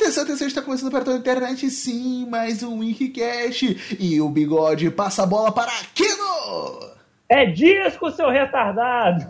Atenção, 0.00 0.24
atenção, 0.24 0.46
está 0.46 0.62
começando 0.62 0.90
para 0.90 1.04
toda 1.04 1.18
a 1.18 1.20
internet, 1.20 1.70
sim, 1.70 2.24
mais 2.24 2.62
um 2.62 2.78
Wikicast. 2.78 3.96
E 4.00 4.18
o 4.18 4.30
bigode 4.30 4.90
passa 4.90 5.24
a 5.24 5.26
bola 5.26 5.52
para 5.52 5.70
Kino! 5.94 6.90
É 7.28 7.44
disco, 7.44 8.10
seu 8.10 8.30
retardado! 8.30 9.26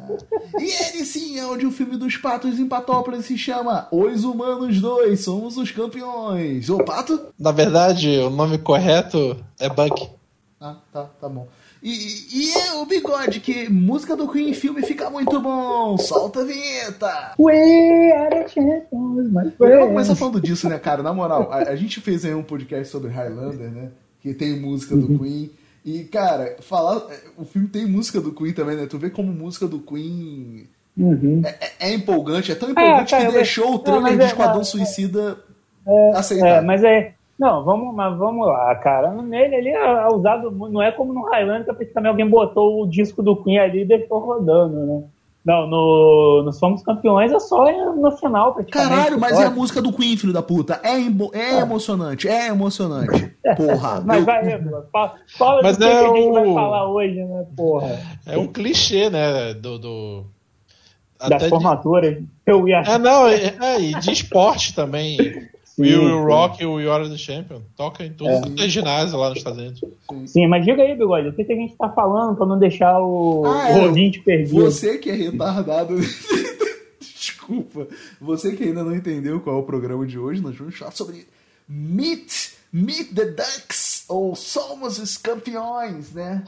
E 0.60 0.64
ele 0.64 1.04
sim 1.04 1.40
é 1.40 1.44
onde 1.44 1.66
o 1.66 1.72
filme 1.72 1.96
dos 1.96 2.16
patos 2.16 2.60
em 2.60 2.68
Patópolis 2.68 3.26
se 3.26 3.36
chama 3.36 3.88
Os 3.90 4.22
Humanos 4.22 4.80
2, 4.80 5.18
somos 5.18 5.56
os 5.56 5.72
campeões. 5.72 6.70
Ô, 6.70 6.78
pato? 6.84 7.20
Na 7.36 7.50
verdade, 7.50 8.08
o 8.18 8.30
nome 8.30 8.56
correto 8.56 9.44
é 9.58 9.68
Buck. 9.68 10.08
Ah, 10.60 10.76
tá, 10.92 11.10
tá 11.20 11.28
bom. 11.28 11.48
E, 11.82 12.26
e 12.32 12.52
é 12.52 12.74
o 12.74 12.84
bigode, 12.84 13.40
que 13.40 13.68
música 13.70 14.14
do 14.14 14.28
Queen 14.28 14.50
em 14.50 14.54
filme 14.54 14.82
fica 14.82 15.08
muito 15.08 15.40
bom. 15.40 15.96
Solta 15.96 16.40
a 16.42 16.44
vinheta! 16.44 17.32
We 17.38 18.12
are 18.12 18.46
champions, 18.48 19.30
my 19.32 19.50
falando 20.16 20.40
disso, 20.40 20.68
né, 20.68 20.78
cara? 20.78 21.02
Na 21.02 21.14
moral, 21.14 21.50
a, 21.50 21.56
a 21.70 21.76
gente 21.76 22.00
fez 22.00 22.24
aí 22.24 22.34
um 22.34 22.42
podcast 22.42 22.88
sobre 22.92 23.10
Highlander, 23.10 23.70
né? 23.70 23.88
Que 24.20 24.34
tem 24.34 24.60
música 24.60 24.94
do 24.94 25.18
Queen. 25.18 25.50
E, 25.82 26.04
cara, 26.04 26.56
falar. 26.60 27.06
O 27.38 27.44
filme 27.46 27.66
tem 27.68 27.86
música 27.86 28.20
do 28.20 28.32
Queen 28.32 28.52
também, 28.52 28.76
né? 28.76 28.86
Tu 28.86 28.98
vê 28.98 29.08
como 29.08 29.32
música 29.32 29.66
do 29.66 29.78
Queen 29.78 30.68
Uhum. 30.98 31.40
é, 31.46 31.48
é- 31.48 31.88
é 31.90 31.94
empolgante, 31.94 32.52
é 32.52 32.54
tão 32.54 32.70
empolgante 32.70 33.10
cara, 33.12 33.22
que 33.22 33.28
mas- 33.28 33.34
deixou 33.36 33.68
o 33.68 33.70
não, 33.72 33.78
trailer 33.78 34.02
mas 34.02 34.16
de 34.18 34.22
é- 34.22 34.26
Esquadrão 34.26 34.56
não, 34.56 34.64
Suicida 34.64 35.38
É, 35.86 36.10
aceitável. 36.14 36.62
mas 36.66 36.84
é. 36.84 37.14
Não, 37.40 37.64
vamos, 37.64 37.94
mas 37.94 38.18
vamos 38.18 38.46
lá, 38.46 38.74
cara. 38.74 39.10
Nele 39.22 39.56
ali 39.56 39.68
é 39.70 40.06
usado. 40.08 40.52
mu- 40.52 40.68
Não 40.68 40.82
é 40.82 40.92
como 40.92 41.14
no 41.14 41.22
Highlander 41.30 41.74
que 41.74 41.86
também 41.86 42.10
alguém 42.10 42.28
botou 42.28 42.82
o 42.82 42.86
disco 42.86 43.22
do 43.22 43.34
Queen 43.42 43.58
ali 43.58 43.80
e 43.80 43.84
deixou 43.86 44.18
rodando, 44.18 44.76
né? 44.86 45.02
Não, 45.42 45.66
no, 45.66 46.42
no 46.44 46.52
Somos 46.52 46.82
Campeões 46.82 47.32
é 47.32 47.38
só 47.40 47.64
no 47.94 48.12
final, 48.18 48.52
praticamente. 48.52 48.90
Caralho, 48.94 49.18
mas 49.18 49.40
é 49.40 49.46
a 49.46 49.50
música 49.50 49.80
do 49.80 49.90
Queen, 49.90 50.14
filho 50.18 50.34
da 50.34 50.42
puta. 50.42 50.78
É, 50.82 51.00
emo- 51.00 51.30
é 51.32 51.60
emocionante, 51.60 52.28
é 52.28 52.48
emocionante. 52.48 53.34
Porra. 53.56 54.02
Mas 54.04 54.18
eu- 54.18 54.24
vai, 54.26 54.44
fala, 55.38 55.62
Mas 55.62 55.78
do 55.78 55.84
que, 55.86 55.90
é 55.90 55.98
que 55.98 56.04
a 56.04 56.14
gente 56.14 56.32
vai 56.32 56.46
o- 56.46 56.54
falar 56.54 56.88
hoje, 56.90 57.24
né, 57.24 57.46
porra? 57.56 57.98
É 58.26 58.36
um 58.36 58.46
clichê, 58.48 59.08
né? 59.08 59.54
Do. 59.54 59.78
do... 59.78 60.24
Das 61.18 61.30
até 61.32 61.44
de- 61.44 61.48
formaturas. 61.48 62.22
Eu 62.46 62.68
ia. 62.68 62.80
É, 62.82 62.98
não, 62.98 63.26
é, 63.26 63.54
é, 63.60 63.80
e 63.80 63.94
de 63.94 64.10
esporte 64.12 64.74
também. 64.74 65.16
Sim, 65.74 65.82
We 65.82 65.96
Will 65.96 66.18
sim. 66.18 66.24
Rock 66.24 66.62
e 66.62 66.66
o 66.66 66.80
You 66.80 66.92
Are 66.92 67.08
the 67.08 67.16
Champion. 67.16 67.62
Toca 67.76 68.04
em 68.04 68.12
tudo 68.12 68.30
quanto 68.40 68.62
é 68.62 68.68
ginásio 68.68 69.18
lá 69.18 69.28
nos 69.28 69.38
Estados 69.38 69.58
Unidos. 69.58 69.80
Sim, 70.26 70.46
mas 70.48 70.64
diga 70.64 70.82
aí, 70.82 70.96
Bigode, 70.96 71.28
o 71.28 71.32
que, 71.32 71.44
que 71.44 71.52
a 71.52 71.56
gente 71.56 71.76
tá 71.76 71.88
falando 71.88 72.36
pra 72.36 72.46
não 72.46 72.58
deixar 72.58 73.00
o, 73.00 73.44
Ah, 73.44 73.68
o 73.74 73.78
é, 73.78 73.86
ouvinte 73.86 74.20
perdido? 74.20 74.60
Você 74.60 74.98
que 74.98 75.10
é 75.10 75.14
retardado. 75.14 75.96
Desculpa. 77.00 77.86
Você 78.20 78.52
que 78.52 78.64
ainda 78.64 78.82
não 78.82 78.94
entendeu 78.94 79.40
qual 79.40 79.56
é 79.56 79.58
o 79.58 79.64
programa 79.64 80.06
de 80.06 80.18
hoje, 80.18 80.40
nós 80.40 80.56
vamos 80.56 80.76
falar 80.76 80.92
sobre 80.92 81.26
Meet, 81.68 82.54
Meet 82.72 83.14
the 83.14 83.26
Ducks, 83.26 84.04
ou 84.08 84.34
Somos 84.34 84.98
os 84.98 85.16
Campeões, 85.16 86.12
né? 86.12 86.44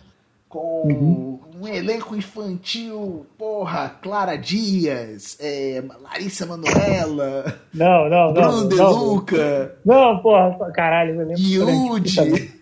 Com 0.53 1.41
um 1.59 1.67
elenco 1.67 2.15
infantil, 2.15 3.25
porra, 3.39 3.89
Clara 4.03 4.37
Dias, 4.37 5.39
é, 5.41 5.83
Larissa 6.03 6.45
Manoela, 6.45 7.59
Não, 7.73 8.07
não, 8.11 8.35
não. 8.35 8.35
Bruno 8.35 8.69
De 8.69 8.77
não, 8.77 8.93
Luca, 8.93 9.79
Não, 9.83 10.19
porra, 10.19 10.71
caralho, 10.73 11.23
eu 11.23 11.27
lembro. 11.27 11.43
Yudi. 11.43 12.53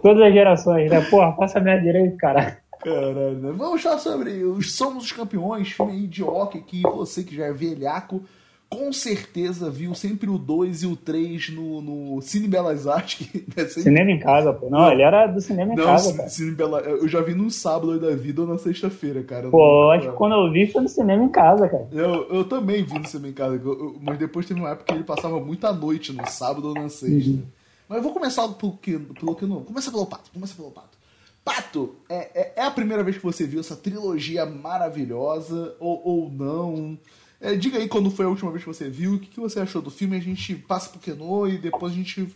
Todas 0.00 0.22
as 0.22 0.32
gerações, 0.32 0.90
né? 0.90 1.02
Porra, 1.10 1.32
passa 1.32 1.58
a 1.58 1.62
minha 1.62 1.76
direita, 1.76 2.16
caralho. 2.16 2.56
Caralho, 2.82 3.38
né? 3.38 3.52
Vamos 3.54 3.82
falar 3.82 3.98
sobre 3.98 4.42
os 4.42 4.74
Somos 4.74 5.04
os 5.04 5.12
Campeões, 5.12 5.72
filme 5.72 6.06
de 6.06 6.24
hockey 6.24 6.62
que 6.62 6.80
você 6.80 7.22
que 7.22 7.36
já 7.36 7.44
é 7.44 7.52
velhaco, 7.52 8.22
com 8.70 8.92
certeza 8.92 9.68
viu 9.68 9.92
sempre 9.96 10.30
o 10.30 10.38
2 10.38 10.84
e 10.84 10.86
o 10.86 10.94
3 10.94 11.50
no, 11.50 11.82
no 11.82 12.22
Cine 12.22 12.46
Belas 12.46 12.86
Artes. 12.86 13.26
Que 13.26 13.44
é 13.60 13.64
sempre... 13.64 13.82
Cinema 13.82 14.10
em 14.12 14.18
casa, 14.20 14.52
pô. 14.52 14.70
Não, 14.70 14.92
ele 14.92 15.02
era 15.02 15.26
do 15.26 15.40
cinema 15.40 15.72
em 15.72 15.76
Não, 15.76 15.84
casa, 15.84 16.16
cara. 16.16 16.28
Cine 16.28 16.52
Bela... 16.52 16.80
eu 16.80 17.08
já 17.08 17.20
vi 17.20 17.34
num 17.34 17.50
sábado 17.50 17.98
da 17.98 18.14
vida 18.14 18.42
ou 18.42 18.46
na 18.46 18.56
sexta-feira, 18.58 19.24
cara. 19.24 19.50
Pô, 19.50 19.58
Não- 19.58 19.90
acho 19.90 20.10
que 20.10 20.16
quando 20.16 20.36
eu 20.36 20.52
vi 20.52 20.68
foi 20.70 20.82
no 20.82 20.88
cinema 20.88 21.24
em 21.24 21.28
casa, 21.28 21.68
cara. 21.68 21.88
eu, 21.90 22.28
eu 22.30 22.44
também 22.44 22.84
vi 22.84 22.96
no 22.96 23.06
cinema 23.06 23.28
em 23.28 23.32
casa, 23.32 23.60
mas 24.00 24.18
depois 24.18 24.46
teve 24.46 24.60
uma 24.60 24.70
época 24.70 24.84
que 24.84 24.94
ele 24.94 25.04
passava 25.04 25.40
muita 25.40 25.72
noite, 25.72 26.12
no 26.12 26.24
sábado 26.28 26.68
ou 26.68 26.74
na 26.74 26.88
sexta. 26.88 27.30
Uhum. 27.30 27.42
Mas 27.88 27.96
eu 27.96 28.04
vou 28.04 28.12
começar 28.12 28.46
pelo 28.50 28.76
que, 28.76 28.96
pelo 28.96 29.34
que 29.34 29.44
não. 29.46 29.64
Começa 29.64 29.90
pelo 29.90 30.06
Pato, 30.06 30.30
começa 30.32 30.54
pelo 30.54 30.70
Pato. 30.70 30.96
Pato, 31.44 31.96
é, 32.08 32.30
é, 32.40 32.52
é 32.58 32.62
a 32.62 32.70
primeira 32.70 33.02
vez 33.02 33.16
que 33.16 33.22
você 33.24 33.44
viu 33.44 33.58
essa 33.58 33.74
trilogia 33.74 34.46
maravilhosa 34.46 35.74
ou, 35.80 36.00
ou 36.04 36.30
não? 36.30 36.96
É, 37.40 37.54
diga 37.54 37.78
aí 37.78 37.88
quando 37.88 38.10
foi 38.10 38.26
a 38.26 38.28
última 38.28 38.50
vez 38.50 38.62
que 38.62 38.68
você 38.68 38.88
viu, 38.88 39.14
o 39.14 39.18
que, 39.18 39.28
que 39.28 39.40
você 39.40 39.60
achou 39.60 39.80
do 39.80 39.90
filme, 39.90 40.16
a 40.16 40.20
gente 40.20 40.54
passa 40.54 40.90
pro 40.90 41.00
Kenô 41.00 41.46
e 41.46 41.56
depois 41.56 41.92
a 41.92 41.96
gente 41.96 42.28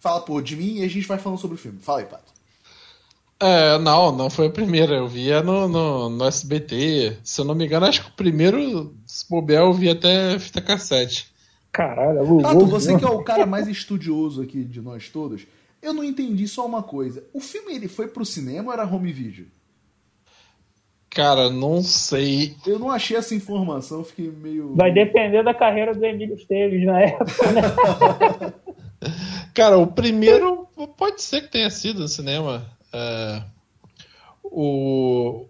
fala 0.00 0.20
pô, 0.20 0.40
de 0.40 0.56
mim 0.56 0.78
e 0.78 0.84
a 0.84 0.88
gente 0.88 1.06
vai 1.06 1.18
falando 1.18 1.38
sobre 1.38 1.54
o 1.54 1.58
filme. 1.58 1.78
Fala 1.80 2.00
aí, 2.00 2.06
Pato. 2.06 2.32
É, 3.40 3.78
não, 3.78 4.10
não 4.10 4.28
foi 4.28 4.48
a 4.48 4.50
primeira. 4.50 4.96
Eu 4.96 5.06
via 5.06 5.42
no, 5.42 5.68
no, 5.68 6.10
no 6.10 6.24
SBT. 6.24 7.18
Se 7.22 7.40
eu 7.40 7.44
não 7.44 7.54
me 7.54 7.66
engano, 7.66 7.86
acho 7.86 8.04
que 8.04 8.10
o 8.10 8.14
primeiro, 8.14 8.94
se 9.06 9.28
bobear, 9.28 9.62
eu 9.62 9.72
vi 9.72 9.88
até 9.88 10.38
fita 10.40 10.60
cassete. 10.60 11.32
Caralho, 11.70 12.38
o 12.38 12.42
Pato, 12.42 12.66
você 12.66 12.98
que 12.98 13.04
é 13.04 13.08
o 13.08 13.22
cara 13.22 13.46
mais 13.46 13.68
estudioso 13.68 14.42
aqui 14.42 14.64
de 14.64 14.80
nós 14.80 15.08
todos, 15.08 15.46
eu 15.80 15.92
não 15.92 16.02
entendi 16.02 16.48
só 16.48 16.66
uma 16.66 16.82
coisa. 16.82 17.22
O 17.32 17.40
filme 17.40 17.74
ele 17.74 17.86
foi 17.86 18.08
pro 18.08 18.24
cinema 18.24 18.68
ou 18.68 18.72
era 18.72 18.84
home 18.84 19.12
video? 19.12 19.46
Cara, 21.18 21.50
não 21.50 21.82
sei. 21.82 22.54
Eu 22.64 22.78
não 22.78 22.92
achei 22.92 23.16
essa 23.16 23.34
informação, 23.34 24.04
fiquei 24.04 24.30
meio. 24.30 24.72
Vai 24.76 24.92
depender 24.92 25.42
da 25.42 25.52
carreira 25.52 25.92
do 25.92 26.04
Emílio 26.06 26.36
Esteves 26.36 26.86
na 26.86 27.00
época, 27.00 27.50
né? 27.50 28.52
Cara, 29.52 29.76
o 29.78 29.88
primeiro 29.88 30.68
pode 30.96 31.20
ser 31.20 31.40
que 31.40 31.48
tenha 31.50 31.68
sido 31.70 32.02
no 32.02 32.06
cinema. 32.06 32.64
É, 32.92 33.42
o 34.44 35.44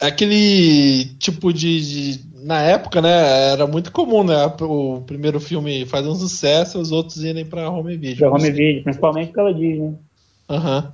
aquele 0.00 1.04
tipo 1.18 1.52
de, 1.52 2.14
de- 2.16 2.24
na 2.42 2.62
época, 2.62 3.02
né? 3.02 3.52
Era 3.52 3.66
muito 3.66 3.92
comum, 3.92 4.24
né? 4.24 4.34
O 4.62 5.02
primeiro 5.02 5.38
filme 5.38 5.84
fazer 5.84 6.08
um 6.08 6.14
sucesso, 6.14 6.78
os 6.80 6.90
outros 6.90 7.22
irem 7.22 7.44
para 7.44 7.68
home 7.68 7.94
video. 7.98 8.16
Pra 8.16 8.30
home 8.30 8.50
video, 8.50 8.84
principalmente 8.84 9.32
pela 9.34 9.52
Disney. 9.52 9.98
Aham. 10.48 10.90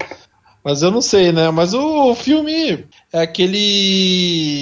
Mas 0.62 0.82
eu 0.82 0.90
não 0.90 1.00
sei, 1.00 1.32
né? 1.32 1.50
Mas 1.50 1.72
o 1.74 2.14
filme 2.14 2.84
é 3.12 3.20
aquele 3.20 4.58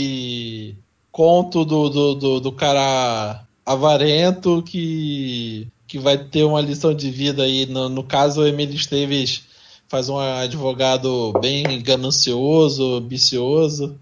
conto 1.10 1.64
do, 1.64 1.88
do, 1.88 2.14
do, 2.14 2.40
do 2.40 2.52
cara 2.52 3.44
avarento 3.66 4.62
que, 4.62 5.66
que 5.86 5.98
vai 5.98 6.16
ter 6.16 6.44
uma 6.44 6.60
lição 6.60 6.94
de 6.94 7.10
vida 7.10 7.42
aí. 7.42 7.66
No, 7.66 7.88
no 7.88 8.04
caso, 8.04 8.42
o 8.42 8.46
Emílio 8.46 8.76
Esteves 8.76 9.42
faz 9.88 10.08
um 10.08 10.18
advogado 10.18 11.32
bem 11.40 11.82
ganancioso, 11.82 12.96
ambicioso. 12.96 13.98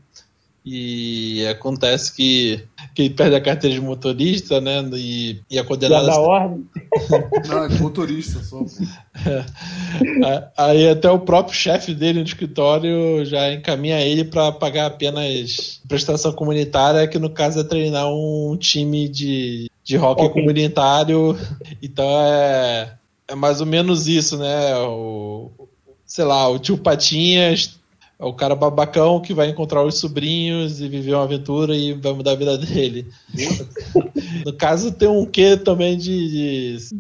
E 0.69 1.47
acontece 1.47 2.13
que, 2.13 2.61
que 2.93 3.03
ele 3.03 3.11
perde 3.15 3.37
a 3.37 3.41
carteira 3.41 3.73
de 3.77 3.81
motorista, 3.81 4.61
né? 4.61 4.83
E, 4.95 5.41
e 5.49 5.59
é 5.59 5.61
a 5.61 5.65
da 6.03 6.19
ordem. 6.19 6.67
Não, 7.49 7.65
é 7.65 7.69
de 7.69 7.81
motorista 7.81 8.41
só. 8.43 8.65
A- 10.25 10.67
Aí 10.67 10.89
até 10.89 11.09
o 11.09 11.21
próprio 11.21 11.55
chefe 11.57 11.95
dele 11.95 12.19
no 12.19 12.25
escritório 12.25 13.25
já 13.25 13.53
encaminha 13.53 14.01
ele 14.01 14.25
para 14.25 14.51
pagar 14.51 14.87
apenas 14.87 15.81
prestação 15.89 16.33
comunitária, 16.33 17.07
que 17.07 17.19
no 17.19 17.31
caso 17.31 17.61
é 17.61 17.65
treinar 17.65 18.09
um 18.09 18.57
time 18.59 19.09
de, 19.09 19.71
de 19.85 19.97
hockey 19.97 20.25
Ok. 20.25 20.41
comunitário. 20.43 21.39
Então 21.81 22.05
é, 22.23 22.93
é 23.29 23.35
mais 23.37 23.61
ou 23.61 23.67
menos 23.67 24.09
isso, 24.09 24.37
né? 24.37 24.75
O, 24.79 25.51
sei 26.05 26.25
lá, 26.25 26.49
o 26.49 26.59
tio 26.59 26.77
Patinhas 26.77 27.79
é 28.19 28.25
o 28.25 28.33
cara 28.33 28.55
babacão 28.55 29.21
que 29.21 29.35
vai 29.35 29.49
encontrar 29.51 29.83
os 29.85 29.99
sobrinhos 29.99 30.81
e 30.81 30.89
viver 30.89 31.15
uma 31.15 31.25
aventura 31.25 31.77
e 31.77 31.93
vai 31.93 32.13
mudar 32.13 32.33
a 32.33 32.37
vida 32.37 32.57
dele. 32.59 33.07
No 34.45 34.53
caso, 34.53 34.93
tem 34.93 35.09
um 35.09 35.25
quê 35.27 35.57
também 35.57 35.97
de, 35.97 36.77
de, 36.79 36.95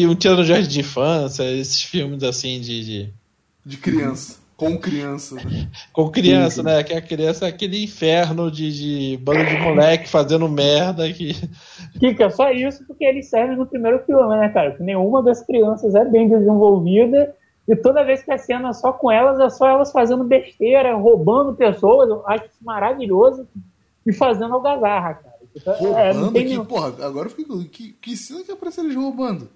de 0.00 0.06
um 0.06 0.14
tirano 0.14 0.42
de 0.42 0.48
jardim 0.48 0.68
de 0.68 0.80
infância, 0.80 1.42
esses 1.44 1.82
filmes 1.82 2.22
assim 2.22 2.60
de, 2.60 2.84
de- 2.84 3.14
De 3.64 3.76
criança. 3.76 4.38
Com 4.56 4.78
criança. 4.78 5.34
né? 5.34 5.68
com 5.92 6.08
criança, 6.10 6.62
Sim, 6.62 6.68
sim. 6.68 6.74
né? 6.74 6.82
Que 6.82 6.94
a 6.94 7.02
criança 7.02 7.44
é 7.44 7.48
aquele 7.50 7.84
inferno 7.84 8.50
de, 8.50 8.72
de 8.72 9.16
bando 9.18 9.44
de 9.44 9.56
moleque 9.58 10.08
fazendo 10.08 10.48
merda 10.48 11.12
que 11.12 11.34
Kika, 12.00 12.24
é 12.24 12.30
só 12.30 12.50
isso 12.50 12.82
porque 12.86 13.04
eles 13.04 13.28
servem 13.28 13.56
no 13.56 13.66
primeiro 13.66 13.98
filme, 14.06 14.34
né, 14.38 14.48
cara? 14.48 14.70
Que 14.74 14.82
nenhuma 14.82 15.22
das 15.22 15.44
crianças 15.44 15.94
é 15.94 16.04
bem 16.06 16.26
desenvolvida 16.28 17.34
e 17.68 17.74
toda 17.76 18.04
vez 18.04 18.22
que 18.22 18.30
a 18.32 18.38
cena 18.38 18.68
é 18.68 18.72
só 18.72 18.92
com 18.92 19.10
elas, 19.10 19.40
é 19.40 19.48
só 19.50 19.66
elas 19.68 19.90
fazendo 19.92 20.22
besteira, 20.24 20.94
roubando 20.94 21.54
pessoas. 21.54 22.08
Eu 22.08 22.22
acho 22.26 22.44
isso 22.46 22.64
maravilhoso 22.64 23.46
e 24.06 24.12
fazendo 24.12 24.54
algazarra, 24.54 25.14
cara. 25.14 25.36
É, 25.66 26.12
Roubando 26.12 26.32
tem 26.32 26.42
que, 26.44 26.48
nenhum- 26.50 26.64
porra, 26.66 26.88
agora 27.06 27.26
eu 27.26 27.30
fiquei. 27.30 27.64
Que, 27.64 27.92
que 27.94 28.16
cena 28.16 28.42
que 28.44 28.52
aparece 28.52 28.80
eles 28.80 28.94
roubando? 28.94 29.48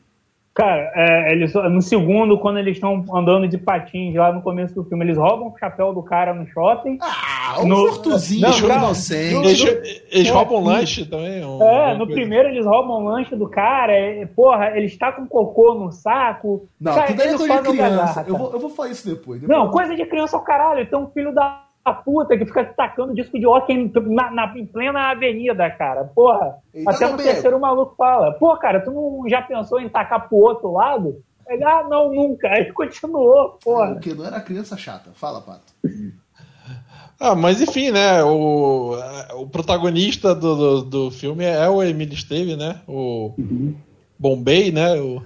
Cara, 0.60 0.92
é, 0.94 1.32
eles, 1.32 1.54
no 1.54 1.80
segundo, 1.82 2.38
quando 2.38 2.58
eles 2.58 2.76
estão 2.76 3.04
andando 3.14 3.48
de 3.48 3.56
patins 3.58 4.14
lá 4.14 4.32
no 4.32 4.42
começo 4.42 4.74
do 4.74 4.84
filme, 4.84 5.04
eles 5.04 5.16
roubam 5.16 5.48
o 5.48 5.58
chapéu 5.58 5.92
do 5.94 6.02
cara 6.02 6.34
no 6.34 6.46
shopping. 6.48 6.98
Ah, 7.00 7.60
um 7.60 7.66
No- 7.66 7.86
furtozinho, 7.88 8.42
Não, 8.42 8.52
jogo 8.52 8.68
calma. 8.68 8.84
inocente. 8.86 9.34
No- 9.34 9.44
Eles, 9.44 10.04
eles 10.10 10.28
É, 10.28 10.32
roubam 10.32 10.62
lanche 10.62 11.04
também. 11.06 11.44
um- 11.44 11.62
É, 11.62 11.92
no 11.92 11.98
coisa. 12.06 12.12
primeiro 12.12 12.48
eles 12.48 12.66
roubam 12.66 13.02
o 13.02 13.08
lanche 13.08 13.34
do 13.34 13.48
cara, 13.48 13.92
é, 13.92 14.26
porra, 14.26 14.76
eles 14.76 14.96
tacam 14.98 15.26
cocô 15.26 15.74
no 15.74 15.90
saco. 15.90 16.68
Não, 16.80 16.94
Cara, 16.94 17.06
tudo 17.08 17.22
é 17.22 17.36
coisa 17.36 17.62
de 17.62 17.68
criança. 17.70 18.20
Eu 18.20 18.34
cara. 18.34 18.38
vou, 18.38 18.52
eu 18.52 18.58
vou 18.60 18.70
falar 18.70 18.88
isso 18.90 19.06
depois. 19.08 19.40
depois 19.40 19.58
Não, 19.58 19.66
eu- 19.66 19.70
coisa 19.72 19.94
de 19.96 20.04
criança 20.06 20.36
ao 20.36 20.42
caralho. 20.44 20.86
Tem 20.86 20.98
um 20.98 21.08
filho 21.08 21.34
da 21.34 21.62
puta 22.04 22.36
que 22.36 22.44
fica 22.44 22.64
tacando 22.64 23.14
disco 23.14 23.38
de 23.38 23.46
rock 23.46 23.72
em, 23.72 23.90
na, 24.14 24.30
na- 24.30 24.52
em 24.58 24.66
plena 24.66 25.10
avenida, 25.10 25.68
cara. 25.70 26.04
Porra. 26.04 26.56
Eita, 26.74 26.90
Até 26.90 27.06
bebo. 27.06 27.22
terceiro 27.22 27.56
o 27.56 27.60
maluco 27.60 27.94
fala, 27.96 28.32
pô, 28.32 28.56
cara, 28.56 28.80
tu 28.80 28.90
não 28.90 29.28
já 29.28 29.40
pensou 29.42 29.80
em 29.80 29.88
tacar 29.88 30.28
pro 30.28 30.36
outro 30.38 30.72
lado? 30.72 31.22
Ele, 31.48 31.64
ah, 31.64 31.84
não, 31.88 32.12
nunca. 32.12 32.48
Aí 32.48 32.70
continuou, 32.72 33.58
porra. 33.62 33.94
Porque 33.94 34.14
não 34.14 34.24
era 34.24 34.40
criança 34.40 34.76
chata. 34.76 35.10
Fala, 35.14 35.40
Pato. 35.40 35.72
Ah, 37.22 37.34
mas 37.34 37.60
enfim, 37.60 37.90
né? 37.90 38.22
O, 38.24 38.94
o 39.34 39.46
protagonista 39.46 40.34
do, 40.34 40.56
do, 40.56 40.82
do 40.82 41.10
filme 41.10 41.44
é 41.44 41.68
o 41.68 41.82
Emílio 41.82 42.14
Esteve, 42.14 42.56
né? 42.56 42.80
O 42.88 43.34
Bombay, 44.18 44.72
né? 44.72 44.94
O, 44.98 45.22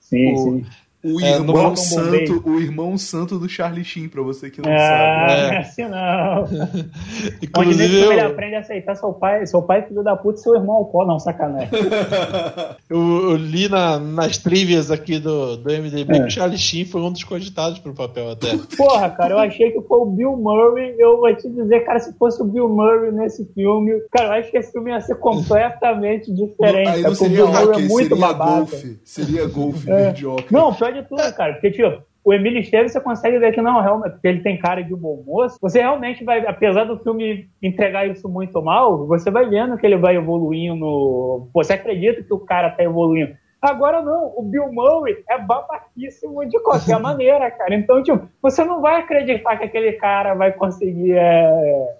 Sim, 0.00 0.34
o- 0.34 0.38
sim. 0.38 0.66
O 1.14 1.20
É, 1.20 1.32
irmão 1.32 1.56
Morton 1.56 1.76
santo, 1.76 2.42
o 2.48 2.60
irmão 2.60 2.98
santo 2.98 3.38
do 3.38 3.48
Charlie 3.48 3.84
Sheen, 3.84 4.08
pra 4.08 4.22
você 4.22 4.50
que 4.50 4.60
não 4.60 4.70
Ah, 4.72 4.78
sabe. 4.78 5.42
não 5.42 5.52
é 5.52 5.56
assim 5.58 5.84
não. 5.88 6.44
Inclusive, 7.42 7.88
filme 8.00 8.12
ele 8.14 8.20
eu, 8.22 8.26
aprende 8.26 8.54
a 8.56 8.60
aceitar 8.60 8.94
seu 8.96 9.12
pai, 9.12 9.46
seu 9.46 9.62
pai 9.62 9.80
é 9.80 9.82
filho 9.82 10.02
da 10.02 10.16
puta 10.16 10.38
e 10.38 10.42
seu 10.42 10.54
irmão 10.54 10.76
alcoó, 10.76 11.04
não, 11.06 11.18
sacanagem. 11.18 11.68
eu, 12.88 13.30
eu 13.30 13.36
li 13.36 13.68
na, 13.68 13.98
nas 13.98 14.38
trivias 14.38 14.90
aqui 14.90 15.18
do, 15.18 15.56
do 15.56 15.70
MDB 15.70 16.14
É. 16.16 16.20
que 16.20 16.26
o 16.26 16.30
Charlie 16.30 16.58
Sheen 16.58 16.84
foi 16.84 17.00
um 17.00 17.12
dos 17.12 17.24
cogitados 17.24 17.78
pro 17.78 17.94
papel 17.94 18.30
até. 18.30 18.56
Porra, 18.76 19.10
cara, 19.10 19.34
eu 19.34 19.38
achei 19.38 19.70
que 19.70 19.80
foi 19.82 19.98
o 19.98 20.06
Bill 20.06 20.36
Murray. 20.36 20.94
Eu 20.98 21.18
vou 21.18 21.34
te 21.34 21.48
dizer, 21.48 21.80
cara, 21.84 21.98
se 22.00 22.12
fosse 22.18 22.40
o 22.42 22.44
Bill 22.44 22.68
Murray 22.68 23.12
nesse 23.12 23.44
filme, 23.54 23.92
cara, 24.10 24.28
eu 24.36 24.40
acho 24.40 24.50
que 24.50 24.58
esse 24.58 24.72
filme 24.72 24.90
ia 24.90 25.00
ser 25.00 25.16
completamente 25.16 26.32
diferente. 26.32 26.88
Aí 26.88 27.02
não 27.02 27.10
porque 27.10 27.24
o 27.24 27.28
seria 27.28 27.36
Bill 27.36 27.48
Murray 27.48 27.84
é 27.84 27.88
muito 27.88 28.08
seria 28.08 28.16
babaca. 28.26 28.56
golfe. 28.56 28.98
Seria 29.04 29.46
golfe, 29.46 29.90
É. 29.90 30.14
Não, 30.50 30.74
pior 30.74 30.92
de 31.02 31.08
tudo, 31.08 31.34
cara, 31.34 31.52
porque, 31.54 31.70
tipo, 31.70 32.02
o 32.24 32.34
Emílio 32.34 32.60
Esteves 32.60 32.92
você 32.92 33.00
consegue 33.00 33.38
ver 33.38 33.52
que 33.52 33.62
não, 33.62 33.80
realmente, 33.80 34.12
porque 34.12 34.26
ele 34.28 34.40
tem 34.40 34.58
cara 34.58 34.82
de 34.82 34.92
um 34.92 34.96
bom 34.98 35.22
moço. 35.24 35.56
Você 35.62 35.78
realmente 35.80 36.24
vai, 36.24 36.44
apesar 36.44 36.84
do 36.84 36.98
filme 36.98 37.48
entregar 37.62 38.08
isso 38.08 38.28
muito 38.28 38.60
mal, 38.60 39.06
você 39.06 39.30
vai 39.30 39.48
vendo 39.48 39.76
que 39.78 39.86
ele 39.86 39.96
vai 39.96 40.16
evoluindo. 40.16 41.48
Você 41.54 41.74
acredita 41.74 42.22
que 42.22 42.34
o 42.34 42.40
cara 42.40 42.70
tá 42.70 42.82
evoluindo. 42.82 43.32
Agora 43.62 44.02
não, 44.02 44.32
o 44.36 44.42
Bill 44.42 44.72
Murray 44.72 45.16
é 45.30 45.38
babaquíssimo 45.38 46.44
de 46.48 46.58
qualquer 46.60 46.98
maneira, 47.00 47.50
cara. 47.50 47.74
Então, 47.74 48.02
tipo, 48.02 48.28
você 48.42 48.64
não 48.64 48.80
vai 48.80 49.00
acreditar 49.00 49.56
que 49.56 49.64
aquele 49.64 49.92
cara 49.92 50.34
vai 50.34 50.52
conseguir 50.52 51.12
é, 51.12 51.94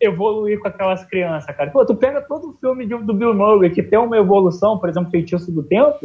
evoluir 0.00 0.58
com 0.58 0.68
aquelas 0.68 1.04
crianças, 1.04 1.54
cara. 1.54 1.70
Pô, 1.70 1.84
tu 1.84 1.94
pega 1.94 2.20
todo 2.22 2.50
o 2.50 2.52
filme 2.54 2.86
de- 2.86 2.96
do 3.04 3.14
Bill 3.14 3.34
Murray 3.34 3.70
que 3.70 3.82
tem 3.82 3.98
uma 3.98 4.16
evolução, 4.16 4.78
por 4.78 4.88
exemplo, 4.88 5.10
Feitiço 5.10 5.52
do 5.52 5.62
Tempo, 5.62 5.98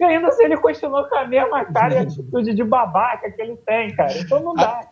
e 0.00 0.04
ainda 0.04 0.28
assim 0.28 0.44
ele 0.44 0.56
continua 0.56 1.08
com 1.08 1.14
a 1.16 1.26
mesma 1.26 1.64
cara 1.66 1.94
e 1.94 1.98
atitude 2.06 2.54
de 2.54 2.64
babaca 2.64 3.30
que 3.30 3.40
ele 3.40 3.56
tem, 3.66 3.94
cara. 3.94 4.16
Então 4.18 4.40
não 4.42 4.54
dá. 4.54 4.66
cara. 4.66 4.88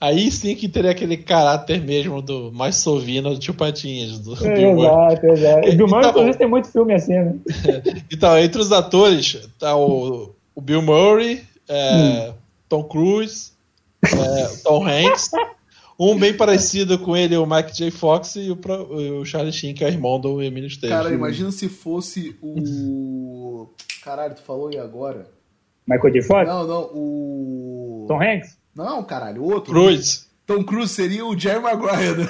Aí 0.00 0.30
sim 0.30 0.54
que 0.54 0.66
teria 0.68 0.92
aquele 0.92 1.16
caráter 1.18 1.78
mesmo 1.82 2.22
do 2.22 2.50
mais 2.52 2.76
sovino 2.76 3.34
do 3.34 3.38
Tio 3.38 3.52
Patinhas, 3.52 4.18
do 4.18 4.32
É, 4.46 4.54
Bill 4.54 4.78
exato, 4.78 5.26
exato. 5.26 5.68
O 5.68 5.76
Bill 5.76 5.86
Murray, 5.88 5.98
Então- 6.00 6.10
inclusive, 6.10 6.38
tem 6.38 6.48
muito 6.48 6.72
filme 6.72 6.94
assim, 6.94 7.18
né? 7.18 7.34
Então, 8.10 8.38
entre 8.38 8.60
os 8.62 8.72
atores, 8.72 9.46
tá 9.58 9.76
o, 9.76 10.34
o 10.54 10.60
Bill 10.62 10.80
Murray, 10.80 11.42
é, 11.68 12.32
Tom 12.66 12.82
Cruise, 12.84 13.52
é, 14.02 14.62
Tom 14.64 14.86
Hanks, 14.86 15.30
um 16.00 16.18
bem 16.18 16.34
parecido 16.36 16.98
com 16.98 17.16
ele, 17.16 17.36
o 17.36 17.44
Mike 17.46 17.76
J. 17.76 17.90
Fox, 17.90 18.36
e 18.36 18.50
o, 18.50 18.56
pro- 18.56 19.20
o 19.20 19.24
Charlie 19.24 19.52
Sheen, 19.52 19.74
que 19.74 19.84
é 19.84 19.88
irmão 19.88 20.18
do 20.18 20.40
Emílio 20.42 20.66
Esteves. 20.66 20.96
Cara, 20.96 21.12
imagina 21.12 21.50
se 21.52 21.68
fosse 21.68 22.36
o. 22.42 23.68
Caralho, 24.02 24.34
tu 24.34 24.42
falou 24.42 24.72
e 24.72 24.78
agora? 24.78 25.26
Michael 25.86 26.12
J. 26.14 26.22
Fox? 26.22 26.48
Não, 26.48 26.66
não, 26.66 26.82
o. 26.94 28.04
Tom 28.08 28.22
Hanks? 28.22 28.58
Não, 28.74 29.02
caralho, 29.04 29.42
o 29.42 29.52
outro. 29.52 29.72
Cruise. 29.72 30.24
Tom 30.46 30.64
Cruise 30.64 30.92
seria 30.94 31.24
o 31.26 31.38
Jerry 31.38 31.60
Maguire, 31.60 32.24
né? 32.24 32.28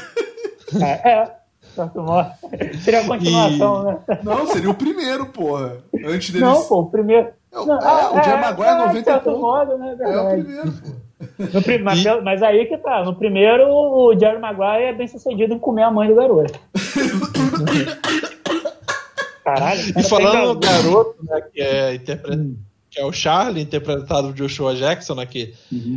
É, 0.82 1.08
é. 1.22 1.36
Certo 1.74 2.02
modo. 2.02 2.28
Seria 2.82 3.00
a 3.00 3.06
continuação, 3.06 3.82
E- 3.82 3.84
né? 4.10 4.18
Não, 4.24 4.46
seria 4.48 4.70
o 4.70 4.74
primeiro, 4.74 5.26
porra. 5.26 5.78
Antes 6.04 6.30
deles. 6.30 6.40
Não, 6.48 6.64
pô, 6.64 6.80
o 6.80 6.90
primeiro. 6.90 7.28
É, 7.52 7.58
o- 7.60 7.66
Não, 7.66 7.78
é, 7.78 8.10
o 8.10 8.22
Jerry 8.24 8.40
Maguire 8.40 8.68
é 8.68 8.72
de 8.74 8.78
90 8.86 8.98
e 8.98 9.04
certo 9.04 9.24
pouco. 9.24 9.40
modo, 9.40 9.78
né? 9.78 9.96
É 10.00 10.18
o 10.20 10.30
primeiro, 10.30 10.72
pô. 10.72 10.88
No 11.38 11.84
mas, 11.84 12.04
E- 12.04 12.20
mas 12.22 12.42
aí 12.42 12.66
que 12.66 12.78
tá. 12.78 13.04
No 13.04 13.14
primeiro, 13.14 13.68
o 13.68 14.18
Jerry 14.18 14.38
Maguire 14.38 14.84
é 14.84 14.92
bem 14.94 15.06
sucedido 15.06 15.52
em 15.54 15.58
comer 15.58 15.82
a 15.82 15.90
mãe 15.90 16.08
do 16.08 16.14
garoto. 16.14 16.58
Caralho. 19.44 19.80
o 19.96 20.00
E 20.00 20.02
falando 20.02 20.54
do 20.54 20.60
garoto, 20.66 21.16
né, 21.24 21.40
que 21.52 21.60
é, 21.60 21.94
interpre- 21.94 22.54
que 22.90 23.00
é 23.00 23.04
o 23.04 23.12
Charlie, 23.12 23.62
interpretado 23.62 24.28
por 24.28 24.34
Joshua 24.34 24.74
Jackson, 24.74 25.14
né, 25.14 25.26
que 25.26 25.54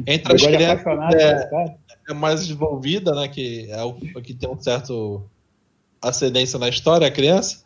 entre 0.08 0.34
as 0.36 0.42
crianças 0.42 0.86
é, 1.16 1.76
é 2.10 2.14
mais 2.14 2.42
desenvolvida, 2.42 3.14
né, 3.14 3.28
que 3.28 3.68
é 3.70 3.84
o 3.84 3.94
que 3.94 4.34
tem 4.34 4.50
um 4.50 4.60
certo 4.60 5.24
ascendência 6.02 6.58
na 6.60 6.70
história, 6.70 7.08
a 7.08 7.12
criança. 7.12 7.62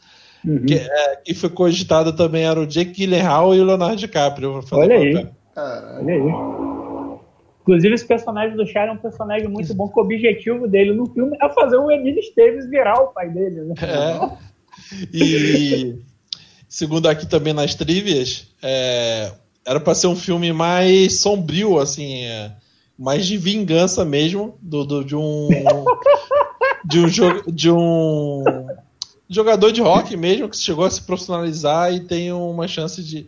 Uhum. 0.45 0.65
Que, 0.65 0.75
é, 0.75 1.15
que 1.17 1.33
foi 1.33 1.49
cogitado 1.49 2.13
também 2.13 2.43
era 2.45 2.59
o 2.59 2.67
Jake 2.67 2.91
Gyllenhaal 2.93 3.55
e 3.55 3.59
o 3.59 3.63
Leonardo 3.65 3.95
DiCaprio. 3.95 4.63
Olha 4.71 4.95
aí. 4.95 5.27
Olha 5.55 6.13
aí. 6.13 6.86
Inclusive, 7.67 7.93
esse 7.95 8.05
personagem 8.07 8.55
do 8.55 8.65
Charlie 8.65 8.95
é 8.95 8.97
um 8.97 9.01
personagem 9.01 9.49
muito 9.49 9.73
bom, 9.75 9.89
que 9.89 9.99
o 9.99 10.01
objetivo 10.03 10.69
dele 10.69 10.93
no 10.93 11.05
filme 11.07 11.35
é 11.41 11.49
fazer 11.49 11.75
o 11.75 11.91
Emílio 11.91 12.21
Esteves 12.21 12.69
virar 12.69 12.95
o 13.01 13.07
pai 13.07 13.29
dele, 13.29 13.61
né? 13.61 13.73
É. 13.81 14.37
E 15.13 15.95
segundo 16.69 17.07
aqui 17.07 17.25
também 17.27 17.51
nas 17.51 17.75
trivias, 17.75 18.47
é, 18.63 19.33
era 19.65 19.81
para 19.81 19.93
ser 19.95 20.07
um 20.07 20.15
filme 20.15 20.53
mais 20.53 21.19
sombrio, 21.19 21.77
assim, 21.77 22.23
é, 22.23 22.53
mais 22.97 23.25
de 23.25 23.35
vingança 23.37 24.05
mesmo, 24.05 24.57
do, 24.61 24.85
do- 24.85 25.03
de 25.03 25.15
um 25.15 25.49
de 26.85 26.99
um, 27.01 27.41
de 27.51 27.69
um 27.69 28.45
jogador 29.29 29.71
de 29.73 29.81
rock 29.81 30.15
mesmo 30.15 30.47
que 30.47 30.55
chegou 30.55 30.85
a 30.85 30.89
se 30.89 31.01
profissionalizar 31.01 31.93
e 31.93 31.99
tem 31.99 32.31
uma 32.31 32.65
chance 32.65 33.03
de, 33.03 33.27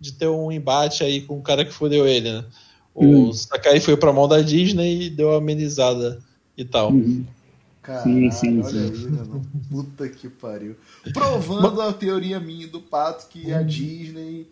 de 0.00 0.12
ter 0.12 0.28
um 0.28 0.50
embate 0.50 1.04
aí 1.04 1.20
com 1.20 1.36
o 1.38 1.42
cara 1.42 1.62
que 1.62 1.72
fodeu 1.74 2.06
ele, 2.08 2.32
né? 2.32 2.44
O 2.96 3.04
Hum. 3.28 3.32
Sakai 3.32 3.78
foi 3.78 3.94
pra 3.96 4.12
mão 4.12 4.26
da 4.26 4.40
Disney 4.40 5.02
e 5.02 5.10
deu 5.10 5.28
uma 5.28 5.36
amenizada 5.38 6.18
e 6.56 6.64
tal. 6.64 6.92
Caralho, 7.82 8.04
Sim, 8.04 8.30
sim, 8.30 8.60
olha 8.62 8.70
sim. 8.70 8.78
aí, 9.06 9.10
mano. 9.12 9.42
Puta 9.70 10.08
que 10.08 10.28
pariu. 10.28 10.74
Provando 11.12 11.80
a 11.82 11.92
teoria 11.92 12.40
minha 12.40 12.66
do 12.66 12.80
Pato 12.80 13.26
que 13.28 13.52
a 13.52 13.62
Disney 13.62 14.48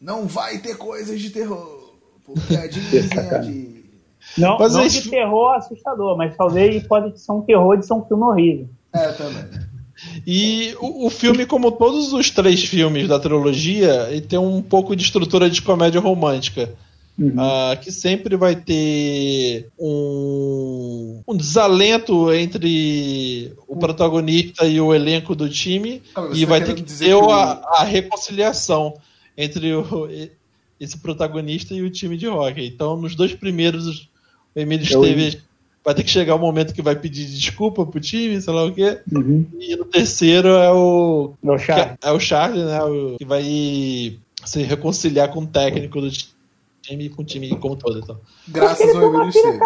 não 0.00 0.26
vai 0.26 0.58
ter 0.58 0.76
coisas 0.78 1.20
de 1.20 1.30
terror. 1.30 1.94
Porque 2.24 2.56
a 2.56 2.66
Disney 2.66 3.00
é 3.16 3.34
a 3.34 3.38
Disney. 3.44 3.84
Não, 4.36 4.58
Mas 4.58 4.72
não 4.74 4.82
esse- 4.82 5.02
de 5.02 5.10
terror 5.10 5.52
assustador, 5.54 6.16
mas 6.16 6.36
talvez 6.36 6.82
pode 6.86 7.20
ser 7.20 7.32
um 7.32 7.42
terror 7.42 7.76
de 7.76 7.86
ser 7.86 7.92
um 7.94 8.04
filme 8.04 8.24
horrível. 8.24 8.68
É, 8.92 9.12
também. 9.12 9.44
E 10.26 10.74
o, 10.80 11.06
o 11.06 11.10
filme, 11.10 11.44
como 11.46 11.70
todos 11.72 12.12
os 12.12 12.30
três 12.30 12.64
filmes 12.64 13.06
da 13.08 13.18
trilogia, 13.20 14.08
ele 14.10 14.20
tem 14.22 14.38
um 14.38 14.62
pouco 14.62 14.96
de 14.96 15.02
estrutura 15.04 15.48
de 15.50 15.60
comédia 15.62 16.00
romântica. 16.00 16.72
Ah, 17.36 17.76
que 17.80 17.90
sempre 17.90 18.36
vai 18.36 18.54
ter 18.56 19.68
um, 19.78 21.20
um 21.26 21.36
desalento 21.36 22.32
entre 22.32 23.52
o 23.66 23.76
protagonista 23.76 24.64
e 24.66 24.80
o 24.80 24.94
elenco 24.94 25.34
do 25.34 25.48
time 25.48 26.02
Ah, 26.14 26.28
e 26.32 26.42
tá 26.42 26.46
vai 26.50 26.64
ter 26.64 26.74
que 26.74 26.82
dizer 26.82 27.06
ter 27.06 27.10
que 27.18 27.24
o- 27.24 27.30
a, 27.30 27.60
a 27.78 27.84
reconciliação 27.84 28.94
entre 29.36 29.74
o- 29.74 30.08
esse 30.80 30.98
protagonista 30.98 31.74
e 31.74 31.82
o 31.82 31.90
time 31.90 32.16
de 32.16 32.28
hockey. 32.28 32.66
Então, 32.66 32.96
nos 32.96 33.14
dois 33.14 33.34
primeiros, 33.34 34.08
o 34.54 34.60
Emílio 34.60 34.86
Eu- 34.90 35.02
Esteves 35.04 35.38
vai 35.84 35.94
ter 35.94 36.02
que 36.04 36.10
chegar 36.10 36.34
o 36.34 36.38
momento 36.38 36.72
que 36.74 36.82
vai 36.82 36.94
pedir 36.94 37.24
desculpa 37.26 37.84
pro 37.84 38.00
time, 38.00 38.40
sei 38.40 38.52
lá 38.52 38.64
o 38.64 38.72
quê. 38.72 39.00
Uhum. 39.12 39.44
E 39.58 39.74
no 39.74 39.84
terceiro 39.86 40.48
é 40.48 40.70
o. 40.70 41.32
Que 41.42 41.58
Charlie. 41.58 41.96
é, 42.02 42.08
é 42.08 42.12
o 42.12 42.20
Charlie, 42.20 42.64
né? 42.64 42.82
o- 42.84 43.16
que 43.18 43.24
vai 43.24 44.18
se 44.44 44.62
reconciliar 44.62 45.30
com 45.32 45.40
o 45.40 45.46
técnico 45.46 46.00
do 46.00 46.10
time 46.10 46.37
e 46.90 47.08
com 47.08 47.22
o 47.22 47.24
time 47.24 47.54
como 47.56 47.76
todo. 47.76 47.98
Então. 47.98 48.18
Graças 48.48 48.94
ao 48.94 49.02
Emílio 49.02 49.28
Esteves. 49.28 49.58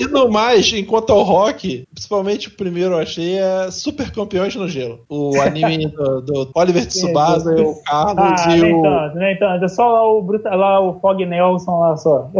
E 0.00 0.06
no 0.06 0.28
mais, 0.28 0.72
enquanto 0.72 1.10
ao 1.10 1.22
rock, 1.22 1.86
principalmente 1.92 2.48
o 2.48 2.56
primeiro 2.56 2.94
eu 2.94 2.98
achei 2.98 3.38
é 3.38 3.70
Super 3.70 4.10
Campeões 4.10 4.54
no 4.56 4.68
Gelo. 4.68 5.00
O 5.08 5.38
anime 5.40 5.86
do, 5.86 6.20
do 6.20 6.50
Oliver 6.54 6.86
Tsubasa 6.86 7.54
o 7.54 7.82
Carlos 7.84 8.40
Ah, 8.46 8.56
e 8.56 8.60
nem 8.60 8.74
o. 8.74 8.82
tanto, 8.82 9.16
nem 9.16 9.38
tanto. 9.38 9.64
É 9.64 9.68
só 9.68 9.90
lá 9.90 10.12
o, 10.12 10.22
Bruta, 10.22 10.54
lá 10.54 10.80
o 10.80 10.98
Fog 11.00 11.24
Nelson 11.24 11.78
lá 11.78 11.96
só. 11.96 12.30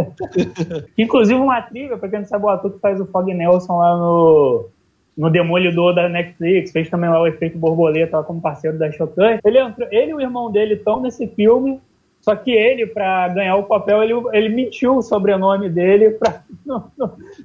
Inclusive 0.97 1.39
uma 1.39 1.61
trilha, 1.61 1.97
pra 1.97 2.09
quem 2.09 2.19
não 2.19 2.27
sabe, 2.27 2.45
o 2.45 2.49
ator 2.49 2.71
que 2.71 2.79
faz 2.79 2.99
o 2.99 3.05
Fog 3.05 3.33
Nelson 3.33 3.77
lá 3.77 3.97
no, 3.97 4.65
no 5.17 5.29
Demolidor 5.29 5.93
da 5.93 6.09
Netflix, 6.09 6.71
fez 6.71 6.89
também 6.89 7.09
lá 7.09 7.21
o 7.21 7.27
efeito 7.27 7.57
borboleta 7.57 8.17
lá 8.17 8.23
como 8.23 8.41
parceiro 8.41 8.77
da 8.77 8.91
Shokan. 8.91 9.39
Ele, 9.43 9.59
entrou, 9.59 9.87
ele 9.91 10.11
e 10.11 10.13
o 10.13 10.21
irmão 10.21 10.51
dele 10.51 10.75
estão 10.75 11.01
nesse 11.01 11.27
filme, 11.27 11.79
só 12.25 12.35
que 12.35 12.49
ele, 12.49 12.87
pra 12.87 13.27
ganhar 13.27 13.55
o 13.55 13.65
papel, 13.67 14.01
ele, 14.01 14.13
ele 14.33 14.49
mentiu 14.49 14.97
o 14.97 15.01
sobrenome 15.03 15.69
dele 15.69 16.17
não, 16.65 16.91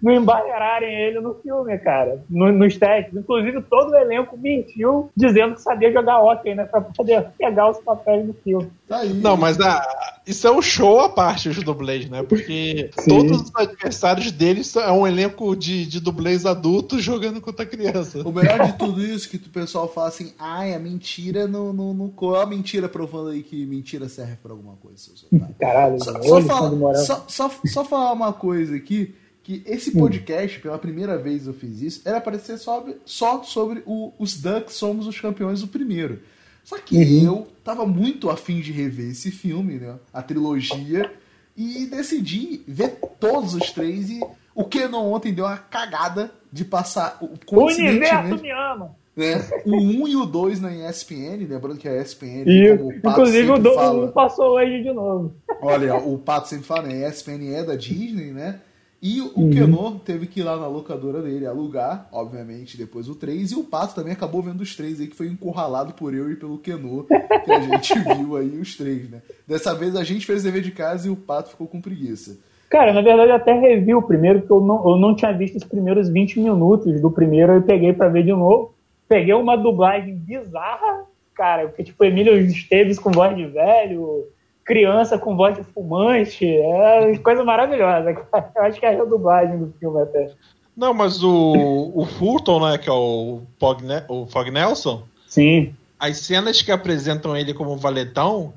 não 0.02 0.12
embarrearem 0.12 0.95
ele 0.95 1.21
no 1.21 1.35
filme, 1.35 1.76
cara. 1.78 2.23
No, 2.28 2.50
nos 2.52 2.76
testes. 2.76 3.14
Inclusive, 3.14 3.62
todo 3.62 3.90
o 3.90 3.97
elenco 3.97 4.37
mentiu 4.37 5.11
dizendo 5.16 5.54
que 5.54 5.62
sabia 5.62 5.92
jogar 5.92 6.21
hockey, 6.21 6.54
né? 6.54 6.64
Pra 6.64 6.80
poder 6.80 7.26
pegar 7.38 7.71
os 7.71 7.78
papéis 7.78 8.26
do 8.26 8.33
filme. 8.35 8.71
Tá 8.88 9.04
não, 9.04 9.37
mas 9.37 9.61
ah, 9.61 9.83
isso 10.26 10.47
é 10.47 10.50
um 10.50 10.62
show 10.62 11.00
à 11.00 11.09
parte, 11.09 11.49
os 11.49 11.62
dublês, 11.62 12.09
né? 12.09 12.23
Porque 12.23 12.90
Sim. 12.99 13.11
todos 13.11 13.42
os 13.42 13.52
adversários 13.54 14.30
deles 14.33 14.75
é 14.76 14.90
um 14.90 15.07
elenco 15.07 15.54
de, 15.54 15.87
de 15.87 16.00
dublês 16.00 16.47
adultos 16.47 17.02
jogando 17.02 17.40
contra 17.40 17.66
criança. 17.66 18.23
O 18.26 18.33
melhor 18.33 18.64
de 18.66 18.78
tudo 18.78 19.02
isso 19.02 19.28
é 19.28 19.38
que 19.38 19.47
o 19.47 19.50
pessoal 19.50 19.88
fala 19.88 20.09
assim, 20.09 20.33
ai, 20.38 20.75
a 20.75 20.78
mentira 20.78 21.47
no, 21.47 21.73
no, 21.73 21.95
no... 21.95 22.09
Qual 22.11 22.37
a 22.37 22.47
mentira 22.47 22.88
provando 22.88 23.30
aí 23.30 23.42
que 23.42 23.64
mentira 23.66 24.09
serve 24.09 24.37
pra 24.42 24.52
alguma 24.52 24.75
coisa, 24.76 24.99
seus 24.99 25.26
Caralho, 25.59 26.02
só, 26.02 26.23
só, 26.23 26.40
fala, 26.42 26.95
só, 26.97 27.25
só, 27.28 27.50
só 27.66 27.85
falar 27.85 28.12
uma 28.12 28.33
coisa 28.33 28.76
aqui, 28.76 29.14
que 29.43 29.63
esse 29.67 29.93
podcast, 29.93 30.61
pela 30.61 30.79
primeira 30.79 31.17
vez 31.17 31.47
eu 31.47 31.55
fiz 31.55 31.81
isso, 31.81 32.03
era 32.05 32.21
para 32.21 32.39
ser 32.39 32.59
sobre, 32.59 32.97
só 33.05 33.43
sobre 33.43 33.83
o, 33.87 34.13
os 34.19 34.41
Ducks 34.41 34.75
somos 34.75 35.07
os 35.07 35.21
campeões 35.21 35.61
do 35.61 35.69
primeiro. 35.69 36.21
Só 36.63 36.79
que 36.79 36.97
uhum. 36.97 37.25
eu 37.25 37.49
tava 37.65 37.87
muito 37.87 38.31
afim 38.31 38.61
de 38.61 38.71
rever 38.71 39.11
esse 39.11 39.31
filme, 39.31 39.75
né? 39.75 39.97
A 40.13 40.23
trilogia, 40.23 41.11
e 41.57 41.87
decidi 41.87 42.63
ver 42.67 42.99
todos 43.19 43.55
os 43.55 43.71
três 43.71 44.09
e 44.11 44.21
o 44.55 44.65
Kenon 44.65 45.13
ontem 45.13 45.33
deu 45.33 45.45
uma 45.45 45.57
cagada 45.57 46.31
de 46.53 46.65
passar. 46.65 47.19
O 47.21 47.65
universo 47.65 48.41
me 48.41 48.51
ama! 48.51 48.97
Né? 49.17 49.35
O 49.67 49.77
1 49.77 50.09
e 50.09 50.17
o 50.17 50.25
2 50.25 50.61
na 50.61 50.73
ESPN, 50.73 51.45
lembrando 51.49 51.77
que 51.77 51.89
a 51.89 52.01
ESPN. 52.01 52.45
E, 52.47 52.71
o 52.73 52.93
inclusive 52.93 53.51
o 53.51 53.59
1 53.59 53.75
fala... 53.75 54.13
passou 54.13 54.55
hoje 54.55 54.83
de 54.83 54.93
novo. 54.93 55.35
Olha, 55.61 55.97
o 55.97 56.17
Pato 56.17 56.49
sempre 56.49 56.65
fala, 56.65 56.89
né? 56.89 57.09
ESPN 57.09 57.53
é 57.53 57.65
da 57.65 57.75
Disney, 57.75 58.33
né? 58.33 58.61
E 59.02 59.21
o 59.21 59.33
uhum. 59.35 59.99
teve 59.99 60.26
que 60.26 60.40
ir 60.40 60.42
lá 60.42 60.59
na 60.59 60.66
locadora 60.66 61.23
dele 61.23 61.47
alugar, 61.47 62.07
obviamente, 62.12 62.76
depois 62.76 63.09
o 63.09 63.14
3. 63.14 63.52
E 63.52 63.54
o 63.54 63.64
Pato 63.64 63.95
também 63.95 64.12
acabou 64.12 64.42
vendo 64.42 64.61
os 64.61 64.76
três 64.76 65.00
aí, 65.00 65.07
que 65.07 65.16
foi 65.16 65.28
encurralado 65.28 65.95
por 65.95 66.14
eu 66.14 66.30
e 66.30 66.37
pelo 66.37 66.59
Kenô, 66.59 67.04
que 67.04 67.50
a 67.50 67.61
gente 67.61 67.99
viu 68.16 68.37
aí 68.37 68.59
os 68.59 68.76
três, 68.76 69.09
né? 69.09 69.23
Dessa 69.49 69.75
vez 69.75 69.97
a 69.97 70.04
gente 70.04 70.26
fez 70.26 70.42
dever 70.42 70.62
de 70.62 70.71
casa 70.71 71.09
e 71.09 71.11
o 71.11 71.16
Pato 71.16 71.50
ficou 71.50 71.66
com 71.66 71.80
preguiça. 71.80 72.38
Cara, 72.69 72.92
na 72.92 73.00
verdade 73.00 73.30
eu 73.30 73.37
até 73.37 73.52
revi 73.52 73.95
o 73.95 74.02
primeiro, 74.02 74.40
porque 74.40 74.52
eu 74.52 74.61
não, 74.61 74.90
eu 74.90 74.97
não 74.97 75.16
tinha 75.16 75.33
visto 75.33 75.57
os 75.57 75.64
primeiros 75.64 76.09
20 76.09 76.38
minutos 76.38 77.00
do 77.00 77.11
primeiro, 77.11 77.54
eu 77.54 77.62
peguei 77.62 77.92
para 77.92 78.09
ver 78.09 78.23
de 78.23 78.33
novo 78.33 78.75
peguei 79.11 79.35
uma 79.35 79.57
dublagem 79.57 80.14
bizarra, 80.14 81.04
cara, 81.35 81.66
porque 81.66 81.83
tipo, 81.83 82.04
Emílio 82.04 82.40
Esteves 82.40 82.97
com 82.97 83.11
voz 83.11 83.37
de 83.37 83.45
velho, 83.45 84.25
criança 84.64 85.19
com 85.19 85.37
voz 85.37 85.57
de 85.57 85.64
fumante, 85.64 86.47
é 86.47 87.17
coisa 87.19 87.45
maravilhosa, 87.45 88.14
cara. 88.14 88.52
Eu 88.55 88.62
acho 88.62 88.81
que 88.81 88.87
é 88.87 89.00
a 89.00 89.05
dublagem 89.05 89.59
do 89.59 89.75
filme 89.79 90.00
até. 90.02 90.33
Não, 90.76 90.95
mas 90.95 91.23
o, 91.23 91.93
o 91.95 92.07
Fulton, 92.07 92.69
né, 92.69 92.79
que 92.79 92.88
é 92.88 92.93
o 92.93 93.43
Fog, 93.59 93.83
o 94.09 94.26
Fog 94.26 94.50
Nelson, 94.50 95.02
Sim. 95.26 95.75
as 95.99 96.19
cenas 96.19 96.62
que 96.62 96.73
apresentam 96.73 97.37
ele 97.37 97.52
como 97.52 97.76
valetão 97.76 98.55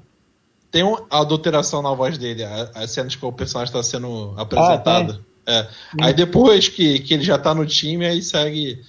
tem 0.72 0.84
uma 0.84 1.06
adulteração 1.10 1.82
na 1.84 1.94
voz 1.94 2.18
dele, 2.18 2.44
as 2.74 2.90
cenas 2.90 3.16
que 3.16 3.24
o 3.24 3.32
personagem 3.32 3.72
está 3.72 3.84
sendo 3.84 4.34
apresentado. 4.38 5.24
Ah, 5.46 5.52
é. 5.52 5.68
Aí 6.02 6.14
depois 6.14 6.68
que, 6.68 7.00
que 7.00 7.14
ele 7.14 7.24
já 7.24 7.36
está 7.36 7.54
no 7.54 7.66
time, 7.66 8.06
aí 8.06 8.24
segue 8.24 8.82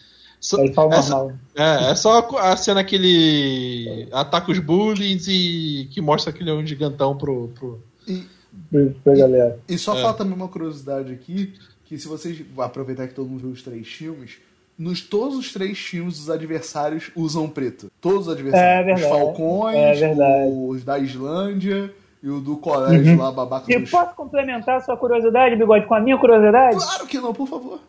só, 0.45 0.59
essa, 0.93 1.35
é, 1.57 1.91
é 1.91 1.95
só 1.95 2.19
a 2.39 2.55
cena 2.55 2.85
que 2.85 2.95
ele 2.97 4.09
ataca 4.13 4.53
os 4.53 4.59
bullies 4.59 5.27
e 5.27 5.89
que 5.91 6.03
mostra 6.03 6.31
aquele 6.31 6.53
um 6.53 6.67
gigantão 6.67 7.17
pro. 7.17 7.49
pro... 7.49 7.81
E, 8.07 8.27
pra 9.03 9.15
galera. 9.17 9.59
E, 9.67 9.75
e 9.75 9.79
só 9.79 9.97
é. 9.97 10.03
falta 10.03 10.19
também 10.19 10.37
uma 10.37 10.49
curiosidade 10.49 11.11
aqui: 11.15 11.55
que 11.87 11.99
se 11.99 12.07
vocês 12.07 12.45
aproveitar 12.59 13.09
que 13.09 13.15
todo 13.15 13.27
mundo 13.27 13.41
viu 13.41 13.51
os 13.53 13.63
três 13.63 13.89
filmes, 13.89 14.37
nos 14.79 15.01
todos 15.01 15.39
os 15.39 15.51
três 15.51 15.79
filmes 15.79 16.21
os 16.21 16.29
adversários 16.29 17.11
usam 17.17 17.49
preto. 17.49 17.91
Todos 17.99 18.29
os 18.29 18.35
adversários. 18.35 19.01
É 19.01 19.03
os 19.03 19.09
Falcões, 19.09 20.03
é 20.03 20.47
os 20.47 20.85
da 20.85 20.99
Islândia 20.99 21.91
e 22.23 22.29
o 22.29 22.39
do 22.39 22.59
colégio 22.59 23.15
uhum. 23.15 23.23
lá, 23.23 23.33
babaca. 23.33 23.73
E 23.73 23.81
posso 23.89 24.15
complementar 24.15 24.77
a 24.77 24.81
sua 24.81 24.97
curiosidade, 24.99 25.57
Bigode, 25.57 25.87
com 25.87 25.95
a 25.95 26.01
minha 26.01 26.19
curiosidade? 26.19 26.77
Claro 26.77 27.07
que 27.07 27.19
não, 27.19 27.33
por 27.33 27.49
favor. 27.49 27.81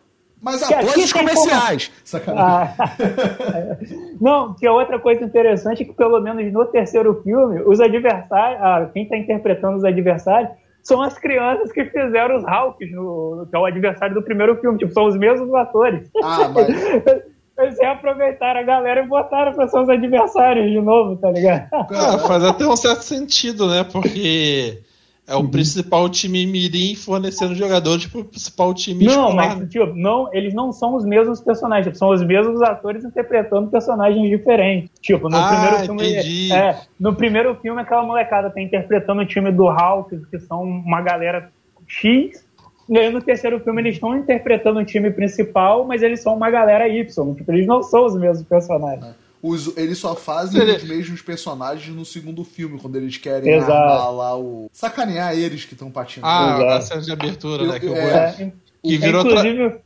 Mas 0.42 0.62
após 0.62 0.96
os 0.96 1.12
comerciais. 1.12 1.88
Como... 1.88 2.00
Sacanagem. 2.04 2.74
Ah, 2.78 2.96
não, 4.20 4.54
que 4.54 4.66
é 4.66 4.70
outra 4.70 4.98
coisa 4.98 5.24
interessante 5.24 5.82
é 5.82 5.86
que, 5.86 5.92
pelo 5.92 6.20
menos 6.20 6.52
no 6.52 6.64
terceiro 6.66 7.20
filme, 7.22 7.60
os 7.62 7.80
adversários, 7.80 8.60
ah, 8.60 8.88
quem 8.92 9.04
está 9.04 9.16
interpretando 9.16 9.76
os 9.76 9.84
adversários, 9.84 10.50
são 10.82 11.02
as 11.02 11.18
crianças 11.18 11.72
que 11.72 11.84
fizeram 11.86 12.36
os 12.36 12.44
Hawks, 12.44 12.92
no, 12.92 13.46
que 13.50 13.56
é 13.56 13.58
o 13.58 13.64
adversário 13.64 14.14
do 14.14 14.22
primeiro 14.22 14.56
filme. 14.60 14.78
Tipo, 14.78 14.92
são 14.92 15.06
os 15.06 15.16
mesmos 15.16 15.52
atores. 15.54 16.08
Ah, 16.22 16.48
mas. 16.48 16.68
Eles 17.58 17.78
reaproveitaram 17.78 18.60
a 18.60 18.62
galera 18.62 19.02
e 19.02 19.06
botaram 19.06 19.54
para 19.54 19.66
ser 19.66 19.80
os 19.80 19.88
adversários 19.88 20.70
de 20.70 20.78
novo, 20.78 21.16
tá 21.16 21.30
ligado? 21.30 21.68
Ah, 21.72 22.18
faz 22.18 22.44
até 22.44 22.66
um 22.66 22.76
certo 22.76 23.00
sentido, 23.00 23.66
né? 23.66 23.82
Porque 23.82 24.82
é 25.26 25.34
o 25.34 25.40
uhum. 25.40 25.50
principal 25.50 26.08
time 26.08 26.46
mirim 26.46 26.94
fornecendo 26.94 27.54
jogadores 27.54 28.06
pro 28.06 28.24
principal 28.24 28.72
time 28.72 29.04
Não, 29.04 29.28
escolar. 29.28 29.58
mas 29.58 29.68
tipo, 29.68 29.86
não, 29.86 30.32
eles 30.32 30.54
não 30.54 30.70
são 30.70 30.94
os 30.94 31.04
mesmos 31.04 31.40
personagens, 31.40 31.86
tipo, 31.86 31.98
são 31.98 32.10
os 32.10 32.22
mesmos 32.22 32.62
atores 32.62 33.04
interpretando 33.04 33.68
personagens 33.68 34.28
diferentes. 34.30 34.90
Tipo, 35.00 35.28
no 35.28 35.36
ah, 35.36 35.48
primeiro 35.48 35.84
filme. 35.84 36.12
Entendi. 36.12 36.52
É, 36.52 36.80
no 36.98 37.14
primeiro 37.14 37.54
filme, 37.56 37.80
aquela 37.82 38.04
molecada 38.04 38.50
tá 38.50 38.60
interpretando 38.60 39.22
o 39.22 39.26
time 39.26 39.50
do 39.50 39.66
Hawks, 39.66 40.24
que 40.26 40.38
são 40.38 40.62
uma 40.62 41.00
galera 41.00 41.50
X. 41.88 42.46
E 42.88 42.96
aí 42.96 43.10
no 43.10 43.20
terceiro 43.20 43.58
filme 43.58 43.82
eles 43.82 43.94
estão 43.94 44.16
interpretando 44.16 44.78
o 44.78 44.84
time 44.84 45.10
principal, 45.10 45.84
mas 45.84 46.02
eles 46.02 46.22
são 46.22 46.36
uma 46.36 46.48
galera 46.50 46.88
Y. 46.88 47.34
Tipo, 47.34 47.52
eles 47.52 47.66
não 47.66 47.82
são 47.82 48.06
os 48.06 48.16
mesmos 48.16 48.46
personagens. 48.46 49.25
É 49.42 49.46
os, 49.46 49.76
eles 49.76 49.98
só 49.98 50.14
fazem 50.14 50.60
os 50.62 50.84
mesmos 50.84 51.22
personagens 51.22 51.94
no 51.94 52.04
segundo 52.04 52.42
filme, 52.44 52.78
quando 52.78 52.96
eles 52.96 53.16
querem 53.16 53.54
Exato. 53.54 53.72
armar 53.72 54.12
lá 54.12 54.38
o. 54.38 54.68
sacanear 54.72 55.34
eles 55.34 55.64
que 55.64 55.74
estão 55.74 55.90
patinando. 55.90 56.32
Ah, 56.32 56.56
Exato. 56.56 56.72
a 56.72 56.80
cena 56.80 57.00
de 57.02 57.12
abertura, 57.12 57.66
né? 57.66 57.80
Que, 57.80 57.88
é, 57.88 58.52
que 58.82 58.98
virou. 58.98 59.24
Inclusive. 59.24 59.80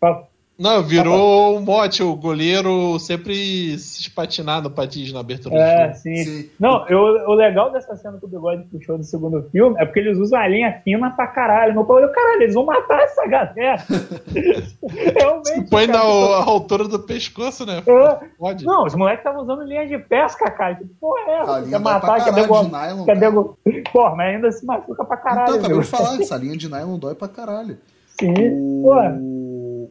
Tra... 0.00 0.28
Não, 0.56 0.82
virou 0.84 1.56
um 1.58 1.60
mote, 1.60 2.00
o 2.00 2.14
goleiro 2.14 2.96
sempre 3.00 3.76
se 3.76 4.02
espatinar 4.02 4.62
no 4.62 4.70
patins 4.70 5.12
na 5.12 5.18
abertura 5.18 5.56
é, 5.56 5.88
do 5.88 5.94
filme. 5.96 6.16
Sim. 6.18 6.24
sim. 6.24 6.50
Não, 6.60 6.86
eu, 6.88 7.00
o 7.28 7.34
legal 7.34 7.72
dessa 7.72 7.96
cena 7.96 8.18
que 8.18 8.24
o 8.24 8.28
Bigode 8.28 8.62
puxou 8.70 8.96
do 8.96 9.02
segundo 9.02 9.42
filme 9.50 9.74
é 9.80 9.84
porque 9.84 9.98
eles 9.98 10.16
usam 10.16 10.38
a 10.38 10.46
linha 10.46 10.80
fina 10.84 11.10
pra 11.10 11.26
caralho. 11.26 11.74
Meu 11.74 11.84
pai 11.84 12.06
caralho, 12.08 12.42
eles 12.42 12.54
vão 12.54 12.64
matar 12.64 13.00
essa 13.02 13.26
galera. 13.26 13.82
Realmente. 15.18 15.70
Põe 15.70 15.88
na 15.88 15.98
a 15.98 16.44
altura 16.44 16.86
do 16.86 17.00
pescoço, 17.00 17.66
né? 17.66 17.82
É. 17.84 18.26
Pode. 18.38 18.64
Não, 18.64 18.84
os 18.84 18.94
moleques 18.94 19.20
estavam 19.20 19.42
usando 19.42 19.64
linha 19.64 19.88
de 19.88 19.98
pesca, 19.98 20.48
cara. 20.52 20.76
Que 20.76 20.84
porra 20.84 21.20
é 21.26 21.38
essa? 21.40 21.62
Quer 21.68 21.80
matar, 21.80 22.24
quer. 22.24 22.32
Quer 22.32 22.40
degolar. 22.42 22.94
Porra, 23.92 24.14
mas 24.14 24.34
ainda 24.34 24.52
se 24.52 24.64
machuca 24.64 25.04
pra 25.04 25.16
caralho. 25.16 25.56
Então, 25.56 25.58
acabei 25.58 25.80
de 25.80 25.86
falar, 25.86 26.20
essa 26.20 26.36
linha 26.36 26.56
de 26.56 26.70
nylon 26.70 26.96
dói 26.96 27.16
pra 27.16 27.26
caralho. 27.26 27.76
Sim, 28.20 28.32
o... 28.32 28.82
porra 28.84 29.18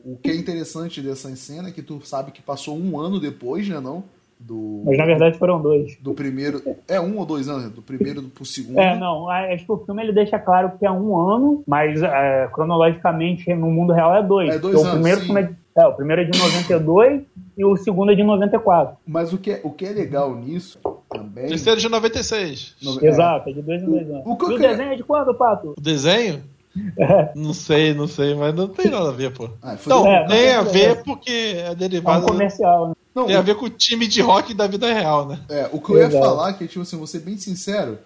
o 0.03 0.17
que 0.17 0.29
é 0.29 0.35
interessante 0.35 1.01
dessa 1.01 1.33
cena 1.35 1.69
é 1.69 1.71
que 1.71 1.81
tu 1.81 2.01
sabe 2.03 2.31
que 2.31 2.41
passou 2.41 2.77
um 2.77 2.99
ano 2.99 3.19
depois, 3.19 3.67
né, 3.67 3.79
não? 3.79 4.03
Do, 4.39 4.81
Mas 4.85 4.97
na 4.97 5.05
verdade 5.05 5.37
foram 5.37 5.61
dois. 5.61 5.95
Do 6.01 6.13
primeiro. 6.13 6.61
É 6.87 6.99
um 6.99 7.17
ou 7.17 7.25
dois 7.25 7.47
anos? 7.47 7.71
Do 7.71 7.81
primeiro 7.81 8.23
pro 8.23 8.43
segundo? 8.43 8.77
É, 8.77 8.97
não. 8.97 9.29
Acho 9.29 9.65
que 9.65 9.71
o 9.71 9.77
filme 9.77 10.03
ele 10.03 10.11
deixa 10.11 10.37
claro 10.37 10.73
que 10.77 10.85
é 10.85 10.91
um 10.91 11.17
ano, 11.17 11.63
mas 11.65 12.01
é, 12.03 12.49
cronologicamente 12.51 13.53
no 13.53 13.71
mundo 13.71 13.93
real 13.93 14.13
é 14.13 14.21
dois. 14.21 14.53
É 14.53 14.59
dois 14.59 14.75
anos. 14.75 14.89
O 14.89 14.91
primeiro, 14.91 15.21
sim. 15.21 15.37
é, 15.37 15.81
é, 15.81 15.87
o 15.87 15.93
primeiro 15.93 16.23
é 16.23 16.25
de 16.25 16.37
92 16.37 17.21
e 17.57 17.63
o 17.63 17.77
segundo 17.77 18.11
é 18.11 18.15
de 18.15 18.23
94. 18.23 18.97
Mas 19.07 19.31
o 19.31 19.37
que 19.37 19.51
é, 19.51 19.61
o 19.63 19.71
que 19.71 19.85
é 19.85 19.91
legal 19.91 20.35
nisso 20.35 20.77
também. 21.09 21.45
O 21.45 21.49
terceiro 21.49 21.79
é 21.79 21.81
de 21.81 21.89
96. 21.89 22.75
No, 22.81 23.05
Exato, 23.05 23.49
é 23.49 23.53
de 23.53 23.61
dois 23.61 23.81
em 23.81 23.85
dois 23.85 24.09
anos. 24.09 24.25
O, 24.25 24.31
o, 24.31 24.33
o 24.33 24.57
desenho 24.57 24.91
é 24.91 24.95
de 24.95 25.03
quando, 25.03 25.33
Pato? 25.33 25.73
O 25.77 25.81
desenho? 25.81 26.43
Não 27.35 27.53
sei, 27.53 27.93
não 27.93 28.07
sei, 28.07 28.33
mas 28.33 28.53
não 28.55 28.67
tem 28.67 28.89
nada 28.89 29.09
a 29.09 29.11
ver, 29.11 29.31
pô. 29.31 29.49
Ah, 29.61 29.77
não, 29.85 30.07
é, 30.07 30.25
tem 30.25 30.53
a 30.53 30.61
ver 30.63 31.03
porque 31.03 31.55
é 31.57 31.75
derivado. 31.75 32.21
É 32.21 32.25
um 32.25 32.27
comercial, 32.29 32.89
né? 32.89 32.95
Não, 33.13 33.27
tem 33.27 33.35
a 33.35 33.41
ver 33.41 33.55
com 33.55 33.65
o 33.65 33.69
time 33.69 34.07
de 34.07 34.21
rock 34.21 34.53
da 34.55 34.65
vida 34.65 34.91
real, 34.91 35.27
né? 35.27 35.39
É, 35.49 35.69
o 35.71 35.79
que 35.79 35.91
eu 35.91 35.99
ia 35.99 36.09
falar, 36.09 36.49
é 36.49 36.53
que, 36.53 36.67
tipo 36.67 36.81
assim, 36.81 36.97
vou 36.97 37.05
ser 37.05 37.19
bem 37.19 37.37
sincero, 37.37 37.99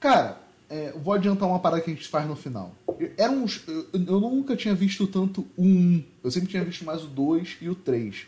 cara, 0.00 0.38
é, 0.68 0.92
vou 0.96 1.14
adiantar 1.14 1.48
uma 1.48 1.60
parada 1.60 1.82
que 1.82 1.90
a 1.90 1.94
gente 1.94 2.08
faz 2.08 2.26
no 2.26 2.34
final. 2.34 2.72
Era 3.16 3.30
uns, 3.30 3.62
eu, 3.66 3.86
eu 3.92 4.20
nunca 4.20 4.56
tinha 4.56 4.74
visto 4.74 5.06
tanto 5.06 5.46
o 5.56 5.62
1. 5.62 6.02
Eu 6.24 6.30
sempre 6.30 6.48
tinha 6.48 6.64
visto 6.64 6.84
mais 6.84 7.04
o 7.04 7.06
2 7.06 7.58
e 7.60 7.68
o 7.68 7.74
3. 7.74 8.22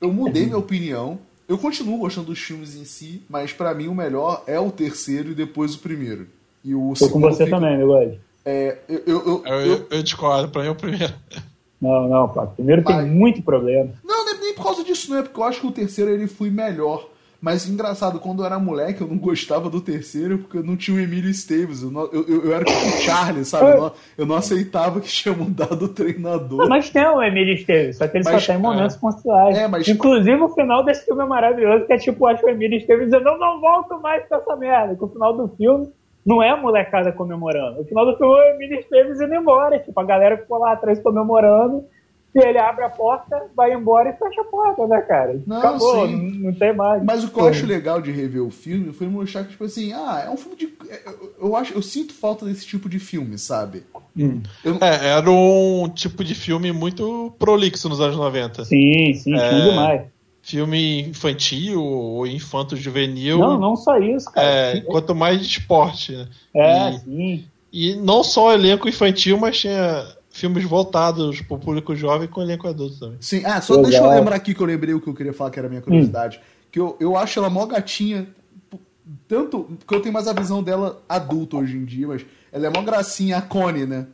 Eu 0.00 0.12
mudei 0.12 0.44
minha 0.46 0.58
opinião. 0.58 1.18
Eu 1.48 1.56
continuo 1.56 1.98
gostando 1.98 2.28
dos 2.28 2.40
filmes 2.40 2.74
em 2.74 2.84
si, 2.84 3.22
mas 3.28 3.52
para 3.52 3.72
mim 3.72 3.88
o 3.88 3.94
melhor 3.94 4.42
é 4.46 4.58
o 4.58 4.70
terceiro 4.70 5.30
e 5.30 5.34
depois 5.34 5.74
o 5.74 5.78
primeiro. 5.78 6.26
E 6.64 6.74
o 6.74 6.92
Tô 6.98 7.08
com 7.08 7.20
você 7.20 7.44
fica... 7.44 7.56
também, 7.56 7.78
meu 7.78 7.86
é, 8.46 8.78
eu, 8.88 9.02
eu, 9.06 9.42
eu, 9.44 9.60
eu, 9.60 9.86
eu 9.90 10.02
discordo, 10.02 10.48
pra 10.48 10.62
mim 10.62 10.68
é 10.68 10.70
o 10.70 10.74
primeiro. 10.76 11.12
Não, 11.80 12.08
não, 12.08 12.28
pá. 12.28 12.46
Primeiro 12.46 12.82
Mas... 12.84 12.96
tem 12.96 13.06
muito 13.06 13.42
problema. 13.42 13.90
Não, 14.04 14.24
não 14.24 14.34
é 14.34 14.38
nem 14.38 14.54
por 14.54 14.64
causa 14.64 14.82
disso, 14.82 15.10
não 15.10 15.18
é 15.18 15.22
porque 15.22 15.38
eu 15.38 15.44
acho 15.44 15.60
que 15.60 15.66
o 15.66 15.72
terceiro 15.72 16.10
ele 16.10 16.26
foi 16.26 16.48
melhor. 16.50 17.08
Mas 17.38 17.68
engraçado, 17.68 18.18
quando 18.18 18.40
eu 18.42 18.46
era 18.46 18.58
moleque, 18.58 19.02
eu 19.02 19.06
não 19.06 19.18
gostava 19.18 19.68
do 19.68 19.80
terceiro 19.80 20.38
porque 20.38 20.56
eu 20.56 20.62
não 20.64 20.74
tinha 20.74 20.96
o 20.96 21.00
Emílio 21.00 21.28
Esteves. 21.30 21.82
Eu, 21.82 21.90
não- 21.90 22.08
eu, 22.10 22.24
eu, 22.26 22.44
eu 22.46 22.52
era 22.54 22.64
tipo 22.64 22.78
o 22.78 23.00
Charlie, 23.02 23.44
sabe? 23.44 23.72
Eu 23.72 23.80
não, 23.82 23.92
eu 24.18 24.26
não 24.26 24.36
aceitava 24.36 25.00
que 25.00 25.08
tinha 25.08 25.34
mudado 25.36 25.84
o 25.84 25.88
treinador. 25.88 26.66
Mas 26.66 26.88
tem 26.88 27.06
o 27.06 27.22
Emílio 27.22 27.54
Esteves, 27.54 27.98
só 27.98 28.08
que 28.08 28.16
ele 28.16 28.24
Mas, 28.24 28.42
só 28.42 28.52
tem 28.54 28.60
momentos 28.62 28.96
pontuais. 28.96 29.56
É, 29.56 29.68
mas- 29.68 29.86
Inclusive, 29.86 30.40
o 30.40 30.48
final 30.48 30.82
desse 30.82 31.04
filme 31.04 31.22
é 31.22 31.26
maravilhoso, 31.26 31.84
que 31.84 31.92
é 31.92 31.98
tipo, 31.98 32.26
acho 32.26 32.44
o 32.44 32.48
Emílio 32.48 32.78
Esteves 32.78 33.04
dizendo, 33.04 33.28
eu 33.28 33.38
não 33.38 33.60
volto 33.60 34.00
mais 34.00 34.24
pra 34.26 34.38
essa 34.38 34.56
merda. 34.56 34.96
Que 34.96 35.04
o 35.04 35.08
final 35.08 35.36
do 35.36 35.48
filme 35.56 35.88
não 36.26 36.42
é 36.42 36.50
a 36.50 36.56
molecada 36.56 37.12
comemorando. 37.12 37.80
O 37.80 37.84
final 37.84 38.04
do 38.04 38.16
filme 38.18 38.34
é 38.34 38.36
o 38.36 38.54
Emílio 38.56 38.80
Esteves 38.80 39.20
indo 39.20 39.34
embora. 39.34 39.78
Tipo, 39.78 40.00
a 40.00 40.04
galera 40.04 40.36
ficou 40.36 40.58
lá 40.58 40.72
atrás 40.72 40.98
comemorando. 41.00 41.84
E 42.34 42.38
ele 42.38 42.58
abre 42.58 42.84
a 42.84 42.90
porta, 42.90 43.44
vai 43.56 43.72
embora 43.72 44.10
e 44.10 44.12
fecha 44.12 44.42
a 44.42 44.44
porta, 44.44 44.86
né, 44.86 45.00
cara? 45.00 45.40
Não, 45.46 45.56
Acabou, 45.56 46.06
sim. 46.06 46.16
não, 46.40 46.50
não 46.50 46.58
tem 46.58 46.74
mais. 46.76 47.02
Mas 47.02 47.24
o 47.24 47.30
que 47.30 47.40
eu 47.40 47.46
acho 47.46 47.64
legal 47.64 47.98
de 48.02 48.10
rever 48.10 48.42
o 48.42 48.50
filme 48.50 48.92
foi 48.92 49.06
mostrar 49.06 49.44
que, 49.44 49.52
tipo 49.52 49.64
assim, 49.64 49.94
ah, 49.94 50.22
é 50.26 50.28
um 50.28 50.36
filme 50.36 50.54
de. 50.54 50.66
Eu, 51.06 51.46
eu 51.48 51.56
acho, 51.56 51.72
eu 51.72 51.80
sinto 51.80 52.12
falta 52.12 52.44
desse 52.44 52.66
tipo 52.66 52.90
de 52.90 52.98
filme, 52.98 53.38
sabe? 53.38 53.84
Eu- 54.62 54.76
É, 54.82 55.16
era 55.16 55.30
um 55.30 55.88
tipo 55.94 56.22
de 56.22 56.34
filme 56.34 56.72
muito 56.72 57.32
prolixo 57.38 57.88
nos 57.88 58.02
anos 58.02 58.18
90. 58.18 58.66
Sim, 58.66 59.14
sim, 59.14 59.34
É. 59.34 59.70
demais. 59.70 60.02
Filme 60.46 61.00
infantil 61.00 61.82
ou 61.82 62.24
infanto-juvenil. 62.24 63.36
Não, 63.40 63.58
não 63.58 63.74
só 63.74 63.98
isso, 63.98 64.30
cara. 64.30 64.46
É, 64.46 64.80
quanto 64.82 65.12
mais 65.12 65.40
de 65.40 65.58
esporte, 65.58 66.12
né? 66.12 66.28
É, 66.54 66.90
E- 66.90 66.98
sim. 67.00 67.44
E 67.72 67.94
não 67.96 68.22
só 68.22 68.52
elenco 68.54 68.88
infantil, 68.88 69.36
mas 69.38 69.58
tinha 69.58 70.06
filmes 70.30 70.62
voltados 70.64 71.40
pro 71.40 71.58
público 71.58 71.96
jovem 71.96 72.28
com 72.28 72.40
elenco 72.40 72.68
adulto 72.68 72.96
também. 73.00 73.16
Sim, 73.20 73.42
ah, 73.44 73.60
só 73.60 73.74
Legal. 73.74 73.90
deixa 73.90 74.04
eu 74.04 74.08
lembrar 74.10 74.36
aqui 74.36 74.54
que 74.54 74.60
eu 74.60 74.66
lembrei 74.66 74.94
o 74.94 75.00
que 75.00 75.08
eu 75.08 75.14
queria 75.14 75.32
falar, 75.32 75.50
que 75.50 75.58
era 75.58 75.66
a 75.66 75.68
minha 75.68 75.82
curiosidade. 75.82 76.40
Que 76.70 76.78
eu, 76.78 76.96
eu 77.00 77.16
acho 77.16 77.40
ela 77.40 77.50
mó 77.50 77.66
gatinha. 77.66 78.28
Tanto 79.26 79.76
que 79.86 79.92
eu 79.94 80.00
tenho 80.00 80.12
mais 80.14 80.28
a 80.28 80.32
visão 80.32 80.62
dela 80.62 81.02
adulta 81.08 81.56
hoje 81.56 81.76
em 81.76 81.84
dia, 81.84 82.06
mas 82.06 82.24
ela 82.52 82.66
é 82.68 82.70
mó 82.70 82.82
gracinha, 82.82 83.38
a 83.38 83.42
Connie, 83.42 83.84
né? 83.84 84.06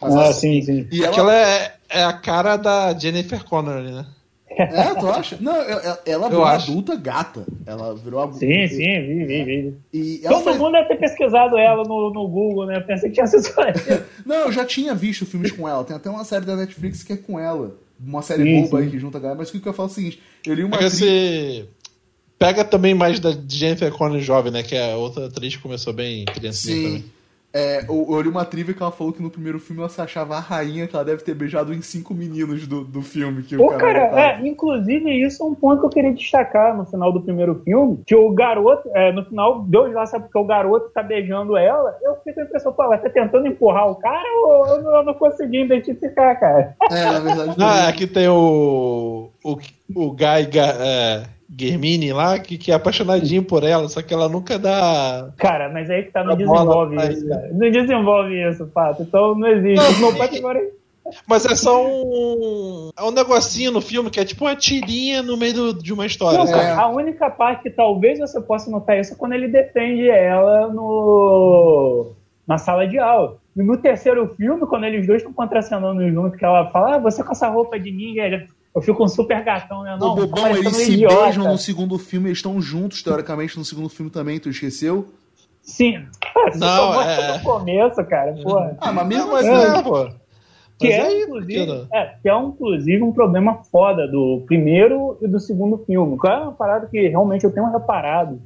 Mas 0.00 0.14
Ah, 0.14 0.22
assim- 0.28 0.62
sim, 0.62 0.62
sim. 0.62 0.88
E 0.92 1.02
ela, 1.02 1.10
Aquela 1.10 1.34
é, 1.34 1.76
é 1.88 2.04
a 2.04 2.12
cara 2.12 2.56
da 2.56 2.96
Jennifer 2.96 3.42
Connelly, 3.44 3.90
né? 3.90 4.06
É, 4.48 4.94
tu 4.94 5.06
acha? 5.08 5.36
Não, 5.40 5.54
ela, 6.06 6.28
virou 6.28 6.44
acho. 6.44 6.70
adulta 6.70 6.94
gata. 6.96 7.44
Ela 7.66 7.94
virou 7.94 8.20
adulta. 8.20 8.38
Sim, 8.38 8.68
sim, 8.68 8.76
vi, 9.00 9.24
vi, 9.24 9.44
vi. 9.44 9.74
E 9.92 10.20
ela 10.24 10.34
Todo 10.36 10.44
faz- 10.44 10.56
mundo 10.58 10.72
deve 10.72 10.88
ter 10.88 10.96
pesquisado 10.96 11.58
ela 11.58 11.82
no, 11.82 12.10
no 12.12 12.28
Google, 12.28 12.66
né? 12.66 12.76
Eu 12.78 12.82
pensei 12.82 13.10
que 13.10 13.14
tinha 13.16 13.26
ela. 13.26 13.74
Não, 14.24 14.36
eu 14.36 14.52
já 14.52 14.64
tinha 14.64 14.94
visto 14.94 15.26
filmes 15.26 15.50
com 15.52 15.68
ela. 15.68 15.84
Tem 15.84 15.96
até 15.96 16.08
uma 16.08 16.24
série 16.24 16.44
da 16.46 16.56
Netflix 16.56 17.02
que 17.02 17.12
é 17.12 17.16
com 17.16 17.38
ela. 17.38 17.74
Uma 18.00 18.22
série 18.22 18.44
Sim, 18.44 18.62
boba 18.62 18.78
sim. 18.78 18.84
aí 18.84 18.90
que 18.90 18.98
junta 18.98 19.18
a 19.18 19.20
galera. 19.20 19.38
Mas 19.38 19.48
o 19.52 19.60
que 19.60 19.66
eu 19.68 19.72
falo 19.72 19.88
é 19.88 19.92
o 19.92 19.94
seguinte: 19.94 20.22
eu 20.46 20.54
li 20.54 20.64
uma. 20.64 20.80
Você 20.80 21.66
pega 22.38 22.64
também 22.64 22.94
mais 22.94 23.18
da 23.18 23.32
Jennifer 23.48 23.90
Connelly 23.92 24.22
jovem, 24.22 24.52
né? 24.52 24.62
Que 24.62 24.74
é 24.76 24.92
a 24.92 24.96
outra 24.96 25.26
atriz 25.26 25.56
que 25.56 25.62
começou 25.62 25.92
bem 25.92 26.24
criancinha 26.26 26.76
Sim. 26.76 26.82
também. 26.84 27.04
É, 27.56 27.86
eu, 27.88 28.06
eu 28.10 28.20
li 28.20 28.28
uma 28.28 28.44
trivia 28.44 28.74
que 28.74 28.82
ela 28.82 28.92
falou 28.92 29.14
que 29.14 29.22
no 29.22 29.30
primeiro 29.30 29.58
filme 29.58 29.80
ela 29.80 29.88
se 29.88 29.98
achava 29.98 30.36
a 30.36 30.40
rainha, 30.40 30.86
que 30.86 30.94
ela 30.94 31.04
deve 31.04 31.22
ter 31.22 31.34
beijado 31.34 31.72
em 31.72 31.80
cinco 31.80 32.12
meninos 32.12 32.66
do, 32.66 32.84
do 32.84 33.00
filme. 33.00 33.42
Que 33.42 33.56
Pô, 33.56 33.64
o 33.64 33.78
cara, 33.78 34.10
cara, 34.10 34.20
é, 34.20 34.46
inclusive 34.46 35.10
isso 35.10 35.42
é 35.42 35.46
um 35.46 35.54
ponto 35.54 35.80
que 35.80 35.86
eu 35.86 35.90
queria 35.90 36.12
destacar 36.12 36.76
no 36.76 36.84
final 36.84 37.10
do 37.10 37.22
primeiro 37.22 37.62
filme, 37.64 38.02
que 38.06 38.14
o 38.14 38.30
garoto, 38.30 38.90
é, 38.94 39.10
no 39.10 39.24
final, 39.24 39.62
Deus 39.62 39.90
lá 39.94 40.04
sabe 40.04 40.24
porque 40.24 40.38
o 40.38 40.44
garoto 40.44 40.90
tá 40.90 41.02
beijando 41.02 41.56
ela, 41.56 41.96
eu 42.02 42.16
fiquei 42.16 42.34
com 42.34 42.40
a 42.40 42.44
impressão, 42.44 42.72
pô, 42.74 42.82
ela 42.82 42.98
tá 42.98 43.08
tentando 43.08 43.46
empurrar 43.46 43.90
o 43.90 43.94
cara 43.94 44.28
ou 44.44 44.66
eu 44.66 44.82
não, 44.82 44.96
eu 44.96 45.02
não 45.04 45.14
consegui 45.14 45.62
identificar, 45.62 46.34
cara. 46.36 46.76
É, 46.90 47.04
na 47.04 47.20
verdade. 47.20 47.58
Não, 47.58 47.68
também. 47.68 47.88
aqui 47.88 48.06
tem 48.06 48.28
o. 48.28 49.30
O, 49.42 49.58
o 49.94 50.10
Guy 50.10 50.58
é, 50.58 51.22
Germini 51.48 52.12
lá, 52.12 52.38
que, 52.38 52.58
que 52.58 52.72
é 52.72 52.74
apaixonadinho 52.74 53.42
por 53.42 53.62
ela, 53.62 53.88
só 53.88 54.02
que 54.02 54.12
ela 54.12 54.28
nunca 54.28 54.58
dá. 54.58 55.30
Cara, 55.36 55.68
mas 55.70 55.88
aí 55.90 56.02
que 56.04 56.10
tá, 56.12 56.24
não 56.24 56.36
desenvolve 56.36 56.96
isso, 56.96 57.32
aí. 57.32 57.52
Não 57.52 57.70
desenvolve 57.70 58.50
isso, 58.50 58.66
fato. 58.74 59.02
Então 59.02 59.34
não 59.34 59.46
existe. 59.48 60.00
Não, 60.00 60.08
agora 60.22 60.60
Mas 61.28 61.44
é 61.46 61.54
só 61.54 61.86
um. 61.86 62.90
É 62.98 63.02
um 63.04 63.12
negocinho 63.12 63.70
no 63.70 63.80
filme 63.80 64.10
que 64.10 64.18
é 64.18 64.24
tipo 64.24 64.44
uma 64.44 64.56
tirinha 64.56 65.22
no 65.22 65.36
meio 65.36 65.54
do- 65.54 65.74
de 65.82 65.92
uma 65.92 66.04
história. 66.04 66.38
Não, 66.38 66.46
cara, 66.50 66.80
a 66.80 66.88
única 66.88 67.30
parte 67.30 67.62
que 67.62 67.70
talvez 67.70 68.18
você 68.18 68.40
possa 68.40 68.68
notar 68.70 68.98
isso 68.98 69.12
é 69.12 69.16
quando 69.16 69.32
ele 69.34 69.46
defende 69.46 70.08
ela 70.10 70.66
no 70.72 72.12
na 72.46 72.58
sala 72.58 72.86
de 72.86 72.98
aula. 72.98 73.38
E 73.56 73.62
no 73.62 73.76
terceiro 73.76 74.34
filme, 74.36 74.66
quando 74.66 74.84
eles 74.84 75.06
dois 75.06 75.18
estão 75.22 75.32
contracenando 75.32 76.08
junto, 76.10 76.36
que 76.36 76.44
ela 76.44 76.70
fala, 76.70 76.96
ah, 76.96 76.98
você 76.98 77.24
com 77.24 77.32
essa 77.32 77.48
roupa 77.48 77.78
de 77.78 77.90
ninguém, 77.90 78.24
ele- 78.24 78.48
eu 78.76 78.82
fico 78.82 79.02
um 79.02 79.08
super 79.08 79.42
gatão, 79.42 79.82
né? 79.82 79.96
Não, 79.98 80.12
o 80.12 80.14
Bobão, 80.14 80.54
eles 80.54 80.76
se 80.76 80.92
idiota. 80.92 81.22
beijam 81.22 81.50
no 81.50 81.58
segundo 81.58 81.98
filme, 81.98 82.28
eles 82.28 82.38
estão 82.38 82.60
juntos, 82.60 83.02
teoricamente, 83.02 83.58
no 83.58 83.64
segundo 83.64 83.88
filme 83.88 84.10
também, 84.10 84.38
tu 84.38 84.50
esqueceu? 84.50 85.08
Sim. 85.62 86.04
Ah, 86.36 86.50
você 86.52 86.58
Não, 86.58 86.76
só 86.76 87.02
é- 87.02 87.38
no 87.38 87.42
começo, 87.42 88.04
cara, 88.04 88.34
porra. 88.34 88.76
Ah, 88.80 88.92
mas 88.92 89.06
mesmo 89.08 89.34
assim. 89.34 89.48
é, 89.48 89.82
pô. 89.82 90.08
Que 90.78 90.88
é, 90.88 91.00
aí, 91.00 91.22
inclusive, 91.22 91.86
é, 91.90 92.04
que 92.20 92.28
é, 92.28 92.38
inclusive, 92.38 93.02
um 93.02 93.12
problema 93.12 93.64
foda 93.64 94.06
do 94.06 94.44
primeiro 94.46 95.16
e 95.22 95.26
do 95.26 95.40
segundo 95.40 95.78
filme. 95.86 96.18
Que 96.20 96.28
é 96.28 96.36
uma 96.36 96.52
parada 96.52 96.86
que 96.86 97.08
realmente 97.08 97.44
eu 97.44 97.50
tenho 97.50 97.72
reparado, 97.72 98.42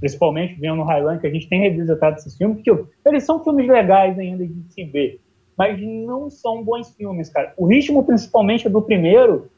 principalmente 0.00 0.58
vendo 0.58 0.74
no 0.76 0.82
Highland, 0.82 1.20
que 1.20 1.28
a 1.28 1.30
gente 1.30 1.48
tem 1.48 1.60
revisitado 1.60 2.16
esses 2.16 2.36
filmes, 2.36 2.60
que 2.60 2.70
eles 3.06 3.24
são 3.24 3.42
filmes 3.44 3.68
legais 3.68 4.18
ainda 4.18 4.44
de 4.44 4.64
se 4.70 4.84
ver, 4.84 5.20
mas 5.56 5.80
não 5.80 6.28
são 6.30 6.62
bons 6.62 6.90
filmes, 6.90 7.28
cara. 7.28 7.52
O 7.56 7.66
ritmo, 7.66 8.04
principalmente 8.04 8.68
do 8.68 8.82
primeiro, 8.82 9.48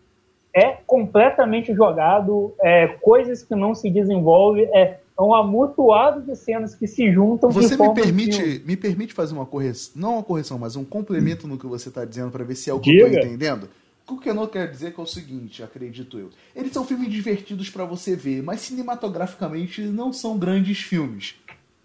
é 0.55 0.79
completamente 0.87 1.75
jogado, 1.75 2.55
é, 2.63 2.87
coisas 2.87 3.43
que 3.43 3.55
não 3.55 3.75
se 3.75 3.91
desenvolvem, 3.91 4.65
é 4.75 4.99
um 5.19 5.35
amutuado 5.35 6.23
de 6.23 6.37
cenas 6.37 6.75
que 6.75 6.87
se 6.87 7.11
juntam 7.11 7.51
Você 7.51 7.77
me 7.77 7.85
filme. 7.85 7.95
permite, 7.95 8.63
me 8.67 8.77
permite 8.77 9.15
fazer 9.15 9.35
uma 9.35 9.47
correção, 9.47 9.93
não 9.97 10.15
uma 10.15 10.23
correção, 10.23 10.59
mas 10.59 10.77
um 10.77 10.85
complemento 10.85 11.47
no 11.49 11.59
que 11.59 11.67
você 11.67 11.89
está 11.89 12.05
dizendo 12.05 12.31
para 12.31 12.45
ver 12.45 12.55
se 12.55 12.69
é 12.69 12.75
o 12.75 12.81
que 12.81 12.99
eu 12.99 13.09
Diga. 13.09 13.21
tô 13.21 13.27
entendendo? 13.27 13.69
O 14.09 14.19
que 14.19 14.31
eu 14.31 14.35
não 14.35 14.47
quero 14.47 14.71
dizer 14.71 14.95
que 14.95 15.01
é 15.01 15.03
o 15.03 15.07
seguinte, 15.07 15.63
acredito 15.63 16.19
eu. 16.19 16.31
Eles 16.55 16.73
são 16.73 16.85
filmes 16.85 17.11
divertidos 17.11 17.69
para 17.71 17.85
você 17.85 18.15
ver, 18.15 18.43
mas 18.43 18.61
cinematograficamente 18.61 19.83
não 19.83 20.13
são 20.13 20.39
grandes 20.39 20.79
filmes. 20.79 21.35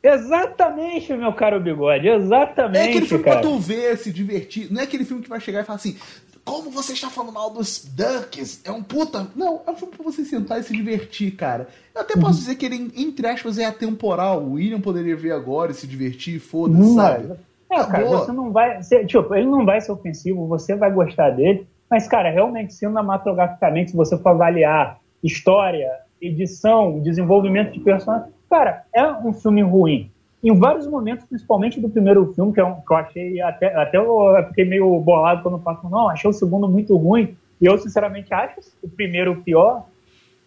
Exatamente, 0.04 1.14
meu 1.14 1.34
caro 1.34 1.60
bigode, 1.60 2.08
exatamente, 2.08 2.78
É 2.80 2.90
aquele 2.90 3.06
filme 3.06 3.24
cara. 3.24 3.40
pra 3.40 3.50
tu 3.50 3.58
ver, 3.60 3.98
se 3.98 4.12
divertir. 4.12 4.72
Não 4.72 4.82
é 4.82 4.84
aquele 4.86 5.06
filme 5.06 5.22
que 5.22 5.30
vai 5.30 5.40
chegar 5.40 5.62
e 5.62 5.64
falar 5.64 5.76
assim: 5.78 5.96
como 6.44 6.72
você 6.72 6.94
está 6.94 7.10
falando 7.10 7.34
mal 7.34 7.50
dos 7.52 7.86
Ducks? 7.96 8.62
É 8.66 8.72
um 8.72 8.82
puta. 8.82 9.28
Não, 9.36 9.62
é 9.66 9.72
um 9.72 9.76
filme 9.76 9.94
pra 9.96 10.04
você 10.04 10.26
sentar 10.26 10.60
e 10.60 10.64
se 10.64 10.74
divertir, 10.76 11.32
cara. 11.36 11.68
Eu 11.94 12.02
até 12.02 12.16
Uhum. 12.16 12.22
posso 12.22 12.40
dizer 12.40 12.56
que 12.56 12.66
ele, 12.66 12.92
entre 12.98 13.28
aspas, 13.28 13.58
é 13.60 13.66
atemporal. 13.66 14.42
O 14.42 14.54
William 14.54 14.82
poderia 14.82 15.16
ver 15.16 15.32
agora 15.34 15.72
e 15.72 15.76
se 15.76 15.86
divertir, 15.86 16.40
foda-se, 16.40 16.80
Não, 16.82 16.96
sabe? 16.96 17.34
É, 17.70 17.76
cara, 17.76 17.84
Acabou. 17.88 18.18
você 18.20 18.32
não 18.32 18.52
vai. 18.52 18.82
você- 18.82 19.06
tipo, 19.06 19.34
ele 19.36 19.46
não 19.48 19.66
vai 19.66 19.80
ser 19.82 19.92
ofensivo, 19.92 20.48
você 20.48 20.76
vai 20.76 20.92
gostar 20.92 21.30
dele, 21.30 21.68
mas, 21.90 22.08
cara, 22.08 22.30
realmente, 22.32 22.74
cinematograficamente, 22.74 23.92
se 23.92 23.98
você 23.98 24.18
for 24.18 24.30
avaliar 24.30 25.00
história, 25.24 25.90
edição, 26.22 27.00
desenvolvimento 27.00 27.72
de 27.72 27.80
personagem, 27.80 28.30
cara, 28.52 28.84
é 28.94 29.08
um 29.08 29.34
filme 29.34 29.62
ruim. 29.62 30.12
Em 30.44 30.54
vários 30.58 30.86
momentos, 30.88 31.26
principalmente 31.26 31.80
do 31.80 31.90
primeiro 31.90 32.34
filme, 32.34 32.52
que, 32.54 32.60
é 32.60 32.66
um, 32.66 32.76
que 32.82 32.92
eu 32.92 32.98
achei 32.98 33.42
até, 33.42 33.74
até 33.76 33.98
eu 33.98 34.44
fiquei 34.50 34.66
meio 34.66 35.00
bolado 35.00 35.42
quando 35.42 35.56
eu 35.58 35.62
falo, 35.62 35.80
não, 35.90 36.10
achei 36.10 36.30
o 36.30 36.34
segundo 36.34 36.68
muito 36.68 36.96
ruim, 36.98 37.36
e 37.62 37.66
eu 37.66 37.78
sinceramente 37.78 38.34
acho 38.34 38.60
o 38.84 38.90
primeiro 38.90 39.36
pior, 39.44 39.86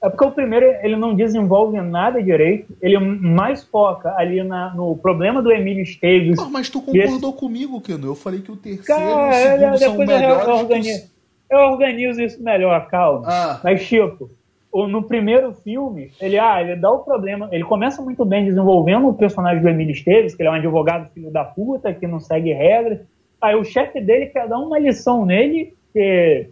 é 0.03 0.11
porque 0.11 0.25
o 0.25 0.33
primeiro 0.33 0.67
ele 0.83 0.97
não 0.97 1.15
desenvolve 1.15 1.81
nada 1.81 2.23
direito, 2.23 2.77
ele 2.83 2.99
mais 2.99 3.65
foca 3.65 4.13
ali 4.19 4.43
na- 4.43 4.75
no 4.75 4.97
problema 4.99 5.41
do 5.41 5.51
Emílio 5.51 5.83
Esteves, 5.83 6.39
Ah, 6.41 6.49
mas 6.51 6.69
tu 6.69 6.83
concordou 6.83 7.33
comigo, 7.33 7.81
Keno. 7.81 8.07
Eu 8.09 8.15
falei 8.15 8.41
que 8.43 8.51
o 8.53 8.57
terceiro 8.57 9.01
e 9.01 9.13
o 9.13 9.17
Cara, 9.17 9.33
segundo 9.33 9.79
são 9.79 9.93
depois 9.97 10.11
eu, 10.11 10.15
melhores. 10.17 10.49
eu, 10.49 10.55
organizo, 10.57 11.05
eu 11.51 11.59
organizo 11.59 12.21
isso 12.21 12.43
melhor, 12.43 12.87
calma. 12.89 13.23
Ah, 13.27 13.61
Mas, 13.65 13.87
tipo, 13.87 14.29
no 14.75 15.05
primeiro 15.05 15.53
filme, 15.53 16.11
ele, 16.21 16.37
ah, 16.37 16.61
ele 16.61 16.75
dá 16.75 16.91
o 16.91 16.99
problema. 16.99 17.49
Ele 17.53 17.63
começa 17.63 18.03
muito 18.03 18.25
bem 18.25 18.45
desenvolvendo 18.45 19.07
o 19.07 19.15
personagem 19.15 19.63
do 19.63 19.69
Emílio 19.69 19.93
Esteves, 19.93 20.35
que 20.35 20.43
ele 20.43 20.49
é 20.49 20.53
um 20.53 20.57
advogado 20.57 21.09
filho 21.15 21.31
da 21.31 21.45
puta, 21.45 21.95
que 21.95 22.09
não 22.09 22.19
segue 22.19 22.53
regras. 22.53 22.99
Aí 23.41 23.55
o 23.55 23.65
chefe 23.65 24.01
dele 24.01 24.27
quer 24.27 24.49
dar 24.49 24.59
uma 24.59 24.79
lição 24.79 25.25
nele, 25.25 25.75
que 25.93 26.49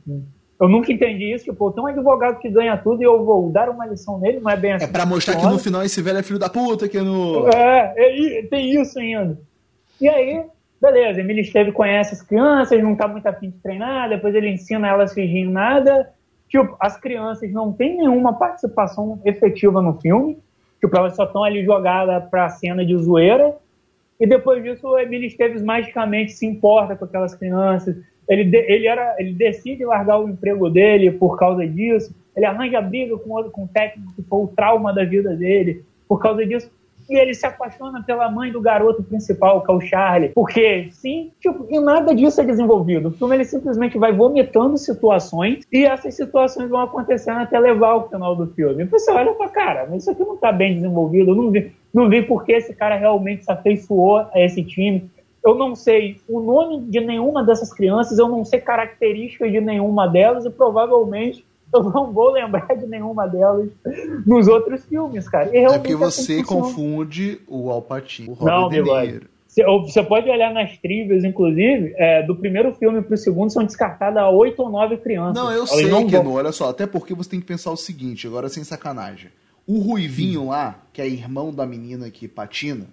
eu 0.60 0.68
nunca 0.68 0.92
entendi 0.92 1.32
isso. 1.32 1.46
Tipo, 1.46 1.72
tem 1.72 1.82
um 1.82 1.88
advogado 1.88 2.38
que 2.38 2.48
ganha 2.48 2.76
tudo 2.76 3.02
e 3.02 3.04
eu 3.04 3.24
vou 3.24 3.50
dar 3.50 3.68
uma 3.68 3.86
lição 3.86 4.20
nele, 4.20 4.38
não 4.38 4.50
é 4.50 4.56
bem 4.56 4.74
assim. 4.74 4.84
é 4.84 4.88
pra 4.88 5.04
mostrar 5.04 5.34
que 5.34 5.44
no 5.44 5.58
final 5.58 5.82
esse 5.82 6.00
velho 6.00 6.18
é 6.18 6.22
filho 6.22 6.38
da 6.38 6.48
puta, 6.48 6.88
Keno. 6.88 7.48
É, 7.48 7.92
é, 7.96 8.16
e 8.16 8.42
tem 8.44 8.80
isso 8.80 9.00
ainda. 9.00 9.36
E 10.00 10.08
aí, 10.08 10.44
beleza, 10.80 11.20
Emílio 11.20 11.42
Esteve 11.42 11.72
conhece 11.72 12.14
as 12.14 12.22
crianças, 12.22 12.80
não 12.80 12.94
tá 12.94 13.08
muito 13.08 13.26
afim 13.26 13.50
de 13.50 13.56
treinar, 13.58 14.08
depois 14.08 14.32
ele 14.32 14.48
ensina 14.48 14.86
elas 14.86 15.10
a 15.10 15.14
fingir 15.14 15.50
nada. 15.50 16.08
Tipo, 16.52 16.76
as 16.78 17.00
crianças 17.00 17.50
não 17.50 17.72
têm 17.72 17.96
nenhuma 17.96 18.34
participação 18.34 19.18
efetiva 19.24 19.80
no 19.80 19.98
filme. 19.98 20.38
Tipo, 20.78 20.94
elas 20.98 21.16
só 21.16 21.24
estão 21.24 21.42
ali 21.42 21.64
jogadas 21.64 22.28
pra 22.28 22.50
cena 22.50 22.84
de 22.84 22.94
zoeira. 22.98 23.56
E 24.20 24.26
depois 24.26 24.62
disso, 24.62 24.86
o 24.86 24.98
Emílio 24.98 25.26
Esteves 25.26 25.62
magicamente 25.62 26.32
se 26.32 26.44
importa 26.44 26.94
com 26.94 27.06
aquelas 27.06 27.34
crianças. 27.34 27.96
Ele, 28.28 28.44
de- 28.44 28.70
ele, 28.70 28.86
era, 28.86 29.16
ele 29.18 29.32
decide 29.32 29.82
largar 29.86 30.18
o 30.20 30.28
emprego 30.28 30.68
dele 30.68 31.10
por 31.10 31.38
causa 31.38 31.66
disso. 31.66 32.14
ele 32.36 32.44
arranja 32.44 32.82
briga 32.82 33.16
com, 33.16 33.42
com 33.50 33.64
o 33.64 33.68
técnico 33.68 34.12
que 34.14 34.22
foi 34.22 34.44
o 34.44 34.48
trauma 34.48 34.92
da 34.92 35.04
vida 35.04 35.34
dele 35.34 35.82
por 36.06 36.20
causa 36.20 36.44
disso. 36.44 36.70
E 37.08 37.16
ele 37.16 37.34
se 37.34 37.46
apaixona 37.46 38.02
pela 38.02 38.30
mãe 38.30 38.50
do 38.50 38.60
garoto 38.60 39.02
principal, 39.02 39.62
que 39.62 39.70
é 39.70 39.74
o 39.74 39.80
Charlie. 39.80 40.30
Porque, 40.30 40.88
sim, 40.92 41.32
tipo, 41.40 41.66
e 41.70 41.78
nada 41.80 42.14
disso 42.14 42.40
é 42.40 42.44
desenvolvido. 42.44 43.08
O 43.08 43.12
filme 43.12 43.36
ele 43.36 43.44
simplesmente 43.44 43.98
vai 43.98 44.12
vomitando 44.12 44.76
situações 44.78 45.64
e 45.72 45.84
essas 45.84 46.14
situações 46.14 46.70
vão 46.70 46.80
acontecendo 46.80 47.38
até 47.38 47.58
levar 47.58 47.90
ao 47.90 48.08
final 48.08 48.34
do 48.34 48.46
filme. 48.48 48.82
E 48.82 48.86
você 48.86 49.10
olha 49.10 49.32
pra 49.32 49.48
cara, 49.48 49.86
mas 49.88 50.02
isso 50.02 50.10
aqui 50.10 50.24
não 50.24 50.36
tá 50.36 50.52
bem 50.52 50.74
desenvolvido. 50.74 51.32
Eu 51.32 51.36
não 51.36 51.50
vi, 51.50 51.72
não 51.92 52.08
vi 52.08 52.22
porque 52.22 52.52
esse 52.52 52.74
cara 52.74 52.96
realmente 52.96 53.44
se 53.44 53.52
afeiçoou 53.52 54.18
a 54.18 54.40
esse 54.40 54.62
time. 54.62 55.10
Eu 55.44 55.56
não 55.56 55.74
sei 55.74 56.20
o 56.28 56.40
nome 56.40 56.82
de 56.82 57.00
nenhuma 57.00 57.42
dessas 57.42 57.72
crianças, 57.72 58.16
eu 58.16 58.28
não 58.28 58.44
sei 58.44 58.60
características 58.60 59.50
de 59.50 59.60
nenhuma 59.60 60.06
delas 60.06 60.44
e 60.44 60.50
provavelmente 60.50 61.44
eu 61.74 61.82
não 61.84 62.12
vou 62.12 62.30
lembrar 62.30 62.74
de 62.76 62.86
nenhuma 62.86 63.26
delas 63.26 63.70
nos 64.26 64.46
outros 64.48 64.84
filmes, 64.84 65.28
cara. 65.28 65.56
é 65.56 65.78
porque 65.78 65.94
você 65.94 66.34
assim 66.34 66.44
confunde 66.44 67.40
o 67.48 67.70
Alpatino, 67.70 68.32
o 68.32 68.34
Robert 68.34 68.60
não, 68.60 68.68
De 68.68 68.82
Niro. 68.82 69.32
Você 69.82 70.02
pode 70.02 70.30
olhar 70.30 70.52
nas 70.52 70.78
trivias, 70.78 71.24
inclusive, 71.24 71.94
é, 71.98 72.22
do 72.22 72.34
primeiro 72.34 72.72
filme 72.74 73.02
pro 73.02 73.16
segundo 73.18 73.52
são 73.52 73.64
descartadas 73.64 74.22
oito 74.32 74.62
ou 74.62 74.70
nove 74.70 74.96
crianças. 74.96 75.34
Não, 75.34 75.50
eu 75.50 75.58
Elas 75.58 75.70
sei, 75.70 75.90
não 75.90 76.06
Keno, 76.06 76.32
olha 76.32 76.52
só, 76.52 76.70
até 76.70 76.86
porque 76.86 77.12
você 77.12 77.30
tem 77.30 77.40
que 77.40 77.46
pensar 77.46 77.70
o 77.70 77.76
seguinte, 77.76 78.26
agora 78.26 78.48
sem 78.48 78.64
sacanagem. 78.64 79.30
O 79.66 79.78
Ruivinho 79.78 80.44
hum. 80.44 80.48
lá, 80.48 80.80
que 80.92 81.02
é 81.02 81.06
irmão 81.06 81.52
da 81.52 81.66
menina 81.66 82.10
que 82.10 82.26
patina, 82.26 82.86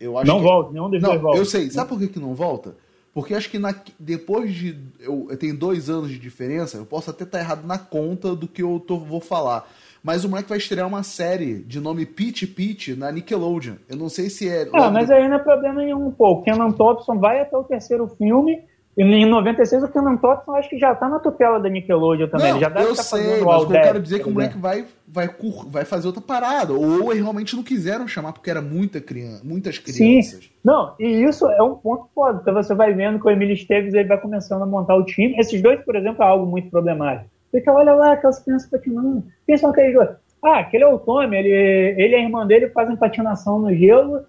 eu 0.00 0.16
acho 0.16 0.26
não 0.26 0.38
que... 0.38 0.44
volta, 0.44 0.72
nenhum 0.72 0.88
deles 0.88 1.06
não, 1.06 1.18
volta. 1.18 1.38
Eu 1.38 1.44
sei, 1.44 1.70
sabe 1.70 1.90
por 1.90 1.98
que, 1.98 2.08
que 2.08 2.18
não 2.18 2.34
volta? 2.34 2.74
Porque 3.16 3.32
acho 3.32 3.48
que 3.48 3.58
na, 3.58 3.74
depois 3.98 4.52
de. 4.52 4.78
Eu, 5.00 5.28
eu, 5.30 5.38
tenho 5.38 5.56
dois 5.56 5.88
anos 5.88 6.10
de 6.10 6.18
diferença, 6.18 6.76
eu 6.76 6.84
posso 6.84 7.08
até 7.08 7.24
estar 7.24 7.38
errado 7.38 7.66
na 7.66 7.78
conta 7.78 8.36
do 8.36 8.46
que 8.46 8.62
eu 8.62 8.78
tô, 8.78 8.98
vou 8.98 9.22
falar. 9.22 9.66
Mas 10.04 10.22
o 10.22 10.28
moleque 10.28 10.50
vai 10.50 10.58
estrear 10.58 10.86
uma 10.86 11.02
série 11.02 11.60
de 11.62 11.80
nome 11.80 12.04
Pete 12.04 12.46
Pete 12.46 12.94
na 12.94 13.10
Nickelodeon. 13.10 13.76
Eu 13.88 13.96
não 13.96 14.10
sei 14.10 14.28
se 14.28 14.46
é. 14.46 14.68
Ah, 14.74 14.90
mas 14.90 15.10
aí 15.10 15.26
não 15.28 15.36
é 15.36 15.38
problema 15.38 15.80
nenhum, 15.80 16.10
pô. 16.10 16.32
O 16.32 16.42
Kenan 16.42 16.72
Thompson 16.72 17.18
vai 17.18 17.40
até 17.40 17.56
o 17.56 17.64
terceiro 17.64 18.06
filme 18.06 18.62
em 18.96 19.26
96 19.26 19.82
o 19.82 19.88
Kenan 19.88 20.16
Thompson 20.16 20.54
acho 20.54 20.70
que 20.70 20.78
já 20.78 20.94
tá 20.94 21.06
na 21.06 21.18
tutela 21.18 21.60
da 21.60 21.68
Nickelodeon 21.68 22.28
também. 22.28 22.52
Não, 22.52 22.60
já 22.60 22.70
deve 22.70 22.86
eu 22.86 22.92
estar 22.92 23.02
sei, 23.02 23.22
fazendo 23.22 23.44
mas 23.44 23.62
o 23.62 23.64
eu 23.64 23.68
quero 23.68 24.00
dizer 24.00 24.16
é 24.16 24.18
que 24.20 24.28
o 24.28 24.32
moleque 24.32 24.56
vai, 24.56 24.86
vai, 25.06 25.28
vai 25.68 25.84
fazer 25.84 26.06
outra 26.06 26.22
parada. 26.22 26.72
Ou 26.72 27.12
realmente 27.12 27.54
não 27.54 27.62
quiseram 27.62 28.08
chamar 28.08 28.32
porque 28.32 28.48
era 28.48 28.62
muita 28.62 28.98
criança, 28.98 29.42
muitas 29.44 29.78
crianças. 29.78 30.44
Sim. 30.44 30.50
Não, 30.64 30.94
e 30.98 31.24
isso 31.24 31.46
é 31.46 31.62
um 31.62 31.74
ponto 31.74 32.08
foda. 32.14 32.38
Então 32.40 32.54
você 32.54 32.74
vai 32.74 32.94
vendo 32.94 33.20
que 33.20 33.26
o 33.26 33.30
Emílio 33.30 33.52
Esteves 33.52 33.92
ele 33.92 34.08
vai 34.08 34.18
começando 34.18 34.62
a 34.62 34.66
montar 34.66 34.96
o 34.96 35.04
time. 35.04 35.38
Esses 35.38 35.60
dois, 35.60 35.78
por 35.84 35.94
exemplo, 35.94 36.22
é 36.22 36.26
algo 36.26 36.46
muito 36.46 36.70
problemático. 36.70 37.28
Porque 37.52 37.68
olha 37.68 37.92
lá, 37.92 38.12
aquelas 38.12 38.38
crianças 38.38 38.70
patinando. 38.70 39.22
São 39.58 39.70
aqueles 39.70 39.92
dois? 39.92 40.08
Ah, 40.42 40.60
aquele 40.60 40.84
é 40.84 40.86
o 40.86 40.98
Tommy, 40.98 41.36
ele, 41.36 41.48
ele 41.48 42.14
e 42.14 42.14
a 42.14 42.22
irmã 42.22 42.46
dele 42.46 42.70
fazem 42.70 42.96
patinação 42.96 43.58
no 43.58 43.74
gelo 43.74 44.24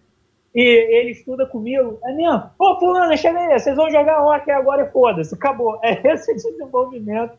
e 0.58 0.64
ele 0.64 1.12
estuda 1.12 1.46
comigo. 1.46 2.00
É 2.04 2.12
mesmo? 2.14 2.50
Ô, 2.58 2.80
fulano, 2.80 3.16
chega 3.16 3.38
aí, 3.38 3.60
vocês 3.60 3.76
vão 3.76 3.92
jogar 3.92 4.26
hockey 4.26 4.50
agora 4.50 4.86
e 4.86 4.92
foda-se, 4.92 5.36
acabou. 5.36 5.80
É 5.86 6.14
esse 6.14 6.34
desenvolvimento 6.34 7.38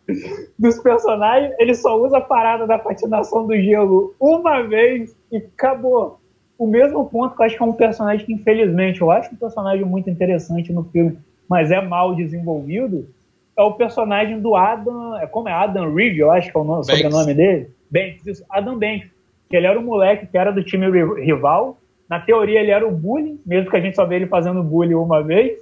dos 0.57 0.79
personagens. 0.79 1.53
Ele 1.59 1.75
só 1.75 2.01
usa 2.01 2.19
a 2.19 2.21
parada 2.21 2.65
da 2.65 2.79
patinação 2.79 3.45
do 3.45 3.57
gelo 3.57 4.15
uma 4.21 4.63
vez 4.63 5.17
e 5.33 5.39
acabou. 5.39 6.21
O 6.57 6.67
mesmo 6.67 7.05
ponto 7.07 7.35
que 7.35 7.43
eu 7.43 7.47
acho 7.47 7.57
que 7.57 7.63
é 7.63 7.67
um 7.67 7.73
personagem 7.73 8.25
que, 8.25 8.33
infelizmente, 8.33 9.01
eu 9.01 9.11
acho 9.11 9.35
um 9.35 9.37
personagem 9.37 9.85
muito 9.85 10.09
interessante 10.09 10.73
no 10.73 10.85
filme, 10.85 11.19
mas 11.49 11.73
é 11.73 11.81
mal 11.81 12.15
desenvolvido, 12.15 13.09
é 13.57 13.63
o 13.63 13.73
personagem 13.73 14.41
do 14.41 14.55
Adam. 14.55 15.19
É 15.19 15.27
como 15.27 15.49
é 15.49 15.53
Adam 15.53 15.93
Reeve, 15.93 16.21
eu 16.21 16.31
acho 16.31 16.53
que 16.53 16.57
é 16.57 16.61
o 16.61 16.65
nome, 16.65 16.85
sobrenome 16.85 17.35
dele. 17.35 17.71
Banks, 17.91 18.25
isso, 18.27 18.45
Adam 18.49 18.79
Banks. 18.79 19.11
Que 19.51 19.57
ele 19.57 19.67
era 19.67 19.79
um 19.79 19.85
moleque 19.85 20.27
que 20.27 20.39
era 20.39 20.53
do 20.53 20.63
time 20.63 20.87
rival 21.21 21.79
na 22.09 22.19
teoria, 22.19 22.61
ele 22.61 22.71
era 22.71 22.87
o 22.87 22.91
bullying, 22.91 23.39
mesmo 23.45 23.71
que 23.71 23.77
a 23.77 23.81
gente 23.81 23.95
só 23.95 24.07
vê 24.07 24.17
ele 24.17 24.27
fazendo 24.27 24.63
bullying 24.63 24.95
uma 24.95 25.23
vez. 25.23 25.59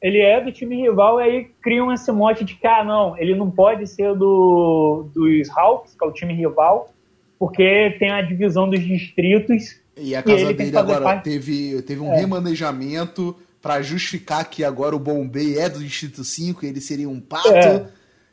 Ele 0.00 0.20
é 0.20 0.40
do 0.40 0.52
time 0.52 0.76
rival 0.76 1.20
e 1.20 1.24
aí 1.24 1.50
criam 1.60 1.92
esse 1.92 2.10
mote 2.10 2.44
de 2.44 2.54
que, 2.54 2.66
ah, 2.66 2.84
não, 2.84 3.18
ele 3.18 3.34
não 3.34 3.50
pode 3.50 3.86
ser 3.86 4.14
do, 4.14 5.10
dos 5.12 5.50
Hawks, 5.50 5.94
que 5.94 6.04
é 6.04 6.08
o 6.08 6.12
time 6.12 6.32
rival, 6.32 6.92
porque 7.38 7.96
tem 7.98 8.10
a 8.10 8.22
divisão 8.22 8.70
dos 8.70 8.80
distritos. 8.80 9.76
E 9.96 10.14
a 10.14 10.22
casa 10.22 10.50
e 10.50 10.54
dele 10.54 10.76
agora 10.76 11.02
parte... 11.02 11.24
teve, 11.24 11.82
teve 11.82 12.00
um 12.00 12.12
é. 12.12 12.20
remanejamento 12.20 13.36
para 13.60 13.82
justificar 13.82 14.48
que 14.48 14.62
agora 14.62 14.94
o 14.94 15.00
Bombay 15.00 15.58
é 15.58 15.68
do 15.68 15.80
Distrito 15.80 16.22
5 16.22 16.64
e 16.64 16.68
ele 16.68 16.80
seria 16.80 17.08
um 17.08 17.20
pato. 17.20 17.52
É. 17.52 17.86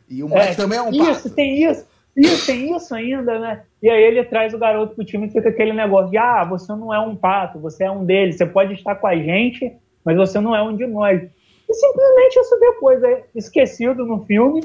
E 0.08 0.24
o 0.24 0.30
Mike 0.30 0.40
é. 0.40 0.54
também 0.54 0.78
é 0.78 0.82
um 0.84 0.96
pato. 0.96 1.12
Isso, 1.12 1.30
tem 1.32 1.64
isso. 1.64 1.84
Isso, 2.16 2.46
tem 2.46 2.74
isso 2.74 2.96
ainda, 2.96 3.38
né? 3.38 3.64
E 3.84 3.90
aí 3.90 4.02
ele 4.02 4.24
traz 4.24 4.54
o 4.54 4.58
garoto 4.58 4.96
pro 4.96 5.04
time 5.04 5.28
e 5.28 5.32
fica 5.32 5.50
aquele 5.50 5.74
negócio 5.74 6.12
de, 6.12 6.18
ah, 6.18 6.46
você 6.46 6.72
não 6.74 6.94
é 6.94 7.00
um 7.00 7.16
pato, 7.16 7.60
você 7.60 7.84
é 7.84 7.92
um 7.92 8.06
deles, 8.06 8.38
você 8.38 8.46
pode 8.46 8.74
estar 8.74 8.96
com 8.96 9.08
a 9.08 9.16
gente, 9.16 9.76
mas 10.04 10.16
você 10.16 10.40
não 10.40 10.56
é 10.56 10.64
um 10.64 10.76
de 10.76 10.88
nós. 10.88 11.22
E 11.68 11.74
simplesmente 11.74 12.40
isso 12.40 12.58
depois 12.60 13.04
é 13.04 13.26
esquecido 13.36 14.06
no 14.06 14.24
filme, 14.24 14.64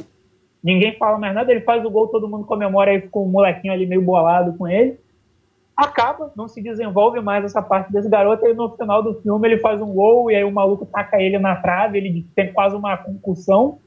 ninguém 0.62 0.96
fala 0.96 1.18
mais 1.18 1.34
nada, 1.34 1.50
ele 1.50 1.62
faz 1.62 1.84
o 1.84 1.90
gol, 1.90 2.06
todo 2.08 2.28
mundo 2.28 2.44
comemora, 2.44 2.92
aí 2.92 3.00
fica 3.00 3.18
um 3.18 3.26
molequinho 3.26 3.72
ali 3.72 3.84
meio 3.84 4.02
bolado 4.02 4.56
com 4.56 4.68
ele. 4.68 5.00
Acaba, 5.76 6.30
não 6.36 6.46
se 6.46 6.62
desenvolve 6.62 7.20
mais 7.20 7.44
essa 7.44 7.62
parte 7.62 7.90
desse 7.90 8.08
garoto, 8.08 8.46
e 8.46 8.54
no 8.54 8.76
final 8.76 9.02
do 9.02 9.14
filme 9.22 9.48
ele 9.48 9.58
faz 9.58 9.80
um 9.80 9.92
gol, 9.92 10.30
e 10.30 10.36
aí 10.36 10.44
o 10.44 10.52
maluco 10.52 10.86
taca 10.86 11.20
ele 11.20 11.38
na 11.38 11.56
trave, 11.56 11.98
ele 11.98 12.26
tem 12.36 12.52
quase 12.52 12.76
uma 12.76 12.96
concussão. 12.96 13.78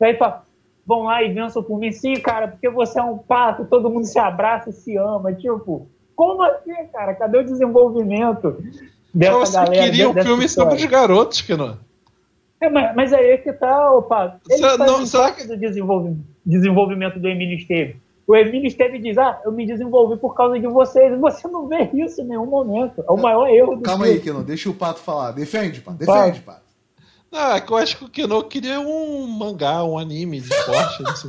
E 0.00 0.04
aí 0.04 0.14
fala, 0.16 0.44
vão 0.86 1.04
lá 1.04 1.22
e 1.22 1.32
vençam 1.32 1.62
por 1.62 1.78
mim. 1.78 1.92
Sim, 1.92 2.14
cara, 2.14 2.48
porque 2.48 2.68
você 2.68 2.98
é 2.98 3.02
um 3.02 3.18
pato, 3.18 3.64
todo 3.64 3.90
mundo 3.90 4.06
se 4.06 4.18
abraça 4.18 4.70
e 4.70 4.72
se 4.72 4.96
ama. 4.96 5.32
Tipo, 5.32 5.88
como 6.14 6.42
assim, 6.42 6.74
cara? 6.92 7.14
Cadê 7.14 7.38
o 7.38 7.44
desenvolvimento 7.44 8.62
dessa 9.12 9.38
você 9.38 9.52
galera? 9.52 9.74
Você 9.74 9.82
queria 9.82 10.10
um 10.10 10.14
filme 10.14 10.48
sobre 10.48 10.76
os 10.76 10.84
garotos, 10.84 11.40
que 11.40 11.56
não. 11.56 11.76
É, 12.60 12.70
mas, 12.70 12.94
mas 12.94 13.12
aí 13.12 13.30
é 13.30 13.36
que 13.38 13.52
tá, 13.52 13.90
o 13.92 14.02
Pato. 14.02 14.40
Ele 14.48 14.58
Cê, 14.58 14.76
não, 14.76 15.04
será 15.04 15.32
que... 15.32 15.46
do 15.46 15.56
desenvolvimento, 15.56 16.24
desenvolvimento 16.46 17.18
do 17.18 17.28
Emílio 17.28 17.56
Esteves. 17.56 17.96
O 18.24 18.36
Emílio 18.36 18.68
Esteves 18.68 19.02
diz, 19.02 19.18
ah, 19.18 19.40
eu 19.44 19.50
me 19.50 19.66
desenvolvi 19.66 20.16
por 20.16 20.34
causa 20.34 20.58
de 20.58 20.66
vocês. 20.68 21.18
Você 21.20 21.48
não 21.48 21.66
vê 21.66 21.90
isso 21.92 22.20
em 22.20 22.24
nenhum 22.24 22.46
momento. 22.46 23.04
É 23.06 23.10
o 23.10 23.16
maior 23.16 23.48
erro 23.48 23.76
do 23.76 23.82
Calma 23.82 24.04
filme. 24.04 24.20
aí, 24.20 24.24
Keno, 24.24 24.44
deixa 24.44 24.70
o 24.70 24.74
Pato 24.74 25.00
falar. 25.00 25.32
Defende, 25.32 25.80
Pato. 25.80 25.98
Defende, 25.98 26.40
Pato. 26.40 26.60
Não, 26.60 26.71
que 27.60 27.72
eu 27.72 27.76
acho 27.76 27.96
que 27.98 28.04
o 28.04 28.08
Keno 28.08 28.44
queria 28.44 28.78
um 28.78 29.26
mangá, 29.26 29.82
um 29.84 29.98
anime 29.98 30.40
de 30.40 30.52
esporte. 30.52 31.02
assim. 31.06 31.28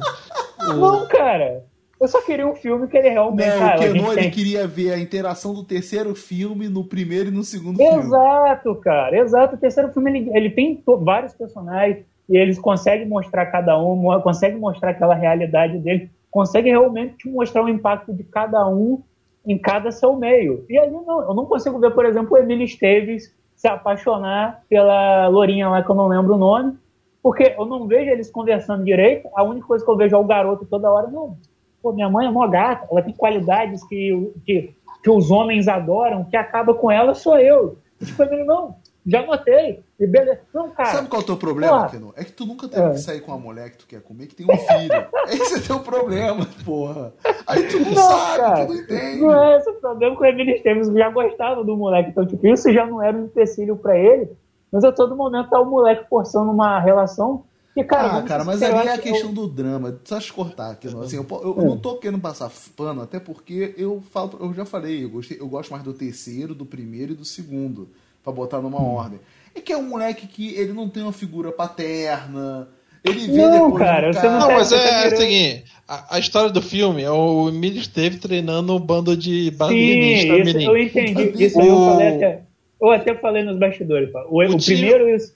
Não, 0.59 1.07
cara. 1.07 1.63
Eu 1.99 2.07
só 2.09 2.21
queria 2.21 2.45
um 2.45 2.55
filme 2.55 2.87
que 2.87 2.97
ele 2.97 3.09
realmente. 3.09 3.47
Não, 3.47 3.59
cara, 3.59 3.79
o 3.79 3.81
Keno 3.81 4.11
ele 4.11 4.21
tem... 4.21 4.31
queria 4.31 4.67
ver 4.67 4.91
a 4.91 4.99
interação 4.99 5.53
do 5.53 5.63
terceiro 5.63 6.13
filme 6.13 6.67
no 6.67 6.83
primeiro 6.83 7.29
e 7.29 7.31
no 7.31 7.43
segundo 7.43 7.79
exato, 7.79 7.93
filme. 7.93 8.07
Exato, 8.07 8.75
cara. 8.75 9.17
Exato. 9.17 9.55
O 9.55 9.57
terceiro 9.57 9.93
filme 9.93 10.11
ele, 10.11 10.37
ele 10.37 10.49
tem 10.49 10.83
vários 10.85 11.33
personagens 11.33 12.05
e 12.27 12.37
eles 12.37 12.59
conseguem 12.59 13.07
mostrar 13.07 13.45
cada 13.47 13.81
um, 13.81 14.19
conseguem 14.21 14.59
mostrar 14.59 14.91
aquela 14.91 15.15
realidade 15.15 15.77
dele, 15.79 16.09
conseguem 16.29 16.71
realmente 16.71 17.17
te 17.17 17.29
mostrar 17.29 17.63
o 17.63 17.69
impacto 17.69 18.13
de 18.13 18.23
cada 18.23 18.67
um 18.67 19.01
em 19.45 19.57
cada 19.57 19.91
seu 19.91 20.15
meio. 20.15 20.65
E 20.69 20.77
ali 20.77 20.91
não, 20.91 21.21
eu 21.21 21.33
não 21.33 21.45
consigo 21.45 21.79
ver, 21.79 21.91
por 21.91 22.05
exemplo, 22.05 22.33
o 22.33 22.37
Emílio 22.37 22.65
Esteves 22.65 23.33
se 23.63 23.67
apaixonar 23.69 24.61
pela 24.67 25.29
lourinha 25.29 25.69
lá 25.69 25.81
que 25.81 25.89
eu 25.89 25.95
não 25.95 26.09
lembro 26.09 26.35
o 26.35 26.37
nome, 26.37 26.77
porque 27.21 27.55
eu 27.57 27.65
não 27.65 27.87
vejo 27.87 28.11
eles 28.11 28.29
conversando 28.29 28.83
direito, 28.83 29.29
a 29.33 29.41
única 29.41 29.65
coisa 29.65 29.85
que 29.85 29.89
eu 29.89 29.95
vejo 29.95 30.13
é 30.17 30.19
o 30.19 30.25
garoto 30.25 30.65
toda 30.65 30.91
hora, 30.91 31.07
não, 31.07 31.37
pô, 31.81 31.93
minha 31.93 32.09
mãe 32.09 32.27
é 32.27 32.29
mó 32.29 32.45
gata, 32.45 32.85
ela 32.91 33.01
tem 33.01 33.13
qualidades 33.13 33.81
que, 33.85 34.33
que, 34.45 34.75
que 35.01 35.09
os 35.09 35.31
homens 35.31 35.69
adoram, 35.69 36.25
que 36.25 36.35
acaba 36.35 36.73
com 36.73 36.91
ela 36.91 37.15
sou 37.15 37.39
eu. 37.39 37.77
Tipo, 38.03 38.23
ele, 38.23 38.43
não, 38.43 38.75
já 39.05 39.25
notei. 39.25 39.83
E 39.99 40.07
beleza. 40.07 40.39
Não, 40.53 40.69
cara. 40.69 40.91
Sabe 40.91 41.07
qual 41.09 41.21
é 41.21 41.23
o 41.23 41.25
teu 41.25 41.37
problema, 41.37 41.89
Keno? 41.89 42.13
É 42.15 42.23
que 42.23 42.31
tu 42.31 42.45
nunca 42.45 42.67
teve 42.67 42.85
é. 42.85 42.89
que 42.91 42.99
sair 42.99 43.21
com 43.21 43.31
uma 43.31 43.39
mulher 43.39 43.69
que 43.71 43.77
tu 43.77 43.87
quer 43.87 44.01
comer 44.01 44.27
que 44.27 44.35
tem 44.35 44.45
um 44.45 44.57
filho. 44.57 45.07
esse 45.27 45.55
é 45.55 45.59
teu 45.59 45.79
problema, 45.81 46.47
porra. 46.65 47.13
Aí 47.45 47.67
tu 47.67 47.79
não, 47.79 47.91
não 47.91 47.95
sabe, 47.95 48.37
cara, 48.41 48.65
tu 48.65 48.73
não 48.73 48.79
entende. 48.79 49.21
Não 49.21 49.43
é 49.43 49.57
esse 49.57 49.69
o 49.69 49.73
problema 49.73 50.15
que 50.15 50.21
o 50.21 50.25
Emílio 50.25 50.55
Esteves 50.55 50.87
já 50.87 51.09
gostava 51.09 51.63
do 51.63 51.75
moleque. 51.75 52.09
Então, 52.09 52.25
tipo, 52.25 52.47
isso 52.47 52.71
já 52.71 52.85
não 52.85 53.01
era 53.01 53.17
um 53.17 53.25
empecilho 53.25 53.75
pra 53.75 53.97
ele. 53.97 54.29
Mas 54.71 54.83
a 54.83 54.91
todo 54.91 55.15
momento 55.15 55.49
tá 55.49 55.59
o 55.59 55.65
moleque 55.65 56.07
forçando 56.09 56.49
uma 56.51 56.79
relação. 56.79 57.43
Que, 57.73 57.83
cara, 57.83 58.19
ah, 58.19 58.21
cara, 58.21 58.43
mas 58.43 58.61
ali 58.61 58.87
é 58.87 58.93
a 58.93 58.97
questão 58.99 59.29
eu... 59.29 59.35
do 59.35 59.47
drama. 59.47 59.99
Só 60.03 60.19
cortar 60.33 60.71
aqui, 60.71 60.87
assim, 60.87 61.17
eu, 61.17 61.25
eu, 61.29 61.57
eu, 61.57 61.65
não 61.65 61.77
tô 61.77 61.97
querendo 61.97 62.21
passar 62.21 62.51
pano, 62.75 63.01
até 63.01 63.19
porque 63.19 63.73
eu 63.77 63.99
falo, 64.11 64.37
eu 64.39 64.53
já 64.53 64.63
falei, 64.63 65.03
eu, 65.03 65.09
gostei, 65.09 65.39
eu 65.39 65.47
gosto 65.47 65.71
mais 65.71 65.83
do 65.83 65.91
terceiro, 65.91 66.53
do 66.53 66.65
primeiro 66.65 67.13
e 67.13 67.15
do 67.15 67.25
segundo 67.25 67.89
para 68.23 68.33
botar 68.33 68.61
numa 68.61 68.81
hum. 68.81 68.95
ordem. 68.95 69.19
É 69.55 69.61
que 69.61 69.71
é 69.71 69.77
um 69.77 69.87
moleque 69.89 70.25
que 70.27 70.55
ele 70.55 70.73
não 70.73 70.89
tem 70.89 71.03
uma 71.03 71.13
figura 71.13 71.51
paterna. 71.51 72.67
Ele 73.03 73.27
vê 73.27 73.41
não, 73.41 73.65
depois 73.65 73.83
cara, 73.83 74.13
você 74.13 74.29
não, 74.29 74.39
não 74.39 74.51
mas 74.53 74.71
é, 74.71 75.05
é 75.05 75.13
o 75.13 75.17
seguinte, 75.17 75.65
a, 75.87 76.15
a, 76.15 76.19
história 76.19 76.49
do 76.49 76.61
filme 76.61 77.03
é 77.03 77.11
o 77.11 77.49
Emílio 77.49 77.81
esteve 77.81 78.17
treinando 78.17 78.73
um 78.73 78.79
bando 78.79 79.15
de 79.17 79.51
Sim, 79.51 79.75
isso, 79.75 80.61
eu 80.61 80.77
entendi. 80.77 81.43
Isso 81.43 81.59
o... 81.59 81.65
eu 81.65 81.91
falei 81.91 82.07
até. 82.07 82.41
Eu 82.81 82.91
até 82.91 83.15
falei 83.15 83.43
nos 83.43 83.57
bastidores. 83.59 84.09
O, 84.29 84.41
o, 84.41 84.55
o 84.55 84.63
primeiro 84.63 85.09
isso. 85.09 85.35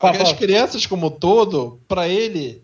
As 0.00 0.32
crianças 0.32 0.86
como 0.86 1.06
um 1.06 1.10
todo, 1.10 1.80
para 1.88 2.08
ele, 2.08 2.62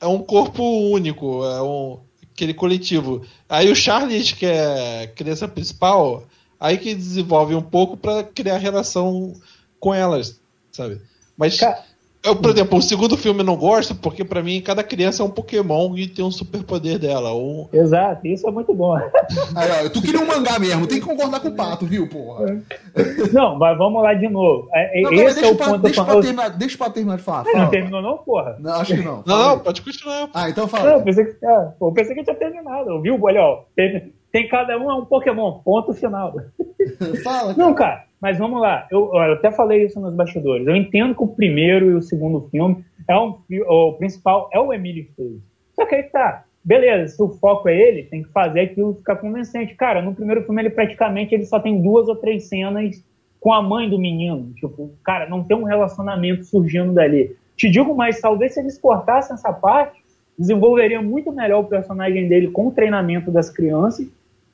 é 0.00 0.06
um 0.06 0.18
corpo 0.22 0.62
único. 0.62 1.44
É 1.44 1.60
um 1.60 1.98
aquele 2.32 2.54
coletivo. 2.54 3.22
Aí 3.48 3.70
o 3.70 3.76
Charles, 3.76 4.32
que 4.32 4.46
é 4.46 5.02
a 5.02 5.06
criança 5.08 5.46
principal, 5.46 6.24
aí 6.60 6.76
que 6.76 6.94
desenvolve 6.94 7.54
um 7.54 7.62
pouco 7.62 7.96
para 7.96 8.22
criar 8.22 8.58
relação 8.58 9.34
com 9.80 9.94
elas, 9.94 10.38
sabe? 10.70 11.00
Mas 11.36 11.58
Cara, 11.58 11.82
eu, 12.22 12.36
por 12.36 12.50
exemplo, 12.50 12.78
o 12.78 12.82
segundo 12.82 13.16
filme 13.16 13.40
eu 13.40 13.44
não 13.44 13.56
gosto 13.56 13.94
porque 13.94 14.22
pra 14.22 14.42
mim 14.42 14.60
cada 14.60 14.84
criança 14.84 15.22
é 15.22 15.26
um 15.26 15.30
Pokémon 15.30 15.96
e 15.96 16.06
tem 16.06 16.22
um 16.22 16.30
superpoder 16.30 16.98
dela. 16.98 17.30
Ou... 17.30 17.70
Exato, 17.72 18.26
isso 18.26 18.46
é 18.46 18.50
muito 18.50 18.74
bom. 18.74 18.94
Aí, 19.56 19.86
ó, 19.86 19.88
tu 19.88 20.02
queria 20.02 20.20
um 20.20 20.26
mangá 20.26 20.58
mesmo, 20.58 20.86
tem 20.86 21.00
que 21.00 21.06
concordar 21.06 21.40
com 21.40 21.48
o 21.48 21.54
Pato, 21.54 21.86
viu, 21.86 22.06
porra? 22.08 22.62
Não, 23.32 23.56
mas 23.58 23.78
vamos 23.78 24.02
lá 24.02 24.12
de 24.12 24.28
novo. 24.28 24.68
É, 24.74 25.00
Não, 25.00 25.10
peraí, 25.10 25.26
Esse 25.26 25.38
é 25.38 25.40
deixa, 25.40 25.54
o 25.54 25.56
pra, 25.56 25.66
ponto 25.66 25.78
deixa, 25.82 26.04
pra 26.04 26.20
terminar, 26.20 26.48
deixa 26.50 26.78
pra 26.78 26.90
terminar 26.90 27.16
de 27.16 27.22
falar. 27.22 27.44
Não 27.54 27.70
terminou, 27.70 28.02
não, 28.02 28.18
porra. 28.18 28.56
Não, 28.60 28.74
acho 28.74 28.94
que 28.94 29.02
não. 29.02 29.22
Não, 29.26 29.38
não, 29.38 29.58
pode 29.58 29.80
continuar. 29.80 30.28
Ah, 30.34 30.50
então 30.50 30.64
Não, 30.64 30.68
fala. 30.68 30.90
eu 30.90 31.02
pensei 31.02 31.24
que, 31.24 31.46
ah, 31.46 31.72
eu 31.80 31.92
pensei 31.92 32.14
que 32.14 32.22
tinha 32.22 32.36
terminado. 32.36 33.00
Viu? 33.00 33.18
Olha, 33.22 33.40
ó, 33.40 33.62
tem, 33.74 34.12
tem 34.32 34.48
cada 34.48 34.78
um 34.78 34.90
é 34.90 34.94
um 34.94 35.04
Pokémon, 35.04 35.60
ponto 35.64 35.92
final. 35.92 36.34
Fala. 37.22 37.54
Não, 37.54 37.74
cara, 37.74 38.04
mas 38.20 38.38
vamos 38.38 38.60
lá. 38.60 38.86
Eu, 38.90 39.10
eu 39.12 39.32
até 39.32 39.50
falei 39.50 39.84
isso 39.84 39.98
nos 40.00 40.14
bastidores. 40.14 40.66
Eu 40.66 40.76
entendo 40.76 41.14
que 41.14 41.22
o 41.22 41.28
primeiro 41.28 41.90
e 41.90 41.94
o 41.94 42.02
segundo 42.02 42.48
filme 42.48 42.84
é 43.08 43.16
um, 43.16 43.38
o 43.66 43.92
principal 43.94 44.48
é 44.52 44.60
o 44.60 44.72
Emílio 44.72 45.04
Estevez. 45.04 45.40
Só 45.74 45.86
que 45.86 45.94
aí 45.94 46.02
tá. 46.04 46.44
Beleza, 46.62 47.16
se 47.16 47.22
o 47.22 47.30
foco 47.30 47.68
é 47.68 47.76
ele, 47.76 48.02
tem 48.04 48.22
que 48.22 48.28
fazer 48.30 48.60
aquilo 48.60 48.94
ficar 48.94 49.16
convincente. 49.16 49.74
Cara, 49.74 50.02
no 50.02 50.14
primeiro 50.14 50.42
filme 50.44 50.60
ele 50.60 50.70
praticamente 50.70 51.34
ele 51.34 51.46
só 51.46 51.58
tem 51.58 51.80
duas 51.80 52.06
ou 52.06 52.16
três 52.16 52.48
cenas 52.48 53.02
com 53.40 53.52
a 53.52 53.62
mãe 53.62 53.88
do 53.88 53.98
menino. 53.98 54.52
Tipo, 54.54 54.92
cara, 55.02 55.28
não 55.28 55.42
tem 55.42 55.56
um 55.56 55.64
relacionamento 55.64 56.44
surgindo 56.44 56.92
dali. 56.92 57.34
Te 57.56 57.70
digo 57.70 57.94
mais, 57.94 58.20
talvez 58.20 58.54
se 58.54 58.60
eles 58.60 58.78
cortassem 58.78 59.34
essa 59.34 59.52
parte, 59.52 59.98
desenvolveria 60.38 61.00
muito 61.00 61.32
melhor 61.32 61.60
o 61.60 61.68
personagem 61.68 62.28
dele 62.28 62.48
com 62.48 62.68
o 62.68 62.70
treinamento 62.70 63.30
das 63.30 63.48
crianças 63.48 64.06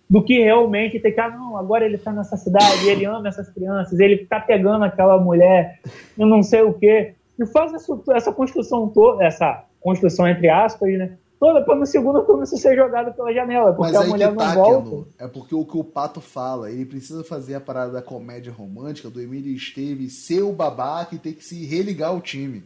do 0.08 0.22
que 0.22 0.38
realmente 0.38 1.00
ter 1.00 1.12
que, 1.12 1.20
ah, 1.20 1.30
não, 1.30 1.56
agora 1.56 1.84
ele 1.84 1.98
tá 1.98 2.12
nessa 2.12 2.36
cidade, 2.36 2.88
ele 2.88 3.04
ama 3.04 3.28
essas 3.28 3.48
crianças, 3.48 3.98
ele 3.98 4.24
tá 4.24 4.38
pegando 4.38 4.84
aquela 4.84 5.18
mulher, 5.18 5.80
eu 6.16 6.26
não 6.26 6.42
sei 6.42 6.62
o 6.62 6.72
quê. 6.72 7.14
E 7.38 7.46
faz 7.46 7.74
essa, 7.74 8.00
essa 8.10 8.32
construção 8.32 8.88
toda, 8.88 9.24
essa 9.24 9.64
construção 9.80 10.26
entre 10.28 10.48
aspas, 10.48 10.92
né? 10.96 11.16
Toda 11.38 11.60
para 11.62 11.76
no 11.76 11.84
segundo 11.84 12.24
turno 12.24 12.46
ser 12.46 12.74
jogado 12.74 13.12
pela 13.14 13.32
janela, 13.32 13.74
porque 13.74 13.92
Mas 13.92 14.02
a 14.02 14.06
mulher 14.06 14.30
que 14.30 14.36
não 14.36 14.44
tá, 14.44 14.54
volta. 14.54 14.90
Keno, 14.90 15.08
é 15.18 15.28
porque 15.28 15.54
o 15.54 15.66
que 15.66 15.76
o 15.76 15.84
Pato 15.84 16.18
fala, 16.18 16.70
ele 16.70 16.86
precisa 16.86 17.22
fazer 17.22 17.56
a 17.56 17.60
parada 17.60 17.92
da 17.92 18.00
comédia 18.00 18.50
romântica 18.50 19.10
do 19.10 19.20
Emílio 19.20 19.54
Esteves 19.54 20.24
ser 20.24 20.40
o 20.40 20.52
babaca 20.52 21.14
e 21.14 21.18
ter 21.18 21.34
que 21.34 21.44
se 21.44 21.66
religar 21.66 22.08
ao 22.08 22.22
time. 22.22 22.64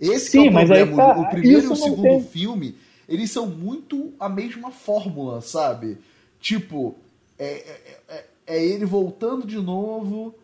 Esse 0.00 0.32
que 0.32 0.38
Sim, 0.38 0.46
é 0.46 0.50
o 0.50 0.52
problema. 0.52 0.96
tá, 0.96 1.20
o 1.20 1.30
primeiro 1.30 1.62
e 1.62 1.68
o 1.68 1.76
segundo 1.76 2.02
tem. 2.02 2.24
filme, 2.24 2.74
eles 3.08 3.30
são 3.30 3.46
muito 3.46 4.12
a 4.18 4.28
mesma 4.28 4.72
fórmula, 4.72 5.40
sabe? 5.40 5.98
Tipo, 6.42 6.96
é, 7.38 7.46
é- 7.46 8.00
é- 8.08 8.24
é 8.48 8.62
ele 8.66 8.84
voltando 8.84 9.46
de 9.46 9.56
novo, 9.56 10.34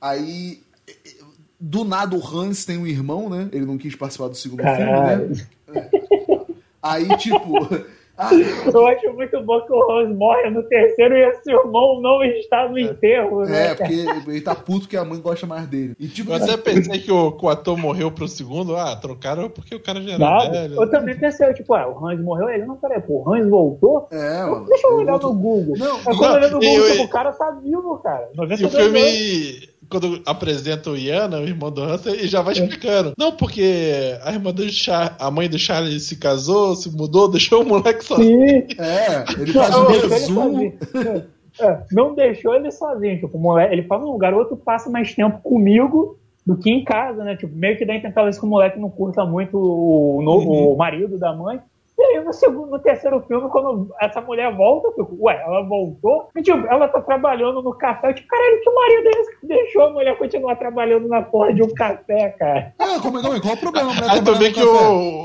aí... 0.00 0.62
é- 0.86 0.92
é- 0.92 1.26
Do 1.58 1.82
nada 1.84 2.14
o 2.14 2.22
Hans 2.24 2.66
tem 2.66 2.76
um 2.76 2.86
irmão, 2.86 3.30
né? 3.30 3.48
Ele 3.50 3.64
não 3.64 3.78
quis 3.78 3.96
participar 3.96 4.28
do 4.28 4.36
segundo 4.36 4.62
Caralho. 4.62 5.34
filme, 5.34 5.48
né? 5.68 5.90
Aí, 6.82 7.08
tipo... 7.16 7.52
ah, 8.18 8.30
Eu 8.72 8.86
acho 8.86 9.12
muito 9.12 9.40
bom 9.42 9.60
que 9.62 9.72
o 9.72 9.80
Rose 9.86 10.12
morre 10.14 10.50
no 10.50 10.62
terceiro 10.64 11.14
e 11.16 11.28
esse 11.28 11.50
irmão 11.50 12.00
não 12.00 12.22
está 12.24 12.68
no 12.68 12.78
enterro, 12.78 13.44
né? 13.44 13.68
É, 13.68 13.74
porque 13.74 13.92
ele 14.28 14.40
tá 14.40 14.54
puto 14.54 14.88
que 14.88 14.96
a 14.96 15.04
mãe 15.04 15.20
gosta 15.20 15.46
mais 15.46 15.66
dele. 15.66 15.94
E 15.98 16.08
tipo, 16.08 16.30
Eu 16.32 16.36
até 16.36 16.56
pensei 16.56 16.98
que 17.00 17.10
o, 17.12 17.32
que 17.32 17.44
o 17.44 17.48
ator 17.48 17.76
morreu 17.76 18.10
pro 18.10 18.26
segundo. 18.28 18.76
Ah, 18.76 18.96
trocaram 18.96 19.48
porque 19.50 19.74
o 19.74 19.80
cara 19.80 20.00
já 20.00 20.10
era 20.14 20.18
Nada. 20.18 20.50
velho. 20.50 20.82
Eu 20.82 20.90
também 20.90 21.16
pensei, 21.18 21.52
tipo, 21.54 21.74
ah, 21.74 21.88
o 21.88 22.06
Hans 22.06 22.20
morreu, 22.20 22.48
ele 22.48 22.64
não, 22.64 22.76
peraí, 22.76 23.00
pô, 23.00 23.22
o 23.26 23.32
Hans 23.34 23.48
voltou? 23.48 24.08
é, 24.10 24.42
mano. 24.44 24.66
Deixa 24.66 24.86
eu 24.86 24.94
olhar 24.96 25.12
voltou- 25.12 25.34
no 25.34 25.40
Google. 25.40 25.74
Não, 25.78 26.02
não, 26.02 26.12
eu 26.24 26.32
olhei 26.34 26.50
no 26.50 26.62
e 26.62 26.66
Google, 26.68 26.86
eu- 26.86 26.92
tipo, 26.92 27.04
o 27.04 27.08
cara 27.08 27.32
tá 27.32 27.50
vivo, 27.62 27.98
cara. 27.98 28.28
E 28.32 28.34
o 28.34 28.42
92 28.42 28.74
anos. 28.74 29.75
Quando 29.90 30.20
apresenta 30.26 30.90
o 30.90 30.96
Iana, 30.96 31.38
o 31.40 31.44
irmão 31.46 31.70
do 31.70 31.82
Hunter, 31.82 32.14
ele 32.14 32.28
já 32.28 32.42
vai 32.42 32.52
explicando. 32.54 33.12
Não, 33.18 33.32
porque 33.32 34.16
a 34.22 34.32
irmã 34.32 34.52
do 34.52 34.68
Char 34.68 35.16
a 35.18 35.30
mãe 35.30 35.48
do 35.48 35.58
Charlie 35.58 35.98
se 36.00 36.16
casou, 36.16 36.74
se 36.76 36.90
mudou, 36.94 37.28
deixou 37.30 37.62
o 37.62 37.66
moleque 37.66 38.04
sozinho. 38.04 38.48
Sim. 38.48 38.66
É, 38.78 39.24
ele 39.40 39.52
Não, 39.52 39.62
faz 39.62 39.70
não 39.74 39.82
um 39.82 39.86
deixou 39.86 40.06
ele 40.06 40.14
resumo. 40.14 40.42
sozinho. 40.92 41.24
É, 41.58 41.78
não 41.92 42.14
deixou 42.14 42.54
ele 42.54 42.70
sozinho. 42.70 43.18
Tipo, 43.20 43.38
o 43.38 43.40
moleque, 43.40 43.72
ele 43.74 43.82
fala, 43.84 44.02
não, 44.02 44.10
o 44.14 44.18
garoto 44.18 44.56
passa 44.56 44.90
mais 44.90 45.14
tempo 45.14 45.38
comigo 45.42 46.18
do 46.46 46.56
que 46.56 46.70
em 46.70 46.84
casa, 46.84 47.24
né? 47.24 47.34
Tipo, 47.34 47.56
meio 47.56 47.76
que 47.76 47.84
dá 47.84 47.92
a 47.92 47.96
entender 47.96 48.14
talvez 48.14 48.38
que 48.38 48.44
o 48.44 48.48
moleque 48.48 48.78
não 48.78 48.90
curta 48.90 49.24
muito 49.24 49.56
o, 49.58 50.20
no- 50.22 50.36
Uhum. 50.38 50.72
o 50.72 50.76
marido 50.76 51.18
da 51.18 51.32
mãe. 51.34 51.58
E 51.98 52.02
aí, 52.02 52.22
no, 52.22 52.32
segundo, 52.32 52.70
no 52.70 52.78
terceiro 52.78 53.22
filme, 53.26 53.48
quando 53.48 53.94
essa 54.00 54.20
mulher 54.20 54.54
volta, 54.54 54.88
eu 54.88 54.92
fico, 54.92 55.16
ué, 55.24 55.42
ela 55.42 55.62
voltou? 55.62 56.28
E, 56.36 56.42
tipo, 56.42 56.66
ela 56.66 56.86
tá 56.88 57.00
trabalhando 57.00 57.62
no 57.62 57.72
café. 57.72 58.10
Eu, 58.10 58.14
tipo, 58.14 58.28
caralho, 58.28 58.60
que 58.60 58.70
marido 58.70 59.06
é 59.06 59.20
esse 59.20 59.40
que 59.40 59.46
deixou 59.46 59.82
a 59.82 59.90
mulher 59.90 60.18
continuar 60.18 60.56
trabalhando 60.56 61.08
na 61.08 61.22
porra 61.22 61.54
de 61.54 61.62
um 61.62 61.72
café, 61.72 62.30
cara? 62.38 62.74
Ah, 62.78 62.98
como, 63.00 63.22
não, 63.22 63.40
qual 63.40 63.54
o 63.54 63.60
problema? 63.60 63.90
Aí 63.92 63.96
Trabalhar 63.96 64.24
também 64.24 64.52
que 64.52 64.62
o. 64.62 65.24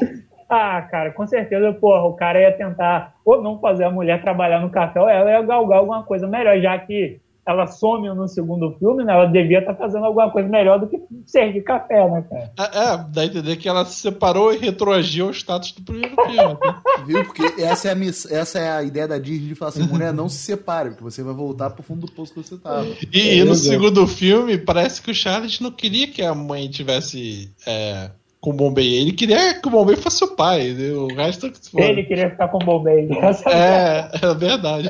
Ah, 0.54 0.82
cara, 0.82 1.12
com 1.12 1.26
certeza, 1.26 1.72
porra, 1.72 2.04
o 2.04 2.14
cara 2.14 2.42
ia 2.42 2.52
tentar 2.52 3.16
ou 3.24 3.42
não 3.42 3.58
fazer 3.62 3.86
a 3.86 3.90
mulher 3.90 4.22
trabalhar 4.22 4.60
no 4.60 4.70
café, 4.70 5.00
ou 5.00 5.08
ela 5.08 5.32
ia 5.32 5.42
galgar 5.42 5.80
alguma 5.80 6.04
coisa 6.04 6.28
melhor, 6.28 6.60
já 6.60 6.78
que 6.78 7.21
ela 7.48 7.66
some 7.66 8.08
no 8.10 8.28
segundo 8.28 8.72
filme, 8.78 9.04
né? 9.04 9.14
Ela 9.14 9.26
devia 9.26 9.60
estar 9.60 9.74
fazendo 9.74 10.06
alguma 10.06 10.30
coisa 10.30 10.48
melhor 10.48 10.80
do 10.80 10.88
que 10.88 11.00
servir 11.26 11.64
café, 11.64 12.08
né, 12.10 12.24
cara? 12.30 12.52
É, 12.60 12.94
é, 12.94 13.06
dá 13.10 13.22
a 13.22 13.26
entender 13.26 13.56
que 13.56 13.68
ela 13.68 13.84
se 13.84 13.96
separou 13.96 14.54
e 14.54 14.58
retroagiu 14.58 15.26
ao 15.26 15.32
status 15.32 15.72
do 15.72 15.82
primeiro 15.82 16.16
filme. 16.16 16.38
né? 16.38 16.76
Viu? 17.06 17.26
Porque 17.26 17.62
essa 17.62 17.88
é, 17.88 17.92
a 17.92 17.96
miss... 17.96 18.32
essa 18.32 18.60
é 18.60 18.72
a 18.72 18.84
ideia 18.84 19.08
da 19.08 19.18
Disney 19.18 19.50
de 19.50 19.56
falar 19.56 19.70
assim, 19.70 19.84
mulher, 19.84 20.14
não 20.14 20.30
se 20.30 20.38
separe, 20.38 20.92
porque 20.92 21.04
você 21.04 21.24
vai 21.24 21.34
voltar 21.34 21.72
pro 21.72 21.84
fundo 21.84 22.06
do 22.06 22.12
poço 22.12 22.34
que 22.34 22.44
você 22.44 22.58
tava. 22.58 22.86
E, 23.12 23.40
e 23.40 23.44
no 23.44 23.56
segundo 23.56 24.06
filme, 24.06 24.58
parece 24.58 25.02
que 25.02 25.10
o 25.10 25.16
Charles 25.16 25.60
não 25.60 25.72
queria 25.72 26.08
que 26.08 26.22
a 26.22 26.36
mãe 26.36 26.70
tivesse 26.70 27.52
é, 27.66 28.12
com 28.40 28.52
o 28.52 28.54
Bombay. 28.54 28.96
Ele 28.96 29.14
queria 29.14 29.60
que 29.60 29.68
o 29.68 29.72
Bombay 29.72 29.96
fosse 29.96 30.24
o 30.24 30.36
pai. 30.36 30.74
né? 30.74 30.92
O 30.92 31.08
resto 31.08 31.50
que 31.50 31.58
se 31.64 31.72
for. 31.72 31.82
Ele 31.82 32.04
queria 32.04 32.30
ficar 32.30 32.48
com 32.50 32.58
o 32.58 32.66
Bombay. 32.66 33.08
É, 33.48 34.10
é 34.22 34.34
verdade. 34.36 34.90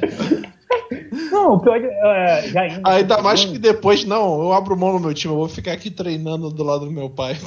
Não, 1.32 1.54
o 1.56 1.60
pior 1.60 1.80
de, 1.80 1.88
é, 1.88 2.48
já 2.50 2.68
indo 2.68 2.82
Ainda 2.88 3.16
pro 3.16 3.24
mais 3.24 3.46
que 3.46 3.58
depois, 3.58 4.04
não, 4.06 4.42
eu 4.42 4.54
abro 4.54 4.76
mão 4.78 4.94
no 4.94 5.00
meu 5.00 5.14
time, 5.14 5.34
eu 5.34 5.38
vou 5.40 5.50
ficar 5.50 5.74
aqui 5.74 5.90
treinando 5.92 6.50
do 6.50 6.64
lado 6.64 6.86
do 6.86 6.92
meu 6.92 7.10
pai. 7.10 7.38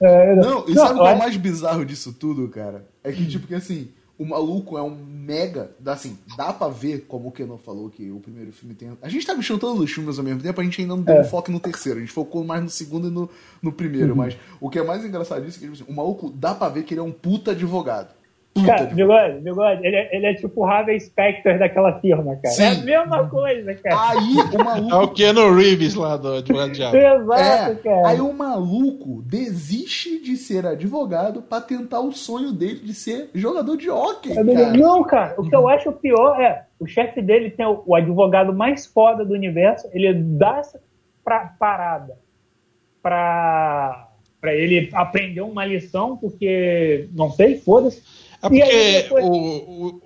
é, 0.00 0.34
Não, 0.36 0.64
e 0.68 0.74
sabe 0.74 0.98
o 0.98 1.02
que 1.02 1.08
é 1.08 1.14
o 1.14 1.18
mais 1.18 1.36
bizarro 1.36 1.84
disso 1.84 2.12
tudo, 2.12 2.48
cara? 2.48 2.86
É 3.04 3.12
que, 3.12 3.24
tipo, 3.26 3.46
que 3.46 3.54
assim, 3.54 3.88
o 4.18 4.24
maluco 4.24 4.76
é 4.76 4.82
um 4.82 4.90
mega. 4.96 5.70
dá- 5.78 5.92
Assim, 5.92 6.18
dá 6.36 6.52
pra 6.52 6.68
ver, 6.68 7.04
como 7.06 7.28
o 7.28 7.32
Kenan 7.32 7.56
falou, 7.58 7.88
que 7.88 8.10
o 8.10 8.18
primeiro 8.18 8.52
filme 8.52 8.74
tem. 8.74 8.90
A 9.00 9.08
gente 9.08 9.24
tá 9.26 9.34
mexendo 9.34 9.60
todos 9.60 9.80
os 9.80 9.90
filmes 9.90 10.18
ao 10.18 10.24
mesmo 10.24 10.40
tempo, 10.40 10.60
a 10.60 10.64
gente 10.64 10.80
ainda 10.80 10.96
não 10.96 11.02
deu 11.02 11.14
É. 11.16 11.20
um 11.20 11.24
foco 11.24 11.52
no 11.52 11.60
terceiro, 11.60 11.98
a 11.98 12.00
gente 12.00 12.12
focou 12.12 12.42
mais 12.44 12.62
no 12.62 12.68
segundo 12.68 13.06
e 13.08 13.10
no, 13.10 13.28
no 13.62 13.70
primeiro. 13.72 14.10
Uhum. 14.10 14.16
Mas 14.16 14.36
o 14.60 14.68
que 14.68 14.78
é 14.78 14.82
mais 14.84 15.04
engraçado 15.04 15.44
disso 15.44 15.58
é 15.58 15.60
que, 15.60 15.66
tipo 15.72 15.82
assim, 15.84 15.92
o 15.92 15.94
maluco 15.94 16.30
dá 16.34 16.54
pra 16.54 16.68
ver 16.68 16.82
que 16.82 16.94
ele 16.94 17.00
é 17.00 17.04
um 17.04 17.12
puta 17.12 17.52
advogado. 17.52 18.17
Puta 18.60 18.66
Cara, 18.72 18.84
bigode, 18.86 19.40
bigode, 19.40 19.86
ele, 19.86 19.96
é- 19.96 20.16
ele 20.16 20.26
é 20.26 20.34
tipo 20.34 20.60
o 20.60 20.64
Harvey 20.64 20.98
Specter 21.00 21.58
daquela 21.58 21.98
firma, 22.00 22.36
cara. 22.36 22.54
Sim. 22.54 22.62
É 22.62 22.68
a 22.68 22.74
mesma 23.02 23.28
coisa, 23.28 23.74
cara. 23.74 24.10
Aí 24.10 24.34
o 24.54 24.64
maluco. 24.64 24.94
É 24.94 24.98
o 24.98 25.08
Keanu 25.12 25.54
Reeves 25.54 25.94
lá 25.94 26.16
do 26.16 26.34
Advogado 26.34 26.72
Diabo. 26.72 26.96
Exato, 26.98 27.72
É, 27.72 27.74
cara. 27.76 28.08
aí 28.08 28.20
o 28.20 28.32
maluco 28.32 29.22
desiste 29.26 30.22
de 30.22 30.36
ser 30.36 30.66
advogado 30.66 31.42
pra 31.42 31.60
tentar 31.60 32.00
o 32.00 32.12
sonho 32.12 32.52
dele 32.52 32.80
de 32.80 32.94
ser 32.94 33.30
jogador 33.34 33.76
de 33.76 33.88
hóquei, 33.90 34.34
beleza. 34.34 34.64
cara. 34.66 34.76
Não, 34.78 35.02
cara, 35.04 35.34
o 35.38 35.48
que 35.48 35.54
eu 35.54 35.68
acho 35.68 35.92
pior 35.92 36.40
é 36.40 36.64
o 36.80 36.86
chefe 36.86 37.20
dele 37.20 37.50
tem 37.50 37.66
o, 37.66 37.82
o 37.86 37.94
advogado 37.94 38.52
mais 38.52 38.86
foda 38.86 39.24
do 39.24 39.34
universo, 39.34 39.88
ele 39.92 40.12
dá 40.14 40.58
essa 40.58 40.80
pra, 41.24 41.54
parada 41.58 42.16
pra, 43.02 44.08
pra 44.40 44.54
ele 44.54 44.88
aprender 44.92 45.40
uma 45.40 45.64
lição, 45.64 46.16
porque, 46.16 47.08
não 47.12 47.30
sei, 47.30 47.58
foda-se. 47.58 48.02
É 48.42 48.48
porque 48.48 49.02
depois- 49.02 49.24
o, 49.24 49.30
o- 49.30 50.00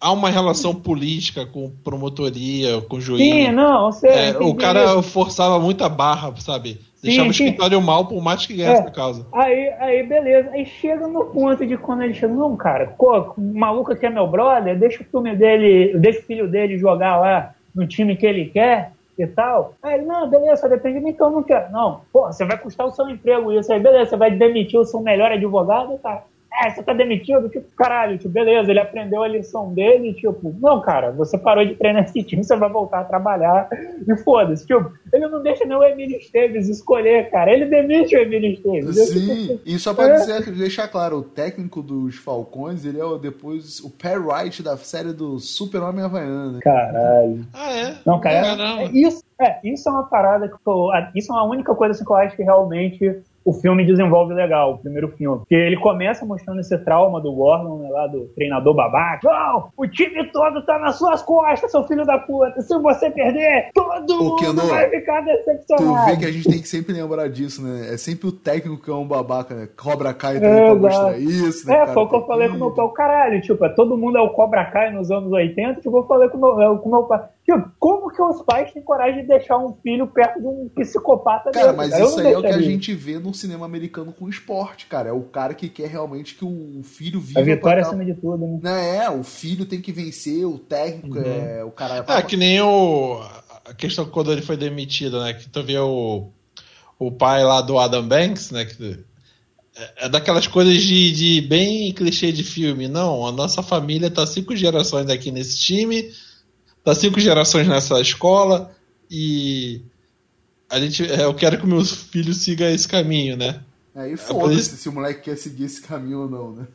há 0.00 0.12
uma 0.12 0.30
relação 0.30 0.74
política 0.74 1.44
com 1.46 1.70
promotoria, 1.84 2.80
com 2.82 3.00
juiz. 3.00 3.20
Sim, 3.20 3.50
não, 3.52 3.92
você. 3.92 4.08
É, 4.08 4.38
o 4.38 4.54
cara 4.54 5.02
forçava 5.02 5.58
muita 5.58 5.88
barra, 5.88 6.34
sabe? 6.38 6.80
Deixava 7.02 7.28
o 7.28 7.32
sim. 7.34 7.44
escritório 7.44 7.80
mal 7.80 8.06
por 8.06 8.20
mais 8.22 8.44
que 8.46 8.54
ganhasse 8.54 8.82
É. 8.82 8.86
a 8.86 8.90
causa. 8.90 9.26
Aí, 9.32 9.68
aí, 9.78 10.02
beleza. 10.02 10.50
Aí 10.50 10.66
chega 10.66 11.06
no 11.06 11.26
ponto 11.26 11.64
de 11.64 11.76
quando 11.76 12.02
ele 12.02 12.14
chega, 12.14 12.32
não, 12.32 12.56
cara, 12.56 12.94
pô, 12.98 13.32
o 13.36 13.54
maluco 13.54 13.92
aqui 13.92 14.06
é 14.06 14.10
meu 14.10 14.26
brother, 14.26 14.76
deixa 14.78 15.02
o 15.02 15.06
filme 15.06 15.36
dele, 15.36 15.96
deixa 15.98 16.20
o 16.20 16.22
filho 16.24 16.48
dele 16.48 16.78
jogar 16.78 17.18
lá 17.20 17.54
no 17.74 17.86
time 17.86 18.16
que 18.16 18.26
ele 18.26 18.46
quer 18.46 18.92
e 19.18 19.26
tal. 19.26 19.74
Aí, 19.82 19.94
ele, 19.98 20.06
não, 20.06 20.28
beleza, 20.28 20.68
depende 20.68 20.98
de 20.98 21.04
mim, 21.04 21.10
então 21.10 21.28
eu 21.28 21.32
não 21.34 21.42
quero. 21.42 21.70
Não, 21.70 22.00
pô, 22.12 22.26
você 22.26 22.44
vai 22.44 22.58
custar 22.58 22.86
o 22.86 22.90
seu 22.90 23.08
emprego 23.08 23.52
isso 23.52 23.72
aí, 23.72 23.78
beleza, 23.78 24.10
você 24.10 24.16
vai 24.16 24.30
demitir 24.32 24.80
o 24.80 24.84
seu 24.84 25.00
melhor 25.00 25.30
advogado, 25.30 25.96
cara. 26.02 26.24
É, 26.64 26.70
você 26.70 26.82
tá 26.82 26.92
demitido? 26.92 27.48
Tipo, 27.48 27.66
caralho, 27.76 28.16
tipo, 28.16 28.30
beleza, 28.30 28.70
ele 28.70 28.80
aprendeu 28.80 29.22
a 29.22 29.28
lição 29.28 29.72
dele, 29.74 30.14
tipo, 30.14 30.54
não, 30.60 30.80
cara, 30.80 31.10
você 31.10 31.36
parou 31.36 31.64
de 31.64 31.74
treinar 31.74 32.04
esse 32.04 32.22
time, 32.22 32.42
você 32.42 32.56
vai 32.56 32.70
voltar 32.70 33.00
a 33.00 33.04
trabalhar 33.04 33.68
e 34.06 34.16
foda-se. 34.18 34.66
Tipo, 34.66 34.90
ele 35.12 35.28
não 35.28 35.42
deixa 35.42 35.64
nem 35.64 35.76
o 35.76 35.82
Emílio 35.82 36.16
Esteves 36.16 36.68
escolher, 36.68 37.30
cara, 37.30 37.52
ele 37.52 37.66
demite 37.66 38.16
o 38.16 38.20
Emílio 38.20 38.52
Esteves. 38.52 39.08
Sim, 39.08 39.46
tipo, 39.48 39.60
e 39.66 39.78
só 39.78 39.92
pra 39.92 40.08
é. 40.08 40.14
dizer, 40.14 40.50
deixar 40.52 40.88
claro, 40.88 41.18
o 41.18 41.22
técnico 41.22 41.82
dos 41.82 42.16
Falcões, 42.16 42.84
ele 42.84 42.98
é 42.98 43.04
o, 43.04 43.18
depois 43.18 43.80
o 43.80 43.90
Perry 43.90 44.20
Wright 44.20 44.62
da 44.62 44.76
série 44.76 45.12
do 45.12 45.38
Super 45.38 45.82
Homem 45.82 46.04
Havaiano. 46.04 46.52
Né? 46.52 46.60
Caralho. 46.62 47.46
Ah, 47.52 47.72
é? 47.72 47.96
Não, 48.06 48.18
cara, 48.18 48.82
é, 48.82 48.84
isso, 48.92 49.22
é, 49.40 49.58
isso 49.62 49.88
é 49.88 49.92
uma 49.92 50.04
parada 50.04 50.48
que 50.48 50.54
eu, 50.66 50.88
isso 51.14 51.32
é 51.32 51.36
uma 51.36 51.44
única 51.44 51.74
coisa 51.74 51.92
assim, 51.92 52.04
que 52.04 52.10
eu 52.10 52.16
acho 52.16 52.36
que 52.36 52.42
realmente 52.42 53.22
o 53.46 53.52
filme 53.52 53.86
desenvolve 53.86 54.34
legal, 54.34 54.72
o 54.72 54.78
primeiro 54.78 55.08
filme. 55.12 55.38
Porque 55.38 55.54
ele 55.54 55.76
começa 55.76 56.26
mostrando 56.26 56.58
esse 56.60 56.76
trauma 56.78 57.20
do 57.20 57.32
Gordon, 57.32 57.78
né, 57.78 57.88
lá 57.90 58.08
do 58.08 58.24
treinador 58.34 58.74
babaca. 58.74 59.20
Não, 59.22 59.68
o 59.76 59.86
time 59.86 60.24
todo 60.32 60.66
tá 60.66 60.80
nas 60.80 60.96
suas 60.96 61.22
costas, 61.22 61.70
seu 61.70 61.84
filho 61.84 62.04
da 62.04 62.18
puta. 62.18 62.60
Se 62.60 62.76
você 62.76 63.08
perder, 63.08 63.70
todo 63.72 64.18
mundo 64.18 64.66
vai 64.66 64.90
ficar 64.90 65.20
decepcionado. 65.20 66.06
Tu 66.06 66.10
vê 66.10 66.16
que 66.16 66.24
a 66.24 66.32
gente 66.32 66.48
tem 66.48 66.60
que 66.60 66.68
sempre 66.68 66.92
lembrar 66.92 67.28
disso, 67.28 67.62
né? 67.62 67.94
É 67.94 67.96
sempre 67.96 68.26
o 68.26 68.32
técnico 68.32 68.82
que 68.82 68.90
é 68.90 68.94
um 68.94 69.06
babaca, 69.06 69.54
né? 69.54 69.68
Cobra 69.76 70.12
Kai 70.12 70.40
também 70.40 70.50
é, 70.50 70.64
pra 70.64 70.74
mostrar 70.74 71.18
isso, 71.18 71.68
né? 71.68 71.74
É, 71.74 71.78
cara? 71.78 71.92
foi 71.92 72.02
o 72.02 72.08
que 72.08 72.16
eu 72.16 72.26
falei 72.26 72.48
com 72.48 72.56
o 72.56 72.58
meu 72.58 72.70
pai. 72.72 72.88
Caralho, 72.96 73.40
tipo, 73.42 73.64
é, 73.64 73.68
todo 73.68 73.96
mundo 73.96 74.18
é 74.18 74.20
o 74.20 74.30
Cobra 74.30 74.64
Kai 74.64 74.90
nos 74.90 75.08
anos 75.12 75.30
80, 75.30 75.82
tipo, 75.82 75.96
eu 75.96 76.06
falei 76.08 76.28
com 76.28 76.38
o 76.38 76.40
meu, 76.40 76.60
é, 76.60 76.78
com 76.78 76.90
meu 76.90 77.04
pai. 77.04 77.22
Tipo, 77.46 77.70
como 77.78 78.10
que 78.10 78.20
os 78.20 78.42
pais 78.42 78.72
têm 78.72 78.82
coragem 78.82 79.22
de 79.22 79.28
deixar 79.28 79.56
um 79.56 79.72
filho 79.80 80.08
perto 80.08 80.40
de 80.40 80.46
um 80.48 80.68
psicopata 80.74 81.52
Cara, 81.52 81.72
mas 81.72 81.90
cara? 81.90 82.04
isso 82.04 82.18
aí 82.18 82.32
é 82.32 82.36
o 82.38 82.42
que 82.42 82.48
a 82.48 82.60
gente 82.60 82.92
vê 82.92 83.20
no 83.20 83.32
cinema 83.32 83.64
americano 83.64 84.12
com 84.12 84.28
esporte, 84.28 84.86
cara. 84.86 85.10
É 85.10 85.12
o 85.12 85.22
cara 85.22 85.54
que 85.54 85.68
quer 85.68 85.88
realmente 85.88 86.34
que 86.34 86.44
o 86.44 86.82
filho 86.82 87.20
viva. 87.20 87.38
A 87.38 87.44
vitória 87.44 87.82
acima 87.82 88.04
de 88.04 88.14
tudo, 88.14 88.58
né? 88.60 88.96
É, 88.96 89.10
o 89.10 89.22
filho 89.22 89.64
tem 89.64 89.80
que 89.80 89.92
vencer, 89.92 90.44
o 90.44 90.58
técnico 90.58 91.18
uhum. 91.18 91.24
é 91.24 91.62
o 91.62 91.70
cara. 91.70 92.04
É, 92.08 92.22
que 92.22 92.36
nem 92.36 92.60
o. 92.60 93.22
A 93.64 93.72
questão 93.72 94.06
quando 94.06 94.32
ele 94.32 94.42
foi 94.42 94.56
demitido, 94.56 95.22
né? 95.22 95.32
Que 95.32 95.48
tu 95.48 95.62
vê 95.62 95.78
o, 95.78 96.28
o 96.98 97.12
pai 97.12 97.44
lá 97.44 97.60
do 97.60 97.78
Adam 97.78 98.08
Banks, 98.08 98.50
né? 98.50 98.64
Que, 98.64 99.04
é, 99.76 100.06
é 100.06 100.08
daquelas 100.08 100.48
coisas 100.48 100.82
de, 100.82 101.12
de 101.12 101.40
bem 101.42 101.92
clichê 101.92 102.32
de 102.32 102.42
filme. 102.42 102.88
Não, 102.88 103.24
a 103.24 103.30
nossa 103.30 103.62
família 103.62 104.10
tá 104.10 104.26
cinco 104.26 104.56
gerações 104.56 105.08
aqui 105.08 105.30
nesse 105.30 105.60
time 105.60 106.10
tá 106.86 106.94
cinco 106.94 107.18
gerações 107.18 107.66
nessa 107.66 108.00
escola 108.00 108.70
e 109.10 109.82
a 110.70 110.78
gente, 110.78 111.02
é, 111.04 111.24
eu 111.24 111.34
quero 111.34 111.58
que 111.58 111.66
meus 111.66 111.90
filhos 111.90 112.38
sigam 112.38 112.68
esse 112.68 112.86
caminho, 112.86 113.36
né? 113.36 113.60
Aí 113.92 114.12
é, 114.12 114.16
foda-se 114.16 114.76
se 114.76 114.88
o 114.88 114.92
moleque 114.92 115.22
quer 115.22 115.36
seguir 115.36 115.64
esse 115.64 115.82
caminho 115.82 116.20
ou 116.20 116.30
não, 116.30 116.52
né? 116.52 116.66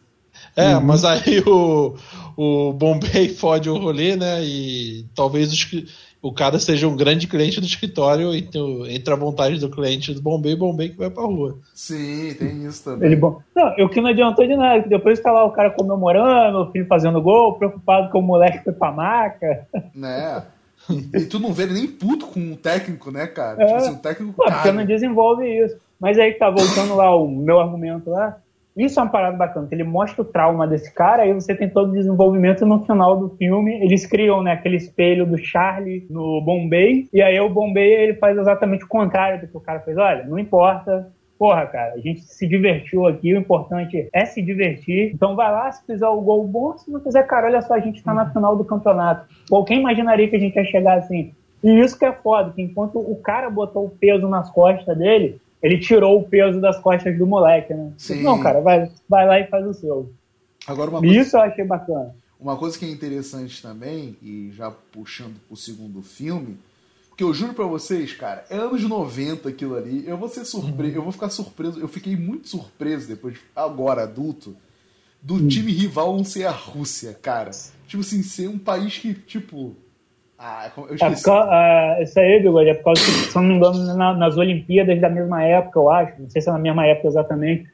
É, 0.53 0.75
uhum. 0.75 0.81
mas 0.81 1.05
aí 1.05 1.39
o, 1.47 1.95
o 2.35 2.73
Bombay 2.73 3.29
fode 3.29 3.69
o 3.69 3.77
rolê, 3.77 4.17
né? 4.17 4.43
E 4.43 5.05
talvez 5.15 5.53
os, 5.53 5.65
o 6.21 6.31
cara 6.31 6.59
seja 6.59 6.87
um 6.87 6.95
grande 6.95 7.27
cliente 7.27 7.59
do 7.59 7.65
escritório 7.65 8.33
e 8.35 8.47
entra 8.93 9.15
a 9.15 9.17
vontade 9.17 9.59
do 9.59 9.69
cliente 9.69 10.13
do 10.13 10.21
Bombay, 10.21 10.55
Bombay 10.55 10.89
que 10.89 10.97
vai 10.97 11.09
pra 11.09 11.23
rua. 11.23 11.57
Sim, 11.73 12.35
tem 12.37 12.65
isso 12.65 12.83
também. 12.83 13.07
Ele, 13.07 13.15
bom, 13.15 13.41
não, 13.55 13.85
o 13.85 13.89
que 13.89 13.99
não 13.99 14.09
adiantou 14.09 14.45
de 14.45 14.55
nada, 14.55 14.87
depois 14.87 15.19
tá 15.19 15.31
lá 15.31 15.43
o 15.43 15.51
cara 15.51 15.71
comemorando, 15.71 16.59
o 16.59 16.71
filho 16.71 16.85
fazendo 16.85 17.21
gol, 17.21 17.55
preocupado 17.55 18.11
com 18.11 18.19
o 18.19 18.23
moleque 18.23 18.63
foi 18.63 18.73
pra 18.73 18.91
maca. 18.91 19.67
Né? 19.95 20.43
E, 20.89 21.17
e, 21.17 21.25
tu 21.25 21.39
não 21.39 21.53
vê 21.53 21.63
ele 21.63 21.73
nem 21.73 21.87
puto 21.87 22.27
com 22.27 22.51
o 22.51 22.55
técnico, 22.55 23.11
né, 23.11 23.27
cara? 23.27 23.61
É. 23.61 23.65
Tipo 23.65 23.77
assim, 23.77 23.93
o 23.93 23.97
técnico. 23.97 24.33
Pô, 24.33 24.43
porque 24.43 24.71
não 24.71 24.85
desenvolve 24.85 25.45
isso. 25.45 25.75
Mas 25.99 26.17
aí 26.17 26.33
tá 26.33 26.49
voltando 26.49 26.95
lá 26.95 27.15
o 27.15 27.27
meu 27.27 27.59
argumento 27.59 28.09
lá. 28.09 28.37
Isso 28.75 28.99
é 28.99 29.03
uma 29.03 29.09
parada 29.09 29.35
bacana, 29.35 29.67
que 29.67 29.75
ele 29.75 29.83
mostra 29.83 30.21
o 30.21 30.25
trauma 30.25 30.65
desse 30.65 30.93
cara, 30.93 31.23
aí 31.23 31.33
você 31.33 31.53
tem 31.53 31.69
todo 31.69 31.89
o 31.89 31.93
desenvolvimento 31.93 32.65
no 32.65 32.85
final 32.85 33.17
do 33.17 33.29
filme. 33.35 33.83
Eles 33.83 34.05
criam 34.05 34.41
né, 34.41 34.53
aquele 34.53 34.77
espelho 34.77 35.25
do 35.25 35.37
Charlie 35.37 36.07
no 36.09 36.41
Bombay, 36.41 37.09
e 37.13 37.21
aí 37.21 37.39
o 37.39 37.49
Bombay 37.49 37.91
ele 37.91 38.13
faz 38.15 38.37
exatamente 38.37 38.85
o 38.85 38.87
contrário 38.87 39.41
do 39.41 39.47
que 39.47 39.57
o 39.57 39.61
cara 39.61 39.81
fez. 39.81 39.97
Olha, 39.97 40.23
não 40.23 40.39
importa, 40.39 41.11
porra, 41.41 41.65
cara, 41.65 41.95
a 41.95 41.97
gente 41.97 42.21
se 42.21 42.47
divertiu 42.47 43.07
aqui, 43.07 43.33
o 43.33 43.39
importante 43.39 44.07
é 44.13 44.25
se 44.25 44.43
divertir. 44.43 45.11
Então 45.11 45.35
vai 45.35 45.51
lá, 45.51 45.71
se 45.71 45.83
fizer 45.87 46.07
o 46.07 46.21
gol 46.21 46.47
bom, 46.47 46.77
se 46.77 46.91
não 46.91 47.01
fizer, 47.01 47.23
cara, 47.23 47.47
olha 47.47 47.63
só, 47.63 47.73
a 47.73 47.79
gente 47.79 48.03
tá 48.03 48.13
na 48.13 48.31
final 48.31 48.55
do 48.55 48.63
campeonato. 48.63 49.25
Pô, 49.49 49.63
quem 49.63 49.79
imaginaria 49.79 50.29
que 50.29 50.35
a 50.35 50.39
gente 50.39 50.55
ia 50.55 50.63
chegar 50.63 50.99
assim? 50.99 51.33
E 51.63 51.79
isso 51.79 51.97
que 51.97 52.05
é 52.05 52.11
foda, 52.11 52.51
que 52.51 52.61
enquanto 52.61 52.99
o 52.99 53.15
cara 53.15 53.49
botou 53.49 53.85
o 53.85 53.89
peso 53.89 54.27
nas 54.27 54.51
costas 54.51 54.95
dele, 54.95 55.40
ele 55.61 55.79
tirou 55.79 56.19
o 56.19 56.23
peso 56.23 56.59
das 56.59 56.79
costas 56.79 57.17
do 57.17 57.27
moleque, 57.27 57.73
né? 57.73 57.91
Sim. 57.97 58.23
Não, 58.23 58.39
cara, 58.39 58.61
vai, 58.61 58.89
vai 59.07 59.27
lá 59.27 59.39
e 59.39 59.47
faz 59.47 59.65
o 59.65 59.73
seu. 59.73 60.11
Agora 60.65 60.89
uma 60.89 60.99
coisa, 60.99 61.15
Isso 61.15 61.37
eu 61.37 61.41
achei 61.41 61.65
bacana. 61.65 62.15
Uma 62.39 62.57
coisa 62.57 62.77
que 62.77 62.85
é 62.85 62.89
interessante 62.89 63.61
também, 63.61 64.17
e 64.21 64.51
já 64.53 64.71
puxando 64.71 65.35
pro 65.47 65.55
segundo 65.55 66.01
filme, 66.01 66.57
que 67.15 67.23
eu 67.23 67.33
juro 67.33 67.53
para 67.53 67.65
vocês, 67.65 68.13
cara, 68.13 68.43
é 68.49 68.57
anos 68.57 68.81
90 68.81 69.47
aquilo 69.49 69.75
ali. 69.75 70.03
Eu 70.07 70.17
vou 70.17 70.27
ser 70.27 70.43
surpreso, 70.43 70.93
uhum. 70.93 70.97
eu 70.97 71.03
vou 71.03 71.11
ficar 71.11 71.29
surpreso. 71.29 71.79
Eu 71.79 71.87
fiquei 71.87 72.15
muito 72.15 72.47
surpreso 72.47 73.07
depois, 73.07 73.37
agora 73.55 74.03
adulto, 74.03 74.55
do 75.21 75.35
uhum. 75.35 75.47
time 75.47 75.71
rival 75.71 76.17
não 76.17 76.23
ser 76.23 76.45
a 76.45 76.51
Rússia, 76.51 77.13
cara. 77.21 77.51
Tipo 77.85 78.01
assim, 78.01 78.23
ser 78.23 78.47
um 78.47 78.57
país 78.57 78.97
que, 78.97 79.13
tipo, 79.13 79.75
ah, 80.43 80.71
eu 80.75 80.95
esqueci. 80.95 81.29
É 81.29 81.99
uh, 81.99 82.03
isso 82.03 82.19
aí, 82.19 82.39
Bigode, 82.39 82.69
é 82.69 82.73
por 82.73 82.85
causa 82.85 83.01
que, 83.01 83.11
se 83.11 83.35
não 83.35 83.43
me 83.43 83.53
engano, 83.53 83.95
na, 83.95 84.13
nas 84.15 84.37
Olimpíadas 84.37 84.99
da 84.99 85.07
mesma 85.07 85.43
época, 85.43 85.77
eu 85.77 85.87
acho, 85.87 86.19
não 86.19 86.29
sei 86.31 86.41
se 86.41 86.49
é 86.49 86.51
na 86.51 86.57
mesma 86.57 86.83
época 86.87 87.07
exatamente, 87.07 87.67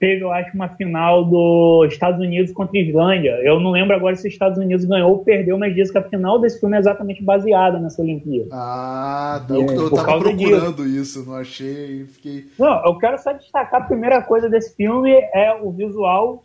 teve, 0.00 0.22
eu 0.22 0.32
acho, 0.32 0.54
uma 0.54 0.70
final 0.70 1.22
dos 1.24 1.92
Estados 1.92 2.18
Unidos 2.18 2.50
contra 2.52 2.78
a 2.78 2.82
Islândia. 2.82 3.32
Eu 3.42 3.60
não 3.60 3.72
lembro 3.72 3.94
agora 3.94 4.16
se 4.16 4.26
os 4.26 4.32
Estados 4.32 4.56
Unidos 4.56 4.86
ganhou 4.86 5.10
ou 5.10 5.18
perdeu, 5.18 5.58
mas 5.58 5.74
diz 5.74 5.90
que 5.90 5.98
a 5.98 6.02
final 6.02 6.40
desse 6.40 6.58
filme 6.60 6.76
é 6.76 6.78
exatamente 6.78 7.22
baseada 7.22 7.78
nessa 7.78 8.00
Olimpíada. 8.00 8.48
Ah, 8.52 9.44
tá. 9.46 9.54
eu, 9.54 9.66
eu 9.66 9.90
tava 9.90 10.18
procurando 10.18 10.84
disso. 10.84 11.18
isso, 11.18 11.26
não 11.26 11.34
achei, 11.34 12.06
fiquei... 12.06 12.46
Não, 12.58 12.86
eu 12.86 12.96
quero 12.96 13.18
só 13.18 13.34
destacar 13.34 13.82
a 13.82 13.84
primeira 13.84 14.22
coisa 14.22 14.48
desse 14.48 14.74
filme 14.74 15.12
é 15.34 15.54
o 15.60 15.70
visual 15.70 16.42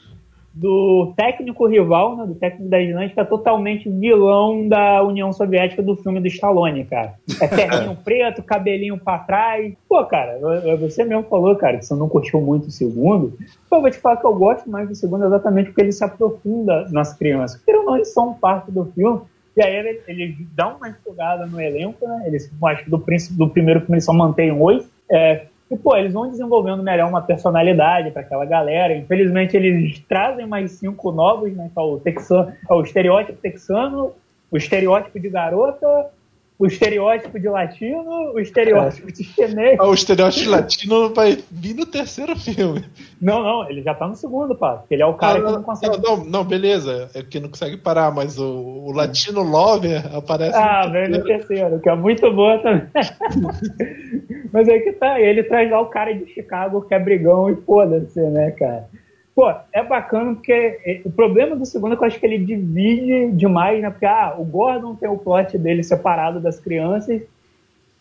do 0.53 1.13
técnico 1.17 1.65
rival, 1.65 2.15
né, 2.15 2.27
do 2.27 2.35
técnico 2.35 2.69
da 2.69 2.79
Islândia, 2.79 3.13
é 3.17 3.23
totalmente 3.23 3.89
vilão 3.89 4.67
da 4.67 5.03
União 5.03 5.33
Soviética 5.33 5.81
do 5.81 5.95
filme 5.95 6.19
do 6.19 6.27
Stallone, 6.27 6.85
cara. 6.85 7.15
É 7.41 7.47
terninho 7.47 7.97
preto, 8.05 8.43
cabelinho 8.43 8.97
pra 8.97 9.17
trás. 9.17 9.73
Pô, 9.89 10.03
cara, 10.05 10.39
você 10.79 11.03
mesmo 11.03 11.23
falou, 11.23 11.55
cara, 11.55 11.79
que 11.79 11.85
você 11.85 11.95
não 11.95 12.07
curtiu 12.07 12.39
muito 12.39 12.67
o 12.67 12.71
segundo. 12.71 13.35
Pô, 13.67 13.77
eu 13.77 13.81
vou 13.81 13.89
te 13.89 13.97
falar 13.97 14.17
que 14.17 14.25
eu 14.25 14.35
gosto 14.35 14.69
mais 14.69 14.87
do 14.87 14.93
segundo 14.93 15.25
exatamente 15.25 15.67
porque 15.67 15.81
ele 15.81 15.91
se 15.91 16.03
aprofunda 16.03 16.87
nas 16.91 17.17
crianças. 17.17 17.57
Porque 17.57 17.73
não, 17.73 17.95
eles 17.95 18.13
são 18.13 18.33
parte 18.35 18.71
do 18.71 18.85
filme. 18.85 19.21
E 19.57 19.61
aí 19.61 19.75
ele, 19.75 20.01
ele 20.07 20.47
dá 20.55 20.75
uma 20.75 20.89
empolgada 20.89 21.45
no 21.45 21.59
elenco, 21.59 22.07
né? 22.07 22.23
Eles, 22.27 22.51
acho 22.65 22.83
que 22.83 22.89
do, 22.89 23.03
do 23.31 23.49
primeiro 23.49 23.81
filme 23.81 23.95
eles 23.95 24.05
só 24.05 24.13
mantém 24.13 24.51
oito. 24.51 24.87
É, 25.11 25.45
e, 25.73 25.77
pô, 25.77 25.95
eles 25.95 26.13
vão 26.13 26.29
desenvolvendo 26.29 26.83
melhor 26.83 27.09
uma 27.09 27.21
personalidade 27.21 28.11
para 28.11 28.21
aquela 28.21 28.45
galera. 28.45 28.95
Infelizmente, 28.95 29.57
eles 29.57 29.99
trazem 30.07 30.45
mais 30.45 30.73
cinco 30.73 31.11
novos, 31.11 31.51
né? 31.53 31.69
Que 31.73 31.79
é 31.79 31.81
o, 31.81 31.99
texano, 31.99 32.53
é 32.69 32.73
o 32.73 32.81
estereótipo 32.81 33.39
texano, 33.41 34.13
o 34.51 34.57
estereótipo 34.57 35.19
de 35.19 35.29
garota, 35.29 36.11
o 36.57 36.67
estereótipo 36.67 37.39
de 37.39 37.49
latino, 37.49 38.33
o 38.33 38.39
estereótipo 38.39 39.11
de 39.11 39.23
chinês. 39.23 39.77
Ah, 39.79 39.87
o 39.87 39.93
estereótipo 39.93 40.43
de 40.43 40.49
latino 40.49 41.13
vai 41.13 41.39
vir 41.51 41.73
no 41.75 41.85
terceiro 41.85 42.35
filme. 42.35 42.85
Não, 43.21 43.41
não, 43.41 43.69
ele 43.69 43.81
já 43.81 43.93
tá 43.93 44.07
no 44.07 44.15
segundo, 44.15 44.55
pá. 44.55 44.83
Ele 44.89 45.01
é 45.01 45.05
o 45.05 45.15
cara 45.15 45.39
ah, 45.39 45.41
que 45.41 45.51
não 45.51 45.63
consegue. 45.63 45.97
Não, 45.97 46.17
não, 46.17 46.25
não, 46.25 46.43
beleza. 46.43 47.09
É 47.13 47.23
que 47.23 47.39
não 47.39 47.49
consegue 47.49 47.77
parar, 47.77 48.13
mas 48.13 48.37
o, 48.37 48.45
o 48.45 48.91
latino 48.91 49.41
lover 49.41 50.15
aparece. 50.15 50.55
Ah, 50.55 50.87
vem 50.87 51.09
no 51.09 51.23
terceiro, 51.23 51.79
que 51.79 51.89
é 51.89 51.95
muito 51.95 52.31
bom 52.31 52.57
também. 52.59 52.87
mas 54.53 54.69
aí 54.69 54.81
que 54.81 54.93
tá, 54.93 55.19
ele 55.19 55.43
traz 55.43 55.69
lá 55.71 55.81
o 55.81 55.87
cara 55.87 56.13
de 56.13 56.31
Chicago 56.33 56.81
que 56.81 56.93
é 56.93 56.99
brigão 56.99 57.49
e 57.49 57.55
foda-se, 57.55 58.21
né, 58.21 58.51
cara? 58.51 58.87
Pô, 59.35 59.51
é 59.71 59.83
bacana 59.83 60.35
porque 60.35 60.51
é, 60.51 61.01
o 61.03 61.11
problema 61.11 61.55
do 61.55 61.65
segundo 61.65 61.93
é 61.93 61.97
que 61.97 62.03
eu 62.03 62.07
acho 62.07 62.19
que 62.19 62.25
ele 62.25 62.37
divide 62.37 63.31
demais, 63.31 63.81
né? 63.81 63.89
Porque 63.89 64.05
ah, 64.05 64.35
o 64.37 64.43
Gordon 64.43 64.95
tem 64.95 65.09
o 65.09 65.17
plot 65.17 65.57
dele 65.57 65.83
separado 65.83 66.39
das 66.39 66.59
crianças 66.59 67.21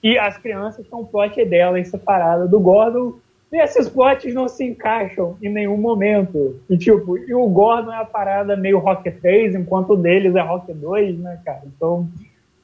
e 0.03 0.19
as 0.19 0.37
crianças 0.37 0.87
têm 0.87 0.99
o 0.99 1.07
plot 1.07 1.43
delas 1.47 1.89
separado 1.89 2.49
do 2.49 2.61
Gordon 2.61 3.15
e 3.51 3.57
esses 3.57 3.89
plots 3.89 4.33
não 4.35 4.47
se 4.49 4.65
encaixam 4.65 5.37
em 5.43 5.49
nenhum 5.49 5.77
momento. 5.79 6.61
E 6.69 6.77
tipo, 6.77 7.17
e 7.17 7.35
o 7.35 7.47
Gordon 7.49 7.93
é 7.93 7.97
a 7.97 8.05
parada 8.05 8.57
meio 8.57 8.79
Rock 8.79 9.11
3, 9.11 9.55
enquanto 9.55 9.95
o 9.95 9.97
deles 9.97 10.35
é 10.35 10.41
Rock 10.41 10.73
2, 10.73 11.19
né, 11.19 11.39
cara? 11.45 11.63
Então, 11.67 12.09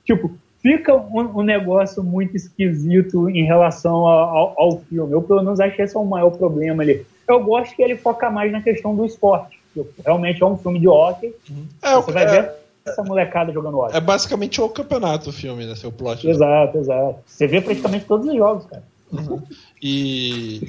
tipo, 0.02 0.30
fica 0.60 0.94
um, 0.94 1.40
um 1.40 1.42
negócio 1.42 2.02
muito 2.02 2.36
esquisito 2.36 3.28
em 3.30 3.44
relação 3.44 4.06
ao, 4.06 4.54
ao, 4.58 4.78
filme. 4.80 5.12
Eu, 5.12 5.22
pelo 5.22 5.42
menos, 5.42 5.60
acho 5.60 5.76
que 5.76 5.82
esse 5.82 5.94
é 5.94 6.00
o 6.00 6.06
maior 6.06 6.30
problema 6.30 6.82
ali 6.82 7.04
eu 7.28 7.42
gosto 7.44 7.74
que 7.74 7.82
ele 7.82 7.96
foca 7.96 8.30
mais 8.30 8.50
na 8.50 8.62
questão 8.62 8.94
do 8.94 9.04
esporte. 9.04 9.58
Realmente 10.04 10.42
é 10.42 10.46
um 10.46 10.56
filme 10.56 10.80
de 10.80 10.88
hockey. 10.88 11.34
É, 11.82 11.94
você 11.94 12.12
vai 12.12 12.24
é, 12.24 12.26
ver 12.26 12.52
essa 12.84 13.02
molecada 13.02 13.52
jogando 13.52 13.78
hockey. 13.78 13.96
É 13.96 14.00
basicamente 14.00 14.60
o 14.60 14.68
campeonato 14.68 15.30
o 15.30 15.32
filme, 15.32 15.66
né? 15.66 15.74
Seu 15.74 15.92
plot. 15.92 16.28
Exato, 16.28 16.78
exato. 16.78 17.18
Você 17.26 17.46
vê 17.46 17.60
praticamente 17.60 18.06
todos 18.06 18.26
os 18.26 18.36
jogos, 18.36 18.66
cara. 18.66 18.82
Uhum. 19.12 19.42
E 19.82 20.62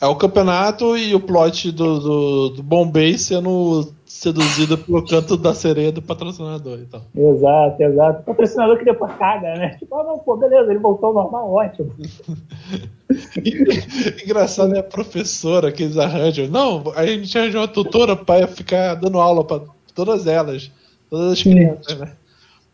é 0.00 0.06
o 0.06 0.16
campeonato 0.16 0.96
e 0.96 1.14
o 1.14 1.20
plot 1.20 1.72
do, 1.72 2.00
do, 2.00 2.48
do 2.50 2.62
Bombay 2.62 3.18
sendo 3.18 3.92
seduzido 4.16 4.78
pelo 4.78 5.04
canto 5.04 5.36
da 5.36 5.54
sereia 5.54 5.92
do 5.92 6.00
patrocinador 6.00 6.78
então. 6.78 7.02
Exato, 7.14 7.82
exato. 7.82 8.22
O 8.22 8.24
patrocinador 8.24 8.78
que 8.78 8.84
depois 8.84 9.12
caga, 9.16 9.54
né? 9.54 9.76
Tipo, 9.78 9.94
ah, 9.94 10.04
não, 10.04 10.18
pô, 10.18 10.36
beleza, 10.36 10.70
ele 10.70 10.80
voltou 10.80 11.08
ao 11.08 11.14
normal, 11.14 11.52
ótimo. 11.52 11.92
Engraçado 14.24 14.74
é 14.74 14.78
a 14.78 14.82
professora 14.82 15.70
que 15.70 15.82
eles 15.82 15.98
arranjam. 15.98 16.48
Não, 16.48 16.82
a 16.96 17.04
gente 17.04 17.36
arranjou 17.36 17.60
uma 17.60 17.68
tutora 17.68 18.16
para 18.16 18.46
ficar 18.46 18.94
dando 18.94 19.20
aula 19.20 19.44
para 19.44 19.62
todas 19.94 20.26
elas, 20.26 20.72
todas 21.10 21.32
as 21.32 21.42
crianças, 21.42 21.98
né? 21.98 22.12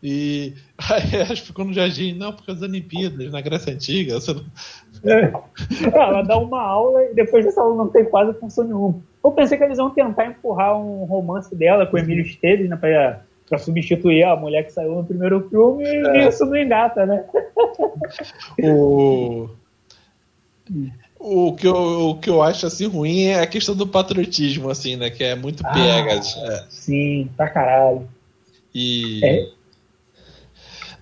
E 0.03 0.53
aí 0.77 1.21
elas 1.21 1.39
ficam 1.39 1.63
no 1.63 1.73
jardim, 1.73 2.13
não, 2.13 2.33
por 2.33 2.45
causa 2.45 2.61
das 2.61 2.69
Olimpíadas, 2.69 3.31
na 3.31 3.39
Grécia 3.39 3.73
Antiga. 3.73 4.19
Você 4.19 4.33
não... 4.33 4.43
é. 5.05 5.33
Ela 5.93 6.21
dá 6.21 6.37
uma 6.37 6.61
aula 6.61 7.03
e 7.05 7.13
depois 7.13 7.45
dessa 7.45 7.61
aula 7.61 7.77
não 7.77 7.87
tem 7.87 8.03
quase 8.03 8.37
função 8.37 8.65
nenhuma. 8.65 9.01
Eu 9.23 9.31
pensei 9.31 9.57
que 9.57 9.63
eles 9.63 9.77
iam 9.77 9.89
tentar 9.89 10.25
empurrar 10.25 10.77
um 10.77 11.05
romance 11.05 11.55
dela 11.55 11.85
com 11.85 11.95
o 11.95 11.99
Emílio 11.99 12.25
Esteves, 12.25 12.69
né, 12.69 12.75
pra, 12.75 13.21
pra 13.47 13.57
substituir 13.57 14.23
a 14.23 14.35
mulher 14.35 14.65
que 14.65 14.73
saiu 14.73 14.95
no 14.95 15.05
primeiro 15.05 15.47
filme, 15.49 15.85
e 15.85 16.05
é. 16.05 16.27
isso 16.27 16.45
não 16.45 16.57
engata, 16.57 17.05
né? 17.05 17.23
O... 18.61 19.49
O 21.25 21.55
que, 21.55 21.65
eu, 21.65 22.09
o 22.09 22.19
que 22.19 22.29
eu 22.29 22.41
acho 22.41 22.65
assim 22.65 22.85
ruim 22.85 23.27
é 23.27 23.39
a 23.39 23.47
questão 23.47 23.73
do 23.73 23.87
patriotismo, 23.87 24.69
assim, 24.69 24.97
né? 24.97 25.09
Que 25.09 25.23
é 25.23 25.35
muito. 25.35 25.65
Ah, 25.65 25.77
é. 25.77 26.65
Sim, 26.69 27.29
pra 27.37 27.49
caralho. 27.49 28.09
E. 28.75 29.23
É. 29.23 29.62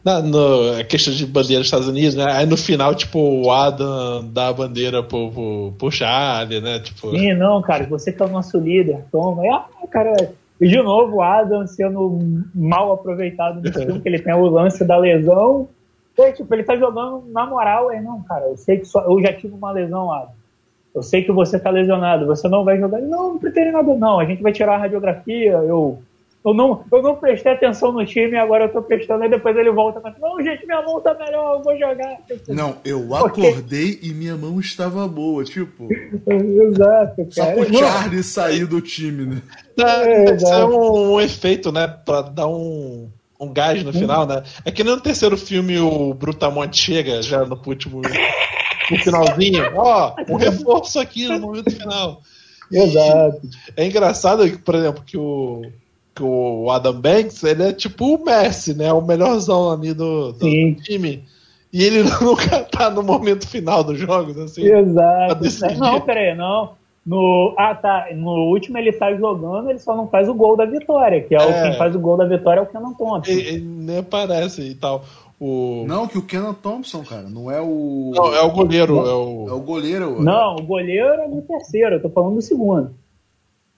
Na, 0.04 0.20
no, 0.20 0.80
a 0.80 0.84
questão 0.84 1.14
de 1.14 1.26
bandeira 1.28 1.60
dos 1.60 1.68
Estados 1.68 1.88
Unidos, 1.88 2.16
né? 2.16 2.26
Aí 2.28 2.46
no 2.46 2.58
final, 2.58 2.96
tipo, 2.96 3.20
o 3.20 3.52
Adam 3.52 4.26
dá 4.32 4.48
a 4.48 4.54
bandeira 4.54 5.04
pro, 5.04 5.32
pro, 5.32 5.74
pro 5.78 5.92
Charlie, 5.92 6.60
né? 6.60 6.80
Tipo... 6.80 7.12
Sim, 7.12 7.34
não, 7.36 7.62
cara, 7.62 7.86
você 7.86 8.12
que 8.12 8.22
é 8.22 8.26
o 8.26 8.30
nosso 8.30 8.58
líder, 8.58 9.06
toma. 9.12 9.44
Ah, 9.54 9.88
cara, 9.88 10.32
e 10.60 10.68
de 10.68 10.82
novo 10.82 11.18
o 11.18 11.22
Adam 11.22 11.68
sendo 11.68 12.44
mal 12.54 12.92
aproveitado 12.92 13.62
no 13.62 13.72
filme, 13.74 14.02
que 14.02 14.10
ele 14.10 14.20
tem 14.20 14.34
o 14.34 14.48
lance 14.48 14.84
da 14.84 14.98
lesão. 14.98 15.70
E, 16.18 16.32
tipo, 16.34 16.54
ele 16.54 16.64
tá 16.64 16.76
jogando 16.76 17.24
na 17.32 17.46
moral, 17.46 17.90
aí, 17.90 18.02
não, 18.02 18.22
cara, 18.24 18.46
eu 18.46 18.58
sei 18.58 18.78
que 18.80 18.86
só, 18.86 19.02
eu 19.02 19.22
já 19.22 19.34
tive 19.34 19.54
uma 19.54 19.72
lesão, 19.72 20.12
Adam. 20.12 20.32
Eu 20.94 21.02
sei 21.02 21.24
que 21.24 21.32
você 21.32 21.58
tá 21.58 21.70
lesionado, 21.70 22.26
você 22.26 22.50
não 22.50 22.66
vai 22.66 22.78
jogar. 22.78 23.00
Não, 23.02 23.34
não 23.34 23.40
pretende 23.40 23.72
nada, 23.72 23.96
não. 23.96 24.20
A 24.20 24.26
gente 24.26 24.44
vai 24.44 24.52
tirar 24.52 24.76
a 24.76 24.78
radiografia, 24.78 25.52
eu 25.52 26.02
eu 26.44 26.56
não, 26.56 26.84
eu 26.92 27.02
não 27.04 27.16
prestei 27.16 27.52
atenção 27.52 27.92
no 27.92 28.04
time, 28.04 28.36
agora 28.36 28.66
eu 28.66 28.74
tô 28.74 28.82
prestando, 28.82 29.24
aí 29.24 29.30
depois 29.30 29.56
ele 29.56 29.70
volta 29.70 30.02
e 30.04 30.20
não, 30.20 30.44
gente, 30.44 30.66
minha 30.66 30.82
mão 30.82 31.00
tá 31.00 31.14
melhor, 31.14 31.58
eu 31.58 31.64
vou 31.64 31.78
jogar. 31.78 32.18
Não, 32.48 32.78
eu 32.84 33.16
acordei 33.16 34.00
e 34.02 34.12
minha 34.12 34.36
mão 34.36 34.60
estava 34.60 35.08
boa, 35.08 35.44
tipo. 35.44 35.88
Exato, 36.28 37.16
cara. 37.16 37.32
Só 37.32 37.52
pro 37.54 37.78
Charlie 37.78 38.24
sair 38.24 38.66
do 38.66 38.82
time, 38.82 39.26
né? 39.28 39.42
É, 39.80 40.36
isso 40.36 40.48
é 40.48 40.66
um, 40.66 41.14
um, 41.14 41.22
efeito, 41.22 41.72
né? 41.72 41.88
Pra 41.88 42.22
dar 42.22 42.48
um, 42.48 43.08
um 43.40 43.54
gás 43.54 43.84
no 43.84 43.94
final, 43.94 44.26
né? 44.26 44.42
É 44.66 44.72
que 44.72 44.84
no 44.84 45.00
terceiro 45.00 45.38
filme 45.38 45.78
o 45.78 46.12
Brutamonte 46.16 46.82
chega 46.82 47.22
já 47.22 47.46
no 47.46 47.60
último. 47.68 48.02
No 48.90 48.98
finalzinho, 48.98 49.64
ó, 49.76 50.16
um 50.28 50.36
reforço 50.38 51.00
aqui 51.00 51.28
no 51.28 51.40
momento 51.40 51.70
final. 51.72 52.20
Exato. 52.72 53.42
É 53.78 53.86
engraçado, 53.86 54.60
por 54.60 54.76
exemplo, 54.76 55.04
que 55.06 55.18
o 55.18 55.62
que 56.22 56.24
o 56.24 56.70
Adam 56.70 56.94
Banks, 56.94 57.44
ele 57.44 57.64
é 57.64 57.74
tipo 57.74 58.16
o 58.16 58.24
Messi, 58.24 58.76
né? 58.76 58.94
O 58.94 59.02
melhorzão 59.02 59.72
ali 59.72 59.94
do, 59.94 60.32
do 60.34 60.76
time. 60.76 61.24
E 61.74 61.84
ele 61.84 62.04
nunca 62.22 62.64
tá 62.64 62.90
no 62.92 63.02
momento 63.02 63.48
final 63.48 63.84
dos 63.84 63.98
jogos, 63.98 64.38
assim. 64.38 64.64
Exato. 64.64 65.44
Não, 65.80 66.00
peraí, 66.02 66.36
não. 66.36 66.74
No, 67.04 67.56
ah, 67.58 67.74
tá. 67.74 68.10
No 68.14 68.52
último 68.52 68.78
ele 68.78 68.92
tá 68.92 69.12
jogando, 69.16 69.72
ele 69.72 69.80
só 69.80 69.96
não 69.96 70.08
faz 70.08 70.30
o 70.30 70.36
gol 70.36 70.56
da 70.56 70.66
vitória, 70.66 71.22
que 71.22 71.34
é, 71.34 71.40
é. 71.40 71.44
o 71.44 71.64
quem 71.64 71.78
faz 71.78 71.96
o 71.96 72.00
gol 72.00 72.16
da 72.16 72.26
vitória 72.26 72.60
é 72.60 72.64
o 72.64 72.68
Kenan 72.68 72.94
Thompson. 72.94 73.32
Ele, 73.32 73.42
ele 73.42 73.66
nem 73.66 73.98
aparece 73.98 74.62
e 74.62 74.76
tal. 74.76 75.04
O... 75.40 75.86
Não, 75.88 76.08
que 76.08 76.20
o 76.20 76.22
Kenan 76.22 76.54
Thompson, 76.54 77.04
cara, 77.04 77.28
não 77.28 77.50
é 77.50 77.60
o. 77.60 78.12
Não, 78.14 78.36
é 78.36 78.42
o 78.42 78.52
goleiro. 78.52 78.98
É 79.00 79.14
o, 79.16 79.50
é 79.50 79.54
o 79.54 79.60
goleiro. 79.60 80.22
Não, 80.22 80.58
o 80.58 80.62
goleiro 80.62 81.22
é 81.24 81.28
no 81.28 81.42
terceiro, 81.42 81.96
eu 81.96 82.02
tô 82.02 82.10
falando 82.10 82.36
do 82.36 82.42
segundo. 82.44 82.94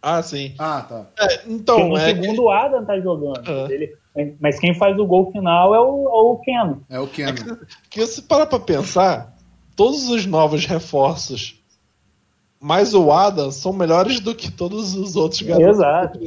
Ah, 0.04 0.22
sim. 0.22 0.54
Ah, 0.60 0.82
tá. 0.82 1.06
É, 1.18 1.44
então, 1.48 1.88
no 1.88 1.98
é 1.98 2.08
segundo 2.08 2.44
o 2.44 2.50
Adam 2.52 2.84
tá 2.84 3.00
jogando. 3.00 3.48
Uhum. 3.48 3.72
Ele, 3.72 3.96
mas 4.38 4.60
quem 4.60 4.76
faz 4.76 5.00
o 5.00 5.06
gol 5.06 5.32
final 5.32 5.74
é 5.74 5.80
o, 5.80 6.08
é 6.08 6.22
o 6.22 6.42
Ken. 6.44 6.78
É 6.90 7.00
o 7.00 7.08
Ken. 7.08 7.30
É 7.30 7.34
que, 7.34 7.44
que 7.90 8.02
você 8.02 8.22
para 8.22 8.46
pra 8.46 8.60
pensar, 8.60 9.34
todos 9.78 10.10
os 10.10 10.26
novos 10.26 10.66
reforços, 10.66 11.58
mais 12.60 12.94
o 12.94 13.14
Adam, 13.14 13.50
são 13.50 13.72
melhores 13.72 14.20
do 14.20 14.36
que 14.36 14.52
todos 14.52 14.94
os 14.94 15.16
outros 15.16 15.42
garotos. 15.42 15.78
Exato. 15.78 16.20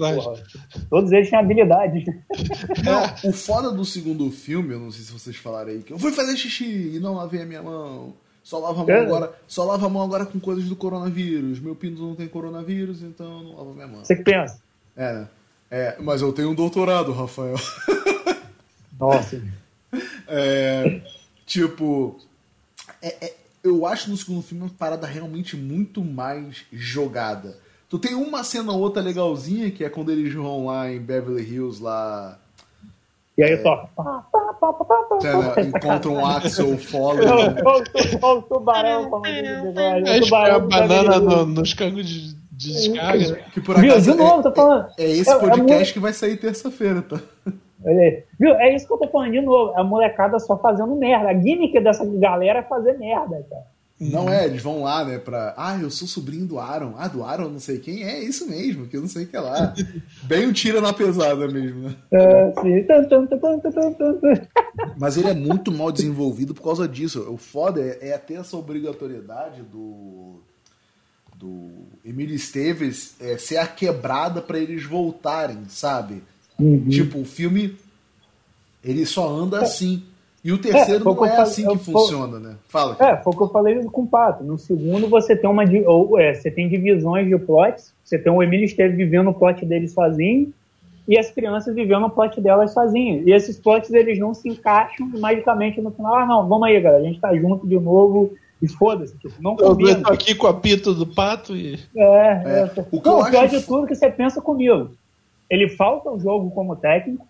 Todos 0.89 1.13
eles 1.13 1.29
têm 1.29 1.39
habilidades. 1.39 2.05
Não, 2.83 3.31
o 3.31 3.33
foda 3.33 3.71
do 3.71 3.85
segundo 3.85 4.31
filme, 4.31 4.73
eu 4.73 4.81
não 4.81 4.91
sei 4.91 5.05
se 5.05 5.13
vocês 5.13 5.37
falaram 5.37 5.71
aí, 5.71 5.83
que 5.83 5.93
eu 5.93 5.99
fui 5.99 6.13
fazer 6.13 6.35
xixi 6.37 6.95
e 6.95 6.99
não 6.99 7.15
lavei 7.15 7.43
a 7.43 7.47
minha 7.47 7.63
mão. 7.63 8.15
Só 8.47 8.61
lava 8.61 8.83
a 8.83 8.87
mão 8.87 8.95
é. 8.95 9.01
agora. 9.01 9.33
Só 9.49 9.65
lava 9.65 9.87
a 9.87 9.89
mão 9.89 10.05
agora 10.05 10.25
com 10.25 10.39
coisas 10.39 10.67
do 10.67 10.77
coronavírus. 10.77 11.59
Meu 11.59 11.75
pinto 11.75 12.01
não 12.01 12.15
tem 12.15 12.29
coronavírus, 12.29 13.03
então 13.03 13.43
não 13.43 13.57
lavo 13.57 13.75
minha 13.75 13.89
mão. 13.89 14.05
Você 14.05 14.15
que 14.15 14.23
pensa? 14.23 14.61
É? 14.97 15.27
É, 15.69 15.97
mas 16.01 16.23
eu 16.23 16.33
tenho 16.33 16.51
um 16.51 16.55
doutorado, 16.55 17.11
Rafael. 17.11 17.57
Nossa. 19.01 19.43
é, 20.29 21.01
tipo, 21.45 22.21
é, 23.03 23.27
é, 23.27 23.35
eu 23.65 23.85
acho 23.85 24.09
no 24.09 24.17
segundo 24.17 24.43
filme 24.43 24.63
uma 24.63 24.71
parada 24.71 25.09
realmente 25.09 25.57
muito 25.57 26.05
mais 26.05 26.67
jogada. 26.73 27.59
Tu 27.89 27.99
tem 27.99 28.15
uma 28.15 28.45
cena 28.45 28.71
ou 28.71 28.79
outra 28.79 29.03
legalzinha, 29.03 29.73
que 29.73 29.85
é 29.85 29.91
quando 29.91 30.13
eles 30.13 30.33
vão 30.33 30.67
lá 30.67 30.89
em 30.89 31.01
Beverly 31.01 31.43
Hills, 31.43 31.83
lá 31.83 32.39
e 33.37 33.43
aí 33.43 33.53
é. 33.53 33.57
toca. 33.59 33.89
Encontra 35.61 36.11
um 36.11 36.25
Axel 36.25 36.79
Foley. 36.79 37.27
Olha 37.29 38.39
o 38.39 38.43
tubarão 38.43 39.11
falando 39.11 39.79
A 40.53 40.59
banana 40.59 41.21
no, 41.21 41.47
nos 41.47 41.75
cangos 41.75 42.07
de, 42.07 42.35
de 42.51 42.73
descarga. 42.73 43.37
Que 43.53 43.61
por 43.61 43.77
acaso 43.77 44.13
de 44.13 44.17
novo, 44.17 44.41
é, 44.41 44.43
tô 44.43 44.53
falando. 44.53 44.89
É, 44.99 45.05
é 45.05 45.11
esse 45.11 45.31
é, 45.31 45.39
podcast 45.39 45.91
é 45.91 45.93
que 45.93 46.01
vai 46.01 46.13
sair 46.13 46.37
terça-feira, 46.39 47.03
tá? 47.03 47.21
Viu? 48.41 48.55
É 48.55 48.75
isso 48.75 48.87
que 48.87 48.93
eu 48.95 48.99
tô 48.99 49.09
falando 49.09 49.33
de 49.33 49.41
novo. 49.41 49.75
A 49.77 49.85
molecada 49.85 50.39
só 50.39 50.57
fazendo 50.59 50.97
merda. 50.97 51.29
A 51.29 51.35
gimmick 51.35 51.79
dessa 51.81 52.07
galera 52.07 52.61
é 52.61 52.63
fazer 52.63 52.99
merda, 52.99 53.47
cara. 53.51 53.76
Não 53.99 54.29
é, 54.29 54.45
eles 54.45 54.63
vão 54.63 54.83
lá, 54.83 55.05
né, 55.07 55.19
pra. 55.19 55.55
Ah, 55.57 55.79
eu 55.81 55.91
sou 55.91 56.07
sobrinho 56.07 56.45
do 56.45 56.59
Aaron. 56.59 56.95
Ah, 56.99 57.09
do 57.09 57.25
Aaron, 57.25 57.49
não 57.49 57.59
sei 57.59 57.79
quem. 57.79 58.05
É 58.05 58.23
isso 58.23 58.47
mesmo, 58.47 58.87
que 58.87 58.97
eu 58.97 59.01
não 59.01 59.09
sei 59.09 59.25
o 59.25 59.27
que 59.27 59.35
é 59.35 59.41
lá. 59.41 59.75
Bem 60.25 60.47
um 60.47 60.53
tira 60.53 60.83
na 60.83 60.93
pesada 60.93 61.49
mesmo, 61.49 61.89
né? 61.89 61.97
É. 62.13 62.53
Mas 64.99 65.17
ele 65.17 65.29
é 65.29 65.35
muito 65.35 65.73
mal 65.73 65.91
desenvolvido 65.91 66.53
por 66.53 66.63
causa 66.63 66.87
disso. 66.87 67.23
O 67.31 67.39
foda 67.39 67.81
é, 67.81 68.11
é 68.11 68.19
ter 68.19 68.35
essa 68.35 68.55
obrigatoriedade 68.59 69.63
do. 69.63 70.43
do 71.35 71.71
Emílio 72.05 72.37
Esteves 72.37 73.17
é, 73.19 73.39
ser 73.39 73.57
a 73.57 73.67
quebrada 73.67 74.43
para 74.43 74.59
eles 74.59 74.85
voltarem, 74.85 75.65
sabe? 75.71 76.23
Uhum. 76.59 76.87
Tipo, 76.91 77.21
o 77.21 77.25
filme. 77.25 77.75
Ele 78.85 79.07
só 79.07 79.27
anda 79.27 79.61
assim. 79.63 80.03
E 80.47 80.53
o 80.53 80.59
terceiro 80.59 81.03
é, 81.03 81.05
não 81.13 81.27
é 81.27 81.37
assim 81.39 81.67
que 81.67 81.77
funciona, 81.79 82.39
né? 82.39 82.55
Fala. 82.69 82.95
Cara. 82.95 83.15
É, 83.15 83.17
foi 83.17 83.33
o 83.33 83.37
que 83.37 83.43
eu 83.43 83.49
falei 83.49 83.83
com 83.83 84.03
o 84.03 84.07
Pato. 84.07 84.45
No 84.45 84.57
segundo 84.57 85.09
você 85.09 85.35
tem 85.35 85.51
uma 85.51 85.65
ou, 85.87 86.21
é, 86.21 86.35
você 86.35 86.53
tem 86.53 86.69
divisões 86.69 87.27
de 87.27 87.37
plots. 87.37 87.93
Você 88.05 88.17
tem 88.17 88.31
o 88.31 88.41
Emílio 88.41 88.65
Esteve 88.65 88.95
vivendo 88.95 89.29
o 89.31 89.35
plot 89.35 89.67
dele 89.67 89.89
sozinho 89.89 90.53
e 91.09 91.19
as 91.19 91.33
crianças 91.33 91.75
vivendo 91.75 92.07
o 92.07 92.11
plot 92.11 92.41
delas 92.41 92.73
sozinhas. 92.73 93.27
E 93.27 93.33
esses 93.33 93.59
plots 93.59 93.93
eles 93.93 94.21
não 94.21 94.33
se 94.35 94.49
encaixam 94.49 95.11
magicamente 95.19 95.81
no 95.81 95.91
final. 95.91 96.15
Ah, 96.15 96.25
não, 96.25 96.49
vamos 96.49 96.69
aí, 96.69 96.81
galera, 96.81 97.03
a 97.03 97.07
gente 97.07 97.19
tá 97.19 97.35
junto 97.35 97.67
de 97.67 97.81
novo 97.81 98.33
e 98.63 98.69
foda-se, 98.69 99.19
tipo, 99.19 99.35
não 99.43 99.57
combina. 99.57 99.99
Eu 99.99 100.03
tô 100.05 100.13
aqui 100.13 100.33
com 100.37 100.47
a 100.47 100.55
pito 100.55 100.95
do 100.95 101.09
pato 101.09 101.57
e. 101.57 101.77
É, 101.97 102.05
é. 102.05 102.71
é. 102.77 102.85
O, 102.93 103.01
que 103.01 103.09
não, 103.09 103.19
o 103.19 103.29
pior 103.29 103.47
acho... 103.47 103.59
de 103.59 103.67
tudo 103.67 103.85
é 103.85 103.89
que 103.89 103.97
você 103.97 104.09
pensa 104.09 104.41
comigo. 104.41 104.93
Ele 105.51 105.69
falta 105.71 106.09
o 106.09 106.21
jogo 106.21 106.53
como 106.53 106.77
técnico, 106.77 107.27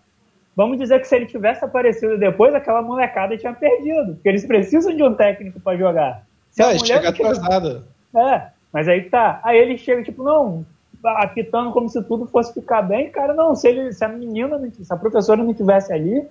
Vamos 0.57 0.79
dizer 0.79 0.99
que 0.99 1.07
se 1.07 1.15
ele 1.15 1.27
tivesse 1.27 1.63
aparecido 1.63 2.17
depois, 2.17 2.55
aquela 2.55 2.81
molecada 2.81 3.37
tinha 3.37 3.53
perdido. 3.53 4.15
Porque 4.15 4.27
eles 4.27 4.43
precisam 4.43 4.95
de 4.95 5.03
um 5.03 5.13
técnico 5.13 5.59
para 5.59 5.77
jogar. 5.77 6.23
Se 6.49 6.63
é, 6.63 6.79
chega 6.79 7.09
atrasada. 7.09 7.83
É, 8.15 8.47
mas 8.73 8.87
aí 8.87 9.03
tá. 9.03 9.39
Aí 9.43 9.55
ele 9.55 9.77
chega, 9.77 10.01
tipo, 10.01 10.23
não, 10.23 10.65
apitando 11.03 11.71
como 11.71 11.87
se 11.87 12.01
tudo 12.01 12.25
fosse 12.25 12.55
ficar 12.55 12.81
bem. 12.81 13.11
Cara, 13.11 13.35
não, 13.35 13.55
se, 13.55 13.67
ele, 13.67 13.93
se 13.93 14.03
a 14.03 14.07
menina, 14.07 14.59
se 14.71 14.91
a 14.91 14.97
professora 14.97 15.43
não 15.43 15.53
tivesse 15.53 15.93
ali, 15.93 16.27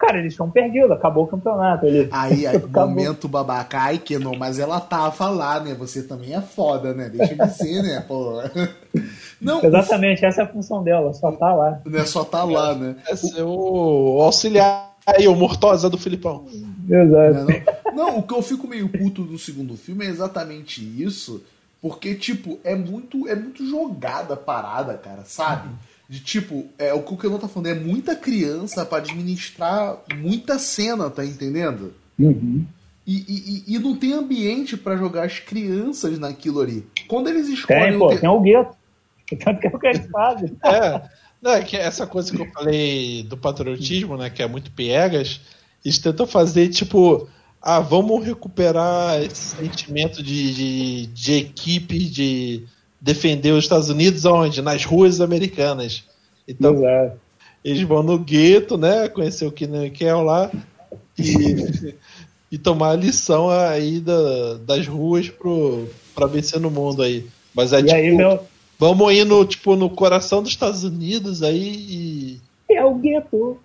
Cara, 0.00 0.18
eles 0.18 0.34
tinham 0.34 0.50
perdido, 0.50 0.94
acabou 0.94 1.24
o 1.24 1.26
campeonato. 1.26 1.84
Ele... 1.84 2.08
Aí, 2.10 2.46
aí 2.46 2.58
momento 2.72 3.28
babaca, 3.28 3.78
ai 3.78 3.98
que 3.98 4.18
não, 4.18 4.34
mas 4.34 4.58
ela 4.58 4.80
tava 4.80 5.28
lá, 5.28 5.60
né? 5.60 5.74
Você 5.74 6.02
também 6.02 6.34
é 6.34 6.40
foda, 6.40 6.94
né? 6.94 7.10
Deixa 7.10 7.34
de 7.34 7.48
ser, 7.52 7.82
né, 7.82 8.02
pô. 8.08 8.40
Não, 9.40 9.64
Exatamente, 9.64 10.22
o... 10.22 10.26
essa 10.26 10.42
é 10.42 10.44
a 10.44 10.48
função 10.48 10.82
dela, 10.82 11.12
só 11.12 11.32
tá 11.32 11.54
lá. 11.54 11.80
Né, 11.86 12.04
só 12.04 12.24
tá 12.24 12.44
lá, 12.44 12.74
né? 12.74 12.96
É 13.08 13.16
ser 13.16 13.42
o 13.42 14.20
auxiliar 14.20 14.94
aí, 15.06 15.26
o 15.26 15.34
Mortosa 15.34 15.88
do 15.88 15.96
Filipão. 15.96 16.46
Exato. 16.88 17.46
Não, 17.86 17.94
não, 17.94 18.18
o 18.18 18.22
que 18.22 18.34
eu 18.34 18.42
fico 18.42 18.68
meio 18.68 18.88
puto 18.88 19.22
no 19.22 19.38
segundo 19.38 19.76
filme 19.76 20.04
é 20.04 20.08
exatamente 20.08 20.82
isso, 21.02 21.42
Porque, 21.80 22.14
tipo, 22.14 22.58
é 22.62 22.74
muito, 22.74 23.26
é 23.26 23.34
muito 23.34 23.66
jogada 23.66 24.34
a 24.34 24.36
parada, 24.36 24.94
cara, 24.94 25.22
sabe? 25.24 25.68
De 26.08 26.20
tipo, 26.20 26.66
é 26.78 26.92
o 26.92 27.02
que 27.02 27.14
o 27.14 27.16
Kenon 27.16 27.38
tá 27.38 27.48
falando, 27.48 27.68
é 27.68 27.74
muita 27.74 28.14
criança 28.14 28.84
para 28.84 28.98
administrar 28.98 29.96
muita 30.16 30.58
cena, 30.58 31.08
tá 31.08 31.24
entendendo? 31.24 31.94
Uhum. 32.18 32.64
E, 33.06 33.64
e, 33.66 33.74
e 33.74 33.78
não 33.78 33.96
tem 33.96 34.12
ambiente 34.12 34.76
para 34.76 34.96
jogar 34.96 35.24
as 35.24 35.38
crianças 35.38 36.18
naquilo 36.18 36.60
ali. 36.60 36.86
Quando 37.08 37.28
eles 37.28 37.48
escolhem. 37.48 37.90
Tem, 37.90 37.98
pô, 37.98 38.12
o 38.12 38.18
tem 38.18 38.28
o 38.28 38.40
gueto. 38.40 38.76
Tanto 39.36 39.60
que 39.60 39.66
é 39.66 39.70
o 39.70 39.78
que 39.78 39.86
eles 39.86 40.06
fazem. 40.10 40.56
É, 40.64 41.02
não, 41.40 41.52
é 41.52 41.62
que 41.62 41.76
essa 41.76 42.06
coisa 42.06 42.34
que 42.34 42.40
eu 42.40 42.50
falei 42.52 43.22
do 43.22 43.36
patriotismo, 43.36 44.16
né, 44.16 44.28
que 44.28 44.42
é 44.42 44.46
muito 44.46 44.70
piegas, 44.70 45.40
eles 45.84 45.98
tentam 45.98 46.26
fazer 46.26 46.68
tipo, 46.68 47.28
ah, 47.62 47.80
vamos 47.80 48.24
recuperar 48.24 49.22
esse 49.22 49.56
sentimento 49.56 50.22
de, 50.22 50.54
de, 50.54 51.06
de 51.06 51.32
equipe, 51.34 51.98
de 51.98 52.64
defender 53.00 53.52
os 53.52 53.64
Estados 53.64 53.88
Unidos 53.88 54.24
onde? 54.26 54.60
Nas 54.60 54.84
ruas 54.84 55.20
americanas. 55.20 56.04
Então, 56.46 56.74
Exato. 56.74 57.18
eles 57.64 57.82
vão 57.82 58.02
no 58.02 58.18
gueto, 58.18 58.76
né, 58.76 59.08
conhecer 59.08 59.46
o 59.46 59.52
quer 59.52 60.14
lá 60.14 60.50
e, 61.18 61.94
e 62.52 62.58
tomar 62.58 62.90
a 62.90 62.96
lição 62.96 63.48
aí 63.48 64.00
da, 64.00 64.54
das 64.58 64.86
ruas 64.86 65.30
pro, 65.30 65.88
pra 66.14 66.26
vencer 66.26 66.60
no 66.60 66.70
mundo 66.70 67.02
aí. 67.02 67.26
Mas 67.54 67.72
é 67.72 67.80
E 67.80 67.84
tipo, 67.84 67.94
aí, 67.94 68.14
meu. 68.14 68.49
Vamos 68.80 69.12
ir 69.12 69.24
no, 69.26 69.44
tipo, 69.44 69.76
no 69.76 69.90
coração 69.90 70.42
dos 70.42 70.50
Estados 70.50 70.82
Unidos 70.82 71.42
aí 71.42 71.60
e, 71.60 72.40
É 72.68 72.82
o 72.84 72.94
gueto. 72.94 73.58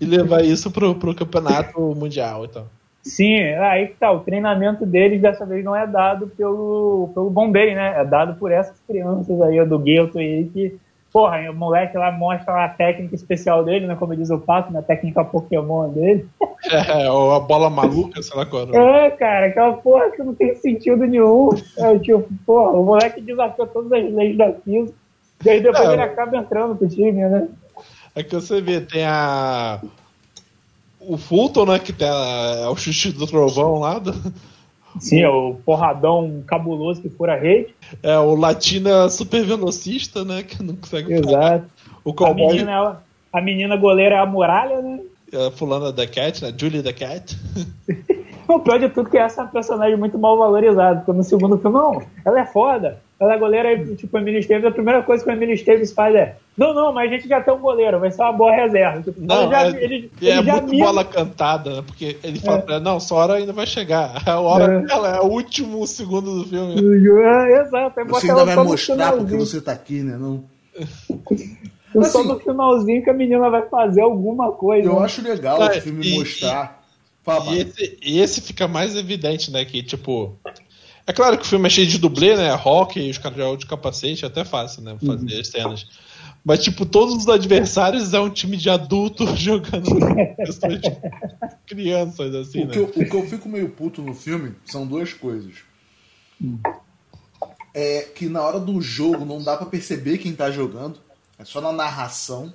e 0.00 0.04
levar 0.06 0.44
isso 0.44 0.70
pro, 0.70 0.94
pro 0.94 1.14
campeonato 1.14 1.80
mundial 1.96 2.44
então. 2.44 2.64
Sim, 3.02 3.40
aí 3.54 3.88
que 3.88 3.94
tá. 3.94 4.12
O 4.12 4.20
treinamento 4.20 4.86
deles 4.86 5.20
dessa 5.20 5.44
vez 5.44 5.64
não 5.64 5.74
é 5.74 5.86
dado 5.86 6.28
pelo, 6.28 7.10
pelo 7.14 7.30
Bombay, 7.30 7.74
né? 7.74 7.98
É 7.98 8.04
dado 8.04 8.38
por 8.38 8.52
essas 8.52 8.78
crianças 8.86 9.40
aí, 9.40 9.58
ó, 9.58 9.64
do 9.64 9.78
gueto 9.78 10.18
aí, 10.18 10.48
que, 10.52 10.76
porra, 11.12 11.50
o 11.50 11.54
moleque 11.54 11.96
lá 11.96 12.10
mostra 12.12 12.64
a 12.64 12.68
técnica 12.68 13.14
especial 13.14 13.64
dele, 13.64 13.86
né? 13.86 13.96
Como 13.96 14.14
diz 14.16 14.30
o 14.30 14.38
Pato, 14.38 14.72
né? 14.72 14.80
A 14.80 14.82
técnica 14.82 15.24
Pokémon 15.24 15.88
dele. 15.90 16.28
É, 16.70 17.10
ou 17.10 17.32
a 17.34 17.40
bola 17.40 17.70
maluca, 17.70 18.22
sei 18.22 18.36
lá 18.36 18.44
qual. 18.44 18.68
É, 18.74 19.10
cara, 19.12 19.46
aquela 19.46 19.72
porra 19.72 20.10
que 20.10 20.22
não 20.22 20.34
tem 20.34 20.54
sentido 20.56 21.06
nenhum. 21.06 21.48
É 21.78 21.98
tipo, 21.98 22.28
porra, 22.44 22.72
o 22.72 22.84
moleque 22.84 23.18
desafia 23.22 23.66
todas 23.66 23.90
as 23.90 24.12
leis 24.12 24.36
da 24.36 24.52
física. 24.52 24.94
E 25.42 25.48
aí 25.48 25.60
depois 25.62 25.88
É, 25.88 25.92
ele 25.94 26.02
acaba 26.02 26.36
entrando 26.36 26.76
pro 26.76 26.86
time, 26.86 27.12
né? 27.12 27.48
É 28.14 28.22
que 28.22 28.34
você 28.34 28.60
vê, 28.60 28.78
tem 28.82 29.06
a. 29.06 29.80
O 31.00 31.16
Fulton, 31.16 31.64
né? 31.64 31.78
Que 31.78 31.94
tem 31.94 32.06
a, 32.06 32.56
é 32.64 32.68
o 32.68 32.76
chute 32.76 33.10
do 33.12 33.26
trovão 33.26 33.78
lá. 33.78 33.98
do- 33.98 34.12
Sim, 34.98 35.20
é 35.22 35.28
o 35.28 35.54
porradão 35.64 36.42
cabuloso 36.46 37.00
que 37.00 37.08
fura 37.08 37.34
a 37.34 37.38
rede. 37.38 37.74
é 38.02 38.18
o 38.18 38.34
Latina 38.34 39.08
super 39.08 39.44
velocista, 39.44 40.24
né? 40.24 40.42
Que 40.42 40.62
não 40.62 40.74
consegue 40.76 41.20
parar. 41.22 41.54
Exato. 41.56 41.66
O 42.04 42.24
A 42.24 42.34
menina, 42.34 42.72
ela- 42.72 43.04
a 43.32 43.40
menina 43.40 43.76
goleira 43.76 44.16
é 44.16 44.18
a 44.18 44.26
muralha, 44.26 44.80
né? 44.82 45.00
a 45.32 45.50
fulana 45.52 45.92
da 45.92 46.06
Cat, 46.08 46.42
né? 46.42 46.52
Julie 46.56 46.82
da 46.82 46.92
Cat. 46.92 47.36
O 48.48 48.58
pior 48.58 48.80
de 48.80 48.88
tudo 48.88 49.06
é 49.06 49.10
que 49.12 49.16
essa 49.16 49.42
é 49.42 49.44
uma 49.44 49.50
personagem 49.52 49.96
muito 49.96 50.18
mal 50.18 50.36
valorizada, 50.36 50.96
porque 51.02 51.12
no 51.12 51.22
segundo 51.22 51.56
filme, 51.56 51.76
não, 51.78 52.02
ela 52.24 52.40
é 52.40 52.44
foda. 52.46 53.00
Ela 53.20 53.34
é 53.34 53.38
goleira, 53.38 53.72
e, 53.74 53.96
tipo, 53.96 54.16
a 54.16 54.20
Emily 54.20 54.38
Esteves, 54.38 54.64
a 54.64 54.70
primeira 54.70 55.02
coisa 55.02 55.22
que 55.22 55.28
a 55.28 55.34
Emily 55.34 55.52
Esteves 55.52 55.92
faz 55.92 56.14
é 56.14 56.36
não, 56.56 56.72
não, 56.74 56.92
mas 56.92 57.10
a 57.10 57.14
gente 57.14 57.28
já 57.28 57.40
tem 57.40 57.52
um 57.52 57.58
goleiro, 57.58 58.00
vai 58.00 58.10
ser 58.10 58.22
uma 58.22 58.32
boa 58.32 58.50
reserva. 58.54 59.02
Tipo, 59.02 59.20
Não, 59.20 59.42
ela 59.42 59.70
já, 59.70 59.78
é, 59.78 59.84
ele, 59.84 60.10
e 60.20 60.28
é 60.30 60.36
ele 60.38 60.46
já 60.46 60.52
muito 60.54 60.70
mira- 60.70 60.86
bola 60.86 61.04
cantada, 61.04 61.76
né? 61.76 61.82
Porque 61.86 62.16
ele 62.22 62.38
fala 62.38 62.60
pra 62.62 62.74
ela, 62.76 62.84
não, 62.84 62.98
sua 63.00 63.18
hora 63.18 63.34
ainda 63.34 63.52
vai 63.52 63.66
chegar. 63.66 64.22
A 64.28 64.40
hora 64.40 64.72
É. 64.74 64.80
dela 64.86 65.16
é 65.16 65.20
o 65.20 65.26
último 65.26 65.86
segundo 65.86 66.42
do 66.42 66.48
filme. 66.48 66.74
É, 67.22 67.60
exato, 67.62 68.04
bota 68.04 68.20
Você 68.20 68.30
ela 68.30 68.40
ainda 68.40 68.54
vai 68.54 68.54
só 68.54 68.64
mostrar 68.70 69.12
porque 69.12 69.36
você 69.36 69.60
tá 69.60 69.72
aqui, 69.72 70.02
né? 70.02 70.16
Não. 70.18 70.42
Só 71.92 72.20
Assim- 72.20 72.28
no 72.28 72.38
finalzinho 72.38 73.02
que 73.02 73.10
a 73.10 73.14
menina 73.14 73.50
vai 73.50 73.68
fazer 73.68 74.00
alguma 74.02 74.52
coisa. 74.52 74.88
Eu 74.88 74.98
né? 75.00 75.04
acho 75.04 75.22
legal 75.22 75.60
Ah, 75.60 75.66
o 75.68 75.80
filme 75.80 76.06
e- 76.08 76.18
mostrar. 76.18 76.80
E 77.22 77.24
Pato. 77.24 77.52
esse, 77.54 77.98
e 78.02 78.20
esse 78.20 78.40
fica 78.40 78.66
mais 78.68 78.94
evidente, 78.96 79.50
né? 79.50 79.64
Que, 79.64 79.82
tipo. 79.82 80.36
É 81.10 81.12
claro 81.12 81.36
que 81.36 81.42
o 81.42 81.46
filme 81.46 81.66
é 81.66 81.68
cheio 81.68 81.88
de 81.88 81.98
dublê, 81.98 82.36
né? 82.36 82.54
Rock 82.54 83.00
e 83.00 83.10
os 83.10 83.18
caras 83.18 83.58
de 83.58 83.66
capacete, 83.66 84.24
é 84.24 84.28
até 84.28 84.44
fácil, 84.44 84.80
né? 84.82 84.96
Fazer 85.04 85.40
as 85.40 85.48
cenas. 85.48 85.88
Mas, 86.44 86.62
tipo, 86.62 86.86
todos 86.86 87.16
os 87.16 87.28
adversários 87.28 88.14
é 88.14 88.20
um 88.20 88.30
time 88.30 88.56
de 88.56 88.70
adulto 88.70 89.26
jogando 89.36 89.90
pessoas 90.36 90.80
de 90.80 90.96
crianças, 91.66 92.32
assim, 92.32 92.62
O 92.62 92.66
né? 92.66 92.72
que, 92.72 92.78
eu, 92.78 92.84
o 92.84 93.10
que 93.10 93.16
eu 93.16 93.28
fico 93.28 93.48
meio 93.48 93.70
puto 93.70 94.00
no 94.00 94.14
filme 94.14 94.54
são 94.64 94.86
duas 94.86 95.12
coisas. 95.12 95.52
É 97.74 98.02
que 98.02 98.28
na 98.28 98.42
hora 98.42 98.60
do 98.60 98.80
jogo 98.80 99.24
não 99.24 99.42
dá 99.42 99.56
pra 99.56 99.66
perceber 99.66 100.18
quem 100.18 100.32
tá 100.32 100.48
jogando. 100.52 101.00
É 101.36 101.44
só 101.44 101.60
na 101.60 101.72
narração. 101.72 102.54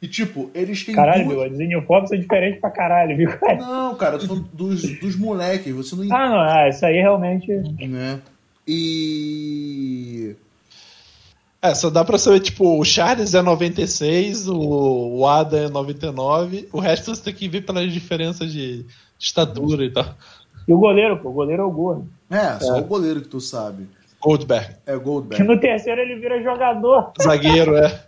E 0.00 0.06
tipo, 0.06 0.48
eles 0.54 0.84
têm 0.84 0.94
Caralho, 0.94 1.24
duas... 1.24 1.36
meu, 1.36 1.44
a 1.44 1.48
Disney 1.48 1.80
Fox 1.82 2.12
é 2.12 2.16
diferente 2.16 2.60
pra 2.60 2.70
caralho, 2.70 3.16
viu, 3.16 3.30
cara? 3.36 3.56
Não, 3.56 3.94
cara, 3.96 4.14
eu 4.14 4.20
tô 4.20 4.26
falando 4.28 4.48
dos, 4.52 4.82
dos 5.00 5.16
moleques, 5.16 5.74
você 5.74 5.96
não 5.96 6.04
Ah, 6.16 6.28
não, 6.28 6.40
ah, 6.40 6.68
isso 6.68 6.86
aí 6.86 6.96
realmente. 7.00 7.50
entende, 7.50 7.88
né? 7.88 8.20
E. 8.66 10.36
É, 11.60 11.74
só 11.74 11.90
dá 11.90 12.04
pra 12.04 12.16
saber, 12.18 12.38
tipo, 12.38 12.78
o 12.78 12.84
Charles 12.84 13.34
é 13.34 13.42
96, 13.42 14.46
o, 14.48 14.56
o 15.18 15.26
Adam 15.26 15.64
é 15.64 15.68
99, 15.68 16.68
o 16.72 16.78
resto 16.78 17.12
você 17.14 17.24
tem 17.24 17.34
que 17.34 17.48
ver 17.48 17.62
pelas 17.62 17.92
diferenças 17.92 18.52
de 18.52 18.86
estatura 19.18 19.84
e 19.84 19.90
tal. 19.90 20.14
E 20.68 20.72
o 20.72 20.78
goleiro, 20.78 21.16
pô, 21.18 21.30
o 21.30 21.32
goleiro 21.32 21.62
é 21.62 21.64
o 21.66 21.70
gordo. 21.70 22.06
É, 22.30 22.60
só 22.60 22.78
o 22.78 22.84
goleiro 22.84 23.20
que 23.22 23.28
tu 23.28 23.40
sabe. 23.40 23.88
Goldberg. 24.20 24.74
É 24.86 24.92
Que 24.92 24.98
Goldberg. 24.98 25.44
no 25.44 25.58
terceiro 25.58 26.00
ele 26.00 26.16
vira 26.16 26.40
jogador. 26.42 27.12
Zagueiro, 27.20 27.76
é. 27.76 28.04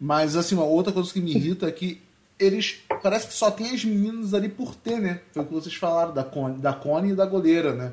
Mas 0.00 0.36
assim, 0.36 0.54
uma 0.54 0.64
outra 0.64 0.92
coisa 0.92 1.12
que 1.12 1.20
me 1.20 1.34
irrita 1.34 1.66
é 1.66 1.72
que 1.72 2.00
eles. 2.38 2.82
Parece 3.02 3.26
que 3.26 3.32
só 3.32 3.50
tem 3.50 3.70
as 3.70 3.84
meninas 3.84 4.34
ali 4.34 4.48
por 4.48 4.74
ter, 4.74 5.00
né? 5.00 5.20
Foi 5.32 5.42
o 5.42 5.46
que 5.46 5.54
vocês 5.54 5.74
falaram, 5.74 6.12
da 6.12 6.22
Connie, 6.22 6.58
da 6.58 6.72
Connie 6.72 7.12
e 7.12 7.16
da 7.16 7.26
goleira, 7.26 7.72
né? 7.74 7.92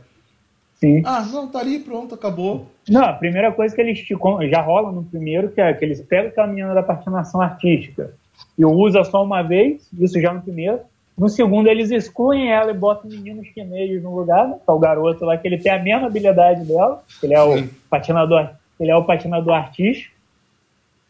Sim. 0.76 1.02
Ah, 1.06 1.22
não, 1.22 1.48
tá 1.48 1.60
ali, 1.60 1.80
pronto, 1.80 2.14
acabou. 2.14 2.68
Não, 2.90 3.06
a 3.06 3.14
primeira 3.14 3.54
coisa 3.54 3.74
que 3.74 3.80
eles 3.80 4.00
te 4.00 4.18
já 4.50 4.62
rola 4.62 4.92
no 4.92 5.04
primeiro, 5.04 5.50
que 5.50 5.62
é 5.62 5.74
que 5.74 5.86
eles 5.86 6.02
pegam 6.02 6.28
aquela 6.28 6.48
menina 6.48 6.74
da 6.74 6.84
patinação 6.84 7.42
artística 7.42 8.14
e 8.58 8.66
usa 8.66 9.04
só 9.06 9.24
uma 9.24 9.42
vez, 9.42 9.88
isso 9.98 10.20
já 10.20 10.34
no 10.34 10.42
primeiro. 10.42 10.80
No 11.18 11.30
segundo, 11.30 11.70
eles 11.70 11.90
excluem 11.90 12.52
ela 12.52 12.72
e 12.72 12.74
botam 12.74 13.10
meninos 13.10 13.48
chinês 13.48 14.02
no 14.04 14.14
lugar, 14.16 14.48
né? 14.48 14.58
É 14.68 14.72
o 14.72 14.80
garoto 14.80 15.24
lá, 15.24 15.38
que 15.38 15.48
ele 15.48 15.58
tem 15.58 15.72
a 15.72 15.80
mesma 15.80 16.08
habilidade 16.08 16.66
dela, 16.66 17.02
ele 17.22 17.34
é 17.34 17.42
o 17.42 17.58
Sim. 17.58 17.70
patinador, 17.90 18.50
ele 18.80 18.92
é 18.92 18.96
o 18.96 19.06
patinador 19.06 19.54
artístico. 19.54 20.14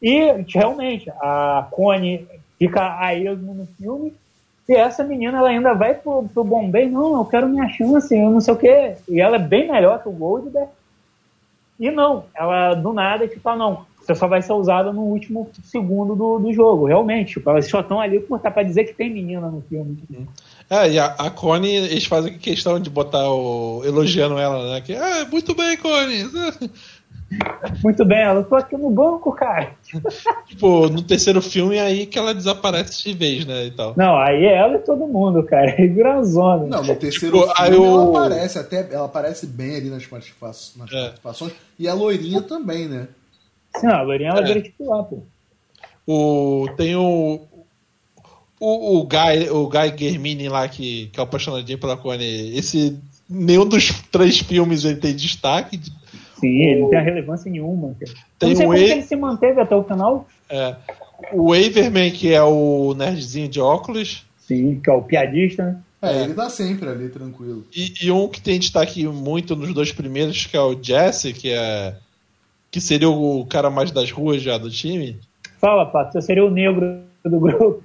E 0.04 0.44
realmente, 0.54 1.10
a 1.22 1.66
Connie 1.72 2.28
fica 2.60 3.00
a 3.00 3.16
esmo 3.16 3.54
no 3.54 3.66
filme. 3.78 4.14
E 4.68 4.74
essa 4.74 5.02
menina, 5.02 5.38
ela 5.38 5.48
ainda 5.48 5.74
vai 5.74 5.94
pro, 5.94 6.28
pro 6.34 6.44
Bombay, 6.44 6.90
não, 6.90 7.16
eu 7.18 7.26
quero 7.26 7.48
minha 7.48 7.70
chance, 7.70 8.14
eu 8.14 8.30
não 8.30 8.42
sei 8.42 8.54
o 8.54 8.58
quê. 8.58 8.96
E 9.08 9.22
ela 9.22 9.38
é 9.38 9.40
bem 9.40 9.72
melhor 9.72 10.02
que 10.02 10.10
o 10.10 10.12
Goldberg. 10.12 10.70
E 11.80 11.90
não, 11.90 12.26
ela 12.36 12.74
do 12.74 12.92
nada, 12.92 13.28
tipo, 13.28 13.48
ah, 13.48 13.56
não, 13.56 13.86
você 14.00 14.14
só 14.14 14.28
vai 14.28 14.42
ser 14.42 14.52
usada 14.54 14.92
no 14.92 15.02
último 15.02 15.50
segundo 15.64 16.16
do, 16.16 16.38
do 16.38 16.54
jogo, 16.54 16.86
realmente. 16.86 17.34
Tipo, 17.34 17.50
elas 17.50 17.70
só 17.70 17.80
estão 17.80 18.00
ali 18.02 18.20
por 18.20 18.40
tá 18.40 18.52
pra 18.52 18.64
dizer 18.64 18.84
que 18.84 18.94
tem 18.94 19.10
menina 19.10 19.48
no 19.50 19.62
filme. 19.62 19.98
É, 20.70 20.92
e 20.92 21.00
a, 21.00 21.06
a 21.06 21.30
Connie, 21.30 21.76
eles 21.76 22.06
fazem 22.06 22.38
questão 22.38 22.80
de 22.80 22.90
botar 22.90 23.30
o. 23.30 23.82
elogiando 23.86 24.38
ela, 24.38 24.74
né? 24.74 24.82
Que, 24.82 24.94
ah, 24.94 25.26
muito 25.32 25.56
bem, 25.56 25.78
Connie. 25.78 26.26
Muito 27.84 28.06
bem, 28.06 28.20
ela 28.20 28.44
tô 28.44 28.56
aqui 28.56 28.78
no 28.78 28.90
banco, 28.90 29.32
cara. 29.32 29.72
tipo, 30.48 30.88
no 30.90 31.02
terceiro 31.02 31.42
filme 31.42 31.78
é 31.78 31.82
aí 31.82 32.06
que 32.06 32.18
ela 32.20 32.34
desaparece 32.34 33.04
de 33.04 33.14
vez, 33.18 33.46
né? 33.46 33.66
E 33.66 33.72
tal. 33.72 33.94
Não, 33.98 34.18
aí 34.18 34.46
é 34.46 34.56
ela 34.58 34.76
e 34.76 34.80
todo 34.80 35.08
mundo, 35.08 35.42
cara. 35.44 35.72
Aí 35.78 35.88
vira 35.88 36.12
uma 36.14 36.24
zona. 36.24 36.66
Não, 36.68 36.84
no 36.84 36.96
terceiro 36.96 37.40
Tipo, 37.40 37.54
aí 37.58 37.72
filme 37.72 37.88
o- 37.88 38.02
ela 38.02 38.10
aparece, 38.28 38.60
até 38.60 38.88
ela 38.94 39.06
aparece 39.06 39.48
bem 39.48 39.76
ali 39.76 39.90
nas, 39.90 40.04
É. 40.04 40.08
participações. 40.08 41.54
E 41.80 41.88
a 41.88 41.94
loirinha 41.94 42.42
também, 42.42 42.88
né? 42.88 43.08
Sim, 43.78 43.88
não, 43.88 43.96
a 43.96 44.02
Lourinha, 44.04 44.30
ela 44.30 44.42
É. 44.42 44.44
vira 44.44 44.62
titular, 44.62 45.04
pô. 45.06 45.20
O, 46.06 46.68
tem 46.78 46.96
o. 46.96 47.42
O, 48.60 49.00
o 49.00 49.04
Guy, 49.08 49.50
o 49.50 49.68
Guy 49.68 49.98
Germini 49.98 50.48
lá, 50.48 50.68
que, 50.68 51.08
que 51.08 51.20
é 51.20 51.22
o 51.22 51.26
apaixonadinho 51.26 51.78
pela 51.80 51.98
Connie. 51.98 52.58
Esse. 52.58 52.98
Nenhum 53.30 53.66
dos 53.66 53.90
três 54.12 54.40
filmes 54.40 54.86
ele 54.86 54.98
tem 54.98 55.16
destaque. 55.16 55.80
Sim, 56.44 56.62
ele 56.62 56.82
não 56.82 56.90
tem 56.90 57.02
relevância 57.04 57.50
nenhuma, 57.50 57.96
cara. 58.00 58.12
Tem 58.38 58.50
eu 58.50 58.56
não 58.56 58.56
sei 58.58 58.66
o 58.66 58.70
como 58.70 58.78
E- 58.78 58.86
que 58.86 58.92
ele 58.92 59.02
se 59.04 59.16
manteve 59.16 59.62
até 59.62 59.76
o 59.76 59.84
final. 59.84 60.28
É, 60.50 60.76
o 61.32 61.54
Averman, 61.54 62.12
que 62.12 62.34
é 62.34 62.44
o 62.44 62.94
nerdzinho 62.94 63.48
de 63.48 63.62
óculos. 63.62 64.26
Sim, 64.38 64.80
que 64.84 64.90
é 64.90 64.94
o 64.94 65.02
piadista, 65.02 65.64
né? 65.64 65.80
É, 66.02 66.18
É. 66.18 66.24
ele 66.24 66.34
tá 66.34 66.50
sempre 66.50 66.90
ali, 66.90 67.08
tranquilo. 67.08 67.66
E, 67.74 67.94
e 68.06 68.12
um 68.12 68.28
que 68.28 68.42
tem 68.42 68.60
destaque 68.60 69.08
muito 69.08 69.56
nos 69.56 69.74
dois 69.74 69.94
primeiros, 69.94 70.46
que 70.46 70.58
é 70.58 70.62
o 70.62 70.78
Jesse, 70.82 71.32
que 71.32 71.50
é. 71.50 71.96
Que 72.70 72.82
seria 72.82 73.10
o 73.10 73.46
cara 73.46 73.70
mais 73.70 73.90
das 73.92 74.12
ruas 74.12 74.42
já 74.42 74.58
do 74.58 74.70
time. 74.70 75.18
Fala, 75.62 75.86
Pato, 75.86 76.12
você 76.12 76.22
seria 76.22 76.44
o 76.44 76.50
negro 76.52 77.04
do 77.24 77.40
grupo. 77.40 77.82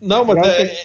Não, 0.00 0.24
mas 0.24 0.38
é, 0.44 0.84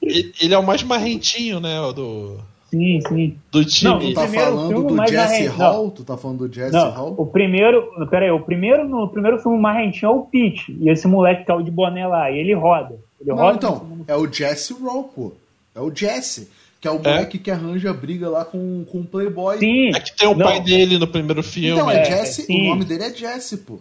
ele 0.00 0.54
é 0.54 0.58
o 0.58 0.62
mais 0.64 0.82
marrentinho, 0.82 1.60
né? 1.60 1.78
o 1.80 1.92
Do, 1.92 2.40
Sim, 2.76 3.00
sim. 3.08 3.36
do 3.52 3.64
time. 3.64 3.90
Não, 3.92 3.98
Tu 4.00 4.06
o 4.08 4.14
tá 4.14 4.22
primeiro 4.22 4.46
falando 4.50 4.68
filme 4.68 4.86
do 5.00 5.06
Jesse 5.08 5.46
Hall? 5.46 5.90
Tu 5.90 6.04
tá 6.04 6.16
falando 6.16 6.48
do 6.48 6.52
Jesse 6.54 6.72
Não, 6.72 6.90
Hall? 6.90 7.14
o 7.16 7.26
primeiro. 7.26 7.82
Pera 8.10 8.24
aí, 8.24 8.30
o 8.30 8.40
primeiro, 8.40 8.88
no 8.88 9.08
primeiro 9.08 9.38
filme 9.38 9.58
marrentinho 9.58 10.10
é 10.10 10.14
o 10.14 10.22
Pete. 10.22 10.76
E 10.80 10.88
esse 10.90 11.06
moleque 11.06 11.44
que 11.44 11.50
é 11.50 11.54
o 11.54 11.62
de 11.62 11.70
boné 11.70 12.06
lá. 12.06 12.30
E 12.30 12.38
ele 12.38 12.52
roda. 12.54 12.96
Ele 13.20 13.30
Não, 13.30 13.36
roda 13.36 13.56
então, 13.56 13.86
é 14.08 14.16
o 14.16 14.30
Jesse 14.30 14.72
Roll, 14.74 15.04
pô. 15.04 15.32
É 15.74 15.80
o 15.80 15.90
Jesse, 15.94 16.50
que 16.80 16.86
é 16.88 16.90
o 16.90 16.96
moleque 16.98 17.38
que 17.38 17.50
arranja 17.50 17.92
briga 17.92 18.28
lá 18.28 18.44
com, 18.44 18.84
com 18.90 18.98
o 19.00 19.04
Playboy. 19.04 19.58
Sim. 19.58 19.90
É 19.94 20.00
que 20.00 20.16
tem 20.16 20.28
o 20.28 20.34
Não. 20.34 20.46
pai 20.46 20.60
dele 20.60 20.98
no 20.98 21.06
primeiro 21.06 21.42
filme. 21.42 21.70
Então, 21.70 21.90
é, 21.90 22.00
É, 22.00 22.04
Jesse, 22.04 22.42
sim. 22.42 22.66
o 22.66 22.70
nome 22.70 22.84
dele 22.84 23.04
é 23.04 23.10
Jesse, 23.14 23.58
pô. 23.58 23.78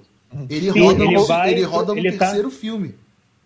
Ele 0.49 0.71
Sim, 0.71 0.79
roda, 0.81 1.03
ele 1.03 1.13
no, 1.15 1.25
vai- 1.25 1.51
ele 1.51 1.61
roda 1.63 1.93
no 1.93 1.99
ele 1.99 2.11
tá- 2.13 2.25
terceiro 2.25 2.49
filme. 2.49 2.95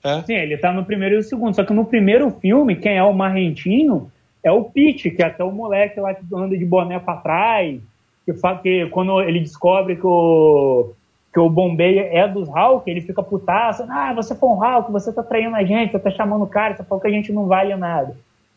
É. 0.04 0.22
Sim, 0.24 0.34
ele 0.36 0.58
tá 0.58 0.72
no 0.72 0.86
primeiro 0.86 1.16
e 1.16 1.18
no 1.18 1.24
segundo. 1.24 1.54
Só 1.56 1.66
que 1.66 1.74
no 1.74 1.84
primeiro 1.84 2.32
filme, 2.40 2.76
quem 2.78 2.96
é 2.98 3.04
o 3.04 3.12
marrentinho 3.14 4.10
é 4.48 4.52
o 4.52 4.64
Pete, 4.64 5.12
que 5.12 5.22
é 5.22 5.28
até 5.28 5.44
o 5.44 5.52
moleque 5.52 6.00
lá 6.00 6.14
que 6.14 6.24
anda 6.34 6.58
de 6.58 6.66
boné 6.66 7.00
pra 7.00 7.18
trás. 7.18 7.80
Que, 8.26 8.34
fala 8.34 8.60
que 8.60 8.88
quando 8.88 9.22
ele 9.22 9.40
descobre 9.40 9.96
que 9.96 10.06
o, 10.06 10.92
que 11.34 11.40
o 11.40 11.50
bombeiro 11.50 12.08
é 12.12 12.28
dos 12.28 12.48
Hulk, 12.48 12.90
ele 12.90 13.02
fica 13.02 13.24
putaço. 13.24 13.86
Ah, 13.90 14.14
você 14.14 14.36
foi 14.36 14.50
um 14.50 14.56
Hulk, 14.56 14.92
você 14.92 15.14
tá 15.14 15.24
traindo 15.24 15.56
a 15.56 15.64
gente, 15.64 15.92
você 15.92 16.00
tá 16.00 16.12
chamando 16.12 16.44
o 16.44 16.48
cara, 16.48 16.76
você 16.76 16.84
falou 16.84 17.02
que 17.02 17.08
a 17.08 17.12
gente 17.12 17.32
não 17.32 17.46
vale 17.46 17.76
nada. 17.76 18.16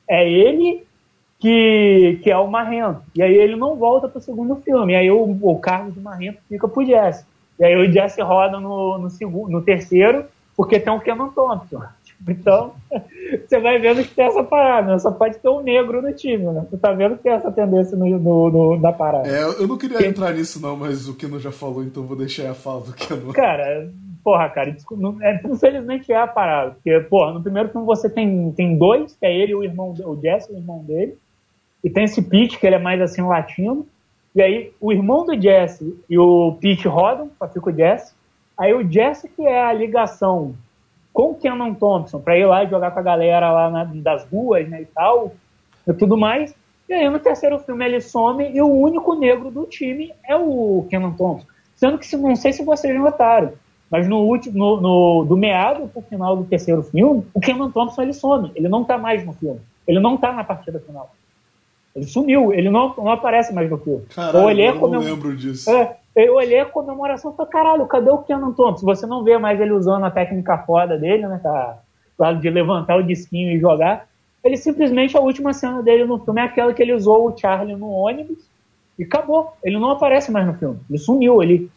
É 0.09 0.29
ele 0.29 0.85
que, 1.39 2.21
que 2.23 2.31
é 2.31 2.37
o 2.37 2.47
Marrento. 2.47 3.03
E 3.15 3.23
aí 3.23 3.35
ele 3.35 3.57
não 3.57 3.77
volta 3.77 4.09
pro 4.09 4.21
segundo 4.21 4.57
filme. 4.57 4.93
E 4.93 4.97
aí 4.97 5.11
o, 5.11 5.39
o 5.43 5.59
cargo 5.59 5.91
de 5.91 6.01
Marrento 6.01 6.39
fica 6.49 6.69
pro 6.69 6.85
Jesse. 6.85 7.25
E 7.59 7.65
aí 7.65 7.77
o 7.77 7.91
Jesse 7.91 8.21
roda 8.21 8.61
no, 8.61 8.99
no, 8.99 9.11
segundo, 9.11 9.51
no 9.51 9.63
terceiro, 9.63 10.25
porque 10.57 10.79
tem 10.79 10.93
o 10.93 11.01
Kenan 11.01 11.29
Thompson. 11.31 11.83
Então, 12.29 12.75
você 13.49 13.59
vai 13.61 13.79
vendo 13.79 14.03
que 14.05 14.15
tem 14.15 14.27
essa 14.27 14.43
parada, 14.45 14.93
né? 14.93 14.99
Só 14.99 15.11
pode 15.11 15.39
ter 15.39 15.49
um 15.49 15.63
negro 15.63 16.03
no 16.03 16.13
time, 16.13 16.45
né? 16.45 16.67
Você 16.71 16.77
tá 16.77 16.93
vendo 16.93 17.17
que 17.17 17.23
tem 17.23 17.33
essa 17.33 17.51
tendência 17.51 17.97
no, 17.97 18.07
no, 18.19 18.51
no- 18.51 18.77
na 18.81 18.93
parada. 18.93 19.27
É, 19.29 19.43
eu 19.43 19.67
não 19.67 19.79
queria 19.79 20.07
entrar 20.07 20.33
nisso 20.35 20.61
não, 20.61 20.77
mas 20.77 21.09
o 21.09 21.15
Keno 21.17 21.41
já 21.41 21.51
falou, 21.51 21.83
então 21.83 22.03
vou 22.05 22.17
deixar 22.17 22.51
a 22.51 22.55
fala 22.55 22.83
do 22.83 22.93
Keno. 22.93 23.33
Cara, 23.35 23.89
porra, 24.23 24.49
cara, 24.51 24.77
não- 24.93 25.17
é, 25.23 25.41
infelizmente 25.45 26.13
é 26.13 26.17
a 26.17 26.27
parada. 26.27 26.73
Porque, 26.73 27.01
porra, 27.01 27.33
no 27.33 27.43
primeiro 27.43 27.71
filme 27.71 27.87
você 27.87 28.09
tem, 28.11 28.53
tem 28.53 28.77
dois, 28.77 29.17
que 29.19 29.25
é 29.27 29.35
ele 29.35 29.53
e 29.53 29.55
o 29.55 29.65
irmão, 29.65 29.95
o 30.05 30.21
Jesse, 30.21 30.53
o 30.53 30.57
irmão 30.57 30.85
dele. 30.85 31.17
E 31.83 31.89
tem 31.89 32.05
esse 32.05 32.21
Pete, 32.21 32.59
que 32.59 32.67
ele 32.67 32.77
é 32.77 32.79
mais 32.79 33.01
assim 33.01 33.23
latino. 33.23 33.87
E 34.35 34.43
aí 34.43 34.73
o 34.79 34.93
irmão 34.93 35.25
do 35.25 35.41
Jesse 35.41 35.99
e 36.09 36.19
o 36.19 36.57
Pete 36.61 36.87
rodam, 36.87 37.31
só 37.39 37.49
fica 37.49 37.71
o 37.71 37.73
Jesse. 37.75 38.13
Aí 38.59 38.75
o 38.75 38.87
Jesse 38.89 39.27
que 39.29 39.43
é 39.43 39.63
a 39.65 39.73
ligação 39.73 40.55
com 41.13 41.31
o 41.31 41.35
Kenan 41.35 41.75
Thompson, 41.75 42.21
pra 42.21 42.39
ir 42.39 42.47
lá 42.47 42.65
jogar 42.65 42.91
com 42.93 43.01
a 43.01 43.03
galera 43.03 43.51
lá 43.51 43.71
na- 43.71 43.85
das 43.85 44.25
ruas, 44.25 44.69
né, 44.69 44.83
e 44.83 44.87
tal, 44.87 45.33
e 45.87 45.93
tudo 45.93 46.17
mais. 46.17 46.55
E 46.89 46.93
aí 46.95 47.09
no 47.09 47.19
terceiro 47.19 47.59
filme 47.59 47.85
ele 47.85 48.01
some 48.01 48.49
e 48.49 48.61
o 48.61 48.69
único 48.69 49.15
negro 49.15 49.51
do 49.51 49.65
time 49.67 50.13
é 50.27 50.37
o 50.37 50.87
Kenan 50.91 51.13
Thompson. 51.13 51.47
Sendo 51.77 51.99
que, 51.99 52.07
se- 52.07 52.17
não 52.17 52.37
sei 52.37 52.53
se 52.53 52.65
vocês 52.65 52.99
notaram, 52.99 53.53
mas 53.91 54.07
no 54.09 54.19
último, 54.21 54.57
no, 54.59 54.81
no- 54.81 55.25
do 55.25 55.37
meado 55.37 55.89
pro 55.89 56.03
final 56.03 56.37
do 56.37 56.45
terceiro 56.45 56.83
filme, 56.83 57.25
o 57.35 57.41
Kenan 57.41 57.71
Thompson 57.71 58.03
ele 58.03 58.13
some. 58.13 58.53
Ele 58.55 58.69
não 58.69 58.85
tá 58.85 58.97
mais 58.99 59.25
no 59.25 59.33
filme. 59.33 59.61
Ele 59.87 59.99
não 59.99 60.17
tá 60.17 60.33
na 60.33 60.45
partida 60.45 60.79
final. 60.81 61.11
Ele 61.97 62.07
sumiu, 62.07 62.53
ele 62.53 62.71
não, 62.71 62.95
não 62.97 63.11
aparece 63.11 63.53
mais 63.53 63.69
no 63.69 63.77
filme. 63.79 64.05
Caralho, 64.15 64.39
eu 64.39 64.45
olhei 64.45 64.67
eu 64.67 64.71
a 64.71 64.75
não 64.75 64.81
comem- 64.81 65.01
lembro 65.01 65.37
disso. 65.37 65.69
é, 65.71 65.97
eu 66.27 66.35
olhei 66.35 66.61
a 66.61 66.67
comemoração 66.67 67.33
e 67.33 67.37
falei, 67.37 67.53
caralho, 67.53 67.87
cadê 67.87 68.11
o 68.11 68.19
Kenan 68.19 68.53
Thompson? 68.53 68.87
Você 68.87 69.07
não 69.07 69.23
vê 69.23 69.39
mais 69.39 69.61
ele 69.61 69.73
usando 69.73 70.05
a 70.05 70.11
técnica 70.11 70.59
foda 70.59 70.99
dele, 70.99 71.27
né? 71.27 71.41
Tá, 71.43 71.79
lá 72.19 72.33
de 72.33 72.51
levantar 72.51 72.97
o 72.97 73.03
disquinho 73.03 73.51
e 73.51 73.61
jogar. 73.61 74.07
Ele 74.43 74.57
simplesmente, 74.57 75.17
a 75.17 75.21
última 75.21 75.53
cena 75.53 75.83
dele 75.83 76.05
no 76.05 76.19
filme 76.19 76.41
é 76.41 76.45
aquela 76.45 76.73
que 76.73 76.83
ele 76.83 76.95
usou 76.95 77.29
o 77.29 77.37
Charlie 77.37 77.77
no 77.77 77.91
ônibus 77.91 78.39
e 78.99 79.05
acabou. 79.05 79.53
Ele 79.63 79.79
não 79.79 79.91
aparece 79.91 80.31
mais 80.31 80.47
no 80.47 80.55
filme. 80.55 80.81
Ele 80.89 80.99
sumiu, 80.99 81.43
ele. 81.43 81.71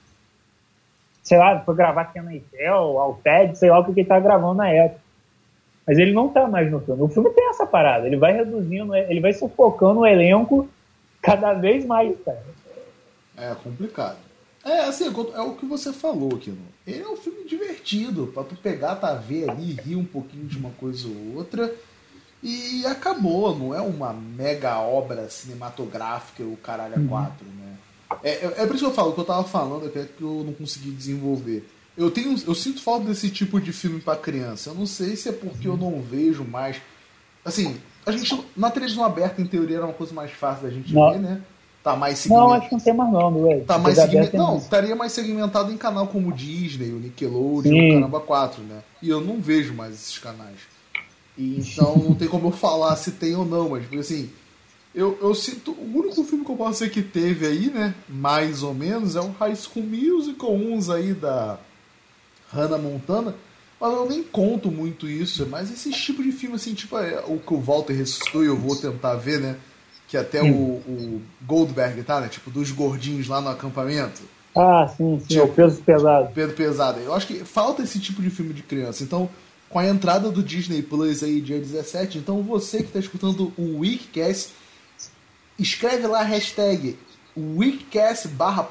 Sei 1.22 1.38
lá, 1.38 1.60
foi 1.60 1.76
gravar 1.76 2.12
na 2.16 2.34
Eiffel, 2.34 3.00
ao 3.00 3.14
TED, 3.16 3.58
sei 3.58 3.70
lá 3.70 3.80
o 3.80 3.86
que 3.86 3.92
ele 3.92 4.06
tá 4.06 4.20
gravando 4.20 4.56
na 4.56 4.70
época. 4.70 5.02
Mas 5.88 5.98
ele 5.98 6.12
não 6.12 6.30
tá 6.30 6.48
mais 6.48 6.70
no 6.70 6.82
filme. 6.82 7.02
O 7.02 7.08
filme 7.08 7.30
tem 7.30 7.50
essa 7.50 7.66
parada. 7.66 8.08
Ele 8.08 8.18
vai 8.18 8.34
reduzindo, 8.34 8.94
ele 8.96 9.20
vai 9.22 9.34
sufocando 9.34 10.02
o 10.02 10.06
elenco 10.06 10.68
cada 11.22 11.54
vez 11.54 11.86
mais, 11.86 12.18
cara. 12.24 12.44
É 13.38 13.56
complicado. 13.56 14.18
É, 14.64 14.86
assim, 14.86 15.06
é 15.06 15.42
o 15.42 15.56
que 15.56 15.66
você 15.66 15.92
falou, 15.92 16.38
Keno. 16.38 16.58
Ele 16.88 17.04
é 17.04 17.08
um 17.08 17.18
filme 17.18 17.44
divertido, 17.46 18.28
pra 18.28 18.44
tu 18.44 18.56
pegar, 18.56 18.96
tá 18.96 19.14
ver 19.14 19.50
ali, 19.50 19.74
rir 19.74 19.96
um 19.96 20.06
pouquinho 20.06 20.46
de 20.46 20.58
uma 20.58 20.70
coisa 20.72 21.08
ou 21.08 21.38
outra. 21.38 21.74
E 22.42 22.86
acabou, 22.86 23.58
não 23.58 23.74
é 23.74 23.82
uma 23.82 24.14
mega 24.14 24.78
obra 24.80 25.30
cinematográfica, 25.30 26.44
o 26.44 26.58
caralho 26.58 26.96
a 26.96 27.08
quatro, 27.08 27.46
né? 27.46 27.78
É, 28.22 28.32
é, 28.32 28.54
é 28.58 28.66
por 28.66 28.76
isso 28.76 28.86
que 28.86 28.92
eu 28.92 28.94
falo, 28.94 29.12
o 29.12 29.14
que 29.14 29.20
eu 29.22 29.26
tava 29.26 29.44
falando 29.46 29.88
é 29.88 29.90
que 29.90 30.22
eu 30.22 30.44
não 30.46 30.54
consegui 30.54 30.92
desenvolver. 30.92 31.68
Eu 31.96 32.12
tenho, 32.12 32.36
eu 32.46 32.56
sinto 32.56 32.82
falta 32.82 33.06
desse 33.06 33.30
tipo 33.30 33.62
de 33.62 33.72
filme 33.72 34.00
pra 34.02 34.16
criança. 34.16 34.72
Eu 34.72 34.76
não 34.76 34.86
sei 34.86 35.16
se 35.16 35.30
é 35.30 35.32
porque 35.32 35.68
eu 35.68 35.78
não 35.78 36.02
vejo 36.02 36.44
mais. 36.44 36.82
Assim, 37.46 37.78
a 38.06 38.12
gente 38.12 38.44
na 38.58 38.70
televisão 38.70 39.06
aberta 39.06 39.42
em 39.42 39.46
teoria 39.46 39.78
era 39.78 39.86
uma 39.86 39.94
coisa 39.94 40.14
mais 40.14 40.32
fácil 40.32 40.64
da 40.64 40.70
gente 40.70 40.94
Não. 40.94 41.12
ver, 41.12 41.20
né? 41.20 41.42
Tá 41.84 41.96
mais 41.98 42.26
Não, 42.28 42.38
segmentado. 42.38 42.54
acho 42.54 42.70
que 42.70 42.76
não 42.76 42.80
tem 42.82 42.94
mais 42.94 43.12
não, 43.12 43.44
velho. 43.44 43.66
Tá 43.66 43.74
mais 43.78 43.84
Coisa 43.96 44.02
segmen- 44.04 44.20
aberta 44.20 44.38
é 44.38 44.40
Não, 44.40 44.58
estaria 44.58 44.96
mais 44.96 45.12
segmentado 45.12 45.72
em 45.72 45.78
canal 45.78 46.08
como 46.08 46.30
o 46.30 46.34
Disney, 46.34 46.92
o 46.94 47.00
Nickelodeon, 47.00 47.72
Sim. 47.74 47.90
o 47.90 47.94
Caramba 47.96 48.20
4, 48.22 48.64
né? 48.64 48.80
E 49.02 49.10
eu 49.10 49.20
não 49.20 49.42
vejo 49.42 49.74
mais 49.74 49.94
esses 49.94 50.18
canais. 50.18 50.60
E 51.38 51.60
então 51.60 51.98
não 51.98 52.16
tem 52.16 52.28
como 52.30 52.48
eu 52.48 52.52
falar 52.52 52.96
se 52.96 53.12
tem 53.12 53.36
ou 53.36 53.44
não, 53.44 53.70
mas 53.70 53.84
assim, 54.00 54.30
eu, 54.96 55.18
eu 55.22 55.36
sinto. 55.36 55.72
O 55.72 55.92
único 56.00 56.24
filme 56.24 56.46
que 56.46 56.52
eu 56.52 56.56
posso 56.56 56.80
dizer 56.80 56.90
que 56.90 57.02
teve 57.02 57.46
aí, 57.46 57.70
né? 57.70 57.94
Mais 58.08 58.64
ou 58.64 58.74
menos, 58.74 59.16
é 59.18 59.20
o 59.20 59.32
High 59.32 59.56
School 59.56 59.86
Musical, 59.86 60.54
uns 60.54 60.90
aí 60.90 61.14
da 61.14 61.58
Hannah 62.54 62.78
Montana. 62.78 63.36
Mas 63.82 63.92
eu 63.92 64.08
nem 64.08 64.24
conto 64.24 64.72
muito 64.72 65.06
isso, 65.10 65.46
mais 65.48 65.70
esse 65.70 65.92
tipo 65.92 66.24
de 66.24 66.32
filme, 66.32 66.56
assim, 66.56 66.74
tipo 66.74 66.98
é, 66.98 67.22
o 67.28 67.38
que 67.40 67.54
o 67.54 67.60
Walter 67.60 67.92
ressuscitou 67.94 68.42
e 68.42 68.48
eu 68.48 68.56
vou 68.56 68.78
tentar 68.78 69.16
ver, 69.16 69.42
né? 69.42 69.58
Que 70.14 70.18
até 70.18 70.44
o, 70.44 70.46
o 70.46 71.22
Goldberg 71.44 72.04
tá, 72.04 72.22
né? 72.22 72.28
Tipo, 72.28 72.52
dos 72.52 72.70
gordinhos 72.70 73.28
lá 73.28 73.42
no 73.42 73.50
acampamento. 73.50 74.22
Ah, 74.56 74.88
sim, 74.88 75.20
sim, 75.22 75.26
Tipo- 75.26 75.46
o 75.46 75.48
peso 75.48 75.82
pesado. 75.82 76.30
Pedro 76.36 76.56
Pesado. 76.56 77.00
Eu 77.00 77.16
acho 77.16 77.26
que 77.26 77.44
falta 77.44 77.82
esse 77.82 78.00
tipo 78.00 78.22
de 78.22 78.30
filme 78.30 78.54
de 78.54 78.62
criança. 78.62 79.04
Então, 79.04 79.28
com 79.68 79.80
a 79.80 79.88
entrada 79.88 80.30
do 80.30 80.44
Disney 80.44 80.84
Plus 80.84 81.24
aí 81.24 81.42
dia 81.42 81.58
17, 81.58 82.20
então 82.20 82.44
você 82.44 82.78
que 82.78 82.90
está 82.90 83.00
escutando 83.00 83.52
o 83.58 83.80
Weekcast, 83.80 84.52
escreve 85.58 86.06
lá 86.06 86.20
a 86.20 86.24
hashtag 86.26 86.96
Weekcast 87.36 88.28
barra, 88.28 88.70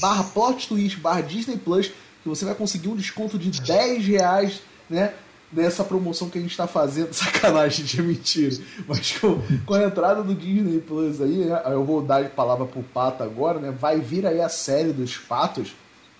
barra 0.00 0.24
plot 0.24 0.66
twist 0.66 0.98
barra 0.98 1.20
Disney 1.20 1.58
Plus, 1.58 1.92
que 2.24 2.28
você 2.28 2.44
vai 2.44 2.56
conseguir 2.56 2.88
um 2.88 2.96
desconto 2.96 3.38
de 3.38 3.60
10 3.62 4.04
reais, 4.04 4.60
né? 4.90 5.14
Nessa 5.52 5.84
promoção 5.84 6.30
que 6.30 6.38
a 6.38 6.40
gente 6.40 6.52
está 6.52 6.66
fazendo, 6.66 7.12
sacanagem, 7.14 7.84
é 7.98 8.02
mentira. 8.02 8.56
Mas 8.88 9.18
com, 9.18 9.40
com 9.66 9.74
a 9.74 9.84
entrada 9.84 10.22
do 10.22 10.34
Disney 10.34 10.80
Plus 10.80 11.20
aí, 11.20 11.44
né, 11.44 11.62
eu 11.66 11.84
vou 11.84 12.00
dar 12.00 12.24
a 12.24 12.28
palavra 12.28 12.64
pro 12.64 12.82
Pato 12.82 13.22
agora, 13.22 13.58
né? 13.58 13.70
Vai 13.70 14.00
vir 14.00 14.26
aí 14.26 14.40
a 14.40 14.48
série 14.48 14.92
dos 14.92 15.16
Patos. 15.18 15.74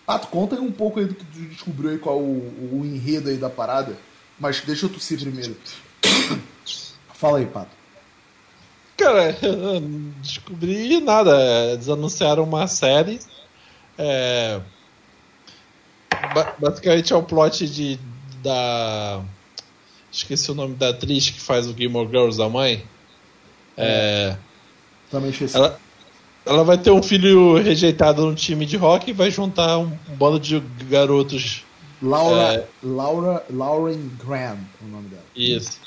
Pato, 0.04 0.28
conta 0.28 0.56
aí 0.56 0.60
um 0.60 0.72
pouco 0.72 1.00
aí 1.00 1.06
do 1.06 1.14
que 1.14 1.24
tu 1.24 1.38
descobriu 1.48 1.90
aí, 1.90 1.98
qual 1.98 2.18
o, 2.18 2.78
o 2.80 2.82
enredo 2.84 3.30
aí 3.30 3.36
da 3.36 3.48
parada. 3.48 3.96
Mas 4.38 4.60
deixa 4.60 4.86
eu 4.86 4.90
tossir 4.90 5.18
primeiro. 5.18 5.56
Fala 7.14 7.38
aí, 7.38 7.46
Pato. 7.46 7.70
Cara, 8.98 9.36
eu 9.42 9.80
não 9.80 10.12
descobri 10.20 11.00
nada. 11.00 11.32
Eles 11.72 11.88
anunciaram 11.88 12.44
uma 12.44 12.66
série. 12.66 13.18
É, 13.96 14.60
ba- 16.34 16.54
basicamente 16.58 17.12
é 17.12 17.16
o 17.16 17.22
plot 17.22 17.68
de 17.68 17.98
da. 18.42 19.22
Esqueci 20.10 20.50
o 20.50 20.54
nome 20.54 20.74
da 20.74 20.90
atriz 20.90 21.30
que 21.30 21.40
faz 21.40 21.66
o 21.66 21.74
Gilmore 21.74 22.08
Girls, 22.08 22.40
a 22.40 22.48
mãe. 22.48 22.84
É, 23.76 24.36
Também 25.10 25.30
esqueci. 25.30 25.56
ela, 25.56 25.80
ela 26.44 26.64
vai 26.64 26.76
ter 26.76 26.90
um 26.90 27.02
filho 27.02 27.56
rejeitado 27.56 28.26
no 28.26 28.34
time 28.34 28.66
de 28.66 28.76
rock 28.76 29.10
e 29.10 29.14
vai 29.14 29.30
juntar 29.30 29.78
um 29.78 29.90
bando 30.18 30.38
de 30.38 30.60
garotos. 30.88 31.64
Laura, 32.02 32.54
é. 32.54 32.66
Laura, 32.82 33.44
Lauren 33.48 34.10
Graham, 34.22 34.58
é 34.58 34.84
o 34.84 34.88
nome 34.88 35.08
dela. 35.08 35.22
Isso. 35.34 35.80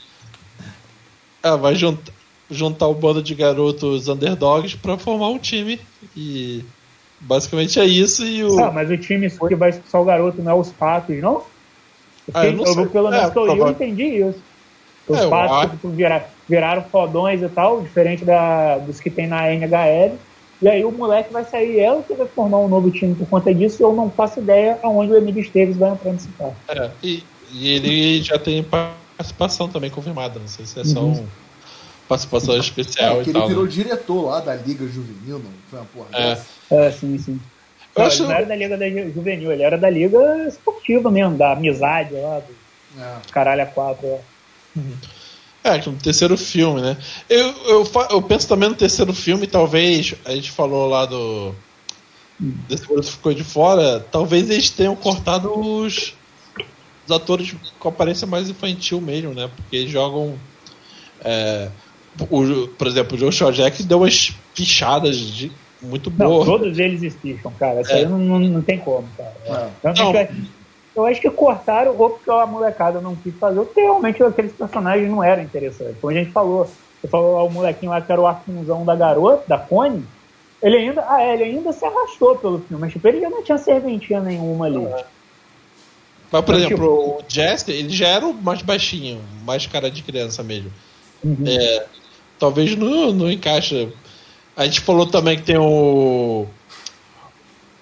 Ela 1.43 1.57
vai 1.57 1.75
juntar, 1.75 2.11
juntar 2.49 2.87
um 2.87 2.93
bando 2.93 3.21
de 3.21 3.35
garotos 3.35 4.07
underdogs 4.07 4.75
pra 4.75 4.97
formar 4.97 5.29
um 5.29 5.37
time. 5.37 5.79
E 6.15 6.63
basicamente 7.19 7.79
é 7.79 7.85
isso. 7.85 8.25
E 8.25 8.43
o. 8.43 8.63
Ah, 8.63 8.71
mas 8.71 8.89
o 8.89 8.97
time 8.97 9.29
que 9.29 9.55
vai 9.55 9.69
expulsar 9.69 10.01
o 10.01 10.05
garoto 10.05 10.41
não 10.41 10.51
é 10.51 10.55
os 10.55 10.71
patos, 10.71 11.15
não? 11.19 11.43
Ah, 12.33 12.45
eu 12.45 12.53
não 12.53 12.63
eu, 12.65 12.89
pelo 12.89 13.11
menos 13.11 13.29
É, 13.29 13.31
que 13.31 13.39
eu 13.39 13.69
entendi 13.69 14.03
isso. 14.03 14.43
Os 15.07 15.19
É, 15.19 15.23
eu 15.25 15.29
patos 15.29 15.57
acho- 15.57 15.69
tipo, 15.71 15.89
vira- 15.89 16.33
viraram 16.49 16.89
fodões 16.89 17.41
e 17.41 17.49
tal, 17.49 17.81
diferente 17.83 18.25
da, 18.25 18.79
dos 18.79 18.99
que 18.99 19.09
tem 19.11 19.27
na 19.27 19.51
NHL. 19.53 20.17
E 20.61 20.67
aí 20.69 20.83
o 20.83 20.91
moleque 20.91 21.31
vai 21.31 21.43
sair, 21.43 21.79
ela 21.79 22.01
que 22.01 22.15
vai 22.15 22.27
formar 22.29 22.59
um 22.59 22.67
novo 22.67 22.89
time 22.89 23.13
por 23.13 23.27
conta 23.27 23.53
disso, 23.53 23.81
e 23.81 23.85
eu 23.85 23.93
não 23.93 24.09
faço 24.09 24.39
ideia 24.39 24.79
aonde 24.83 25.11
o 25.11 25.15
Emílio 25.17 25.41
Esteves 25.41 25.77
vai 25.77 25.91
entrar 25.91 26.11
nesse 26.11 26.31
carro. 26.33 26.55
É, 26.69 26.91
e, 27.03 27.23
e 27.51 27.69
ele 27.69 28.21
já 28.23 28.39
tem 28.39 28.63
participação 28.63 29.69
também 29.69 29.91
confirmada. 29.91 30.39
Não 30.39 30.47
sei 30.47 30.65
se 30.65 30.79
é 30.79 30.83
só 30.83 31.01
Uhum. 31.01 31.11
um, 31.21 31.27
participação 32.07 32.57
especial 32.57 33.21
é, 33.21 33.23
que 33.23 33.29
e 33.29 33.33
tal. 33.33 33.41
Ele 33.43 33.49
virou 33.49 33.65
né? 33.65 33.71
diretor 33.71 34.25
lá 34.25 34.39
da 34.39 34.55
Liga 34.55 34.87
Juvenil, 34.87 35.37
não 35.39 35.53
foi 35.67 35.79
uma 35.79 35.85
porra 35.85 36.09
É. 36.15 36.29
dessa? 36.29 36.47
É, 36.71 36.91
sim, 36.91 37.17
sim. 37.17 37.39
Eu 37.95 38.01
Não, 38.01 38.07
acho- 38.07 38.23
Ele 38.23 38.29
não 38.29 38.35
era 38.37 38.45
da 38.45 38.55
Liga 38.55 38.77
da 38.77 38.89
Ju- 38.89 39.13
Juvenil, 39.13 39.51
ele 39.51 39.63
era 39.63 39.77
da 39.77 39.89
Liga 39.89 40.19
Esportiva 40.85 41.09
mesmo, 41.09 41.37
da 41.37 41.53
amizade 41.53 42.13
lá, 42.13 42.39
do 42.39 43.01
É. 43.01 43.15
caralho 43.31 43.63
a 43.63 43.65
quatro. 43.65 44.07
lá. 44.07 44.19
É, 45.63 45.79
que 45.79 45.89
no 45.89 45.97
terceiro 45.97 46.37
filme, 46.37 46.79
né? 46.81 46.95
Eu, 47.27 47.47
eu, 47.65 47.91
eu 48.11 48.21
penso 48.21 48.47
também 48.47 48.69
no 48.69 48.75
terceiro 48.75 49.11
filme, 49.13 49.47
talvez, 49.47 50.13
a 50.23 50.31
gente 50.31 50.51
falou 50.51 50.87
lá 50.87 51.05
do. 51.05 51.53
Desse 52.39 52.85
que 52.85 53.01
ficou 53.01 53.33
de 53.33 53.43
fora, 53.43 53.99
talvez 54.11 54.49
eles 54.49 54.69
tenham 54.69 54.95
cortado 54.95 55.57
os, 55.57 56.13
os 57.07 57.11
atores 57.15 57.55
com 57.79 57.89
aparência 57.89 58.27
mais 58.27 58.49
infantil 58.49 58.99
mesmo, 59.01 59.33
né? 59.33 59.49
Porque 59.55 59.75
eles 59.77 59.91
jogam. 59.91 60.35
é, 61.23 61.69
o, 62.29 62.67
por 62.67 62.87
exemplo, 62.87 63.15
o 63.15 63.19
Joshua 63.19 63.51
Jack 63.51 63.81
deu 63.83 63.99
umas 63.99 64.31
pichadas 64.53 65.17
de, 65.17 65.51
muito 65.81 66.09
Não, 66.11 66.27
boas. 66.27 66.45
todos 66.45 66.77
eles 66.77 67.01
espicham, 67.01 67.51
cara. 67.53 67.81
Isso 67.81 67.91
É. 67.91 67.95
aí 67.99 68.05
não, 68.05 68.17
não, 68.19 68.39
não 68.39 68.61
tem 68.61 68.77
como, 68.79 69.07
cara. 69.17 69.33
É. 69.45 69.69
Tanto 69.81 70.01
Não. 70.03 70.11
que 70.11 70.17
eu 70.95 71.05
acho 71.05 71.19
que 71.19 71.29
cortaram 71.29 71.95
ou 71.97 72.11
porque 72.11 72.29
a 72.31 72.45
molecada 72.45 73.01
não 73.01 73.15
quis 73.15 73.35
fazer, 73.35 73.59
porque 73.59 73.81
realmente 73.81 74.23
aqueles 74.23 74.53
personagens 74.53 75.09
não 75.09 75.23
eram 75.23 75.43
interessantes. 75.43 75.97
Como 75.99 76.11
a 76.11 76.15
gente 76.15 76.31
falou, 76.31 76.69
você 77.01 77.07
falou 77.07 77.45
o 77.45 77.51
molequinho 77.51 77.91
lá 77.91 78.01
que 78.01 78.11
era 78.11 78.21
o 78.21 78.27
afinzão 78.27 78.85
da 78.85 78.95
garota, 78.95 79.43
da 79.47 79.57
Connie, 79.57 80.03
ele 80.61 80.77
ainda, 80.77 81.05
ah, 81.07 81.21
é, 81.21 81.33
ele 81.33 81.43
ainda 81.43 81.71
se 81.73 81.85
arrastou 81.85 82.37
pelo 82.37 82.59
filme, 82.59 82.81
mas 82.81 82.93
tipo, 82.93 83.07
ele 83.07 83.19
já 83.21 83.29
não 83.29 83.43
tinha 83.43 83.57
serventia 83.57 84.19
nenhuma 84.21 84.65
ali. 84.65 84.87
Mas, 86.31 86.43
por 86.43 86.55
Então, 86.55 86.65
exemplo, 86.65 87.17
o 87.17 87.23
Jesse, 87.27 87.71
ele 87.71 87.89
já 87.89 88.07
era 88.07 88.25
o 88.25 88.33
mais 88.33 88.61
baixinho, 88.61 89.21
mais 89.45 89.67
cara 89.67 89.91
de 89.91 90.01
criança 90.01 90.41
mesmo. 90.43 90.71
Uhum. 91.23 91.37
É, 91.45 91.85
talvez 92.39 92.75
não, 92.75 93.11
não 93.11 93.31
encaixa. 93.31 93.89
A 94.55 94.65
gente 94.65 94.81
falou 94.81 95.05
também 95.05 95.37
que 95.37 95.43
tem 95.43 95.57
o. 95.57 96.47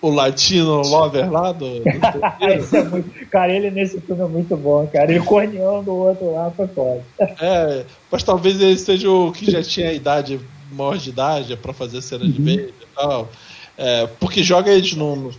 O 0.04 0.10
Latino 0.10 0.82
Lover 0.82 1.32
lá 1.32 1.54
do. 1.54 1.80
do 1.80 1.84
é 2.76 2.84
muito, 2.84 3.26
cara, 3.30 3.54
ele 3.54 3.72
nesse 3.72 4.01
filme 4.01 4.22
é 4.22 4.28
muito 4.28 4.58
bom, 4.58 4.86
cara. 4.86 5.10
Ele 5.10 5.24
corneando 5.24 5.89
o 5.91 6.08
outro 6.10 6.34
lá 6.34 6.51
foi 6.51 6.68
foda. 6.68 7.01
é, 7.39 7.86
mas 8.12 8.22
talvez 8.22 8.60
ele 8.60 8.78
seja 8.78 9.10
o 9.10 9.32
que 9.32 9.49
já 9.49 9.64
tinha 9.64 9.89
a 9.89 9.93
idade, 9.93 10.41
maior 10.70 10.97
de 10.97 11.10
idade, 11.10 11.56
pra 11.56 11.72
fazer 11.72 12.01
cena 12.01 12.26
de 12.26 12.38
beijo 12.38 12.74
e 12.82 12.86
tal. 12.93 13.30
É, 13.78 14.06
porque 14.20 14.43
joga 14.43 14.70
eles 14.72 14.93
no, 14.93 15.32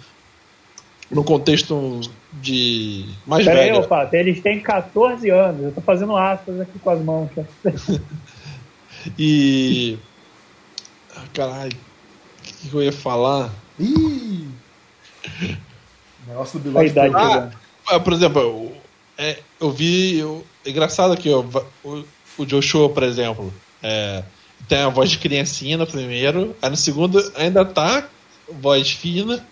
no 1.11 1.23
contexto 1.23 2.01
de 2.33 3.05
mais 3.27 3.45
Pera 3.45 3.61
aí, 3.61 3.71
velho. 3.71 3.85
ô 3.85 3.87
Pato, 3.87 4.17
eles 4.17 4.41
têm 4.41 4.61
14 4.61 5.29
anos. 5.29 5.63
Eu 5.63 5.73
tô 5.73 5.83
fazendo 5.83 6.17
aspas 6.17 6.59
aqui 6.59 6.79
com 6.79 6.89
as 6.89 7.01
mãos. 7.03 7.29
E. 9.19 9.99
Caralho, 11.35 11.71
o 11.71 12.43
que, 12.43 12.69
que 12.71 12.75
eu 12.75 12.83
ia 12.83 12.91
falar? 12.91 13.53
Ih! 13.79 14.49
O 16.27 16.29
negócio 16.29 16.59
do 16.59 16.71
A 16.79 16.83
bigode. 16.83 17.09
idade. 17.09 17.57
Ah, 17.87 18.01
por 18.01 18.13
exemplo, 18.13 18.41
eu, 18.41 18.73
é, 19.19 19.39
eu 19.61 19.71
vi. 19.71 20.19
Eu, 20.19 20.45
é 20.65 20.71
engraçado 20.71 21.13
aqui, 21.13 21.31
ó, 21.31 21.45
o, 21.85 22.05
o 22.39 22.47
Joshua, 22.47 22.89
por 22.89 23.03
exemplo, 23.03 23.53
é, 23.83 24.23
tem 24.69 24.79
a 24.79 24.89
voz 24.89 25.11
de 25.11 25.19
criancinha 25.19 25.77
no 25.77 25.87
primeiro, 25.87 26.57
aí 26.63 26.71
no 26.71 26.77
segundo 26.77 27.19
ainda 27.37 27.65
tá 27.65 28.09
voz 28.51 28.91
fina, 28.91 29.45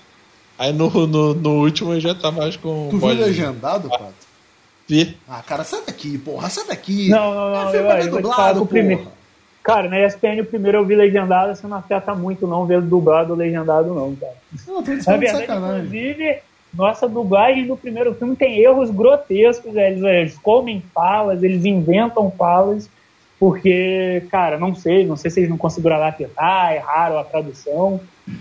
aí 0.58 0.72
no, 0.72 0.88
no, 1.06 1.34
no 1.34 1.50
último 1.62 1.98
já 2.00 2.14
tá 2.14 2.30
mais 2.30 2.56
com 2.56 2.86
Tu 2.88 2.92
viu 2.98 3.00
voz. 3.00 3.18
legendado, 3.18 3.88
Pato? 3.90 4.14
Vi. 4.88 5.16
Ah, 5.28 5.42
cara, 5.42 5.64
sai 5.64 5.82
daqui, 5.86 6.16
porra, 6.18 6.48
sai 6.50 6.66
daqui. 6.66 7.08
Não, 7.08 7.34
não, 7.34 7.50
não, 7.52 7.68
É 7.68 7.72
filme 7.72 7.88
eu- 7.88 7.96
eu 7.96 8.02
te 8.02 8.08
dublado, 8.10 8.62
o 8.62 8.66
porra. 8.66 8.68
primeiro- 8.68 9.08
Cara, 9.62 9.88
na 9.88 10.00
ESPN 10.04 10.40
o 10.40 10.44
primeiro 10.46 10.78
eu 10.78 10.84
vi 10.84 10.94
legendado, 10.96 11.54
você 11.54 11.66
não 11.66 11.76
afeta 11.76 12.14
muito 12.14 12.46
não 12.46 12.66
ver 12.66 12.80
dublado 12.80 13.30
ou 13.32 13.38
legendado 13.38 13.94
não, 13.94 14.14
cara. 14.16 14.32
Não, 14.66 14.82
tô 14.82 14.90
Na 14.90 15.16
verdade, 15.16 15.46
sacanagem. 15.46 15.76
inclusive, 15.86 16.38
nossa 16.74 17.08
dublagem 17.08 17.66
do 17.66 17.76
primeiro 17.76 18.12
filme 18.14 18.34
tem 18.34 18.58
erros 18.58 18.90
grotescos, 18.90 19.76
eles, 19.76 20.02
eles 20.02 20.38
comem 20.38 20.82
falas, 20.92 21.42
eles 21.42 21.64
inventam 21.64 22.30
falas, 22.36 22.90
porque, 23.38 24.24
cara, 24.30 24.58
não 24.58 24.74
sei, 24.74 25.04
não 25.06 25.16
sei 25.16 25.30
se 25.30 25.40
eles 25.40 25.50
não 25.50 25.58
conseguiram 25.58 25.96
adaptar, 25.96 26.74
erraram 26.74 27.18
a 27.18 27.24
tradução. 27.24 28.00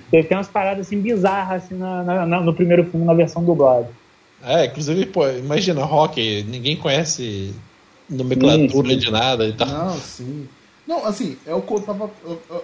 Tem 0.10 0.24
tem 0.24 0.38
umas 0.38 0.48
paradas 0.48 0.88
assim 0.88 1.00
bizarras 1.02 1.64
assim, 1.66 1.76
na- 1.76 2.04
na- 2.04 2.26
na- 2.26 2.42
no 2.42 2.54
primeiro 2.54 2.84
filme, 2.86 3.06
na 3.06 3.14
versão 3.14 3.44
dublada. 3.44 3.88
É, 4.44 4.66
inclusive, 4.66 5.06
pô, 5.08 5.28
imagina, 5.30 5.84
rock, 5.84 6.44
ninguém 6.50 6.76
conhece 6.76 7.54
nomenclatura 8.10 8.90
Sim, 8.90 8.94
sim. 8.94 8.98
de 8.98 9.12
nada 9.12 9.46
e 9.46 9.54
tal. 9.54 9.68
Não, 9.68 9.94
sim. 9.98 10.48
Não, 10.92 11.06
assim, 11.06 11.38
é 11.46 11.56
o 11.56 11.62
que 11.62 11.74
eu 11.74 11.80
tava, 11.80 12.12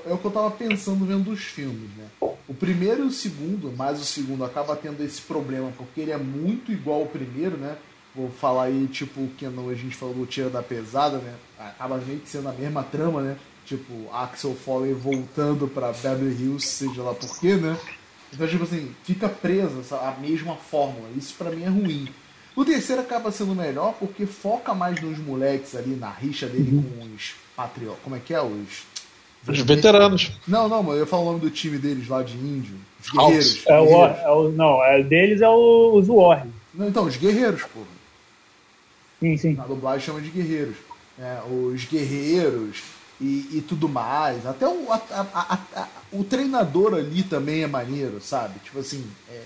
é 0.05 0.13
o 0.13 0.17
que 0.17 0.25
eu 0.25 0.31
tava 0.31 0.51
pensando 0.51 1.05
vendo 1.05 1.31
os 1.31 1.39
filmes, 1.39 1.89
né? 1.95 2.09
O 2.19 2.53
primeiro 2.53 3.05
e 3.05 3.07
o 3.07 3.09
segundo, 3.09 3.73
mas 3.77 4.01
o 4.01 4.03
segundo 4.03 4.43
acaba 4.43 4.75
tendo 4.75 5.01
esse 5.01 5.21
problema, 5.21 5.71
porque 5.77 6.01
ele 6.01 6.11
é 6.11 6.17
muito 6.17 6.69
igual 6.69 6.99
ao 6.99 7.05
primeiro, 7.05 7.55
né? 7.55 7.77
Vou 8.13 8.29
falar 8.29 8.63
aí, 8.63 8.85
tipo, 8.87 9.25
que 9.37 9.45
a 9.45 9.49
gente 9.75 9.95
falou 9.95 10.13
do 10.13 10.25
Tira 10.25 10.49
da 10.49 10.61
Pesada, 10.61 11.19
né? 11.19 11.35
Acaba 11.57 11.95
meio 11.99 12.19
que 12.19 12.27
sendo 12.27 12.49
a 12.49 12.51
mesma 12.51 12.83
trama, 12.83 13.21
né? 13.21 13.37
Tipo, 13.65 14.13
Axel 14.13 14.55
Foley 14.55 14.91
voltando 14.91 15.65
pra 15.65 15.93
Beverly 15.93 16.43
Hills, 16.43 16.67
seja 16.67 17.01
lá 17.03 17.13
por 17.13 17.39
quê, 17.39 17.55
né? 17.55 17.79
Então, 18.33 18.45
tipo 18.45 18.65
assim, 18.65 18.93
fica 19.05 19.29
presa 19.29 19.95
a 19.95 20.19
mesma 20.19 20.57
fórmula. 20.57 21.07
Isso 21.15 21.33
pra 21.37 21.49
mim 21.49 21.63
é 21.63 21.69
ruim. 21.69 22.09
O 22.57 22.65
terceiro 22.65 23.01
acaba 23.01 23.31
sendo 23.31 23.55
melhor 23.55 23.93
porque 23.97 24.25
foca 24.25 24.73
mais 24.73 25.01
nos 25.01 25.17
moleques 25.17 25.73
ali, 25.77 25.95
na 25.95 26.09
rixa 26.09 26.45
dele 26.47 26.83
com 26.83 27.15
os 27.15 27.46
patriotas. 27.61 27.99
Como 28.03 28.15
é 28.15 28.19
que 28.19 28.33
é? 28.33 28.41
Os. 28.41 28.85
Os 29.47 29.59
veteranos. 29.61 30.31
Não, 30.47 30.67
não, 30.69 30.83
mano, 30.83 30.99
eu 30.99 31.07
falo 31.07 31.23
o 31.23 31.25
nome 31.25 31.39
do 31.39 31.49
time 31.49 31.77
deles 31.77 32.07
lá 32.07 32.21
de 32.21 32.35
índio. 32.37 32.75
Os 33.01 33.09
guerreiros. 33.09 33.63
É 33.65 33.79
o, 33.79 34.05
é 34.05 34.31
o- 34.31 34.51
não, 34.51 34.83
é, 34.83 35.01
deles 35.03 35.41
é 35.41 35.47
o, 35.49 35.93
os 35.95 36.07
Warriors. 36.07 36.49
Não, 36.73 36.87
então, 36.87 37.05
os 37.05 37.15
guerreiros, 37.17 37.63
porra. 37.63 37.85
Sim, 39.19 39.37
sim. 39.37 39.53
Na 39.53 39.65
dublagem 39.65 40.05
chama 40.05 40.21
de 40.21 40.29
guerreiros. 40.29 40.75
É, 41.19 41.39
os 41.49 41.85
guerreiros 41.85 42.83
e, 43.19 43.47
e 43.53 43.65
tudo 43.67 43.87
mais. 43.89 44.45
Até 44.45 44.67
o, 44.67 44.91
a- 44.91 45.01
a- 45.09 45.25
a- 45.33 45.81
a- 45.81 45.87
o 46.11 46.23
treinador 46.23 46.93
ali 46.93 47.23
também 47.23 47.63
é 47.63 47.67
maneiro, 47.67 48.19
sabe? 48.21 48.59
Tipo 48.59 48.79
assim, 48.79 49.03
é, 49.31 49.41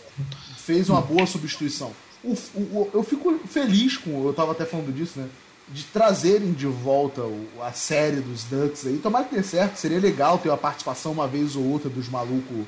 fez 0.57 0.89
uma 0.89 0.99
boa 1.01 1.25
substituição. 1.25 1.91
O- 2.23 2.33
o- 2.55 2.89
eu 2.93 3.03
fico 3.03 3.39
feliz 3.47 3.97
com, 3.97 4.25
eu 4.25 4.33
tava 4.33 4.51
até 4.51 4.65
falando 4.65 4.93
disso, 4.93 5.19
né? 5.19 5.27
De 5.73 5.83
trazerem 5.85 6.51
de 6.51 6.67
volta 6.67 7.21
o- 7.21 7.47
a 7.61 7.71
série 7.71 8.17
dos 8.17 8.43
Ducks 8.43 8.85
aí. 8.85 8.97
Tomara 8.97 9.25
que 9.25 9.35
dê 9.35 9.43
certo, 9.43 9.77
seria 9.77 9.99
legal 9.99 10.37
ter 10.37 10.49
uma 10.49 10.57
participação 10.57 11.11
uma 11.13 11.27
vez 11.27 11.55
ou 11.55 11.63
outra 11.63 11.89
dos 11.89 12.09
malucos 12.09 12.65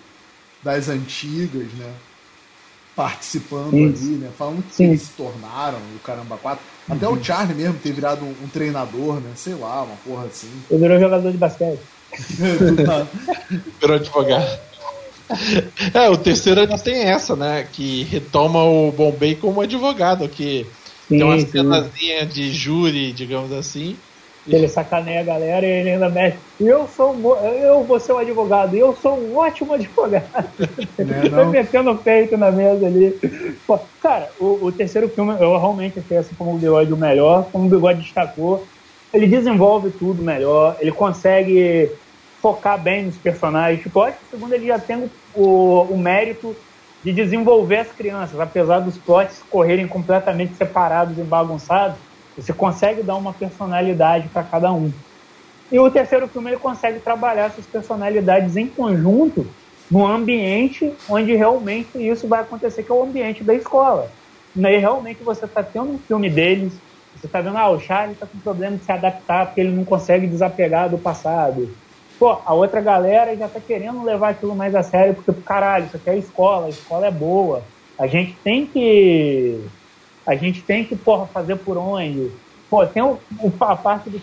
das 0.63 0.87
antigas, 0.87 1.67
né? 1.73 1.91
Participando 2.95 3.75
Isso. 3.75 4.03
ali, 4.03 4.15
né? 4.15 4.29
Falando 4.37 4.63
que 4.63 4.75
Sim. 4.75 4.85
eles 4.85 5.01
se 5.01 5.09
tornaram, 5.17 5.79
o 5.95 5.99
caramba, 5.99 6.37
quatro. 6.37 6.63
Até 6.87 7.07
o 7.07 7.21
Charlie 7.21 7.55
mesmo 7.55 7.79
ter 7.79 7.91
virado 7.91 8.23
um, 8.23 8.35
um 8.43 8.47
treinador, 8.47 9.15
né? 9.15 9.31
Sei 9.35 9.55
lá, 9.55 9.81
uma 9.81 9.95
porra 10.05 10.25
assim. 10.25 10.49
Ele 10.69 10.79
virou 10.81 10.99
jogador 10.99 11.31
de 11.31 11.37
basquete. 11.37 11.79
Virou 13.81 13.95
advogado. 13.95 14.59
É, 15.93 16.09
o 16.09 16.17
terceiro 16.17 16.61
ainda 16.61 16.77
tem 16.77 16.95
essa, 17.03 17.35
né? 17.35 17.67
Que 17.71 18.03
retoma 18.03 18.63
o 18.63 18.91
Bombay 18.91 19.35
como 19.35 19.61
advogado, 19.61 20.27
que 20.29 20.65
Sim, 21.13 21.17
tem 21.17 21.23
uma 21.23 21.39
sim. 21.39 21.47
cenazinha 21.47 22.25
de 22.25 22.51
júri, 22.51 23.13
digamos 23.13 23.51
assim. 23.51 23.97
Ele 24.45 24.67
sacaneia 24.67 25.21
a 25.21 25.23
galera 25.23 25.65
e 25.65 25.69
ele 25.69 25.91
ainda 25.91 26.09
mete. 26.09 26.43
Eu 26.59 26.85
sou 26.87 27.13
um, 27.13 27.45
eu 27.63 27.85
vou 27.85 27.99
ser 27.99 28.13
um 28.13 28.17
advogado, 28.17 28.75
eu 28.75 28.93
sou 28.95 29.17
um 29.17 29.37
ótimo 29.37 29.73
advogado. 29.73 30.31
Né, 30.99 31.21
Ele 31.25 31.29
não? 31.29 31.49
Metendo 31.49 31.91
o 31.91 32.03
peito 32.03 32.37
na 32.37 32.51
mesa 32.51 32.85
ali. 32.85 33.19
Pô, 33.65 33.79
cara, 33.99 34.31
o, 34.37 34.67
o 34.67 34.71
terceiro 34.71 35.09
filme, 35.09 35.33
eu 35.33 35.57
realmente 35.57 35.99
achei 35.99 36.17
assim 36.17 36.35
como 36.35 36.55
o 36.55 36.59
bigode 36.59 36.93
o 36.93 36.97
melhor, 36.97 37.51
como 37.51 37.65
o 37.65 37.69
bigode 37.69 37.99
destacou. 37.99 38.67
Ele 39.11 39.27
desenvolve 39.27 39.91
tudo 39.91 40.23
melhor, 40.23 40.77
ele 40.79 40.91
consegue 40.91 41.89
focar 42.41 42.81
bem 42.81 43.05
nos 43.05 43.17
personagens. 43.17 43.81
Tipo, 43.81 44.01
acho 44.01 44.19
que 44.19 44.25
o 44.25 44.29
segundo 44.29 44.53
ele 44.53 44.67
já 44.67 44.79
tem 44.79 45.09
o, 45.33 45.93
o 45.93 45.97
mérito 45.97 46.55
de 47.03 47.11
desenvolver 47.11 47.79
as 47.79 47.91
crianças, 47.91 48.39
apesar 48.39 48.79
dos 48.79 48.97
plots 48.97 49.41
correrem 49.49 49.87
completamente 49.87 50.55
separados 50.55 51.17
e 51.17 51.21
bagunçados, 51.21 51.97
você 52.35 52.53
consegue 52.53 53.03
dar 53.03 53.15
uma 53.15 53.33
personalidade 53.33 54.27
para 54.29 54.43
cada 54.43 54.71
um. 54.71 54.91
E 55.71 55.79
o 55.79 55.89
terceiro 55.91 56.27
filme 56.27 56.51
ele 56.51 56.59
consegue 56.59 56.99
trabalhar 56.99 57.45
essas 57.45 57.65
personalidades 57.65 58.55
em 58.55 58.67
conjunto 58.67 59.45
num 59.91 60.07
ambiente 60.07 60.93
onde 61.09 61.35
realmente 61.35 61.89
isso 61.97 62.27
vai 62.27 62.41
acontecer, 62.41 62.83
que 62.83 62.91
é 62.91 62.95
o 62.95 63.03
ambiente 63.03 63.43
da 63.43 63.53
escola. 63.53 64.09
E 64.55 64.65
aí 64.65 64.77
realmente 64.77 65.23
você 65.23 65.45
está 65.45 65.61
tendo 65.61 65.91
um 65.91 65.99
filme 65.99 66.29
deles, 66.29 66.73
você 67.15 67.27
está 67.27 67.41
vendo, 67.41 67.57
ah, 67.57 67.69
o 67.69 67.79
Charlie 67.79 68.13
está 68.13 68.25
com 68.25 68.39
problema 68.39 68.77
de 68.77 68.83
se 68.83 68.91
adaptar 68.91 69.47
porque 69.47 69.61
ele 69.61 69.71
não 69.71 69.83
consegue 69.83 70.25
desapegar 70.27 70.89
do 70.89 70.97
passado. 70.97 71.75
Pô, 72.23 72.37
a 72.45 72.53
outra 72.53 72.79
galera 72.79 73.35
já 73.35 73.47
está 73.47 73.59
querendo 73.59 74.01
levar 74.01 74.29
aquilo 74.29 74.55
mais 74.55 74.73
a 74.73 74.81
sério, 74.81 75.13
porque, 75.13 75.41
caralho, 75.41 75.87
isso 75.87 75.97
aqui 75.97 76.09
é 76.09 76.17
escola, 76.17 76.67
a 76.67 76.69
escola 76.69 77.05
é 77.07 77.11
boa. 77.11 77.61
A 77.99 78.07
gente 78.07 78.33
tem 78.41 78.65
que. 78.65 79.59
A 80.25 80.33
gente 80.33 80.61
tem 80.61 80.85
que, 80.85 80.95
porra, 80.95 81.25
fazer 81.25 81.57
por 81.57 81.77
onde. 81.77 82.31
Pô, 82.69 82.87
tem 82.87 83.03
o, 83.03 83.19
o- 83.41 83.51
a 83.59 83.75
parte 83.75 84.09
do 84.09 84.21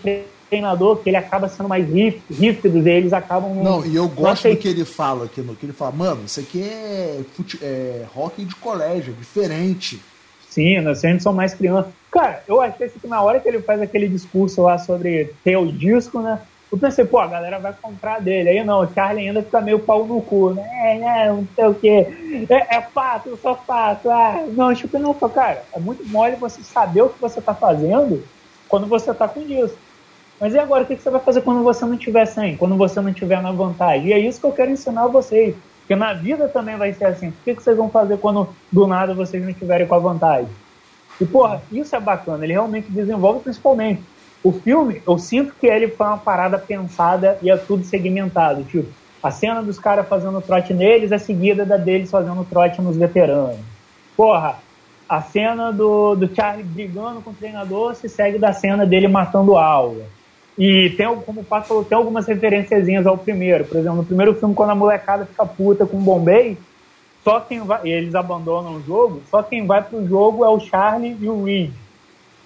treinador, 0.48 0.96
que 0.96 1.10
ele 1.10 1.18
acaba 1.18 1.46
sendo 1.46 1.68
mais 1.68 1.86
ríspido, 1.86 2.78
e 2.78 2.90
eles 2.90 3.12
acabam. 3.12 3.54
Não, 3.54 3.84
e 3.84 3.94
eu 3.94 4.08
gosto 4.08 4.48
do 4.48 4.56
que 4.56 4.68
ele 4.68 4.86
fala 4.86 5.26
aqui, 5.26 5.42
no, 5.42 5.54
que 5.54 5.66
ele 5.66 5.74
fala, 5.74 5.92
mano, 5.92 6.22
isso 6.24 6.40
aqui 6.40 6.62
é, 6.62 7.20
fute, 7.34 7.58
é 7.62 8.06
hockey 8.16 8.46
de 8.46 8.56
colégio, 8.56 9.12
é 9.12 9.20
diferente. 9.20 10.00
Sim, 10.48 10.80
nós 10.80 11.00
sempre 11.00 11.22
são 11.22 11.34
mais 11.34 11.52
crianças. 11.52 11.92
Cara, 12.10 12.42
eu 12.48 12.62
achei 12.62 12.88
que 12.88 13.06
na 13.06 13.20
hora 13.20 13.38
que 13.40 13.48
ele 13.48 13.60
faz 13.60 13.82
aquele 13.82 14.08
discurso 14.08 14.62
lá 14.62 14.78
sobre 14.78 15.34
ter 15.44 15.58
o 15.58 15.70
disco, 15.70 16.22
né? 16.22 16.40
Eu 16.70 16.78
pensei, 16.78 17.04
pô, 17.04 17.18
a 17.18 17.26
galera 17.26 17.58
vai 17.58 17.72
comprar 17.72 18.20
dele. 18.20 18.48
Aí 18.48 18.64
não, 18.64 18.82
o 18.82 18.94
Charlie 18.94 19.26
ainda 19.26 19.42
fica 19.42 19.60
meio 19.60 19.80
pau 19.80 20.04
no 20.04 20.22
cu, 20.22 20.50
né? 20.50 20.62
É, 20.72 21.24
é, 21.24 21.28
não 21.28 21.46
sei 21.54 21.66
o 21.66 21.74
quê. 21.74 22.46
É, 22.48 22.76
é 22.76 22.80
fato, 22.80 23.28
eu 23.28 23.36
sou 23.36 23.56
fato. 23.56 24.08
Ah, 24.08 24.44
não, 24.52 24.72
tipo, 24.72 24.96
não, 24.98 25.12
cara, 25.14 25.64
é 25.74 25.80
muito 25.80 26.06
mole 26.08 26.36
você 26.36 26.62
saber 26.62 27.02
o 27.02 27.08
que 27.08 27.20
você 27.20 27.40
tá 27.40 27.54
fazendo 27.54 28.22
quando 28.68 28.86
você 28.86 29.12
tá 29.12 29.26
com 29.26 29.44
disco. 29.44 29.76
Mas 30.40 30.54
e 30.54 30.58
agora, 30.58 30.84
o 30.84 30.86
que 30.86 30.96
você 30.96 31.10
vai 31.10 31.20
fazer 31.20 31.42
quando 31.42 31.62
você 31.64 31.84
não 31.84 31.98
tiver 31.98 32.24
sem? 32.24 32.56
Quando 32.56 32.76
você 32.76 33.00
não 33.00 33.12
tiver 33.12 33.42
na 33.42 33.50
vantagem? 33.50 34.06
E 34.06 34.12
é 34.12 34.18
isso 34.18 34.40
que 34.40 34.46
eu 34.46 34.52
quero 34.52 34.70
ensinar 34.70 35.04
a 35.04 35.08
vocês. 35.08 35.56
Porque 35.80 35.96
na 35.96 36.12
vida 36.14 36.48
também 36.48 36.76
vai 36.76 36.92
ser 36.92 37.06
assim. 37.06 37.28
O 37.28 37.34
que 37.44 37.52
vocês 37.52 37.76
vão 37.76 37.90
fazer 37.90 38.16
quando 38.18 38.48
do 38.70 38.86
nada 38.86 39.12
vocês 39.12 39.42
não 39.42 39.50
estiverem 39.50 39.88
com 39.88 39.96
a 39.96 39.98
vantagem? 39.98 40.48
E, 41.20 41.26
porra, 41.26 41.60
isso 41.72 41.94
é 41.96 42.00
bacana. 42.00 42.44
Ele 42.44 42.52
realmente 42.52 42.90
desenvolve 42.90 43.40
principalmente 43.40 44.00
o 44.42 44.52
filme, 44.52 45.02
eu 45.06 45.18
sinto 45.18 45.54
que 45.60 45.66
ele 45.66 45.88
foi 45.88 46.06
uma 46.06 46.18
parada 46.18 46.58
pensada 46.58 47.38
e 47.42 47.50
é 47.50 47.56
tudo 47.56 47.84
segmentado. 47.84 48.64
Tipo, 48.64 48.88
a 49.22 49.30
cena 49.30 49.62
dos 49.62 49.78
caras 49.78 50.08
fazendo 50.08 50.40
trote 50.40 50.72
neles 50.72 51.12
é 51.12 51.18
seguida 51.18 51.66
da 51.66 51.76
deles 51.76 52.10
fazendo 52.10 52.44
trote 52.44 52.80
nos 52.80 52.96
veteranos. 52.96 53.58
Porra, 54.16 54.56
a 55.08 55.20
cena 55.20 55.70
do, 55.70 56.14
do 56.14 56.34
Charlie 56.34 56.64
brigando 56.64 57.20
com 57.20 57.30
o 57.30 57.34
treinador 57.34 57.94
se 57.94 58.08
segue 58.08 58.38
da 58.38 58.52
cena 58.52 58.86
dele 58.86 59.08
matando 59.08 59.56
aula. 59.56 60.04
E 60.56 60.90
tem, 60.96 61.06
como 61.22 61.40
o 61.40 61.44
Pato 61.44 61.68
falou, 61.68 61.84
tem 61.84 61.96
algumas 61.96 62.26
referenciazinhas 62.26 63.06
ao 63.06 63.18
primeiro. 63.18 63.64
Por 63.64 63.76
exemplo, 63.78 63.98
no 63.98 64.04
primeiro 64.04 64.34
filme, 64.34 64.54
quando 64.54 64.70
a 64.70 64.74
molecada 64.74 65.26
fica 65.26 65.44
puta 65.44 65.84
com 65.84 65.96
o 65.96 66.00
Bombay, 66.00 66.56
só 67.24 67.40
quem 67.40 67.60
vai, 67.60 67.86
eles 67.88 68.14
abandonam 68.14 68.76
o 68.76 68.82
jogo, 68.82 69.22
só 69.30 69.42
quem 69.42 69.66
vai 69.66 69.82
pro 69.82 70.06
jogo 70.06 70.44
é 70.44 70.48
o 70.48 70.60
Charlie 70.60 71.16
e 71.20 71.28
o 71.28 71.44
Reed. 71.44 71.72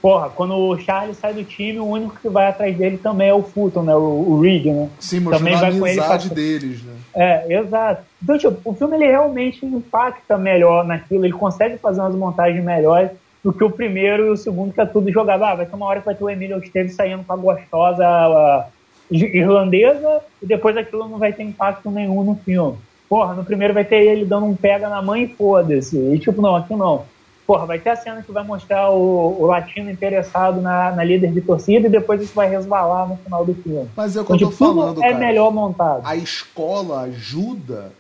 Porra, 0.05 0.29
quando 0.29 0.55
o 0.55 0.79
Charlie 0.79 1.15
sai 1.15 1.33
do 1.33 1.43
time, 1.43 1.79
o 1.79 1.87
único 1.87 2.19
que 2.21 2.29
vai 2.29 2.47
atrás 2.47 2.77
dele 2.77 2.99
também 2.99 3.31
é 3.31 3.33
o 3.33 3.43
Fulton, 3.43 3.85
né? 3.85 3.95
O, 3.95 4.33
o 4.33 4.41
Reed, 4.43 4.67
né? 4.67 4.91
Sim, 5.01 5.25
também 5.25 5.57
vai 5.57 5.79
com 5.79 5.87
ele 5.87 5.97
pra... 5.97 6.17
deles, 6.19 6.83
né? 6.83 6.93
É, 7.15 7.59
exato. 7.59 8.03
Então, 8.23 8.37
tipo, 8.37 8.61
o 8.67 8.75
filme 8.75 8.97
ele 8.97 9.07
realmente 9.07 9.65
impacta 9.65 10.37
melhor 10.37 10.85
naquilo, 10.85 11.25
ele 11.25 11.33
consegue 11.33 11.79
fazer 11.79 12.03
umas 12.03 12.15
montagens 12.15 12.63
melhores 12.63 13.13
do 13.43 13.51
que 13.51 13.65
o 13.65 13.71
primeiro 13.71 14.27
e 14.27 14.29
o 14.29 14.37
segundo, 14.37 14.75
que 14.75 14.81
é 14.83 14.85
tudo 14.85 15.11
jogado. 15.11 15.43
Ah, 15.43 15.55
vai 15.55 15.65
ter 15.65 15.75
uma 15.75 15.87
hora 15.87 16.01
que 16.01 16.07
vai 16.07 16.15
ter 16.15 16.23
o 16.23 16.29
Emílio 16.29 16.63
Esteves 16.63 16.95
saindo 16.95 17.25
com 17.25 17.33
a 17.33 17.37
gostosa 17.37 18.07
a 18.07 18.67
irlandesa 19.11 20.21
e 20.43 20.45
depois 20.45 20.77
aquilo 20.77 21.09
não 21.09 21.17
vai 21.17 21.33
ter 21.33 21.45
impacto 21.45 21.91
nenhum 21.91 22.23
no 22.23 22.35
filme. 22.35 22.77
Porra, 23.09 23.33
no 23.33 23.43
primeiro 23.43 23.73
vai 23.73 23.87
ter 23.87 24.03
ele 24.03 24.27
dando 24.27 24.45
um 24.45 24.55
pega 24.55 24.87
na 24.87 25.01
mãe 25.01 25.23
e 25.23 25.29
foda-se. 25.29 25.97
E 25.97 26.19
tipo, 26.19 26.43
não, 26.43 26.57
aqui 26.57 26.77
não 26.77 27.07
porra, 27.47 27.67
vai 27.67 27.79
ter 27.79 27.91
a 27.91 27.97
cena 27.97 28.23
que 28.23 28.33
vai 28.33 28.45
mostrar 28.45 28.91
o, 28.91 29.43
o 29.43 29.47
latino 29.47 29.91
interessado 29.91 30.61
na, 30.61 30.93
na, 30.93 31.05
líder 31.05 31.33
de 31.33 31.41
torcida 31.41 31.87
e 31.87 31.91
depois 31.91 32.21
isso 32.21 32.35
vai 32.35 32.49
resvalar 32.49 33.09
no 33.09 33.17
final 33.19 33.45
do 33.45 33.55
filme. 33.55 33.89
Mas 33.97 34.17
é 34.17 34.21
o 34.21 34.25
que 34.25 34.35
então, 34.35 34.49
eu 34.49 34.51
tô 34.51 34.57
falando, 34.57 35.03
é 35.03 35.09
cara. 35.09 35.19
melhor 35.19 35.53
montado. 35.53 36.07
A 36.07 36.17
escola 36.17 37.03
ajuda, 37.03 37.93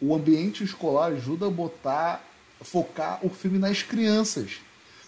o 0.00 0.14
ambiente 0.14 0.64
escolar 0.64 1.12
ajuda 1.12 1.46
a 1.46 1.50
botar, 1.50 2.22
focar 2.60 3.18
o 3.22 3.28
filme 3.28 3.58
nas 3.58 3.82
crianças. 3.82 4.60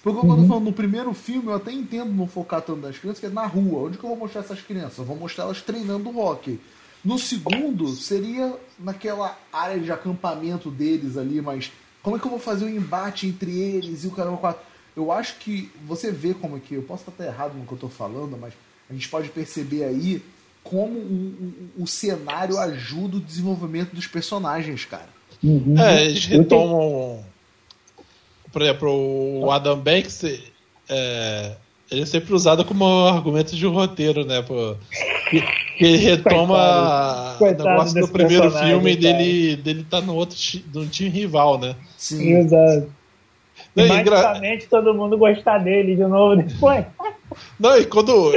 Porque 0.03 0.21
quando 0.21 0.39
uhum. 0.39 0.43
eu 0.45 0.49
falando 0.49 0.65
no 0.65 0.73
primeiro 0.73 1.13
filme, 1.13 1.49
eu 1.49 1.55
até 1.55 1.73
entendo 1.73 2.11
não 2.13 2.27
focar 2.27 2.63
tanto 2.63 2.81
nas 2.81 2.97
crianças, 2.97 3.21
que 3.21 3.27
é 3.27 3.31
na 3.31 3.47
rua. 3.47 3.87
Onde 3.87 3.99
que 3.99 4.05
eu 4.05 4.09
vou 4.09 4.19
mostrar 4.19 4.41
essas 4.41 4.61
crianças? 4.63 4.99
Eu 4.99 5.05
vou 5.05 5.17
mostrar 5.17 5.45
elas 5.45 5.61
treinando 5.61 6.19
hockey. 6.19 6.59
No 7.05 7.19
segundo, 7.19 7.89
seria 7.89 8.55
naquela 8.79 9.37
área 9.53 9.79
de 9.79 9.91
acampamento 9.91 10.71
deles 10.71 11.17
ali, 11.17 11.41
mas 11.41 11.71
como 12.03 12.17
é 12.17 12.19
que 12.19 12.27
eu 12.27 12.31
vou 12.31 12.41
fazer 12.41 12.65
o 12.65 12.69
um 12.69 12.71
embate 12.71 13.27
entre 13.27 13.59
eles 13.59 14.05
e 14.05 14.07
o 14.07 14.11
caramba 14.11 14.39
4? 14.39 14.63
Eu 14.97 15.13
acho 15.13 15.37
que 15.37 15.71
você 15.87 16.11
vê 16.11 16.35
como 16.35 16.57
é 16.57 16.61
que. 16.61 16.75
Eu 16.75 16.83
posso 16.83 17.03
estar 17.03 17.13
até 17.13 17.31
errado 17.31 17.55
no 17.55 17.65
que 17.65 17.73
eu 17.73 17.77
estou 17.77 17.91
falando, 17.91 18.37
mas 18.37 18.53
a 18.89 18.93
gente 18.93 19.09
pode 19.09 19.29
perceber 19.29 19.85
aí 19.85 20.23
como 20.63 20.99
o, 20.99 21.75
o, 21.79 21.83
o 21.85 21.87
cenário 21.87 22.59
ajuda 22.59 23.17
o 23.17 23.21
desenvolvimento 23.21 23.95
dos 23.95 24.07
personagens, 24.07 24.85
cara. 24.85 25.09
Uhum. 25.43 25.79
É, 25.79 26.05
eles 26.05 26.27
retomam. 26.27 27.25
Por 28.53 28.63
exemplo, 28.63 29.41
o 29.41 29.51
Adam 29.51 29.79
Banks. 29.79 30.25
É, 30.89 31.57
ele 31.91 32.03
é 32.03 32.07
sempre 32.07 32.33
usado 32.35 32.65
como 32.65 32.85
argumento 33.07 33.55
de 33.55 33.67
roteiro, 33.67 34.25
né? 34.25 34.43
Pô, 34.43 34.77
que, 35.81 35.97
retoma 35.97 37.37
o 37.41 37.45
negócio 37.45 38.01
do 38.03 38.09
primeiro 38.09 38.51
filme 38.51 38.97
dele, 38.97 39.57
dele 39.57 39.87
tá 39.89 40.03
no 40.03 40.15
outro 40.15 40.37
no 40.75 40.87
time 40.87 41.09
rival, 41.09 41.59
né? 41.59 41.75
Sim. 41.97 42.35
Exato. 42.35 42.93
E 43.75 43.85
magicamente 43.87 44.67
todo 44.67 44.93
mundo 44.93 45.17
gostar 45.17 45.59
dele 45.59 45.97
de 45.97 46.03
novo 46.03 46.43
depois. 46.43 46.85
Não, 47.59 47.79
e 47.79 47.87
quando. 47.87 48.33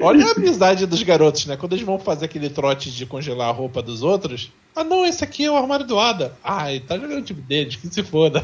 Olha 0.00 0.26
a 0.26 0.32
amizade 0.32 0.86
dos 0.86 1.02
garotos, 1.02 1.46
né? 1.46 1.56
Quando 1.56 1.72
eles 1.72 1.84
vão 1.84 1.98
fazer 1.98 2.26
aquele 2.26 2.50
trote 2.50 2.90
de 2.90 3.06
congelar 3.06 3.48
a 3.48 3.52
roupa 3.52 3.82
dos 3.82 4.02
outros. 4.02 4.52
Ah, 4.74 4.84
não, 4.84 5.04
esse 5.04 5.24
aqui 5.24 5.44
é 5.44 5.50
o 5.50 5.56
armário 5.56 5.84
do 5.86 5.98
Ada. 5.98 6.32
Ah, 6.42 6.72
ele 6.72 6.84
tá 6.84 6.96
jogando 6.96 7.18
o 7.18 7.22
time 7.22 7.40
dele, 7.40 7.70
que 7.70 7.88
se 7.88 8.02
foda. 8.02 8.40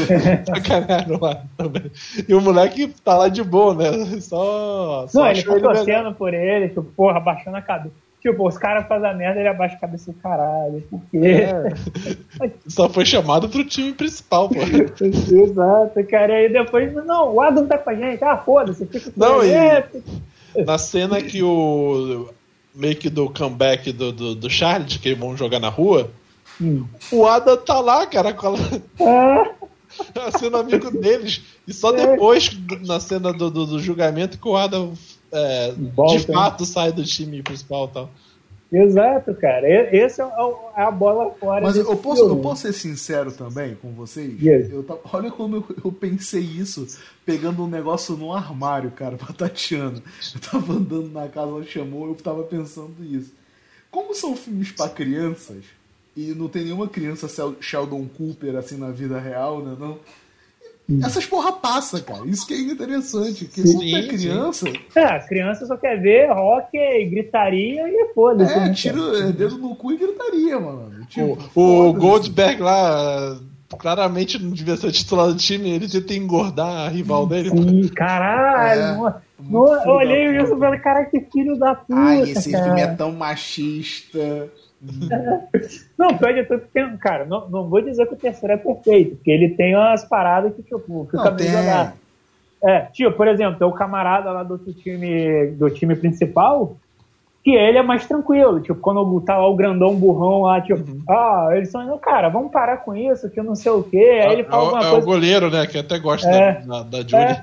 Sacanagem 0.46 1.18
lá 1.18 1.42
também. 1.56 1.90
E 2.28 2.34
o 2.34 2.40
moleque 2.40 2.88
tá 3.02 3.16
lá 3.16 3.28
de 3.28 3.42
boa, 3.42 3.74
né? 3.74 4.20
Só. 4.20 5.06
só 5.08 5.20
não, 5.20 5.30
ele 5.30 5.42
tá 5.42 5.58
torcendo 5.58 6.14
por 6.14 6.34
ele, 6.34 6.68
tipo, 6.68 6.82
porra, 6.82 7.20
baixando 7.20 7.56
a 7.56 7.62
cabeça. 7.62 7.94
Tipo, 8.20 8.48
os 8.48 8.58
caras 8.58 8.86
fazem 8.88 9.08
a 9.08 9.14
merda, 9.14 9.38
ele 9.38 9.48
abaixa 9.48 9.76
a 9.76 9.78
cabeça 9.78 10.12
do 10.12 10.18
caralho. 10.18 10.82
Porque... 10.90 11.18
É. 11.18 11.72
Só 12.66 12.88
foi 12.88 13.06
chamado 13.06 13.48
pro 13.48 13.64
time 13.64 13.92
principal, 13.92 14.48
pô. 14.48 14.56
Exato, 15.00 16.04
cara. 16.04 16.32
E 16.32 16.36
aí 16.46 16.52
depois, 16.52 16.92
não, 17.06 17.34
o 17.34 17.40
Adam 17.40 17.66
tá 17.66 17.78
com 17.78 17.90
a 17.90 17.94
gente. 17.94 18.22
Ah, 18.24 18.36
foda-se, 18.36 18.84
fica 18.86 19.10
com 19.10 19.20
não, 19.20 19.42
ele. 19.42 19.54
E... 19.54 20.02
Na 20.64 20.78
cena 20.78 21.20
que 21.20 21.42
o. 21.42 22.28
meio 22.74 22.96
que 22.96 23.10
do 23.10 23.30
comeback 23.30 23.92
do, 23.92 24.12
do, 24.12 24.34
do 24.34 24.50
Charles, 24.50 24.96
que 24.96 25.08
eles 25.08 25.18
vão 25.18 25.36
jogar 25.36 25.60
na 25.60 25.68
rua, 25.68 26.10
hum. 26.60 26.84
o 27.12 27.26
Adam 27.26 27.56
tá 27.56 27.80
lá, 27.80 28.06
cara, 28.06 28.32
com 28.32 28.48
a. 28.48 28.58
É. 29.02 29.58
sendo 30.38 30.56
amigo 30.56 30.90
deles. 30.90 31.40
E 31.66 31.72
só 31.72 31.94
é. 31.94 32.06
depois, 32.06 32.50
na 32.86 33.00
cena 33.00 33.32
do, 33.32 33.50
do, 33.50 33.66
do 33.66 33.80
julgamento, 33.80 34.38
que 34.38 34.48
o 34.48 34.56
Adam 34.56 34.92
é, 35.32 35.72
de 35.72 36.18
fato 36.26 36.64
sai 36.64 36.92
do 36.92 37.04
time 37.04 37.42
principal 37.42 37.86
e 37.86 37.94
tal. 37.94 38.10
Exato, 38.70 39.34
cara. 39.34 39.66
Esse 39.94 40.20
é, 40.20 40.24
é 40.24 40.82
a 40.82 40.90
bola 40.90 41.30
fora. 41.34 41.62
Mas 41.62 41.76
eu 41.76 41.96
posso, 41.96 42.26
eu 42.26 42.36
posso 42.36 42.62
ser 42.62 42.74
sincero 42.74 43.32
também 43.32 43.74
com 43.74 43.92
vocês? 43.92 44.40
Yes. 44.42 44.70
Eu, 44.70 44.84
olha 45.12 45.30
como 45.30 45.56
eu, 45.56 45.64
eu, 45.84 45.90
pensei 45.90 46.42
isso 46.42 46.86
pegando 47.24 47.64
um 47.64 47.66
negócio 47.66 48.14
no 48.16 48.32
armário, 48.32 48.90
cara, 48.90 49.16
pra 49.16 49.32
Tatiana. 49.32 50.02
Eu 50.34 50.40
tava 50.40 50.74
andando 50.74 51.10
na 51.10 51.28
casa, 51.28 51.48
ela 51.48 51.64
chamou, 51.64 52.08
eu 52.08 52.14
tava 52.14 52.42
pensando 52.42 53.02
isso. 53.02 53.32
Como 53.90 54.14
são 54.14 54.36
filmes 54.36 54.70
para 54.70 54.90
crianças, 54.90 55.64
e 56.14 56.34
não 56.34 56.48
tem 56.48 56.64
nenhuma 56.64 56.88
criança 56.88 57.26
Sheldon 57.60 58.06
Cooper 58.06 58.56
assim 58.56 58.76
na 58.76 58.90
vida 58.90 59.18
real, 59.18 59.62
né? 59.62 59.76
Não? 59.78 59.98
Essas 61.02 61.26
porra 61.26 61.52
passa, 61.52 62.00
cara. 62.00 62.26
Isso 62.26 62.46
que 62.46 62.54
é 62.54 62.60
interessante. 62.60 63.44
Porque 63.44 63.62
sim, 63.62 63.74
quando 63.74 63.96
é 63.96 64.08
criança. 64.08 64.66
Sim. 64.66 64.76
É, 64.96 65.04
a 65.04 65.20
criança 65.20 65.66
só 65.66 65.76
quer 65.76 66.00
ver 66.00 66.32
rock, 66.32 66.70
gritaria 67.10 67.86
e 67.86 68.14
foda-se. 68.14 68.54
É, 68.54 68.60
né, 68.60 68.72
tiro 68.72 69.14
é, 69.14 69.30
dedo 69.30 69.58
no 69.58 69.76
cu 69.76 69.92
e 69.92 69.98
gritaria, 69.98 70.58
mano. 70.58 71.04
Tipo, 71.06 71.38
o, 71.54 71.88
o 71.88 71.92
Goldberg 71.92 72.62
lá 72.62 73.38
claramente 73.76 74.42
não 74.42 74.50
devia 74.50 74.76
ser 74.76 74.90
titular 74.90 75.28
do 75.28 75.36
time, 75.36 75.68
ele 75.68 75.88
tenta 75.88 76.14
engordar 76.14 76.86
a 76.86 76.88
rival 76.88 77.26
dele. 77.26 77.50
Sim, 77.50 77.88
caralho. 77.88 79.08
É, 79.08 79.14
no, 79.38 79.66
eu 79.66 79.90
olhei 79.90 80.36
isso 80.38 80.54
e 80.54 80.58
falei, 80.58 80.80
cara, 80.80 81.04
que 81.04 81.20
filho 81.32 81.58
da 81.58 81.74
puta. 81.74 82.00
Ai, 82.00 82.30
esse 82.30 82.50
cara. 82.50 82.64
filme 82.64 82.80
é 82.80 82.86
tão 82.86 83.12
machista. 83.12 84.48
Não, 85.98 86.16
pode 86.16 86.44
tudo 86.44 86.62
tem, 86.72 86.96
cara, 86.98 87.24
não, 87.24 87.48
não 87.48 87.68
vou 87.68 87.80
dizer 87.80 88.06
que 88.06 88.14
o 88.14 88.18
terceiro 88.18 88.54
é 88.54 88.56
perfeito, 88.56 89.16
porque 89.16 89.30
ele 89.30 89.50
tem 89.50 89.74
umas 89.74 90.04
paradas 90.04 90.54
que, 90.54 90.62
tipo, 90.62 91.06
que 91.10 91.16
não, 91.16 91.36
tem... 91.36 91.48
jogar. 91.48 91.96
É, 92.62 92.80
tio, 92.92 93.12
por 93.12 93.26
exemplo, 93.28 93.58
tem 93.58 93.66
o 93.66 93.72
camarada 93.72 94.30
lá 94.30 94.42
do 94.42 94.58
time, 94.58 95.48
do 95.52 95.70
time 95.70 95.94
principal, 95.96 96.76
que 97.42 97.50
ele 97.50 97.78
é 97.78 97.82
mais 97.82 98.06
tranquilo, 98.06 98.60
tipo, 98.60 98.80
quando 98.80 99.20
tá 99.20 99.36
lá 99.36 99.48
o 99.48 99.56
grandão 99.56 99.96
burrão 99.96 100.42
lá, 100.42 100.60
tipo, 100.60 100.80
uhum. 100.80 101.02
ah, 101.08 101.48
eles 101.52 101.70
são, 101.70 101.98
cara, 101.98 102.28
vamos 102.28 102.52
parar 102.52 102.78
com 102.78 102.94
isso, 102.94 103.30
que 103.30 103.38
eu 103.40 103.44
não 103.44 103.54
sei 103.54 103.72
o 103.72 103.82
quê. 103.82 104.20
Aí 104.22 104.32
ele 104.32 104.44
fala 104.44 104.64
é, 104.64 104.86
é 104.86 104.90
coisa. 104.90 104.96
o 104.96 105.04
goleiro, 105.04 105.50
né, 105.50 105.66
que 105.66 105.78
até 105.78 105.98
gosta 105.98 106.28
é, 106.28 106.60
da, 106.60 106.82
da, 106.82 107.02
da 107.02 107.08
Julie. 107.08 107.42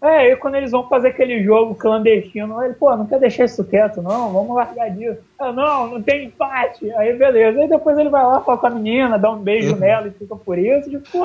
É, 0.00 0.28
é, 0.28 0.32
e 0.32 0.36
quando 0.36 0.54
eles 0.54 0.70
vão 0.70 0.88
fazer 0.88 1.08
aquele 1.08 1.42
jogo 1.42 1.74
clandestino, 1.74 2.62
ele, 2.62 2.74
pô, 2.74 2.96
não 2.96 3.06
quer 3.06 3.18
deixar 3.18 3.46
isso 3.46 3.64
quieto, 3.64 4.00
não, 4.00 4.32
vamos 4.32 4.54
largar 4.54 4.90
disso. 4.90 5.18
Ah, 5.38 5.52
não, 5.52 5.88
não 5.90 6.02
tem 6.02 6.26
empate. 6.26 6.90
Aí 6.92 7.16
beleza. 7.16 7.60
Aí 7.60 7.68
depois 7.68 7.98
ele 7.98 8.08
vai 8.08 8.24
lá, 8.24 8.40
fala 8.40 8.58
com 8.58 8.66
a 8.68 8.70
menina, 8.70 9.18
dá 9.18 9.30
um 9.30 9.40
beijo 9.40 9.72
uhum. 9.72 9.80
nela 9.80 10.06
e 10.06 10.12
fica 10.12 10.36
por 10.36 10.56
isso, 10.56 10.88
tipo, 10.88 11.10
pô. 11.10 11.24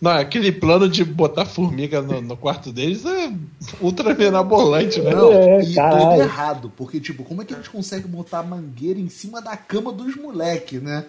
Não, 0.00 0.10
aquele 0.10 0.52
plano 0.52 0.88
de 0.88 1.04
botar 1.04 1.46
formiga 1.46 2.02
no, 2.02 2.20
no 2.20 2.36
quarto 2.36 2.70
deles 2.72 3.04
é 3.06 3.32
ultra 3.80 4.14
menabolante, 4.14 5.00
né? 5.00 5.14
Não, 5.14 5.32
É, 5.32 5.60
e 5.62 5.74
caralho. 5.74 6.00
todo 6.00 6.20
errado. 6.20 6.72
Porque, 6.76 7.00
tipo, 7.00 7.24
como 7.24 7.42
é 7.42 7.44
que 7.44 7.54
a 7.54 7.56
gente 7.56 7.70
consegue 7.70 8.06
botar 8.06 8.40
a 8.40 8.42
mangueira 8.42 8.98
em 8.98 9.08
cima 9.08 9.40
da 9.40 9.56
cama 9.56 9.92
dos 9.92 10.16
moleques, 10.16 10.82
né? 10.82 11.06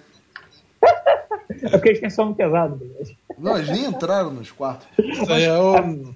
É 1.50 1.70
porque 1.70 1.90
eles 1.90 2.02
têm 2.02 2.10
sono 2.10 2.36
pesado, 2.36 2.76
beleza? 2.76 3.14
Nós 3.40 3.68
nem 3.70 3.86
entraram 3.86 4.32
nos 4.32 4.52
quartos. 4.52 4.86
Isso 5.00 5.32
aí 5.32 5.44
é 5.46 5.58
o. 5.58 6.14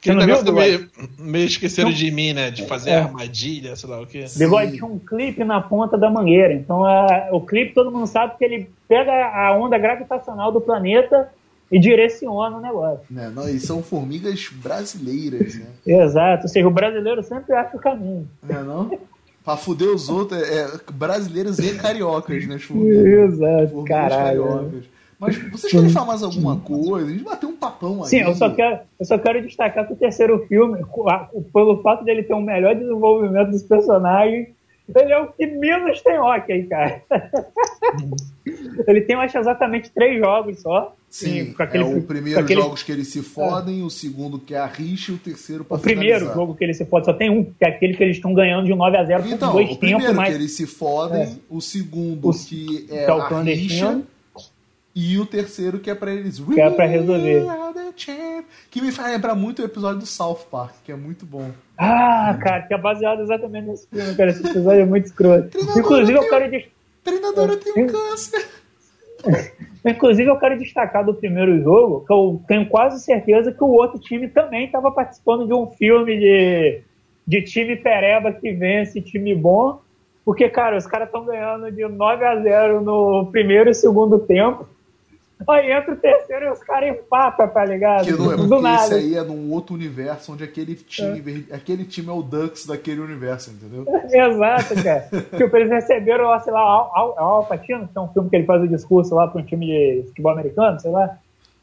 Aquele 0.00 0.16
não 0.16 0.26
negócio 0.26 0.44
viu, 0.44 0.54
meio, 0.54 0.88
meio 1.18 1.44
esqueceram 1.46 1.88
Não. 1.90 1.96
de 1.96 2.10
mim, 2.10 2.32
né? 2.32 2.50
De 2.50 2.64
fazer 2.66 2.90
É. 2.90 2.96
armadilha, 3.00 3.74
sei 3.74 3.88
lá 3.90 4.00
o 4.00 4.06
quê. 4.06 4.24
Bigode 4.36 4.72
tinha 4.72 4.86
um 4.86 4.98
clipe 4.98 5.42
na 5.44 5.60
ponta 5.60 5.98
da 5.98 6.08
mangueira. 6.08 6.54
Então, 6.54 6.84
a- 6.84 7.28
o 7.32 7.40
clipe 7.40 7.74
todo 7.74 7.90
mundo 7.90 8.06
sabe 8.06 8.34
que 8.38 8.44
ele 8.44 8.70
pega 8.88 9.10
a 9.12 9.56
onda 9.56 9.76
gravitacional 9.76 10.52
do 10.52 10.60
planeta 10.60 11.28
e 11.70 11.78
direciona 11.80 12.56
o 12.56 12.60
negócio. 12.60 13.00
Né? 13.10 13.30
Não, 13.34 13.48
e 13.48 13.58
são 13.58 13.82
formigas 13.82 14.48
brasileiras, 14.52 15.56
né? 15.56 15.66
Exato. 15.86 16.44
Ou 16.44 16.48
seja, 16.48 16.66
o 16.68 16.70
brasileiro 16.70 17.22
sempre 17.22 17.54
acha 17.54 17.76
o 17.76 17.80
caminho. 17.80 18.28
Não 18.42 18.56
é 18.58 18.62
não? 18.62 18.98
Pra 19.44 19.56
fuder 19.56 19.88
os 19.88 20.08
outros, 20.08 20.40
é, 20.42 20.60
é 20.62 20.68
brasileiros 20.92 21.58
e 21.58 21.74
cariocas, 21.74 22.46
né? 22.46 22.54
Exato, 22.56 22.68
Formigas 22.68 23.84
caralho. 23.88 24.44
cariocas. 24.44 24.84
Mas 25.18 25.36
vocês 25.50 25.72
querem 25.72 25.88
falar 25.90 26.06
mais 26.06 26.22
alguma 26.22 26.56
coisa? 26.60 27.08
A 27.08 27.10
gente 27.12 27.24
bateu 27.24 27.48
um 27.48 27.56
papão 27.56 28.02
aí. 28.04 28.08
Sim, 28.10 28.18
eu 28.20 28.34
só, 28.36 28.50
quero, 28.50 28.80
eu 29.00 29.04
só 29.06 29.18
quero 29.18 29.42
destacar 29.42 29.86
que 29.86 29.92
o 29.92 29.96
terceiro 29.96 30.46
filme, 30.46 30.80
a- 31.08 31.28
pelo 31.52 31.82
fato 31.82 32.04
dele 32.04 32.22
ter 32.22 32.34
um 32.34 32.40
melhor 32.42 32.74
desenvolvimento 32.76 33.50
dos 33.50 33.62
personagens, 33.64 34.48
ele 34.94 35.12
é 35.12 35.18
o 35.20 35.26
que 35.32 35.44
menos 35.46 36.00
tem 36.02 36.18
hockey, 36.18 36.62
cara. 36.64 37.02
ele 38.86 39.00
tem, 39.02 39.14
eu 39.16 39.20
acho, 39.20 39.38
exatamente 39.38 39.90
três 39.90 40.18
jogos 40.18 40.60
só. 40.60 40.94
Sim, 41.10 41.52
com 41.52 41.62
aquele- 41.62 41.84
é 41.84 41.86
o 41.86 41.94
com 41.94 42.02
primeiro 42.02 42.40
aquele- 42.40 42.60
jogos 42.60 42.82
que 42.82 42.92
eles 42.92 43.08
se 43.08 43.22
fodem, 43.22 43.82
o 43.82 43.90
segundo 43.90 44.38
que 44.38 44.54
é 44.54 44.58
a 44.58 44.66
rixa 44.66 45.10
e 45.10 45.14
o 45.14 45.18
terceiro 45.18 45.64
pra 45.64 45.76
O 45.78 45.80
primeiro 45.80 46.18
finalizar. 46.20 46.34
jogo 46.34 46.54
que 46.54 46.62
ele 46.64 46.74
se 46.74 46.84
pode 46.84 47.06
só 47.06 47.12
tem 47.14 47.30
um, 47.30 47.44
que 47.44 47.64
é 47.64 47.68
aquele 47.68 47.94
que 47.96 48.02
eles 48.02 48.16
estão 48.16 48.32
ganhando 48.34 48.66
de 48.66 48.72
um 48.72 48.76
9x0 48.76 49.22
por 49.22 49.32
Então, 49.32 49.52
dois 49.52 49.70
o 49.70 49.76
primeiro 49.76 50.00
tempos, 50.00 50.16
que 50.16 50.30
mas 50.30 50.34
eles 50.34 50.52
se 50.52 50.66
fodem, 50.66 51.40
o 51.50 51.60
segundo 51.60 52.28
O- 52.28 52.32
que 52.32 52.86
é, 52.90 53.04
que 53.04 53.10
é 53.10 53.14
o 53.14 53.22
a 53.22 53.26
clandestino. 53.28 53.68
rixa 53.96 54.02
e 54.94 55.18
o 55.18 55.26
terceiro 55.26 55.78
que 55.78 55.90
é 55.90 55.94
pra 55.94 56.12
eles 56.12 56.38
Que 56.40 56.60
é 56.60 56.70
pra 56.70 56.86
resolver. 56.86 57.46
Que 58.70 58.80
me 58.80 58.90
faz 58.90 59.12
lembrar 59.12 59.34
muito 59.34 59.62
o 59.62 59.64
episódio 59.64 60.00
do 60.00 60.06
South 60.06 60.46
Park, 60.50 60.74
que 60.84 60.90
é 60.92 60.96
muito 60.96 61.24
bom. 61.24 61.50
Ah, 61.76 62.36
cara, 62.40 62.62
que 62.62 62.74
é 62.74 62.78
baseado 62.78 63.22
exatamente 63.22 63.68
nesse 63.68 63.86
filme, 63.88 64.14
cara. 64.16 64.30
Esse 64.30 64.44
episódio 64.44 64.80
é 64.80 64.84
muito 64.84 65.06
escroto. 65.06 65.48
Treinador, 65.48 65.78
Inclusive, 65.78 66.18
eu 66.18 66.28
quero, 66.28 66.50
des- 66.50 66.64
Treinadora 67.04 67.56
tem 67.56 67.84
um 67.84 67.86
câncer. 67.86 68.48
inclusive, 69.86 70.28
eu 70.28 70.36
quero 70.38 70.58
destacar 70.58 71.04
do 71.04 71.14
primeiro 71.14 71.62
jogo, 71.62 72.04
que 72.06 72.12
eu 72.12 72.40
tenho 72.46 72.68
quase 72.68 73.02
certeza 73.02 73.52
que 73.52 73.62
o 73.62 73.68
outro 73.68 73.98
time 74.00 74.28
também 74.28 74.66
estava 74.66 74.90
participando 74.90 75.46
de 75.46 75.54
um 75.54 75.66
filme 75.70 76.18
de, 76.18 76.80
de 77.26 77.42
time 77.42 77.76
pereba 77.76 78.32
que 78.32 78.52
vence 78.52 79.00
time 79.00 79.34
bom. 79.34 79.80
Porque, 80.24 80.48
cara, 80.48 80.76
os 80.76 80.86
caras 80.86 81.08
estão 81.08 81.24
ganhando 81.24 81.70
de 81.72 81.86
9 81.86 82.24
a 82.24 82.40
0 82.40 82.80
no 82.82 83.26
primeiro 83.30 83.70
e 83.70 83.74
segundo 83.74 84.18
tempo. 84.18 84.66
Aí 85.48 85.70
entra 85.70 85.92
o 85.92 85.96
terceiro 85.96 86.46
e 86.46 86.50
os 86.50 86.58
caras 86.64 86.90
empatam, 86.90 87.46
tá 87.48 87.64
ligado? 87.64 88.04
Que 88.04 88.12
não 88.12 88.32
é 88.32 88.36
Do 88.36 88.48
porque 88.48 88.62
nada. 88.62 88.84
esse 88.86 88.94
aí 88.94 89.14
é 89.16 89.22
num 89.22 89.52
outro 89.52 89.74
universo 89.74 90.32
onde 90.32 90.42
aquele 90.42 90.74
time, 90.74 91.20
ver- 91.20 91.46
aquele 91.52 91.84
time 91.84 92.08
é 92.08 92.12
o 92.12 92.22
Ducks 92.22 92.66
daquele 92.66 93.00
universo, 93.00 93.50
entendeu? 93.52 93.84
Exato, 94.10 94.74
cara. 94.82 95.08
tipo, 95.36 95.56
eles 95.56 95.70
receberam, 95.70 96.24
lá, 96.26 96.40
sei 96.40 96.52
lá, 96.52 96.60
Al, 96.60 96.92
Al, 96.94 97.18
Al 97.18 97.44
Pacino, 97.46 97.86
que 97.86 97.96
é 97.96 98.00
um 98.00 98.08
filme 98.08 98.28
que 98.30 98.36
ele 98.36 98.46
faz 98.46 98.62
o 98.62 98.68
discurso 98.68 99.14
lá 99.14 99.28
para 99.28 99.40
um 99.40 99.44
time 99.44 99.66
de 99.66 100.08
futebol 100.08 100.32
americano, 100.32 100.80
sei 100.80 100.90
lá. 100.90 101.16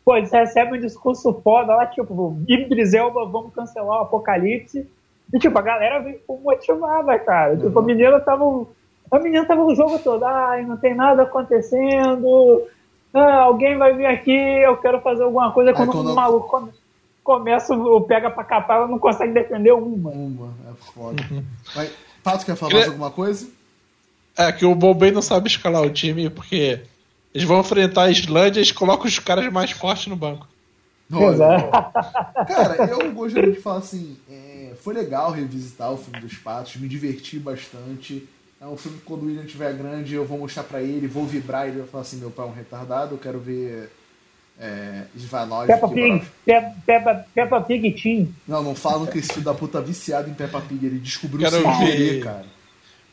Pô, 0.05 0.15
eles 0.15 0.31
recebem 0.31 0.79
um 0.79 0.81
discurso 0.81 1.33
foda 1.43 1.75
lá, 1.75 1.85
tipo, 1.87 2.37
Idris 2.47 2.93
Elba, 2.93 3.25
vamos 3.25 3.53
cancelar 3.53 3.99
o 3.99 4.03
apocalipse. 4.03 4.87
E, 5.33 5.39
tipo, 5.39 5.57
a 5.57 5.61
galera 5.61 5.99
vem 5.99 6.19
motivada, 6.43 7.17
cara. 7.19 7.57
Tipo, 7.57 7.79
a 7.79 7.81
menina 7.81 8.19
tava. 8.19 8.67
A 9.11 9.19
menina 9.19 9.45
tava 9.45 9.63
o 9.65 9.75
jogo 9.75 9.99
todo, 9.99 10.23
ai, 10.23 10.63
não 10.63 10.77
tem 10.77 10.93
nada 10.95 11.23
acontecendo. 11.23 12.63
Ah, 13.15 13.43
alguém 13.43 13.77
vai 13.77 13.93
vir 13.95 14.05
aqui, 14.05 14.31
eu 14.31 14.75
quero 14.77 14.99
fazer 15.01 15.23
alguma 15.23 15.51
coisa. 15.51 15.73
Quando, 15.73 15.91
quando- 15.91 16.11
um 16.11 16.15
maluco 16.15 16.47
come- 16.49 16.71
começa 17.23 17.73
o 17.73 18.01
pega 18.01 18.29
pra 18.29 18.43
capar, 18.43 18.77
ela 18.77 18.87
não 18.87 18.99
consegue 18.99 19.33
defender 19.33 19.71
uma. 19.73 20.09
Uma, 20.11 20.53
é 20.69 20.73
foda. 20.93 21.23
Mas, 21.75 21.91
Pato, 22.23 22.45
quer 22.45 22.55
falar 22.55 22.73
mais 22.73 22.87
alguma 22.87 23.09
coisa? 23.11 23.47
É 24.37 24.51
que 24.51 24.65
o 24.65 24.75
Bombay 24.75 25.11
não 25.11 25.21
sabe 25.21 25.47
escalar 25.47 25.81
o 25.81 25.89
time 25.89 26.29
porque 26.29 26.81
eles 27.33 27.47
vão 27.47 27.61
enfrentar 27.61 28.03
a 28.03 28.11
Islândia 28.11 28.59
e 28.59 28.63
eles 28.63 28.71
colocam 28.73 29.05
os 29.05 29.17
caras 29.17 29.49
mais 29.51 29.71
fortes 29.71 30.07
no 30.07 30.15
banco. 30.15 30.45
Olha, 31.13 31.33
Exato. 31.35 31.71
Cara, 32.47 32.85
eu 32.89 33.11
gostaria 33.13 33.51
de 33.51 33.61
falar 33.61 33.77
assim, 33.77 34.17
é, 34.29 34.73
foi 34.81 34.93
legal 34.93 35.31
revisitar 35.31 35.91
o 35.91 35.97
filme 35.97 36.19
dos 36.19 36.35
Patos, 36.35 36.75
me 36.77 36.87
diverti 36.87 37.39
bastante. 37.39 38.27
É 38.65 38.67
um 38.67 38.75
filme 38.75 38.97
que 38.97 39.03
quando 39.05 39.21
o 39.21 39.25
William 39.27 39.43
estiver 39.43 39.71
grande 39.73 40.15
eu 40.15 40.25
vou 40.25 40.39
mostrar 40.39 40.63
pra 40.63 40.81
ele, 40.81 41.05
vou 41.05 41.23
vibrar 41.27 41.67
e 41.67 41.69
ele 41.69 41.79
vai 41.81 41.87
falar 41.87 42.01
assim, 42.01 42.17
meu 42.17 42.31
pai 42.31 42.47
é 42.47 42.49
um 42.49 42.53
retardado, 42.53 43.13
eu 43.13 43.19
quero 43.19 43.37
ver 43.37 43.91
é, 44.59 45.03
Ivanov. 45.15 45.67
Peppa 45.67 45.87
Pig, 45.87 46.25
Pe- 46.43 46.71
Peppa, 46.83 47.25
Peppa 47.35 47.61
Pig 47.61 47.91
Team. 47.91 48.27
Não, 48.47 48.63
não 48.63 48.73
falam 48.73 49.05
que 49.05 49.19
esse 49.19 49.31
filho 49.31 49.45
da 49.45 49.53
puta 49.53 49.77
é 49.77 49.81
viciado 49.83 50.31
em 50.31 50.33
Peppa 50.33 50.59
Pig, 50.61 50.83
ele 50.83 50.97
descobriu 50.97 51.47
Quero 51.47 51.61
sem 51.61 51.87
ver. 51.95 52.23
cara. 52.23 52.45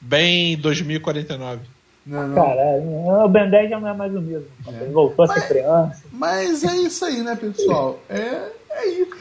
Bem 0.01 0.57
2049. 0.57 1.61
Não, 2.05 2.27
não. 2.29 2.35
Caralho, 2.35 2.83
o 3.25 3.29
Ben 3.29 3.49
10 3.51 3.71
já 3.71 3.79
não 3.81 3.89
é 3.89 3.95
mais 3.95 4.15
o 4.15 4.21
mesmo. 4.21 4.47
É. 4.67 4.83
Ele 4.83 4.93
voltou 4.93 5.25
a 5.25 5.29
ser 5.29 5.35
Mas- 5.41 5.49
criança. 5.49 6.03
Mas 6.13 6.65
é 6.65 6.77
isso 6.79 7.05
aí, 7.05 7.23
né, 7.23 7.37
pessoal? 7.37 8.01
É, 8.09 8.51
é 8.71 8.89
isso. 8.89 9.13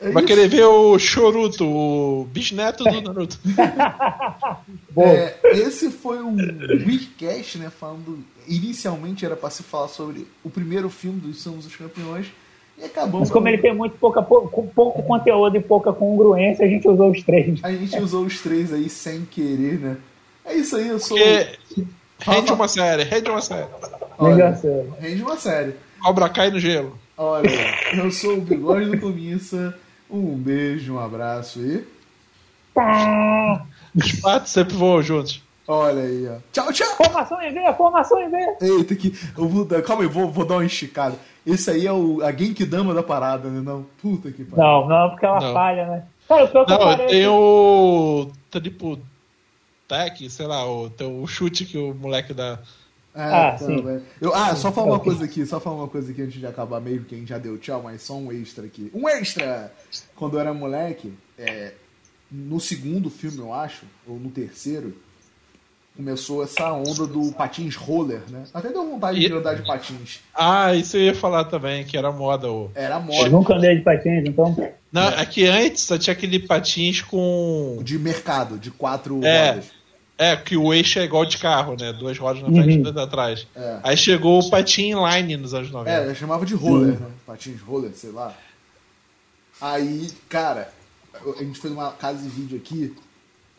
É 0.00 0.10
Vai 0.10 0.22
isso. 0.22 0.26
querer 0.34 0.48
ver 0.48 0.64
o 0.64 0.98
Choruto, 0.98 1.64
o 1.66 2.24
bisneto 2.32 2.84
do 2.84 3.00
Naruto. 3.00 3.38
Bom, 4.90 5.04
É, 5.06 5.36
esse 5.54 5.90
foi 5.90 6.22
um 6.22 6.36
Weekcast, 6.36 7.58
né? 7.58 7.70
Falando. 7.70 8.20
Inicialmente 8.46 9.24
era 9.26 9.36
pra 9.36 9.50
se 9.50 9.62
falar 9.62 9.88
sobre 9.88 10.26
o 10.42 10.48
primeiro 10.50 10.88
filme 10.88 11.20
dos 11.20 11.42
Somos 11.42 11.66
os 11.66 11.76
Campeões. 11.76 12.26
E 12.78 12.84
acabou. 12.84 13.20
mas 13.20 13.30
como 13.30 13.48
ele 13.48 13.58
tem 13.58 13.74
muito 13.74 13.96
pouca, 13.98 14.22
pouco, 14.22 14.68
pouco 14.72 15.02
conteúdo 15.02 15.56
e 15.56 15.60
pouca 15.60 15.92
congruência, 15.92 16.64
a 16.64 16.68
gente 16.68 16.86
usou 16.88 17.10
os 17.10 17.22
três. 17.24 17.58
A 17.64 17.72
gente 17.72 17.98
usou 18.00 18.24
os 18.24 18.40
três 18.40 18.72
aí 18.72 18.88
sem 18.88 19.24
querer, 19.24 19.80
né? 19.80 19.96
É 20.44 20.54
isso 20.54 20.76
aí, 20.76 20.86
eu 20.88 20.98
sou. 21.00 21.18
Porque 21.18 21.84
rende 22.18 22.52
uma 22.52 22.68
série, 22.68 23.04
rende 23.04 23.30
uma 23.30 23.40
série. 23.40 23.68
Olha, 24.18 24.58
rende 25.00 25.22
uma 25.22 25.36
série. 25.36 25.74
Cobra 26.02 26.28
cai 26.28 26.50
no 26.50 26.58
gelo. 26.60 26.98
Olha, 27.16 27.48
eu 27.96 28.10
sou 28.12 28.34
o 28.34 28.40
Bigode 28.40 28.90
do 28.90 29.00
Comissa. 29.00 29.74
Um 30.10 30.36
beijo, 30.36 30.94
um 30.94 30.98
abraço 31.00 31.60
e. 31.60 31.84
Tá. 32.74 33.64
Os 33.94 34.12
patos 34.20 34.52
sempre 34.52 34.74
voam 34.76 35.02
juntos. 35.02 35.42
Olha 35.66 36.02
aí, 36.02 36.26
ó. 36.28 36.36
Tchau, 36.52 36.72
tchau! 36.72 36.86
Formação 36.96 37.42
em 37.42 37.52
V, 37.52 37.72
formação 37.74 38.20
em 38.22 38.30
V. 38.30 38.56
Eita, 38.62 38.94
que. 38.94 39.12
Eu 39.36 39.48
vou. 39.48 39.66
Calma 39.82 40.02
aí, 40.04 40.08
vou, 40.08 40.30
vou 40.30 40.44
dar 40.46 40.54
uma 40.54 40.64
esticada. 40.64 41.16
Esse 41.44 41.70
aí 41.70 41.86
é 41.86 41.92
o, 41.92 42.22
a 42.22 42.32
Genkidama 42.32 42.94
da 42.94 43.02
parada, 43.02 43.48
né? 43.48 43.60
Não, 43.62 43.84
puta 44.00 44.30
que 44.30 44.44
pariu. 44.44 44.64
Não, 44.64 44.88
não, 44.88 45.10
porque 45.10 45.26
ela 45.26 45.40
Não. 45.40 45.52
falha, 45.52 45.86
né? 45.86 46.04
Cara, 46.28 46.44
o 46.44 46.48
pior 46.48 46.64
que 46.64 46.72
eu 46.72 46.78
Não, 46.78 46.84
parei. 46.84 47.06
tem 47.06 47.26
o. 47.26 48.30
Tipo. 48.62 48.98
Tech, 49.88 50.28
sei 50.30 50.46
lá, 50.46 50.64
o, 50.70 50.90
o 51.22 51.26
chute 51.26 51.64
que 51.64 51.78
o 51.78 51.94
moleque 51.94 52.34
dá. 52.34 52.58
Ah, 53.14 53.48
Ah, 53.48 53.52
tá, 53.52 53.58
sim. 53.58 53.82
velho. 53.82 54.02
Eu, 54.20 54.34
ah, 54.34 54.54
só 54.54 54.70
falar 54.70 54.88
uma 54.92 55.00
coisa 55.00 55.24
aqui, 55.24 55.44
só 55.46 55.58
falar 55.58 55.76
uma 55.76 55.88
coisa 55.88 56.12
aqui 56.12 56.22
antes 56.22 56.38
de 56.38 56.46
acabar 56.46 56.80
meio 56.80 57.02
que 57.04 57.14
a 57.14 57.18
gente 57.18 57.28
já 57.28 57.38
deu 57.38 57.56
tchau, 57.58 57.80
mas 57.82 58.02
só 58.02 58.14
um 58.14 58.30
extra 58.30 58.66
aqui. 58.66 58.90
Um 58.94 59.08
extra! 59.08 59.72
Quando 60.14 60.34
eu 60.36 60.40
era 60.40 60.52
moleque, 60.54 61.12
é, 61.38 61.72
no 62.30 62.60
segundo 62.60 63.08
filme, 63.10 63.38
eu 63.38 63.52
acho, 63.52 63.86
ou 64.06 64.16
no 64.20 64.30
terceiro, 64.30 64.94
começou 65.96 66.44
essa 66.44 66.72
onda 66.72 67.06
do 67.08 67.32
patins 67.32 67.74
roller, 67.74 68.20
né? 68.30 68.44
Até 68.54 68.68
deu 68.68 68.88
vontade 68.88 69.18
de 69.18 69.26
E- 69.26 69.32
andar 69.32 69.54
de 69.56 69.66
patins. 69.66 70.20
Ah, 70.32 70.72
isso 70.74 70.96
eu 70.96 71.00
ia 71.02 71.14
falar 71.14 71.44
também, 71.46 71.84
que 71.84 71.96
era 71.96 72.12
moda. 72.12 72.48
O... 72.52 72.70
Era 72.74 72.96
Eu 72.96 73.00
moda 73.00 73.30
nunca 73.30 73.54
andei 73.54 73.78
de 73.78 73.82
patins, 73.82 74.24
então. 74.28 74.54
Não, 74.92 75.08
é 75.08 75.26
que 75.26 75.44
antes 75.46 75.82
só 75.82 75.98
tinha 75.98 76.12
aquele 76.12 76.38
patins 76.38 77.02
com. 77.02 77.80
de 77.82 77.98
mercado, 77.98 78.58
de 78.58 78.70
quatro 78.70 79.24
É. 79.24 79.48
rodas. 79.50 79.77
É, 80.18 80.34
que 80.36 80.56
o 80.56 80.74
eixo 80.74 80.98
é 80.98 81.04
igual 81.04 81.24
de 81.24 81.38
carro, 81.38 81.76
né? 81.78 81.92
Duas 81.92 82.18
rodas 82.18 82.42
na 82.42 82.48
frente 82.50 82.72
e 82.74 82.76
Uhum. 82.78 82.82
duas 82.82 82.96
atrás. 82.96 83.46
É. 83.54 83.78
Aí 83.84 83.96
chegou 83.96 84.40
o 84.40 84.50
patin 84.50 84.90
inline 84.90 85.36
nos 85.36 85.54
anos 85.54 85.70
90. 85.70 85.90
É, 85.90 86.10
eu 86.10 86.14
chamava 86.16 86.44
de 86.44 86.54
roller, 86.54 86.98
né? 86.98 87.10
Patins 87.24 87.60
roller, 87.60 87.92
sei 87.94 88.10
lá. 88.10 88.34
Aí, 89.60 90.10
cara, 90.28 90.72
a 91.38 91.42
gente 91.42 91.58
fez 91.60 91.72
uma 91.72 91.92
casa 91.92 92.22
de 92.22 92.28
vídeo 92.28 92.56
aqui 92.58 92.94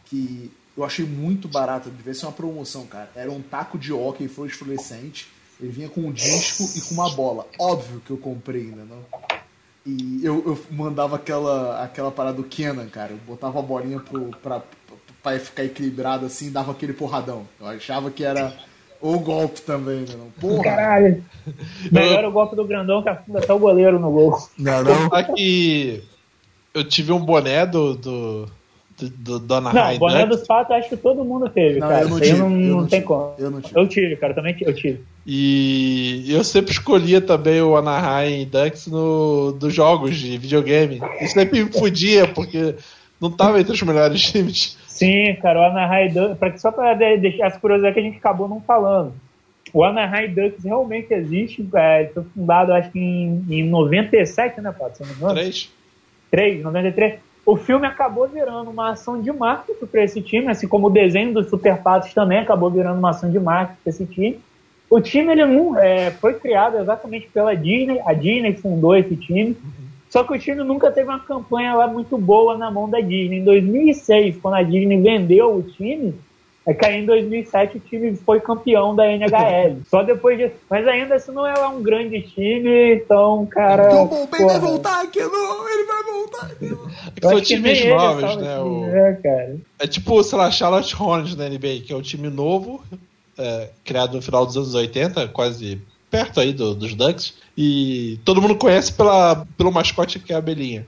que 0.05 0.51
eu 0.77 0.83
achei 0.83 1.05
muito 1.05 1.47
barato. 1.47 1.89
Devia 1.89 2.13
ser 2.13 2.25
uma 2.25 2.31
promoção, 2.31 2.85
cara. 2.85 3.09
Era 3.15 3.31
um 3.31 3.41
taco 3.41 3.77
de 3.77 3.91
hóquei 3.93 4.27
fluorescente. 4.27 5.27
Ele 5.61 5.71
vinha 5.71 5.89
com 5.89 6.01
um 6.01 6.11
disco 6.11 6.63
e 6.77 6.81
com 6.81 6.93
uma 6.95 7.09
bola. 7.13 7.45
Óbvio 7.59 8.01
que 8.05 8.11
eu 8.11 8.17
comprei 8.17 8.63
ainda, 8.63 8.83
não. 8.85 9.05
E 9.85 10.21
eu, 10.23 10.43
eu 10.45 10.65
mandava 10.71 11.15
aquela, 11.15 11.83
aquela 11.83 12.11
parada 12.11 12.37
do 12.37 12.43
Kenan, 12.43 12.87
cara. 12.87 13.11
Eu 13.11 13.17
botava 13.27 13.59
a 13.59 13.61
bolinha 13.61 13.99
pro, 13.99 14.29
pra, 14.41 14.61
pra 15.21 15.39
ficar 15.39 15.63
equilibrado 15.63 16.25
assim 16.25 16.47
e 16.47 16.51
dava 16.51 16.71
aquele 16.71 16.93
porradão. 16.93 17.43
Eu 17.59 17.67
achava 17.67 18.09
que 18.11 18.23
era 18.23 18.53
O 19.01 19.17
golpe 19.19 19.61
também, 19.61 19.99
né? 20.01 20.15
Não? 20.17 20.29
Porra. 20.39 20.63
Caralho. 20.63 21.23
Melhor 21.91 22.25
o 22.25 22.31
golpe 22.31 22.55
do 22.55 22.65
grandão 22.65 23.01
que 23.01 23.09
afunda 23.09 23.39
até 23.39 23.53
o 23.53 23.59
goleiro 23.59 23.97
no 23.99 24.11
gol. 24.11 24.37
Não, 24.57 24.83
não. 24.83 25.09
Que 25.35 26.03
eu 26.73 26.83
tive 26.83 27.11
um 27.11 27.19
boné 27.19 27.65
do, 27.65 27.95
do, 27.95 28.45
do, 28.97 29.09
do 29.09 29.39
Dona 29.39 29.71
Não, 29.73 29.81
High 29.81 29.95
o 29.95 29.99
boné 29.99 30.25
dos 30.25 30.45
patos 30.45 30.75
acho 30.75 30.89
que 30.89 30.97
todo 30.97 31.23
mundo 31.23 31.49
teve, 31.49 31.79
Não, 31.79 31.87
cara. 31.87 32.01
eu 32.03 32.09
não 32.09 32.17
Isso 32.19 32.23
aí 32.25 32.29
tive. 32.31 32.41
não, 32.41 32.61
eu 32.61 32.75
não 32.75 32.87
tem 32.87 32.99
tive, 32.99 33.05
como. 33.07 33.33
Eu 33.39 33.51
não 33.51 33.61
tive. 33.61 33.79
Eu 33.79 33.87
tive, 33.87 34.15
cara, 34.17 34.33
também 34.33 34.53
tive, 34.53 34.69
eu 34.69 34.75
tive. 34.75 35.03
E 35.25 36.25
eu 36.27 36.43
sempre 36.43 36.71
escolhia 36.71 37.21
também 37.21 37.61
o 37.61 37.75
Anaheim 37.77 38.45
Ducks 38.45 38.87
no, 38.87 39.53
dos 39.53 39.73
jogos 39.73 40.17
de 40.17 40.37
videogame. 40.37 40.99
E 41.21 41.27
sempre 41.27 41.63
me 41.63 41.71
fudia, 41.71 42.27
porque 42.27 42.75
não 43.19 43.31
tava 43.31 43.59
entre 43.59 43.73
os 43.73 43.81
melhores 43.81 44.21
times. 44.31 44.77
Sim, 44.87 45.35
cara, 45.41 45.59
o 45.59 45.63
Anaheim 45.63 46.13
Ducks, 46.13 46.61
só 46.61 46.71
para 46.71 46.93
deixar 46.93 47.47
as 47.47 47.57
curiosidades 47.57 47.93
que 47.95 47.99
a 47.99 48.03
gente 48.03 48.17
acabou 48.17 48.47
não 48.47 48.61
falando. 48.61 49.13
O 49.73 49.83
Anaheim 49.83 50.33
Ducks 50.33 50.63
realmente 50.63 51.13
existe, 51.13 51.67
é, 51.75 52.09
foi 52.13 52.23
fundado 52.23 52.73
acho 52.73 52.91
que 52.91 52.99
em, 52.99 53.45
em 53.49 53.63
97, 53.69 54.61
né, 54.61 54.73
Pato? 54.77 54.97
Se 54.97 55.03
eu 55.03 55.07
não 55.07 55.13
me 55.13 55.19
engano. 55.19 55.35
Três. 55.35 55.71
3, 56.31 56.63
93. 56.63 57.19
O 57.45 57.55
filme 57.55 57.87
acabou 57.87 58.27
virando 58.27 58.69
uma 58.69 58.91
ação 58.91 59.21
de 59.21 59.31
marketing 59.31 59.85
para 59.85 60.03
esse 60.03 60.21
time, 60.21 60.47
assim 60.47 60.67
como 60.67 60.87
o 60.87 60.91
desenho 60.91 61.33
dos 61.33 61.49
Super 61.49 61.77
Patos 61.77 62.13
também 62.13 62.39
acabou 62.39 62.69
virando 62.69 62.99
uma 62.99 63.09
ação 63.09 63.31
de 63.31 63.39
marketing 63.39 63.79
para 63.83 63.89
esse 63.89 64.05
time. 64.05 64.39
O 64.89 64.99
time 64.99 65.31
ele 65.31 65.41
é, 65.79 66.11
foi 66.11 66.33
criado 66.33 66.77
exatamente 66.77 67.27
pela 67.27 67.55
Disney, 67.55 67.99
a 68.05 68.13
Disney 68.13 68.53
fundou 68.53 68.95
esse 68.95 69.15
time. 69.15 69.55
Só 70.09 70.23
que 70.23 70.33
o 70.33 70.39
time 70.39 70.63
nunca 70.63 70.91
teve 70.91 71.07
uma 71.07 71.19
campanha 71.19 71.73
lá 71.75 71.87
muito 71.87 72.17
boa 72.17 72.57
na 72.57 72.71
mão 72.71 72.89
da 72.89 72.99
Disney. 72.99 73.37
Em 73.39 73.43
2006, 73.43 74.37
quando 74.41 74.55
a 74.55 74.63
Disney 74.63 74.99
vendeu 75.01 75.55
o 75.55 75.61
time, 75.61 76.15
é 76.65 76.73
que 76.73 76.85
aí 76.85 77.01
em 77.01 77.05
2007 77.05 77.77
o 77.77 77.79
time 77.79 78.15
foi 78.15 78.39
campeão 78.39 78.95
da 78.95 79.07
NHL. 79.07 79.77
Só 79.89 80.01
depois 80.03 80.37
disso. 80.37 80.55
Mas 80.69 80.87
ainda 80.87 81.15
assim 81.15 81.31
não 81.31 81.45
é 81.45 81.53
lá 81.53 81.69
um 81.69 81.81
grande 81.83 82.21
time, 82.21 82.95
então, 82.95 83.45
cara. 83.45 83.85
Então, 83.87 84.07
bom, 84.07 84.25
Ben 84.27 84.45
vai 84.47 84.59
voltar 84.59 85.01
aqui, 85.03 85.19
não, 85.21 85.69
ele 85.69 85.83
vai 85.85 86.03
voltar 86.03 86.45
aqui. 86.47 86.65
não. 86.65 86.87
É 86.89 87.29
são 87.29 87.41
times 87.41 87.85
novos, 87.85 88.35
né? 88.37 88.59
O- 88.59 88.85
É, 88.85 89.13
cara. 89.13 89.57
É 89.79 89.87
tipo, 89.87 90.23
sei 90.23 90.37
lá, 90.39 90.49
Charlotte 90.49 90.95
Hornets 91.01 91.35
da 91.35 91.47
NBA, 91.47 91.81
que 91.85 91.93
é 91.93 91.95
um 91.95 92.01
time 92.01 92.29
novo, 92.29 92.83
é, 93.37 93.69
criado 93.85 94.15
no 94.15 94.21
final 94.21 94.43
dos 94.45 94.57
anos 94.57 94.73
80, 94.73 95.27
quase 95.29 95.79
perto 96.09 96.39
aí 96.39 96.53
do- 96.53 96.73
dos 96.75 96.93
Ducks. 96.95 97.33
E 97.57 98.19
todo 98.23 98.41
mundo 98.41 98.55
conhece 98.55 98.91
pela, 98.93 99.45
pelo 99.57 99.71
mascote 99.71 100.19
que 100.19 100.31
é 100.31 100.35
a 100.35 100.39
abelhinha. 100.39 100.85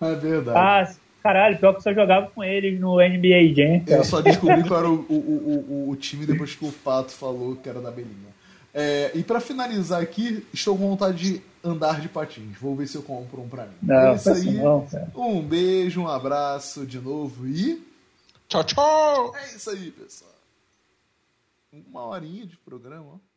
É 0.00 0.14
verdade. 0.14 0.58
Ah, 0.58 0.94
caralho, 1.22 1.58
pior 1.58 1.72
que 1.72 1.78
eu 1.78 1.82
só 1.82 1.92
jogava 1.92 2.28
com 2.28 2.42
eles 2.44 2.78
no 2.78 3.00
NBA 3.00 3.54
Jam. 3.54 3.82
Eu 3.86 4.04
só 4.04 4.20
descobri 4.20 4.62
qual 4.66 4.80
era 4.80 4.88
o, 4.88 4.94
o, 5.08 5.14
o, 5.14 5.86
o, 5.88 5.90
o 5.90 5.96
time 5.96 6.24
depois 6.24 6.54
que 6.54 6.64
o 6.64 6.70
Pato 6.72 7.10
falou 7.12 7.56
que 7.56 7.68
era 7.68 7.80
da 7.80 7.90
Belinha. 7.90 8.28
É, 8.72 9.10
e 9.14 9.24
pra 9.24 9.40
finalizar 9.40 10.00
aqui, 10.00 10.46
estou 10.54 10.76
com 10.78 10.88
vontade 10.90 11.18
de 11.18 11.42
andar 11.64 12.00
de 12.00 12.08
patins. 12.08 12.56
Vou 12.60 12.76
ver 12.76 12.86
se 12.86 12.96
eu 12.96 13.02
compro 13.02 13.40
um 13.42 13.48
pra 13.48 13.64
mim. 13.64 13.72
Não, 13.82 13.96
é 14.12 14.14
isso 14.14 14.30
aí. 14.30 14.52
não, 14.52 14.86
cara. 14.86 15.10
Um 15.16 15.42
beijo, 15.42 16.00
um 16.02 16.06
abraço 16.08 16.86
de 16.86 17.00
novo 17.00 17.48
e. 17.48 17.82
Tchau, 18.46 18.62
tchau! 18.62 19.34
É 19.36 19.56
isso 19.56 19.68
aí, 19.70 19.90
pessoal. 19.90 20.30
Uma 21.72 22.06
horinha 22.06 22.46
de 22.46 22.56
programa, 22.58 23.04
ó. 23.14 23.27